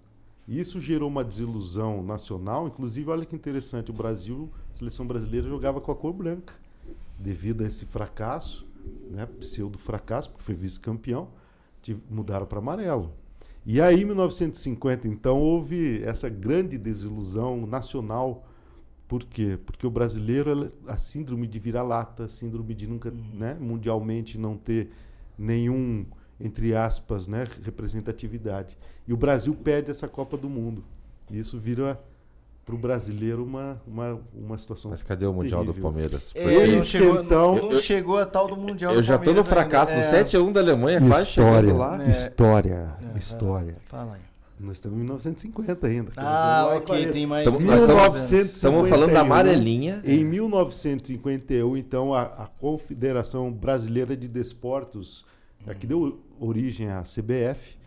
Isso 0.48 0.82
gerou 0.82 1.08
uma 1.08 1.24
desilusão 1.24 2.02
nacional, 2.04 2.68
inclusive 2.68 3.10
olha 3.12 3.24
que 3.26 3.36
interessante, 3.36 3.92
o 3.92 3.94
Brasil, 3.94 4.52
a 4.74 4.76
seleção 4.78 5.06
brasileira 5.06 5.48
jogava 5.48 5.80
com 5.80 5.92
a 5.92 5.96
cor 5.96 6.12
branca, 6.12 6.56
devido 7.20 7.64
a 7.64 7.68
esse 7.68 7.86
fracasso, 7.86 8.66
né, 9.10 9.26
pseudo 9.40 9.78
fracasso, 9.78 10.30
porque 10.30 10.44
foi 10.44 10.56
vice-campeão, 10.56 11.30
mudaram 12.10 12.46
para 12.46 12.60
amarelo. 12.60 13.14
E 13.66 13.82
aí, 13.82 14.02
em 14.02 14.06
1950, 14.06 15.08
então, 15.08 15.40
houve 15.40 16.02
essa 16.04 16.30
grande 16.30 16.78
desilusão 16.78 17.66
nacional. 17.66 18.48
Por 19.08 19.24
quê? 19.24 19.60
Porque 19.66 19.86
o 19.86 19.92
brasileiro, 19.92 20.72
a 20.88 20.98
síndrome 20.98 21.48
de 21.48 21.60
vira-lata, 21.60 22.26
a 22.26 22.28
síndrome 22.28 22.74
de 22.74 22.88
nunca, 22.88 23.12
né, 23.34 23.58
mundialmente 23.60 24.38
não 24.38 24.58
ter 24.58 24.92
nenhum, 25.38 26.06
entre 26.40 26.76
aspas, 26.76 27.28
né, 27.28 27.46
representatividade. 27.64 28.78
E 29.08 29.14
o 29.14 29.18
Brasil 29.18 29.54
perde 29.56 29.92
essa 29.92 30.08
Copa 30.08 30.38
do 30.38 30.50
Mundo. 30.50 30.84
E 31.30 31.38
isso 31.38 31.58
vira 31.58 32.00
para 32.70 32.76
o 32.76 32.78
brasileiro 32.78 33.44
uma, 33.44 33.82
uma, 33.88 34.20
uma 34.32 34.58
situação 34.60 34.92
Mas 34.92 35.02
cadê 35.02 35.26
o 35.26 35.34
Mundial 35.34 35.62
do 35.66 35.72
terrível. 35.74 35.90
Palmeiras? 35.92 36.32
É, 36.36 36.44
Porque 36.44 36.68
não 36.76 36.84
chegou, 36.86 37.22
então- 37.24 37.56
não 37.56 37.72
Eu- 37.72 37.80
chegou 37.80 38.18
a 38.20 38.26
tal 38.28 38.48
do 38.48 38.56
Mundial 38.56 38.94
eu 38.94 39.02
do 39.02 39.04
já 39.04 39.14
tô 39.18 39.32
no 39.34 39.44
Palmeiras 39.44 39.48
fracasso 39.48 39.94
do 39.94 40.00
É. 40.00 40.24
7x1 40.24 40.52
da 40.54 40.60
Alemanha, 40.60 41.02
quase 41.02 41.32
chegando 41.32 41.76
lá. 41.78 42.04
É. 42.06 42.10
História, 42.10 42.94
É, 43.16 43.18
história. 43.18 43.76
Fala 43.88 44.14
aí. 44.14 44.20
Nós 44.60 44.74
estamos 44.78 44.98
em 44.98 45.00
1950 45.02 45.88
ainda. 45.88 46.12
Ah, 46.18 46.68
ok, 46.76 46.86
40. 46.88 47.12
tem 47.14 47.26
mais. 47.26 47.46
Tamo- 47.46 47.60
estamos- 47.60 47.82
1900 47.82 48.56
Estamos 48.58 48.90
falando 48.90 49.14
da 49.14 49.22
51. 49.22 49.26
amarelinha. 49.26 50.02
Em 50.06 50.24
1951, 50.24 51.76
então, 51.78 52.14
a, 52.14 52.22
a 52.24 52.48
Confederação 52.60 53.52
Brasileira 53.52 54.16
de 54.16 54.28
Desportos, 54.28 55.26
a 55.66 55.74
que 55.74 55.88
deu 55.88 56.20
origem 56.40 56.90
à 56.90 57.04
CBF, 57.04 57.78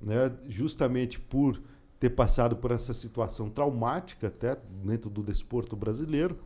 né, 0.00 0.30
justamente 0.48 1.18
por 1.18 1.60
ter 2.02 2.10
passado 2.10 2.56
por 2.56 2.72
essa 2.72 2.92
situação 2.92 3.48
traumática 3.48 4.26
até 4.26 4.58
dentro 4.84 5.08
do 5.08 5.22
desporto 5.22 5.76
brasileiro, 5.76 6.36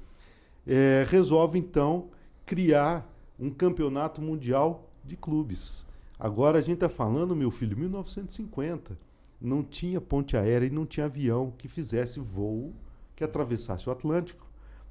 eh, 0.67 1.07
resolve 1.09 1.59
então 1.59 2.11
criar 2.45 3.11
um 3.41 3.49
campeonato 3.49 4.21
mundial 4.21 4.91
de 5.03 5.17
clubes. 5.17 5.87
Agora 6.19 6.59
a 6.59 6.61
gente 6.61 6.75
está 6.75 6.91
falando, 6.91 7.35
meu 7.35 7.51
filho, 7.51 7.75
1950. 7.75 8.99
Não 9.41 9.63
tinha 9.63 9.99
ponte 9.99 10.37
aérea 10.37 10.67
e 10.67 10.71
não 10.71 10.85
tinha 10.85 11.07
avião 11.07 11.55
que 11.57 11.69
fizesse 11.69 12.21
voo 12.21 12.75
que 13.15 13.25
atravessasse 13.25 13.89
o 13.89 13.93
Atlântico. 13.93 14.47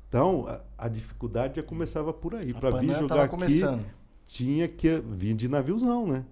Então, 0.09 0.47
a, 0.47 0.85
a 0.85 0.87
dificuldade 0.87 1.57
já 1.57 1.63
começava 1.63 2.11
por 2.11 2.33
aí. 2.33 2.55
Para 2.55 2.71
vir 2.79 2.95
jogar 2.95 3.25
aqui, 3.25 3.35
começando. 3.35 3.85
tinha 4.25 4.67
que 4.67 4.97
vir 4.97 5.35
de 5.35 5.47
naviozão, 5.47 6.07
né? 6.07 6.25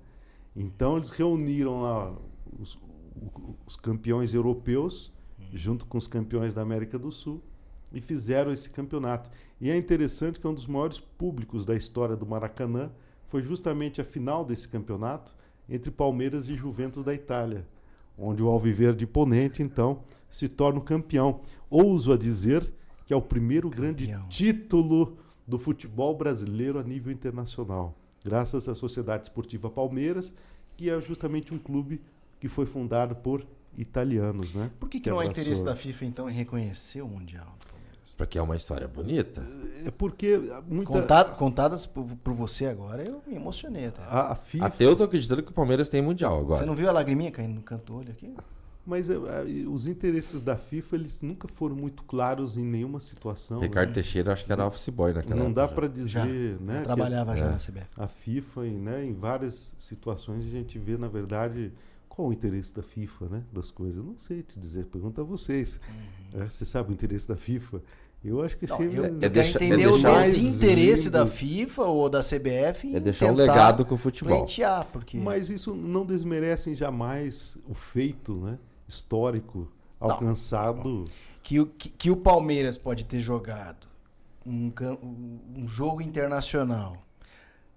Então 0.56 0.98
eles 0.98 1.12
reuniram 1.12 1.84
lá 1.84 2.16
os, 2.60 2.80
os 3.66 3.76
campeões 3.76 4.34
europeus 4.34 5.12
junto 5.54 5.86
com 5.86 5.98
os 5.98 6.08
campeões 6.08 6.54
da 6.54 6.62
América 6.62 6.98
do 6.98 7.12
Sul 7.12 7.42
e 7.92 8.02
fizeram 8.02 8.52
esse 8.52 8.70
campeonato. 8.70 9.30
E 9.62 9.70
é 9.70 9.78
interessante 9.78 10.40
que 10.40 10.48
um 10.48 10.54
dos 10.54 10.68
maiores 10.68 11.00
públicos 11.00 11.66
da 11.66 11.76
história 11.76 12.16
do 12.16 12.26
Maracanã 12.26 12.92
foi 13.28 13.42
justamente 13.42 14.02
a 14.02 14.04
final 14.04 14.44
desse 14.44 14.68
campeonato 14.68 15.36
entre 15.70 15.92
Palmeiras 15.92 16.50
e 16.50 16.56
Juventus 16.56 17.04
da 17.04 17.14
Itália, 17.14 17.68
onde 18.18 18.42
o 18.42 18.48
Alviverde 18.48 19.06
Ponente 19.06 19.62
então 19.62 20.04
se 20.30 20.48
torna 20.48 20.80
o 20.80 20.84
campeão. 20.84 21.40
Ouso 21.70 22.12
a 22.12 22.18
dizer 22.18 22.72
que 23.06 23.14
é 23.14 23.16
o 23.16 23.22
primeiro 23.22 23.70
grande 23.70 24.08
Campeão. 24.08 24.28
título 24.28 25.18
do 25.48 25.60
futebol 25.60 26.16
brasileiro 26.16 26.80
a 26.80 26.84
nível 26.84 27.12
internacional, 27.12 27.96
graças 28.24 28.68
à 28.68 28.76
Sociedade 28.76 29.24
Esportiva 29.24 29.70
Palmeiras, 29.70 30.36
que 30.76 30.90
é 30.90 31.00
justamente 31.02 31.54
um 31.54 31.60
clube 31.60 32.02
que 32.44 32.50
foi 32.50 32.66
fundado 32.66 33.16
por 33.16 33.46
italianos, 33.78 34.54
né? 34.54 34.70
Por 34.78 34.90
que, 34.90 34.98
que 34.98 35.06
Que 35.06 35.10
não 35.10 35.20
há 35.22 35.26
interesse 35.26 35.64
da 35.64 35.74
FIFA, 35.78 36.04
então, 36.04 36.30
em 36.30 36.34
reconhecer 36.34 37.02
o 37.02 37.08
Mundial 37.08 37.46
do 37.58 37.68
Palmeiras? 37.68 38.14
Porque 38.18 38.38
é 38.38 38.42
uma 38.42 38.58
história 38.58 38.86
bonita. 38.86 39.48
É 39.86 39.90
porque 39.90 40.38
muita 40.68 40.92
Contado- 40.92 41.36
contadas 41.38 41.86
por, 41.86 42.06
por 42.22 42.34
você 42.34 42.66
agora, 42.66 43.02
eu 43.02 43.22
me 43.26 43.36
emocionei 43.38 43.86
até. 43.86 44.02
a, 44.04 44.32
a 44.34 44.36
FIFA, 44.36 44.66
Até 44.66 44.84
eu 44.84 44.94
tô 44.94 45.04
acreditando 45.06 45.42
que 45.42 45.52
o 45.52 45.54
Palmeiras 45.54 45.88
tem 45.88 46.02
Mundial 46.02 46.36
Você 46.40 46.42
agora. 46.44 46.66
não 46.66 46.76
viu 46.76 46.90
a 46.90 46.92
lagriminha 46.92 47.32
caindo 47.32 47.54
no 47.56 47.62
canto 47.62 47.86
do 47.94 47.98
olho 48.00 48.12
aqui? 48.12 48.34
mas 48.86 49.10
é, 49.10 49.14
é, 49.14 49.46
os 49.66 49.88
interesses 49.88 50.42
da 50.42 50.58
FIFA 50.58 50.98
eles 50.98 51.22
nunca 51.22 51.48
foram 51.48 51.74
muito 51.74 52.04
claros 52.04 52.58
em 52.58 52.66
nenhuma 52.66 53.00
situação. 53.00 53.62
Ricardo 53.62 53.88
né? 53.88 53.94
Teixeira, 53.94 54.34
acho 54.34 54.44
que 54.44 54.52
era 54.52 54.68
office 54.68 54.90
boy 54.90 55.14
naquela 55.14 55.38
Não 55.38 55.46
época. 55.46 55.62
dá 55.62 55.68
já. 55.68 55.74
para 55.74 55.88
Já. 55.88 55.94
dizer, 56.26 56.60
né? 56.60 56.80
Eu 56.80 56.84
trabalhava 56.84 57.38
já 57.38 57.46
é. 57.46 57.50
na 57.52 57.56
CBF. 57.58 57.88
a 57.98 58.08
FIFA, 58.10 58.62
né, 58.64 59.06
em 59.06 59.14
várias 59.14 59.74
situações 59.78 60.44
a 60.46 60.50
gente 60.50 60.78
vê, 60.78 60.98
na 60.98 61.08
verdade, 61.08 61.72
qual 62.16 62.28
o 62.28 62.34
interesse 62.34 62.72
da 62.74 62.84
FIFA, 62.84 63.26
né, 63.30 63.44
das 63.52 63.72
coisas. 63.72 63.98
Eu 63.98 64.04
não 64.04 64.18
sei 64.18 64.44
te 64.44 64.60
dizer, 64.60 64.86
pergunta 64.86 65.22
a 65.22 65.24
vocês. 65.24 65.80
É, 66.34 66.46
você 66.48 66.64
sabe 66.66 66.92
o 66.92 66.94
interesse 66.94 67.28
da 67.28 67.36
FIFA? 67.36 67.82
Eu 68.24 68.42
acho 68.42 68.56
que 68.58 68.68
Não, 68.68 68.78
sempre 68.78 68.96
eu 68.98 69.04
é 69.06 69.08
é 69.08 69.66
entender 69.66 69.88
o 69.88 69.92
deixar- 69.94 70.22
desinteresse 70.24 71.10
da. 71.10 71.26
FIFA 71.28 71.84
ou 71.84 72.08
da 72.10 72.22
CBF 72.22 72.88
em 72.88 72.96
É 72.96 73.00
deixar 73.00 73.26
um 73.32 73.36
legado 73.36 73.84
com 73.84 73.96
o 73.96 73.98
futebol. 73.98 74.46
porque 74.92 75.18
Mas 75.18 75.50
isso 75.50 75.74
não 75.76 76.06
desmerece 76.06 76.74
jamais 76.76 77.58
o 77.68 77.74
feito 77.74 78.36
né, 78.38 78.58
histórico 78.88 79.68
alcançado. 80.00 81.04
que, 81.42 81.60
o- 81.60 81.66
que, 81.66 81.90
que 81.90 82.12
o 82.12 82.16
Palmeiras 82.16 82.78
pode 82.78 83.04
ter 83.06 83.20
jogado 83.20 83.88
um, 84.46 84.72
um 85.02 85.40
um 85.64 85.68
jogo 85.68 86.02
internacional, 86.02 86.98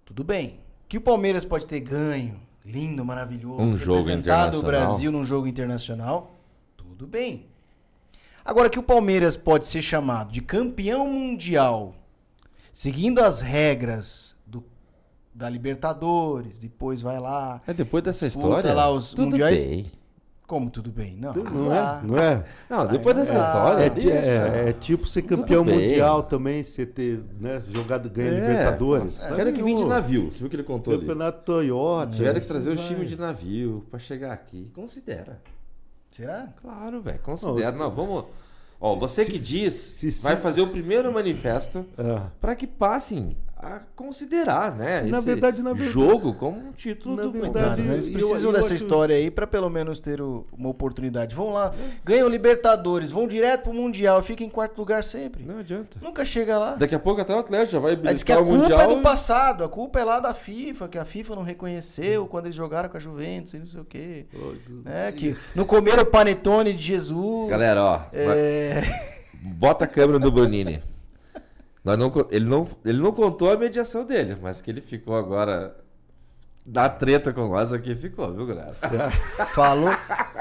tudo 0.04 0.22
bem. 0.22 0.60
Que 0.88 0.98
o 0.98 1.00
Palmeiras 1.00 1.44
pode 1.44 1.66
ter 1.66 1.80
ganho, 1.80 2.40
lindo, 2.66 3.04
maravilhoso, 3.04 3.62
Um 3.62 3.78
jogo 3.78 3.98
representado 4.00 4.56
o 4.56 4.60
internacional. 4.60 4.88
Brasil 4.88 5.12
num 5.12 5.24
jogo 5.24 5.46
internacional, 5.46 6.34
tudo 6.76 7.06
bem. 7.06 7.46
Agora 8.44 8.68
que 8.68 8.78
o 8.78 8.82
Palmeiras 8.82 9.36
pode 9.36 9.66
ser 9.66 9.82
chamado 9.82 10.32
de 10.32 10.40
campeão 10.40 11.08
mundial, 11.08 11.94
seguindo 12.72 13.20
as 13.20 13.40
regras 13.40 14.34
do, 14.46 14.62
da 15.34 15.48
Libertadores, 15.48 16.58
depois 16.58 17.00
vai 17.00 17.18
lá, 17.20 17.60
É 17.66 17.72
depois 17.72 18.02
dessa 18.04 18.26
história. 18.26 18.72
lá 18.74 18.90
os 18.90 19.14
mundiais. 19.14 19.62
bem. 19.62 19.86
Como 20.46 20.70
tudo 20.70 20.92
bem? 20.92 21.16
Não, 21.16 21.34
Não 21.34 21.68
dá. 21.68 22.00
é? 22.02 22.06
Não 22.06 22.16
é? 22.18 22.44
Não, 22.70 22.86
depois 22.86 23.16
dessa 23.16 23.36
história. 23.36 23.82
É, 23.84 23.90
deixa. 23.90 24.10
é- 24.10 24.68
é 24.68 24.72
tipo 24.72 25.04
ser 25.04 25.22
campeão 25.22 25.64
mundial 25.64 26.22
também, 26.22 26.62
você 26.62 26.86
ter 26.86 27.20
né, 27.40 27.60
jogado, 27.68 28.08
ganha 28.08 28.30
É. 28.30 28.40
Libertadores. 28.40 29.22
É, 29.24 29.52
que 29.52 29.62
vir 29.62 29.76
de 29.76 29.84
navio. 29.84 30.30
Você 30.30 30.38
viu 30.38 30.46
o 30.46 30.50
que 30.50 30.54
ele 30.56 30.62
contou 30.62 30.92
ali? 30.92 31.00
Campeonato 31.02 31.42
Toyota. 31.44 32.12
Tiveram 32.12 32.38
que 32.40 32.46
trazer 32.46 32.70
o 32.70 32.76
time 32.76 33.04
de 33.06 33.16
navio 33.16 33.84
pra 33.90 33.98
chegar 33.98 34.32
aqui. 34.32 34.70
Considera. 34.72 35.40
Será? 36.12 36.48
Claro, 36.62 37.00
velho. 37.02 37.18
Considera. 37.18 37.72
Não, 37.72 37.90
vamos. 37.90 38.26
Ó, 38.80 38.92
Se- 38.94 38.98
você 39.00 39.24
se- 39.24 39.32
que 39.32 39.38
diz, 39.40 39.74
se- 39.74 40.12
se- 40.12 40.22
vai 40.22 40.36
fazer 40.36 40.60
o 40.60 40.68
primeiro 40.68 41.12
manifesto 41.12 41.84
Ah. 41.98 42.28
para 42.40 42.54
que 42.54 42.66
passem 42.68 43.36
a 43.66 43.80
considerar, 43.96 44.74
né? 44.74 45.02
Na 45.02 45.18
esse 45.18 45.26
verdade, 45.26 45.62
na 45.62 45.72
verdade- 45.72 45.92
jogo 45.92 46.34
como 46.34 46.58
um 46.58 46.72
título 46.72 47.16
Na 47.16 47.22
do 47.22 47.32
verdade, 47.32 47.82
Cara? 47.82 47.92
Eles 47.94 48.06
eu- 48.06 48.12
precisam 48.12 48.50
eu 48.50 48.52
dessa 48.56 48.66
acho- 48.66 48.74
história 48.74 49.16
aí 49.16 49.30
pra 49.30 49.46
pelo 49.46 49.68
menos 49.68 50.00
ter 50.00 50.20
o- 50.20 50.46
uma 50.56 50.68
oportunidade. 50.68 51.34
Vão 51.34 51.52
lá, 51.52 51.74
ganham 52.04 52.28
Libertadores, 52.28 53.10
vão 53.10 53.26
direto 53.26 53.64
pro 53.64 53.72
Mundial, 53.74 54.22
fica 54.22 54.44
em 54.44 54.48
quarto 54.48 54.78
lugar 54.78 55.02
sempre. 55.04 55.44
Não 55.44 55.58
adianta. 55.58 55.98
Nunca 56.02 56.24
chega 56.24 56.58
lá. 56.58 56.74
Daqui 56.74 56.94
a 56.94 56.98
pouco 56.98 57.20
até 57.20 57.34
o 57.34 57.38
Atlético 57.38 57.72
já 57.72 57.78
vai 57.78 57.90
Aí 57.92 57.96
diz 57.96 58.02
que 58.02 58.08
beliscar 58.08 58.38
a 58.38 58.40
o 58.40 58.44
culpa 58.44 58.58
Mundial. 58.62 58.80
é 58.80 58.86
do 58.94 59.02
passado, 59.02 59.64
a 59.64 59.68
culpa 59.68 60.00
é 60.00 60.04
lá 60.04 60.20
da 60.20 60.32
FIFA, 60.34 60.88
que 60.88 60.98
a 60.98 61.04
FIFA 61.04 61.36
não 61.36 61.42
reconheceu 61.42 62.26
quando 62.26 62.46
eles 62.46 62.56
jogaram 62.56 62.88
com 62.88 62.96
a 62.96 63.00
Juventus 63.00 63.54
e 63.54 63.58
não 63.58 63.66
sei 63.66 63.80
o 63.80 63.84
quê. 63.84 64.26
É, 64.84 65.12
que 65.12 65.36
não 65.54 65.64
comeram 65.64 66.02
o 66.02 66.06
panetone 66.06 66.72
de 66.72 66.82
Jesus. 66.82 67.48
Galera, 67.50 67.82
ó. 67.82 68.00
É, 68.12 68.82
Bota 69.42 69.84
a 69.84 69.88
câmera 69.88 70.18
no 70.18 70.30
Bonini. 70.30 70.82
Nós 71.86 71.96
não, 71.96 72.12
ele, 72.30 72.44
não, 72.44 72.68
ele 72.84 72.98
não 73.00 73.12
contou 73.12 73.50
a 73.50 73.56
mediação 73.56 74.04
dele, 74.04 74.36
mas 74.42 74.60
que 74.60 74.70
ele 74.70 74.80
ficou 74.80 75.14
agora 75.16 75.74
da 76.66 76.88
treta 76.88 77.32
com 77.32 77.46
nós 77.48 77.72
aqui, 77.72 77.94
ficou, 77.94 78.34
viu, 78.34 78.44
galera? 78.44 78.74
falou, 79.54 79.90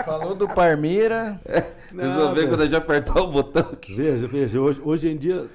falou 0.03 0.33
do 0.33 0.47
Parmeira. 0.47 1.39
Vocês 1.93 2.15
vão 2.15 2.33
ver 2.33 2.49
quando 2.49 2.61
a 2.61 2.65
gente 2.65 2.75
apertar 2.75 3.21
o 3.21 3.27
botão 3.31 3.61
aqui. 3.73 3.95
Veja, 3.95 4.25
veja, 4.27 4.59
hoje, 4.59 4.81
hoje 4.83 5.07
em 5.07 5.15
dia. 5.15 5.45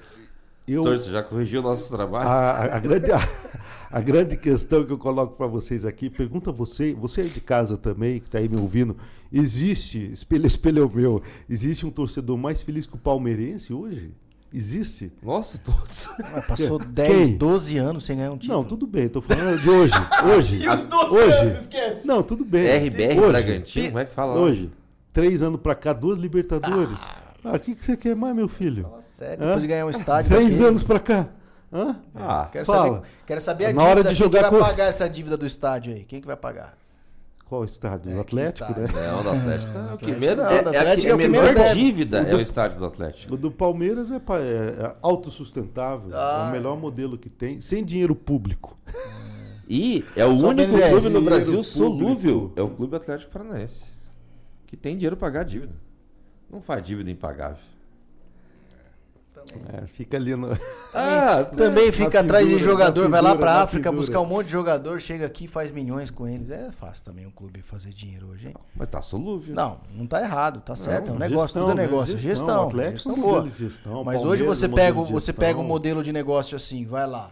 Eu, 0.69 0.85
Doutor, 0.85 1.01
você 1.01 1.11
já 1.11 1.25
corrigiu 1.25 1.61
nossos 1.61 1.89
trabalhos? 1.89 2.31
a, 2.31 2.51
a- 2.53 2.77
a 2.77 2.79
grande, 2.79 3.11
a, 3.11 3.19
a 3.91 4.01
grande 4.01 4.37
questão 4.37 4.85
que 4.85 4.93
eu 4.93 4.99
coloco 4.99 5.37
para 5.37 5.49
vocês 5.49 5.85
aqui, 5.85 6.09
pergunta 6.09 6.53
você, 6.53 6.95
você 6.95 7.23
aí 7.23 7.29
de 7.29 7.41
casa 7.41 7.77
também, 7.77 8.21
que 8.21 8.27
está 8.27 8.39
aí 8.39 8.49
me 8.49 8.57
ouvindo, 8.57 8.97
existe, 9.33 10.09
espelho, 10.13 10.47
espelho 10.47 10.89
meu, 10.95 11.21
existe 11.49 11.85
um 11.85 11.91
torcedor 11.91 12.39
mais 12.39 12.63
feliz 12.63 12.87
que 12.87 12.95
o 12.95 12.99
palmeirense 12.99 13.73
hoje? 13.73 14.13
Existe? 14.53 15.13
Nossa, 15.23 15.59
todos. 15.59 16.09
Mas 16.33 16.45
passou 16.45 16.79
Quem? 16.81 16.89
10, 16.89 17.33
12 17.35 17.79
anos 17.79 18.05
sem 18.05 18.17
ganhar 18.17 18.33
um 18.33 18.37
título. 18.39 18.59
Não, 18.59 18.65
tudo 18.65 18.87
bem, 18.87 19.09
tô 19.09 19.21
falando 19.23 19.61
de 19.61 19.71
hoje. 19.71 19.95
Hoje. 20.35 20.57
E 20.63 20.69
os 20.69 20.83
12 20.83 21.15
hoje. 21.17 21.39
anos, 21.39 21.59
esquece. 21.63 22.07
Não, 22.07 22.23
tudo 22.23 22.45
bem. 22.45 22.67
RBR 22.89 23.19
hoje, 23.21 23.29
Bragantino, 23.29 23.87
como 23.89 23.99
é 24.01 24.05
que 24.05 24.13
fala? 24.15 24.35
Hoje. 24.41 24.71
Três 25.13 25.41
anos 25.43 25.61
pra 25.61 25.75
cá, 25.75 25.93
duas 25.93 26.19
Libertadores. 26.19 27.09
Ah, 27.45 27.55
o 27.55 27.59
que, 27.61 27.75
que 27.75 27.85
você 27.85 27.97
quer 27.97 28.15
mais, 28.17 28.35
meu 28.35 28.49
filho? 28.49 28.83
Fala 28.85 29.03
sério, 29.03 29.43
Hã? 29.43 29.47
depois 29.47 29.63
de 29.63 29.69
ganhar 29.69 29.87
um 29.87 29.91
estádio. 29.91 30.31
Três 30.31 30.51
daquele. 30.51 30.69
anos 30.69 30.83
pra 30.83 31.01
cá. 31.01 31.29
Hã? 31.73 31.97
Ah, 32.15 32.49
Quero 32.51 32.67
Fala. 32.67 32.95
saber, 32.97 33.03
quero 33.27 33.41
saber 33.41 33.65
a 33.67 33.69
Na 33.69 33.73
dívida. 33.73 33.91
hora 33.91 34.03
de 34.03 34.09
quem 34.09 34.17
jogar 34.17 34.45
que 34.45 34.51
vai 34.51 34.61
pagar 34.61 34.85
essa 34.87 35.09
dívida 35.09 35.37
do 35.37 35.47
estádio 35.47 35.95
aí? 35.95 36.03
Quem 36.05 36.21
que 36.21 36.27
vai 36.27 36.37
pagar? 36.37 36.77
Qual 37.51 37.65
estádio? 37.65 38.13
É, 38.13 38.15
o 38.21 38.25
que 38.25 38.39
Atlético, 38.39 38.71
estádio? 38.71 38.95
né? 38.95 39.11
não, 39.11 39.23
do 39.25 39.31
Atlético. 39.31 39.73
tá- 39.73 39.95
o 39.95 39.99
que 39.99 40.13
menos, 40.13 40.45
é, 40.47 40.63
do 40.63 40.69
é 40.73 40.77
a 40.77 40.81
Atlético 40.83 41.03
que- 41.03 41.09
é 41.09 41.13
a 41.13 41.17
menor 41.29 41.53
deve. 41.55 41.75
dívida 41.81 42.19
é 42.21 42.35
o 42.37 42.41
estádio 42.41 42.79
do 42.79 42.87
Atlético. 42.87 43.35
O 43.35 43.37
do 43.37 43.51
Palmeiras 43.51 44.09
é, 44.13 44.15
é- 44.15 44.19
é 44.87 44.97
autossustentável. 45.03 46.11
Ah. 46.15 46.45
É 46.45 46.49
o 46.49 46.53
melhor 46.53 46.77
modelo 46.79 47.19
que 47.19 47.29
tem, 47.29 47.61
sem 47.61 47.85
dinheiro 47.85 48.15
público. 48.15 48.79
E 49.69 50.05
é 50.15 50.25
o 50.25 50.39
Só 50.39 50.47
único 50.49 50.71
clube 50.71 50.85
no 50.95 51.01
dinheiro 51.01 51.21
Brasil 51.23 51.47
público. 51.47 51.65
solúvel. 51.65 52.53
É 52.55 52.63
o 52.63 52.69
Clube 52.71 52.95
Atlético 52.97 53.33
Paranaense. 53.33 53.83
Que 54.69 54.77
tem 54.77 54.95
dinheiro 54.97 55.17
pra 55.17 55.27
pagar 55.27 55.41
a 55.41 55.45
dívida. 55.45 55.75
Não 56.49 56.61
faz 56.61 56.87
dívida 56.87 57.11
impagável. 57.11 57.59
É, 59.73 59.87
fica 59.87 60.17
ali 60.17 60.35
no. 60.37 60.49
Ah, 60.93 61.45
Também 61.45 61.93
fica 61.93 62.21
na 62.23 62.29
atrás 62.29 62.49
de 62.49 62.59
jogador, 62.59 63.05
na 63.05 63.09
vai 63.09 63.23
lá 63.23 63.37
pra 63.37 63.63
África 63.63 63.93
buscar 63.93 64.21
um 64.21 64.27
monte 64.27 64.47
de 64.47 64.53
jogador, 64.53 65.01
chega 65.01 65.25
aqui 65.25 65.45
e 65.45 65.49
faz 65.49 65.71
milhões 65.71 66.11
com 66.11 66.27
eles. 66.27 66.51
É 66.51 66.73
fácil 66.73 67.05
também 67.05 67.27
um 67.27 67.31
clube 67.31 67.63
fazer 67.63 67.91
dinheiro 67.91 68.29
hoje, 68.29 68.49
hein? 68.49 68.55
Mas 68.75 68.89
tá 68.89 69.01
solúvel. 69.01 69.55
Não, 69.55 69.79
não 69.93 70.07
tá 70.07 70.21
errado, 70.21 70.61
tá 70.61 70.75
certo. 70.75 71.09
É 71.09 71.11
um 71.11 71.13
Não, 71.15 71.19
negócio, 71.21 71.47
gestão, 71.47 71.63
tudo 71.69 71.73
é 71.73 71.75
né? 71.77 71.83
negócio. 71.83 72.19
Gestão, 72.19 72.31
Gestão, 72.47 72.69
Atlético 72.69 72.97
gestão 72.97 73.13
é 73.13 73.17
um 73.17 73.21
boa. 73.21 73.49
gestão, 73.49 74.05
Mas 74.05 74.25
hoje 74.25 74.43
você 74.43 74.69
pega, 74.69 75.01
você 75.01 75.33
pega 75.33 75.59
um 75.61 75.65
modelo 75.65 76.03
de 76.03 76.13
negócio 76.13 76.57
assim, 76.57 76.85
vai 76.85 77.07
lá 77.07 77.31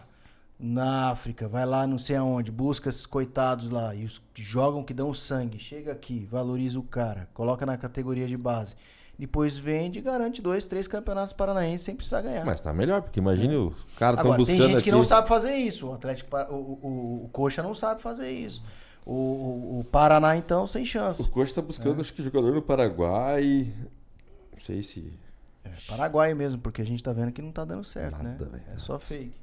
na 0.59 1.09
África, 1.11 1.47
vai 1.47 1.65
lá 1.65 1.87
não 1.87 1.97
sei 1.97 2.17
aonde, 2.17 2.51
busca 2.51 2.89
esses 2.89 3.05
coitados 3.05 3.69
lá 3.69 3.95
e 3.95 4.03
os 4.03 4.21
que 4.33 4.43
jogam, 4.43 4.83
que 4.83 4.93
dão 4.93 5.13
sangue, 5.13 5.57
chega 5.57 5.91
aqui, 5.91 6.27
valoriza 6.29 6.77
o 6.77 6.83
cara, 6.83 7.29
coloca 7.33 7.65
na 7.65 7.77
categoria 7.77 8.27
de 8.27 8.35
base. 8.35 8.75
Depois 9.19 9.57
vende 9.57 9.99
e 9.99 10.01
garante 10.01 10.41
dois, 10.41 10.65
três 10.65 10.87
campeonatos 10.87 11.33
paranaenses 11.33 11.81
sem 11.81 11.93
precisar 11.93 12.21
ganhar. 12.21 12.45
Mas 12.45 12.61
tá 12.61 12.71
melhor, 12.73 13.01
porque 13.01 13.19
imagine 13.19 13.53
o 13.57 13.73
cara 13.97 14.15
tão 14.15 14.27
Agora, 14.31 14.37
tem 14.37 14.55
buscando 14.55 14.61
gente 14.69 14.75
aqui. 14.77 14.83
que 14.85 14.91
não 14.93 15.03
sabe 15.03 15.27
fazer 15.27 15.55
isso. 15.57 15.87
O 15.87 15.93
Atlético, 15.93 16.35
o, 16.37 16.53
o, 16.55 16.79
o- 16.87 17.25
o 17.25 17.29
Coxa 17.33 17.61
não 17.61 17.73
sabe 17.75 18.01
fazer 18.01 18.31
isso. 18.31 18.63
O, 19.05 19.11
o, 19.13 19.79
o 19.81 19.83
Paraná, 19.83 20.37
então, 20.37 20.65
sem 20.65 20.83
O 20.83 20.85
chance. 20.85 21.29
Coxa 21.29 21.53
tá 21.55 21.61
buscando, 21.61 21.99
acho 21.99 22.13
que 22.13 22.23
jogador 22.23 22.53
no 22.53 22.61
Paraguai. 22.61 23.73
Não 24.53 24.59
sei 24.61 24.81
se. 24.81 25.11
É, 25.65 25.69
Paraguai 25.89 26.33
mesmo, 26.33 26.61
porque 26.61 26.81
a 26.81 26.85
gente 26.85 27.03
tá 27.03 27.11
vendo 27.11 27.33
que 27.33 27.41
não 27.41 27.51
tá 27.51 27.65
dando 27.65 27.83
certo, 27.83 28.23
Nada, 28.23 28.45
né? 28.45 28.61
É 28.73 28.77
só 28.77 28.97
fake. 28.97 29.33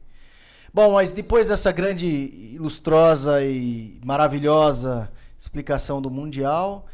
Bom, 0.73 0.93
mas 0.94 1.12
depois 1.12 1.48
dessa 1.48 1.70
grande, 1.70 2.07
ilustrosa 2.55 3.43
e 3.44 4.01
maravilhosa 4.05 5.11
explicação 5.39 6.01
do 6.01 6.11
Mundial, 6.11 6.86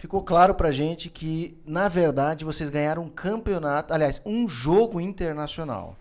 ficou 0.00 0.22
claro 0.22 0.54
pra 0.54 0.72
gente 0.72 1.08
que, 1.10 1.56
na 1.64 1.88
verdade, 1.88 2.44
vocês 2.44 2.70
ganharam 2.70 3.02
um 3.04 3.08
campeonato, 3.08 3.92
aliás, 3.92 4.20
um 4.24 4.48
jogo 4.48 5.00
internacional. 5.00 5.94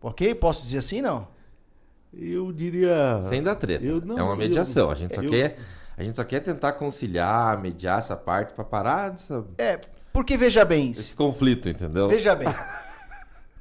Ok? 0.00 0.34
Posso 0.36 0.62
dizer 0.62 0.78
assim, 0.78 1.02
não? 1.02 1.26
Eu 2.12 2.52
diria. 2.52 3.20
Sem 3.24 3.42
dar 3.42 3.56
treta. 3.56 3.84
eu 3.84 4.00
não- 4.00 4.18
é 4.18 4.22
uma 4.22 4.32
eu- 4.32 4.36
mediação. 4.36 4.90
a, 4.90 4.94
gente 4.94 5.14
só 5.14 5.22
eu- 5.22 5.30
quer, 5.30 5.58
a 5.96 6.02
gente 6.04 6.14
só 6.14 6.22
quer 6.24 6.40
tentar 6.40 6.72
conciliar, 6.74 7.60
mediar 7.60 7.98
essa 7.98 8.16
parte 8.16 8.52
pra 8.54 8.62
parar 8.64 9.10
dessa- 9.10 9.44
É, 9.58 9.80
porque 10.12 10.36
veja 10.36 10.64
bem, 10.64 10.92
esse 10.92 11.14
conflito, 11.16 11.68
entendeu? 11.68 12.08
Veja 12.08 12.36
bem. 12.36 12.46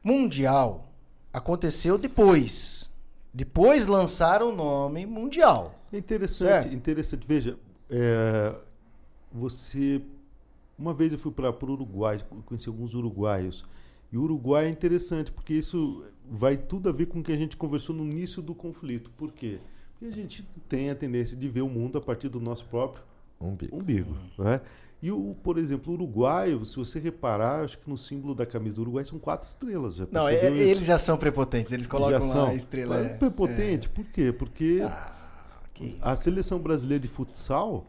mundial 0.04 0.90
aconteceu 1.32 1.98
depois. 1.98 2.90
Depois 3.34 3.88
lançaram 3.88 4.50
o 4.50 4.56
nome 4.56 5.06
Mundial. 5.08 5.74
É 5.92 5.98
interessante, 5.98 6.64
Certo. 6.64 6.76
interessante. 6.76 7.26
Veja, 7.28 7.58
é, 7.90 8.54
você. 9.34 10.02
Uma 10.78 10.94
vez 10.94 11.14
eu 11.14 11.20
fui 11.20 11.32
para 11.32 11.50
o 11.50 11.72
Uruguai, 11.72 12.20
conheci 12.46 12.68
alguns 12.68 12.94
uruguaios. 12.94 13.64
E 14.12 14.18
o 14.18 14.22
Uruguai 14.24 14.66
é 14.66 14.70
interessante, 14.70 15.32
porque 15.32 15.54
isso 15.54 16.04
vai 16.30 16.56
tudo 16.58 16.90
a 16.90 16.92
ver 16.92 17.08
com 17.08 17.20
o 17.20 17.24
que 17.24 17.32
a 17.32 17.38
gente 17.38 17.58
conversou 17.58 17.96
no 17.96 18.04
início 18.04 18.42
do 18.42 18.54
conflito. 18.56 19.10
Por 19.18 19.32
quê? 19.32 19.60
Porque 19.94 20.06
a 20.06 20.16
gente 20.16 20.48
tem 20.70 20.90
a 20.90 20.96
tendência 20.96 21.36
de 21.38 21.48
ver 21.48 21.62
o 21.62 21.70
mundo 21.70 21.98
a 21.98 22.02
partir 22.02 22.30
do 22.30 22.40
nosso 22.40 22.66
próprio 22.66 23.04
Umbigo. 23.40 23.76
umbigo. 23.76 24.16
Né? 24.38 24.62
E, 25.02 25.12
o, 25.12 25.36
por 25.44 25.58
exemplo, 25.58 25.92
o 25.92 25.96
uruguaio, 25.96 26.66
se 26.66 26.78
você 26.78 26.98
reparar, 27.00 27.64
acho 27.64 27.78
que 27.78 27.90
no 27.90 27.98
símbolo 27.98 28.34
da 28.34 28.46
camisa 28.46 28.76
do 28.78 28.82
Uruguai 28.84 29.04
são 29.04 29.20
quatro 29.20 29.46
estrelas. 29.48 29.96
Já 29.96 30.08
Não, 30.12 30.28
é- 30.30 30.46
eles 30.46 30.86
já 30.86 30.98
são 30.98 31.18
prepotentes. 31.18 31.72
Eles 31.74 31.86
colocam 31.86 32.22
Já 32.22 32.26
lá 32.28 32.34
são. 32.34 32.48
a 32.48 32.56
estrela. 32.56 32.98
É 32.98 33.10
prepotente, 33.18 33.90
por 33.90 34.06
quê? 34.06 34.32
Porque 34.32 34.80
É. 34.82 34.86
Ah, 34.86 35.14
que 35.74 35.86
isso. 35.88 35.98
a 36.02 36.16
seleção 36.16 36.58
brasileira 36.60 37.02
de 37.02 37.08
futsal, 37.10 37.86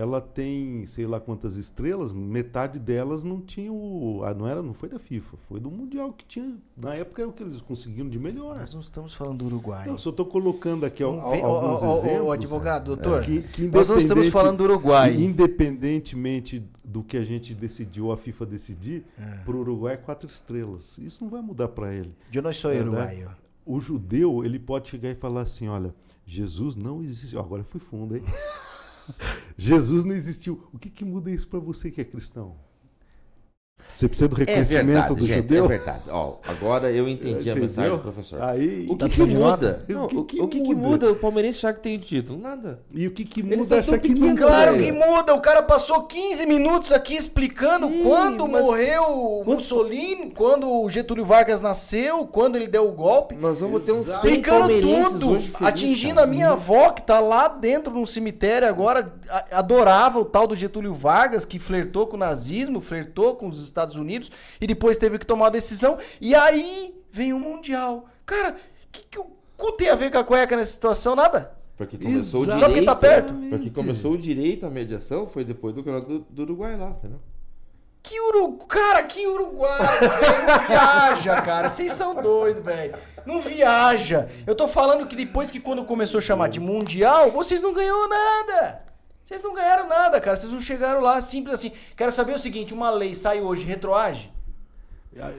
ela 0.00 0.20
tem, 0.20 0.86
sei 0.86 1.06
lá 1.06 1.18
quantas 1.18 1.56
estrelas, 1.56 2.12
metade 2.12 2.78
delas 2.78 3.24
não 3.24 3.40
tinha 3.40 3.72
o, 3.72 4.22
ah, 4.22 4.32
não 4.32 4.46
era, 4.46 4.62
não 4.62 4.72
foi 4.72 4.88
da 4.88 4.96
FIFA, 4.98 5.36
foi 5.48 5.58
do 5.58 5.70
mundial 5.72 6.12
que 6.12 6.24
tinha, 6.24 6.56
na 6.76 6.94
época 6.94 7.22
era 7.22 7.28
o 7.28 7.32
que 7.32 7.42
eles 7.42 7.60
conseguiram 7.60 8.08
de 8.08 8.16
melhor. 8.16 8.58
Nós 8.60 8.72
não 8.72 8.80
estamos 8.80 9.12
falando 9.12 9.38
do 9.38 9.46
Uruguai. 9.46 9.88
Eu 9.88 9.98
só 9.98 10.10
estou 10.10 10.24
colocando 10.24 10.86
aqui 10.86 11.02
Não 11.02 11.20
al- 11.20 11.40
ó, 11.42 11.46
alguns 11.64 11.82
ó, 11.82 11.96
exemplos. 11.98 12.28
ó, 12.28 12.32
advogado, 12.32 12.84
doutor. 12.94 13.22
que, 13.22 13.42
que 13.42 13.62
Nós 13.66 13.88
não 13.88 13.98
estamos 13.98 14.28
falando 14.28 14.58
do 14.58 14.64
Uruguai. 14.64 15.16
Independentemente 15.20 16.64
do 16.84 17.02
que 17.02 17.16
a 17.16 17.24
gente 17.24 17.54
decidiu, 17.54 18.12
a 18.12 18.16
FIFA 18.16 18.46
decidir, 18.46 19.04
É. 19.18 19.38
para 19.44 19.56
o 19.56 19.60
Uruguai 19.60 19.94
é 19.94 19.96
quatro 19.96 20.28
estrelas. 20.28 20.96
Isso 20.98 21.24
não 21.24 21.30
vai 21.30 21.42
mudar 21.42 21.68
para 21.68 21.92
ele. 21.92 22.14
Eu 22.32 22.40
não 22.42 22.52
sou 22.52 22.70
É, 22.70 22.74
né? 22.76 22.80
uruguaio. 22.82 23.30
O 23.66 23.80
judeu, 23.80 24.44
ele 24.44 24.58
pode 24.58 24.88
chegar 24.88 25.10
e 25.10 25.14
falar 25.14 25.42
assim, 25.42 25.68
olha, 25.68 25.94
Jesus 26.24 26.76
não 26.76 27.02
existiu. 27.02 27.40
Agora 27.40 27.62
eu 27.62 27.66
fui 27.66 27.80
fundo, 27.80 28.16
hein? 28.16 28.22
Jesus 29.56 30.04
não 30.04 30.14
existiu. 30.14 30.68
O 30.72 30.78
que, 30.78 30.90
que 30.90 31.04
muda 31.04 31.30
isso 31.30 31.48
para 31.48 31.58
você 31.58 31.90
que 31.90 32.00
é 32.00 32.04
cristão? 32.04 32.67
Você 33.92 34.06
precisa 34.06 34.28
do 34.28 34.36
É 34.36 34.38
reconhecimento 34.40 34.86
verdade, 34.86 35.14
do 35.14 35.26
gente, 35.26 35.36
judeu? 35.42 35.64
é 35.64 35.68
verdade. 35.68 36.02
Ó, 36.10 36.34
agora 36.46 36.90
eu 36.92 37.08
entendi 37.08 37.50
a 37.50 37.54
mensagem 37.56 37.90
do 37.90 37.98
professor. 37.98 38.40
Aí, 38.42 38.86
O 38.88 38.96
que, 38.96 39.08
que 39.08 39.22
muda? 39.24 39.84
Não, 39.88 40.04
O 40.04 40.08
que 40.08 40.36
que 40.36 40.42
o 40.42 40.48
que, 40.48 40.60
que 40.60 40.74
muda? 40.74 40.88
muda 41.06 41.12
o 41.12 41.16
palmeirense 41.16 41.58
achar 41.58 41.72
que 41.74 41.80
tem 41.80 41.98
título? 41.98 42.38
Nada. 42.38 42.80
e 42.94 43.06
o 43.06 43.10
que, 43.10 43.24
que 43.24 43.42
muda 43.42 43.78
achar 43.78 43.92
tão 43.92 43.98
que 44.00 44.14
não 44.14 44.36
Claro 44.36 44.76
que 44.78 44.92
muda, 44.92 45.34
o 45.34 45.40
cara 45.40 45.62
passou 45.62 46.02
15 46.04 46.46
minutos 46.46 46.92
aqui 46.92 47.16
explicando 47.16 47.88
Sim, 47.88 48.04
quando 48.04 48.46
morreu 48.46 49.02
o 49.04 49.44
Mussolini, 49.44 50.30
quando 50.30 50.70
o 50.70 50.88
Getúlio 50.88 51.24
Vargas 51.24 51.60
nasceu, 51.60 52.26
quando 52.26 52.56
ele 52.56 52.68
deu 52.68 52.86
o 52.88 52.92
golpe. 52.92 53.34
Nós 53.34 53.58
vamos 53.60 53.84
ter 53.84 53.92
uns 53.92 54.06
100 54.06 54.14
Explicando 54.14 54.80
tudo, 54.80 55.26
felizes, 55.30 55.52
atingindo 55.60 56.14
cara. 56.16 56.26
a 56.26 56.30
minha 56.30 56.50
avó 56.50 56.90
que 56.90 57.02
tá 57.02 57.18
lá 57.20 57.48
dentro 57.48 57.92
num 57.92 58.06
cemitério 58.06 58.68
agora, 58.68 59.12
adorava 59.50 60.18
o 60.20 60.24
tal 60.24 60.46
do 60.46 60.54
Getúlio 60.54 60.94
Vargas, 60.94 61.44
que 61.44 61.58
flertou 61.58 62.06
com 62.06 62.16
o 62.16 62.20
nazismo, 62.20 62.80
flertou 62.80 63.34
com 63.34 63.48
os 63.48 63.60
Estados 63.78 63.96
Unidos 63.96 64.30
e 64.60 64.66
depois 64.66 64.98
teve 64.98 65.18
que 65.18 65.26
tomar 65.26 65.46
uma 65.46 65.50
decisão. 65.50 65.98
E 66.20 66.34
aí 66.34 66.94
vem 67.10 67.32
o 67.32 67.38
Mundial. 67.38 68.06
Cara, 68.26 68.50
o 68.50 68.92
que, 68.92 69.04
que 69.10 69.18
o 69.18 69.26
cu 69.56 69.72
tem 69.72 69.88
a 69.88 69.94
ver 69.94 70.10
com 70.10 70.18
a 70.18 70.24
cueca 70.24 70.56
nessa 70.56 70.72
situação? 70.72 71.14
Nada. 71.16 71.56
Porque 71.76 71.96
começou 71.96 72.42
Exato. 72.42 72.56
o 72.56 72.60
Só 72.60 72.66
porque 72.66 72.80
direito. 72.80 72.86
tá 72.86 72.96
perto. 72.96 73.34
Porque 73.50 73.70
começou 73.70 74.12
o 74.12 74.18
direito 74.18 74.66
à 74.66 74.70
mediação 74.70 75.26
foi 75.28 75.44
depois 75.44 75.74
do 75.74 75.82
campeonato 75.82 76.08
do, 76.08 76.18
do 76.28 76.42
Uruguai 76.42 76.76
lá, 76.76 76.90
entendeu? 76.90 77.20
Que 78.02 78.18
Uruguai, 78.20 78.66
cara, 78.68 79.02
que 79.04 79.26
Uruguai, 79.26 79.78
velho. 80.00 80.46
Não 80.46 80.66
viaja, 80.66 81.42
cara. 81.42 81.68
Vocês 81.70 81.92
são 81.92 82.14
doidos, 82.14 82.64
velho. 82.64 82.94
Não 83.26 83.40
viaja. 83.40 84.28
Eu 84.46 84.54
tô 84.54 84.66
falando 84.66 85.06
que 85.06 85.14
depois 85.14 85.50
que 85.50 85.60
quando 85.60 85.84
começou 85.84 86.18
a 86.18 86.22
chamar 86.22 86.48
de 86.48 86.58
Mundial, 86.58 87.30
vocês 87.30 87.60
não 87.60 87.72
ganhou 87.72 88.08
nada. 88.08 88.84
Vocês 89.28 89.42
não 89.42 89.52
ganharam 89.52 89.86
nada, 89.86 90.18
cara. 90.22 90.36
Vocês 90.38 90.50
não 90.50 90.58
chegaram 90.60 91.02
lá, 91.02 91.20
simples 91.20 91.54
assim. 91.56 91.70
Quero 91.94 92.10
saber 92.10 92.32
o 92.34 92.38
seguinte, 92.38 92.72
uma 92.72 92.88
lei 92.88 93.14
sai 93.14 93.42
hoje, 93.42 93.62
retroage? 93.66 94.32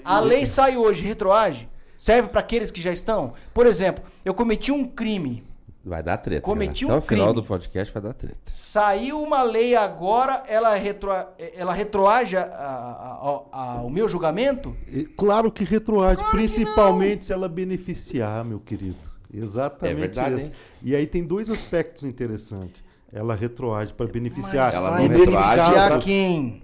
A 0.05 0.19
lei 0.19 0.45
sai 0.45 0.77
hoje, 0.77 1.03
retroage? 1.03 1.67
Serve 1.97 2.29
pra 2.29 2.39
aqueles 2.41 2.69
que 2.69 2.81
já 2.81 2.93
estão? 2.93 3.33
Por 3.51 3.65
exemplo, 3.65 4.03
eu 4.23 4.33
cometi 4.35 4.71
um 4.71 4.85
crime. 4.87 5.43
Vai 5.83 6.03
dar 6.03 6.17
treta. 6.17 6.41
Cometi 6.41 6.85
galera. 6.85 6.95
um 6.95 6.97
Até 6.99 7.05
o 7.05 7.09
final 7.09 7.27
crime. 7.29 7.41
do 7.41 7.47
podcast 7.47 7.91
vai 7.93 8.03
dar 8.03 8.13
treta. 8.13 8.37
Saiu 8.45 9.19
uma 9.23 9.41
lei 9.41 9.75
agora, 9.75 10.43
ela, 10.47 10.75
retro, 10.75 11.09
ela 11.55 11.73
retroage 11.73 12.37
a- 12.37 12.43
a- 12.43 13.41
a- 13.51 13.77
a- 13.77 13.81
o 13.81 13.89
meu 13.89 14.07
julgamento? 14.07 14.75
Claro 15.17 15.51
que 15.51 15.63
retroage, 15.63 16.23
principalmente 16.29 17.25
se 17.25 17.33
ela 17.33 17.49
beneficiar, 17.49 18.45
meu 18.45 18.59
querido. 18.59 19.09
Exatamente 19.33 19.97
É 19.97 19.99
verdade, 19.99 20.35
isso. 20.35 20.45
hein? 20.49 20.53
E 20.83 20.95
aí 20.95 21.07
tem 21.07 21.23
dois 21.25 21.49
aspectos 21.49 22.03
interessantes. 22.03 22.83
Ela 23.11 23.35
retroage 23.35 23.93
para 23.93 24.07
beneficiar. 24.07 24.65
Mas 24.67 24.73
Ela 24.75 24.91
não 24.91 25.07
retroage, 25.07 25.25
beneficiar 25.27 25.99
quem? 25.99 26.61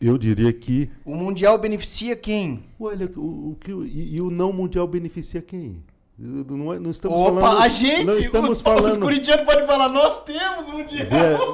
Eu 0.00 0.16
diria 0.18 0.52
que. 0.52 0.90
O 1.04 1.14
Mundial 1.14 1.58
beneficia 1.58 2.16
quem? 2.16 2.64
Olha, 2.78 3.10
o, 3.16 3.50
o 3.52 3.56
que, 3.60 3.72
o- 3.72 3.84
e, 3.84 4.14
e 4.16 4.20
o 4.20 4.30
não 4.30 4.52
mundial 4.52 4.86
beneficia 4.88 5.40
quem? 5.42 5.82
Não, 6.22 6.74
é- 6.74 6.78
não 6.78 6.90
estamos 6.90 7.18
Opa, 7.18 7.40
falando. 7.40 7.62
a 7.62 7.68
gente, 7.68 8.04
Não 8.04 8.18
estamos 8.18 8.50
os, 8.50 8.56
os 8.58 8.62
falando. 8.62 9.00
corintianos 9.00 9.46
podem 9.46 9.66
falar, 9.66 9.88
nós 9.88 10.22
temos 10.22 10.66
Mundial. 10.68 11.06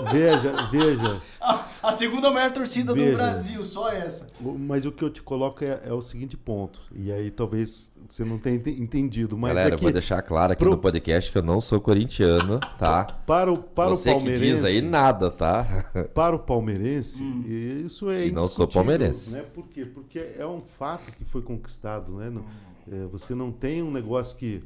Ve- 0.06 0.12
Veja, 0.12 0.52
veja. 0.72 1.20
A, 1.40 1.64
a 1.80 1.92
segunda 1.92 2.28
maior 2.32 2.50
torcida 2.52 2.92
do 2.92 2.98
Veja. 2.98 3.16
Brasil, 3.16 3.62
só 3.64 3.88
essa. 3.88 4.26
Mas 4.40 4.84
o 4.84 4.90
que 4.90 5.04
eu 5.04 5.10
te 5.10 5.22
coloco 5.22 5.62
é, 5.64 5.80
é 5.84 5.92
o 5.92 6.00
seguinte 6.00 6.36
ponto. 6.36 6.80
E 6.92 7.12
aí 7.12 7.30
talvez 7.30 7.92
você 8.08 8.24
não 8.24 8.36
tenha 8.36 8.56
ente- 8.56 8.70
entendido. 8.82 9.38
Mas 9.38 9.50
Galera, 9.50 9.68
é 9.68 9.72
eu 9.74 9.76
que 9.76 9.84
vou 9.84 9.92
deixar 9.92 10.20
claro 10.22 10.54
aqui 10.54 10.64
pro- 10.64 10.72
no 10.72 10.78
podcast 10.78 11.30
que 11.30 11.38
eu 11.38 11.42
não 11.44 11.60
sou 11.60 11.80
corintiano, 11.80 12.58
tá? 12.80 13.04
para 13.04 13.52
o, 13.52 13.58
para 13.58 13.90
Você 13.90 14.10
o 14.10 14.14
palmeirense. 14.14 14.44
diz 14.54 14.64
aí 14.64 14.82
nada, 14.82 15.30
tá? 15.30 15.64
para 16.12 16.34
o 16.34 16.40
palmeirense, 16.40 17.22
Hum. 17.22 17.44
isso 17.86 18.10
é 18.10 18.26
E 18.26 18.32
não 18.32 18.48
sou 18.48 18.66
palmeirense. 18.66 19.30
Né? 19.30 19.44
Por 19.54 19.68
quê? 19.68 19.84
Porque 19.84 20.18
é 20.36 20.44
um 20.44 20.62
fato 20.62 21.12
que 21.12 21.24
foi 21.24 21.42
conquistado. 21.42 22.10
Né? 22.16 22.28
Hum. 22.30 22.42
É, 22.90 23.04
você 23.06 23.34
não 23.34 23.50
tem 23.52 23.82
um 23.82 23.90
negócio 23.90 24.36
que 24.36 24.62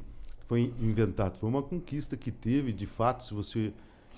foi 0.47 0.73
inventado. 0.79 1.37
Foi 1.37 1.49
uma 1.49 1.61
conquista 1.63 2.15
que 2.17 2.31
teve, 2.31 2.73
de 2.73 2.85
fato, 2.85 3.23
se 3.23 3.33
você 3.33 3.73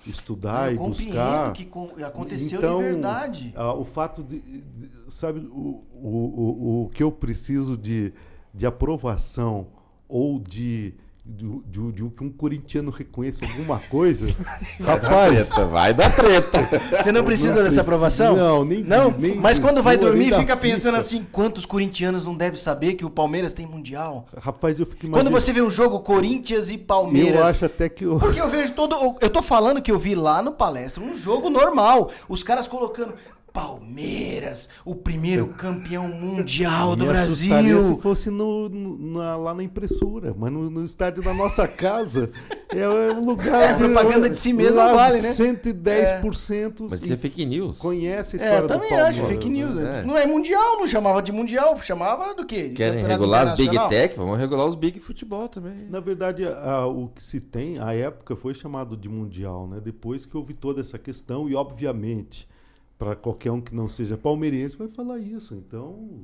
estudar 0.06 0.72
eu 0.74 0.76
e 0.76 0.88
buscar. 0.88 1.54
que 1.54 1.70
aconteceu 2.04 2.58
Então, 2.60 2.78
de 2.80 2.84
verdade. 2.84 3.54
ah, 3.56 3.74
o 3.74 3.86
fato 3.86 4.22
de, 4.24 4.40
de- 4.40 4.62
sabe, 5.08 5.40
o, 5.40 5.84
o, 5.94 6.08
o, 6.08 6.84
o 6.86 6.90
que 6.90 7.02
eu 7.04 7.12
preciso 7.12 7.78
de, 7.78 8.12
de 8.54 8.66
aprovação 8.66 9.68
ou 10.10 10.38
de, 10.40 10.94
de, 11.26 11.48
de- 11.68 11.92
de 11.94 12.10
que 12.10 12.24
um 12.24 12.30
corintiano 12.30 12.92
reconheça 12.92 13.46
alguma 13.46 13.80
coisa, 13.90 14.28
rapaz, 14.82 15.48
Treta, 15.50 15.66
vai 15.68 15.94
dar 15.94 16.14
treta. 16.14 16.60
Você 17.02 17.12
não 17.14 17.24
precisa 17.24 17.56
não 17.56 17.64
dessa 17.64 17.80
aprovação? 17.82 18.36
não, 18.36 18.66
nem- 18.66 18.84
Não, 18.84 19.10
nem 19.18 19.36
mas 19.36 19.58
quando 19.58 19.82
vai 19.82 19.96
dormir 19.98 20.36
fica 20.36 20.58
pensando 20.58 20.98
assim, 20.98 21.26
quantos 21.32 21.66
corintianos 21.66 22.26
não 22.26 22.36
devem 22.36 22.60
saber 22.60 22.96
que 22.96 23.06
o 23.06 23.10
Palmeiras 23.10 23.54
tem 23.54 23.66
Mundial? 23.66 24.28
rapaz, 24.38 24.80
eu 24.80 24.86
fico 24.86 25.00
Quando 25.02 25.12
imaginando. 25.28 25.40
você 25.40 25.54
vê 25.54 25.62
um 25.62 25.72
jogo 25.72 26.02
Corinthians 26.02 26.70
e 26.70 26.78
Palmeiras... 26.78 27.40
eu 27.40 27.46
acho 27.46 27.66
até 27.66 27.88
que 27.88 28.04
eu, 28.04 28.20
Porque 28.20 28.42
eu 28.42 28.50
vejo 28.50 28.74
todo. 28.74 28.94
Eu 29.22 29.30
tô 29.30 29.42
falando 29.42 29.82
que 29.82 29.92
eu 29.92 29.98
vi 29.98 30.16
lá 30.16 30.42
no 30.42 30.52
palestra 30.52 31.02
um 31.02 31.18
jogo 31.18 31.50
normal. 31.50 32.12
Os 32.28 32.44
caras 32.44 32.68
colocando 32.68 33.14
Palmeiras, 33.54 34.68
o 34.84 34.96
primeiro 34.96 35.48
campeão 35.50 36.08
mundial 36.08 36.96
do 36.96 37.04
me 37.06 37.10
Brasil. 37.12 37.82
se 37.84 38.02
fosse 38.02 38.32
no, 38.32 38.68
no- 38.68 39.14
na- 39.20 39.36
lá 39.38 39.54
na 39.54 39.62
impressora, 39.64 40.34
mas 40.36 40.52
no, 40.52 40.72
no 40.72 40.84
estádio 40.84 41.22
da 41.24 41.34
nossa 41.36 41.68
casa 41.68 42.32
é 42.70 42.88
um 43.14 43.24
lugar 43.24 43.62
É, 43.62 43.72
a 43.72 43.76
propaganda 43.76 44.28
de 44.28 44.38
si 44.38 44.52
mesmo 44.52 44.78
lá 44.78 44.94
vale, 44.96 45.22
né? 45.22 45.30
110% 45.30 46.88
Mas 46.90 47.04
isso 47.04 47.14
é 47.14 47.18
fake 47.18 47.46
news. 47.46 47.78
conhece 47.78 48.38
a 48.38 48.40
É, 48.40 48.44
história 48.44 48.64
eu 48.64 48.68
do 48.68 48.74
também 48.74 48.90
Palmeiras. 48.90 49.18
acho, 49.20 49.28
fake 49.28 49.50
news. 49.50 49.76
né? 49.76 50.04
Não 50.04 50.18
é 50.18 50.26
mundial, 50.26 50.78
não 50.80 50.88
chamava 50.88 51.22
de 51.22 51.32
mundial, 51.32 51.78
chamava 51.82 52.34
do 52.34 52.46
quê? 52.46 52.70
De 52.70 52.76
Querem 52.76 53.06
regular 53.06 53.50
as 53.50 53.56
Big? 53.56 53.78
Tech, 53.90 54.16
vamos 54.18 54.40
regular 54.40 54.66
os 54.66 54.76
Big 54.76 55.00
Futebol 55.00 55.48
também. 55.48 55.88
Na 55.90 56.00
verdade, 56.00 56.46
a- 56.46 56.86
o 56.88 57.08
que 57.10 57.24
se 57.24 57.40
tem, 57.40 57.78
a 57.80 57.94
época 57.94 58.36
foi 58.36 58.54
chamado 58.54 58.98
de 58.98 59.08
mundial, 59.08 59.68
né? 59.68 59.80
Depois 59.80 60.26
que 60.26 60.36
houve 60.36 60.54
toda 60.54 60.82
essa 60.82 60.98
questão 60.98 61.48
e 61.48 61.56
obviamente 61.56 62.48
para 63.04 63.18
qualquer 63.18 63.52
um 63.52 63.60
que 63.60 63.76
não 63.76 63.90
seja 63.90 64.16
palmeirense 64.18 64.78
vai 64.78 64.88
falar 64.88 65.20
isso. 65.20 65.54
Então, 65.56 66.22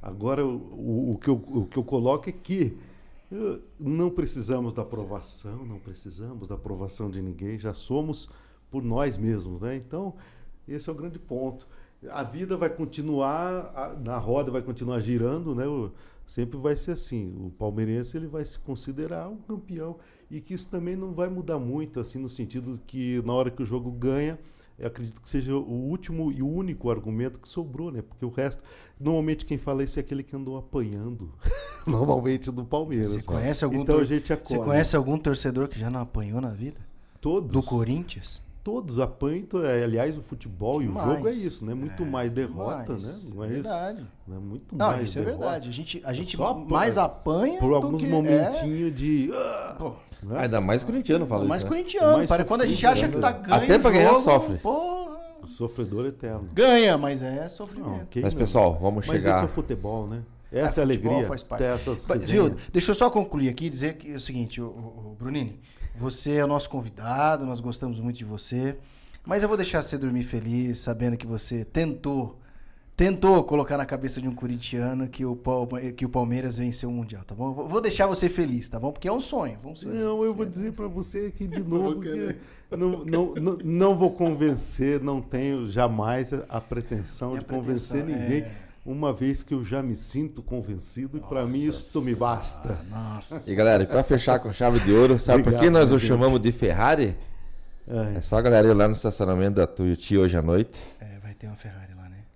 agora 0.00 0.46
o, 0.46 1.12
o- 1.12 1.18
que, 1.18 1.28
eu, 1.28 1.34
o 1.34 1.66
que 1.66 1.76
eu 1.76 1.82
coloco 1.82 2.28
é 2.28 2.32
que 2.32 2.76
eh, 3.32 3.58
não 3.80 4.08
precisamos 4.10 4.72
da 4.72 4.82
aprovação, 4.82 5.66
não 5.66 5.80
precisamos 5.80 6.46
da 6.46 6.54
aprovação 6.54 7.10
de 7.10 7.20
ninguém, 7.20 7.58
já 7.58 7.74
somos 7.74 8.28
por 8.70 8.80
nós 8.84 9.16
mesmos, 9.18 9.60
né? 9.60 9.74
Então, 9.74 10.14
esse 10.68 10.88
é 10.88 10.92
o 10.92 10.94
grande 10.94 11.18
ponto. 11.18 11.66
A 12.08 12.22
vida 12.22 12.56
vai 12.56 12.70
continuar, 12.70 13.72
a- 13.74 13.96
na 14.00 14.16
roda 14.16 14.52
vai 14.52 14.62
continuar 14.62 15.00
girando, 15.00 15.52
né? 15.52 15.66
O- 15.66 15.90
sempre 16.28 16.56
vai 16.58 16.76
ser 16.76 16.92
assim. 16.92 17.32
O 17.44 17.50
palmeirense 17.50 18.16
ele 18.16 18.28
vai 18.28 18.44
se 18.44 18.56
considerar 18.56 19.28
um 19.28 19.36
campeão 19.38 19.96
e 20.30 20.40
que 20.40 20.54
isso 20.54 20.68
também 20.68 20.94
não 20.94 21.12
vai 21.12 21.28
mudar 21.28 21.58
muito, 21.58 21.98
assim, 21.98 22.20
no 22.20 22.28
sentido 22.28 22.80
que 22.86 23.20
na 23.26 23.32
hora 23.32 23.50
que 23.50 23.64
o 23.64 23.66
jogo 23.66 23.90
ganha, 23.90 24.38
eu 24.80 24.86
acredito 24.88 25.20
que 25.20 25.28
seja 25.30 25.54
o 25.54 25.60
último 25.88 26.32
e 26.32 26.42
o 26.42 26.48
único 26.48 26.90
argumento 26.90 27.38
que 27.38 27.48
sobrou, 27.48 27.92
né? 27.92 28.02
Porque 28.02 28.24
o 28.24 28.30
resto, 28.30 28.62
normalmente 28.98 29.44
quem 29.44 29.58
fala 29.58 29.84
isso 29.84 29.98
é 29.98 30.00
aquele 30.00 30.22
que 30.22 30.34
andou 30.34 30.56
apanhando, 30.56 31.30
normalmente 31.86 32.50
do 32.50 32.64
Palmeiras. 32.64 33.10
Você 33.10 33.22
conhece 33.22 33.64
algum 33.64 33.82
então 33.82 33.96
tor- 33.96 34.02
a 34.02 34.06
gente 34.06 34.26
Você 34.28 34.32
acolhe. 34.32 34.60
conhece 34.60 34.96
algum 34.96 35.16
torcedor 35.18 35.68
que 35.68 35.78
já 35.78 35.90
não 35.90 36.00
apanhou 36.00 36.40
na 36.40 36.50
vida? 36.50 36.80
todos? 37.20 37.52
Do 37.52 37.62
Corinthians? 37.62 38.40
Todos 38.62 38.98
apanham. 39.00 39.42
to- 39.46 39.64
é, 39.64 39.82
Aliás, 39.84 40.16
o 40.18 40.22
futebol 40.22 40.82
e 40.82 40.88
o 40.88 40.92
Mais. 40.92 41.08
jogo 41.16 41.28
é 41.28 41.32
isso, 41.32 41.64
né? 41.64 41.72
Muito 41.72 42.02
É, 42.02 42.06
mais 42.06 42.30
derrota, 42.30 42.92
mais. 42.92 43.04
né? 43.04 43.32
Não 43.34 43.44
é 43.44 43.46
verdade. 43.48 43.98
isso? 44.02 44.08
Não 44.28 44.36
é 44.36 44.40
muito 44.40 44.76
Não, 44.76 44.86
mais 44.90 45.04
isso 45.04 45.18
é 45.18 45.22
derrota. 45.22 45.42
verdade. 45.44 45.68
A 45.68 45.72
gente, 45.72 46.02
a 46.04 46.12
gente 46.12 46.36
Só 46.36 46.48
apanha. 46.48 46.66
mais 46.68 46.98
apanha 46.98 47.58
Por 47.58 47.72
alguns 47.72 48.02
momentinhos 48.02 48.94
de. 48.94 49.30
É, 49.32 49.74
pô, 49.78 49.92
né? 50.22 50.40
Ainda 50.42 50.60
mais 50.60 50.82
corintiano 50.84 51.26
fala 51.26 51.44
mais 51.46 51.62
isso. 51.62 51.70
né? 51.70 51.76
corintiano. 51.76 52.16
Mais 52.18 52.28
para 52.28 52.44
quando 52.44 52.60
a 52.62 52.66
gente 52.66 52.86
acha 52.86 53.06
né? 53.08 53.12
que 53.14 53.18
tá 53.18 53.32
ganho 53.32 53.64
Até 53.64 53.78
pra 53.78 53.88
o 53.88 53.92
ganhar 53.92 54.08
jogo, 54.10 54.20
sofre. 54.20 54.58
Porra. 54.58 55.10
Sofredor 55.46 56.04
eterno. 56.06 56.46
Ganha, 56.52 56.98
mas 56.98 57.22
é 57.22 57.40
Não, 57.42 57.48
sofrimento. 57.48 58.06
quem 58.10 58.22
Mas 58.22 58.34
não? 58.34 58.40
pessoal, 58.40 58.74
vamos 58.78 59.06
Mas 59.06 59.18
esse 59.18 59.26
é 59.28 59.32
chegar. 59.32 59.44
o 59.46 59.48
futebol, 59.48 60.06
né? 60.06 60.20
Essa 60.52 60.82
é, 60.82 60.84
a 60.84 60.86
futebol 60.86 61.12
alegria. 61.12 61.28
faz 61.28 61.42
parte. 61.42 61.62
Ter 61.62 61.68
essas. 61.74 62.04
Viu, 62.26 62.54
deixa 62.70 62.90
eu 62.90 62.94
só 62.94 63.08
concluir 63.08 63.48
aqui 63.48 63.66
e 63.66 63.70
dizer 63.70 63.94
que 63.96 64.12
é 64.12 64.16
o 64.16 64.20
seguinte, 64.20 64.60
o, 64.60 64.66
o, 64.66 64.68
o 65.12 65.16
Brunini, 65.18 65.58
você 66.00 66.32
é 66.36 66.44
o 66.44 66.48
nosso 66.48 66.68
convidado, 66.70 67.44
nós 67.46 67.60
gostamos 67.60 68.00
muito 68.00 68.16
de 68.16 68.24
você, 68.24 68.76
mas 69.24 69.42
eu 69.42 69.48
vou 69.48 69.56
deixar 69.56 69.82
você 69.82 69.98
dormir 69.98 70.24
feliz, 70.24 70.78
sabendo 70.78 71.16
que 71.16 71.26
você 71.26 71.64
tentou, 71.64 72.38
tentou 72.96 73.44
colocar 73.44 73.76
na 73.76 73.84
cabeça 73.86 74.20
de 74.20 74.26
um 74.28 74.34
corintiano 74.34 75.08
que 75.08 75.24
o, 75.24 75.38
que 75.96 76.04
o 76.04 76.08
Palmeiras 76.08 76.58
venceu 76.58 76.88
o 76.88 76.92
Mundial, 76.92 77.22
tá 77.24 77.34
bom? 77.34 77.52
Vou- 77.52 77.68
Vou 77.68 77.80
deixar 77.80 78.06
você 78.06 78.28
feliz, 78.28 78.68
tá 78.68 78.78
bom? 78.80 78.92
Porque 78.92 79.08
é 79.08 79.12
um 79.12 79.20
sonho, 79.20 79.58
vamos 79.62 79.80
ser. 79.80 79.88
Não, 79.88 80.22
eu 80.24 80.34
vou 80.34 80.44
dizer 80.46 80.72
pra 80.72 80.86
você 80.86 81.26
aqui 81.26 81.46
de 81.46 81.60
novo 81.62 82.00
que 82.00 82.36
não, 82.70 83.04
não, 83.04 83.34
não, 83.34 83.58
não 83.64 83.96
vou 83.96 84.10
convencer, 84.12 85.00
não 85.02 85.20
tenho 85.20 85.68
jamais 85.68 86.32
a, 86.32 86.44
a 86.48 86.60
pretensão 86.60 87.30
Minha 87.30 87.40
de 87.40 87.46
convencer 87.46 88.04
pretensão 88.04 88.22
ninguém, 88.26 88.42
é- 88.42 88.69
uma 88.84 89.12
vez 89.12 89.42
que 89.42 89.52
eu 89.54 89.64
já 89.64 89.82
me 89.82 89.94
sinto 89.94 90.42
convencido 90.42 91.18
e 91.18 91.20
pra 91.20 91.44
mim 91.44 91.64
isso 91.64 92.00
me 92.02 92.14
basta. 92.14 92.78
Nossa. 92.90 93.42
E 93.46 93.54
galera, 93.54 93.84
pra 93.84 94.02
fechar 94.02 94.38
com 94.40 94.52
chave 94.52 94.80
de 94.80 94.92
ouro, 94.92 95.18
sabe 95.18 95.42
por 95.42 95.50
que 95.50 95.56
Obrigado, 95.56 95.72
nós 95.80 95.92
o 95.92 95.98
chamamos 95.98 96.40
de 96.40 96.50
Ferrari? 96.52 97.16
É. 97.86 98.18
É 98.18 98.20
só 98.20 98.36
a 98.36 98.42
galera 98.42 98.68
ir 98.68 98.74
lá 98.74 98.86
no 98.86 98.94
estacionamento 98.94 99.56
da 99.56 99.66
Tuiuti 99.66 100.16
hoje 100.16 100.36
à 100.36 100.42
noite. 100.42 100.80
É, 101.00 101.18
vai 101.18 101.34
ter 101.34 101.46
uma 101.46 101.56
Ferrari? 101.56 101.89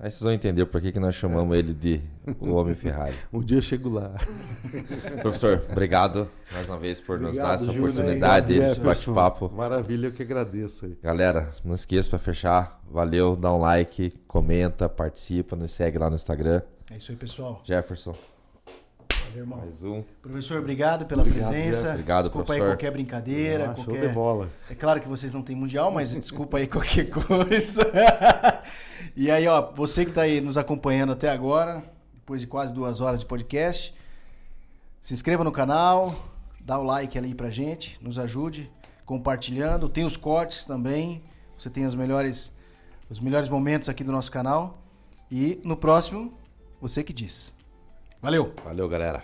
Aí 0.04 0.10
vocês 0.10 0.20
vão 0.20 0.32
entender 0.34 0.66
por 0.66 0.82
que, 0.82 0.92
que 0.92 1.00
nós 1.00 1.14
chamamos 1.14 1.56
ele 1.56 1.72
de 1.72 1.98
o 2.38 2.50
Homem 2.50 2.74
Ferrari. 2.74 3.14
Um 3.32 3.42
dia 3.42 3.56
eu 3.56 3.62
chego 3.62 3.88
lá. 3.88 4.12
Professor, 5.22 5.64
obrigado 5.70 6.28
mais 6.52 6.68
uma 6.68 6.76
vez 6.78 7.00
por 7.00 7.18
nos 7.18 7.30
Obrigado, 7.30 7.48
dar 7.48 7.54
essa 7.54 7.64
Júlio. 7.72 7.80
oportunidade, 7.84 8.52
Obrigado, 8.52 8.70
esse 8.70 8.80
bate-papo. 8.80 9.50
Maravilha, 9.56 10.08
eu 10.08 10.12
que 10.12 10.20
agradeço 10.22 10.84
aí. 10.84 10.98
Galera, 11.02 11.48
não 11.64 11.74
esqueça 11.74 12.10
para 12.10 12.18
fechar. 12.18 12.82
Valeu, 12.86 13.34
dá 13.34 13.50
um 13.50 13.58
like, 13.58 14.10
comenta, 14.28 14.90
participa, 14.90 15.56
nos 15.56 15.72
segue 15.72 15.96
lá 15.96 16.10
no 16.10 16.16
Instagram. 16.16 16.60
É 16.92 16.98
isso 16.98 17.10
aí, 17.10 17.16
pessoal. 17.16 17.62
Jefferson, 17.64 18.14
irmão. 19.40 19.58
mais 19.58 19.82
um. 19.84 20.02
Professor, 20.22 20.58
obrigado 20.58 21.06
pela 21.06 21.22
Obrigado, 21.22 21.48
presença. 21.50 21.90
Obrigado, 21.90 22.24
desculpa 22.24 22.46
professor. 22.46 22.64
aí 22.66 22.70
qualquer 22.72 22.90
brincadeira, 22.90 23.70
Ah, 23.70 23.74
show 23.74 23.84
qualquer... 23.84 24.08
de 24.08 24.14
bola. 24.14 24.50
É 24.70 24.74
claro 24.74 25.00
que 25.00 25.08
vocês 25.08 25.32
não 25.32 25.42
têm 25.42 25.56
mundial, 25.56 25.90
mas 25.90 26.10
desculpa 26.18 26.58
aí 26.58 26.66
qualquer 26.66 27.08
coisa. 27.10 27.82
e 29.16 29.30
aí, 29.30 29.46
ó, 29.46 29.70
você 29.72 30.04
que 30.04 30.12
tá 30.12 30.22
aí 30.22 30.40
nos 30.40 30.58
acompanhando 30.58 31.12
até 31.12 31.28
agora, 31.30 31.84
depois 32.14 32.40
de 32.40 32.46
quase 32.46 32.72
duas 32.74 33.00
horas 33.00 33.20
de 33.20 33.26
podcast, 33.26 33.94
se 35.00 35.12
inscreva 35.14 35.44
no 35.44 35.52
canal, 35.52 36.14
dá 36.60 36.78
o 36.78 36.82
like 36.82 37.16
ali 37.18 37.34
pra 37.34 37.50
gente, 37.50 37.98
nos 38.02 38.18
ajude 38.18 38.70
compartilhando. 39.04 39.88
Tem 39.88 40.04
os 40.04 40.16
cortes 40.16 40.64
também. 40.64 41.22
Você 41.58 41.70
tem 41.70 41.84
as 41.84 41.94
melhores, 41.94 42.52
os 43.08 43.20
melhores 43.20 43.48
momentos 43.48 43.88
aqui 43.88 44.02
do 44.02 44.10
nosso 44.10 44.32
canal. 44.32 44.82
E 45.30 45.60
no 45.64 45.76
próximo, 45.76 46.32
você 46.80 47.02
que 47.02 47.12
diz. 47.12 47.53
Valeu. 48.24 48.54
Valeu, 48.64 48.88
galera. 48.88 49.22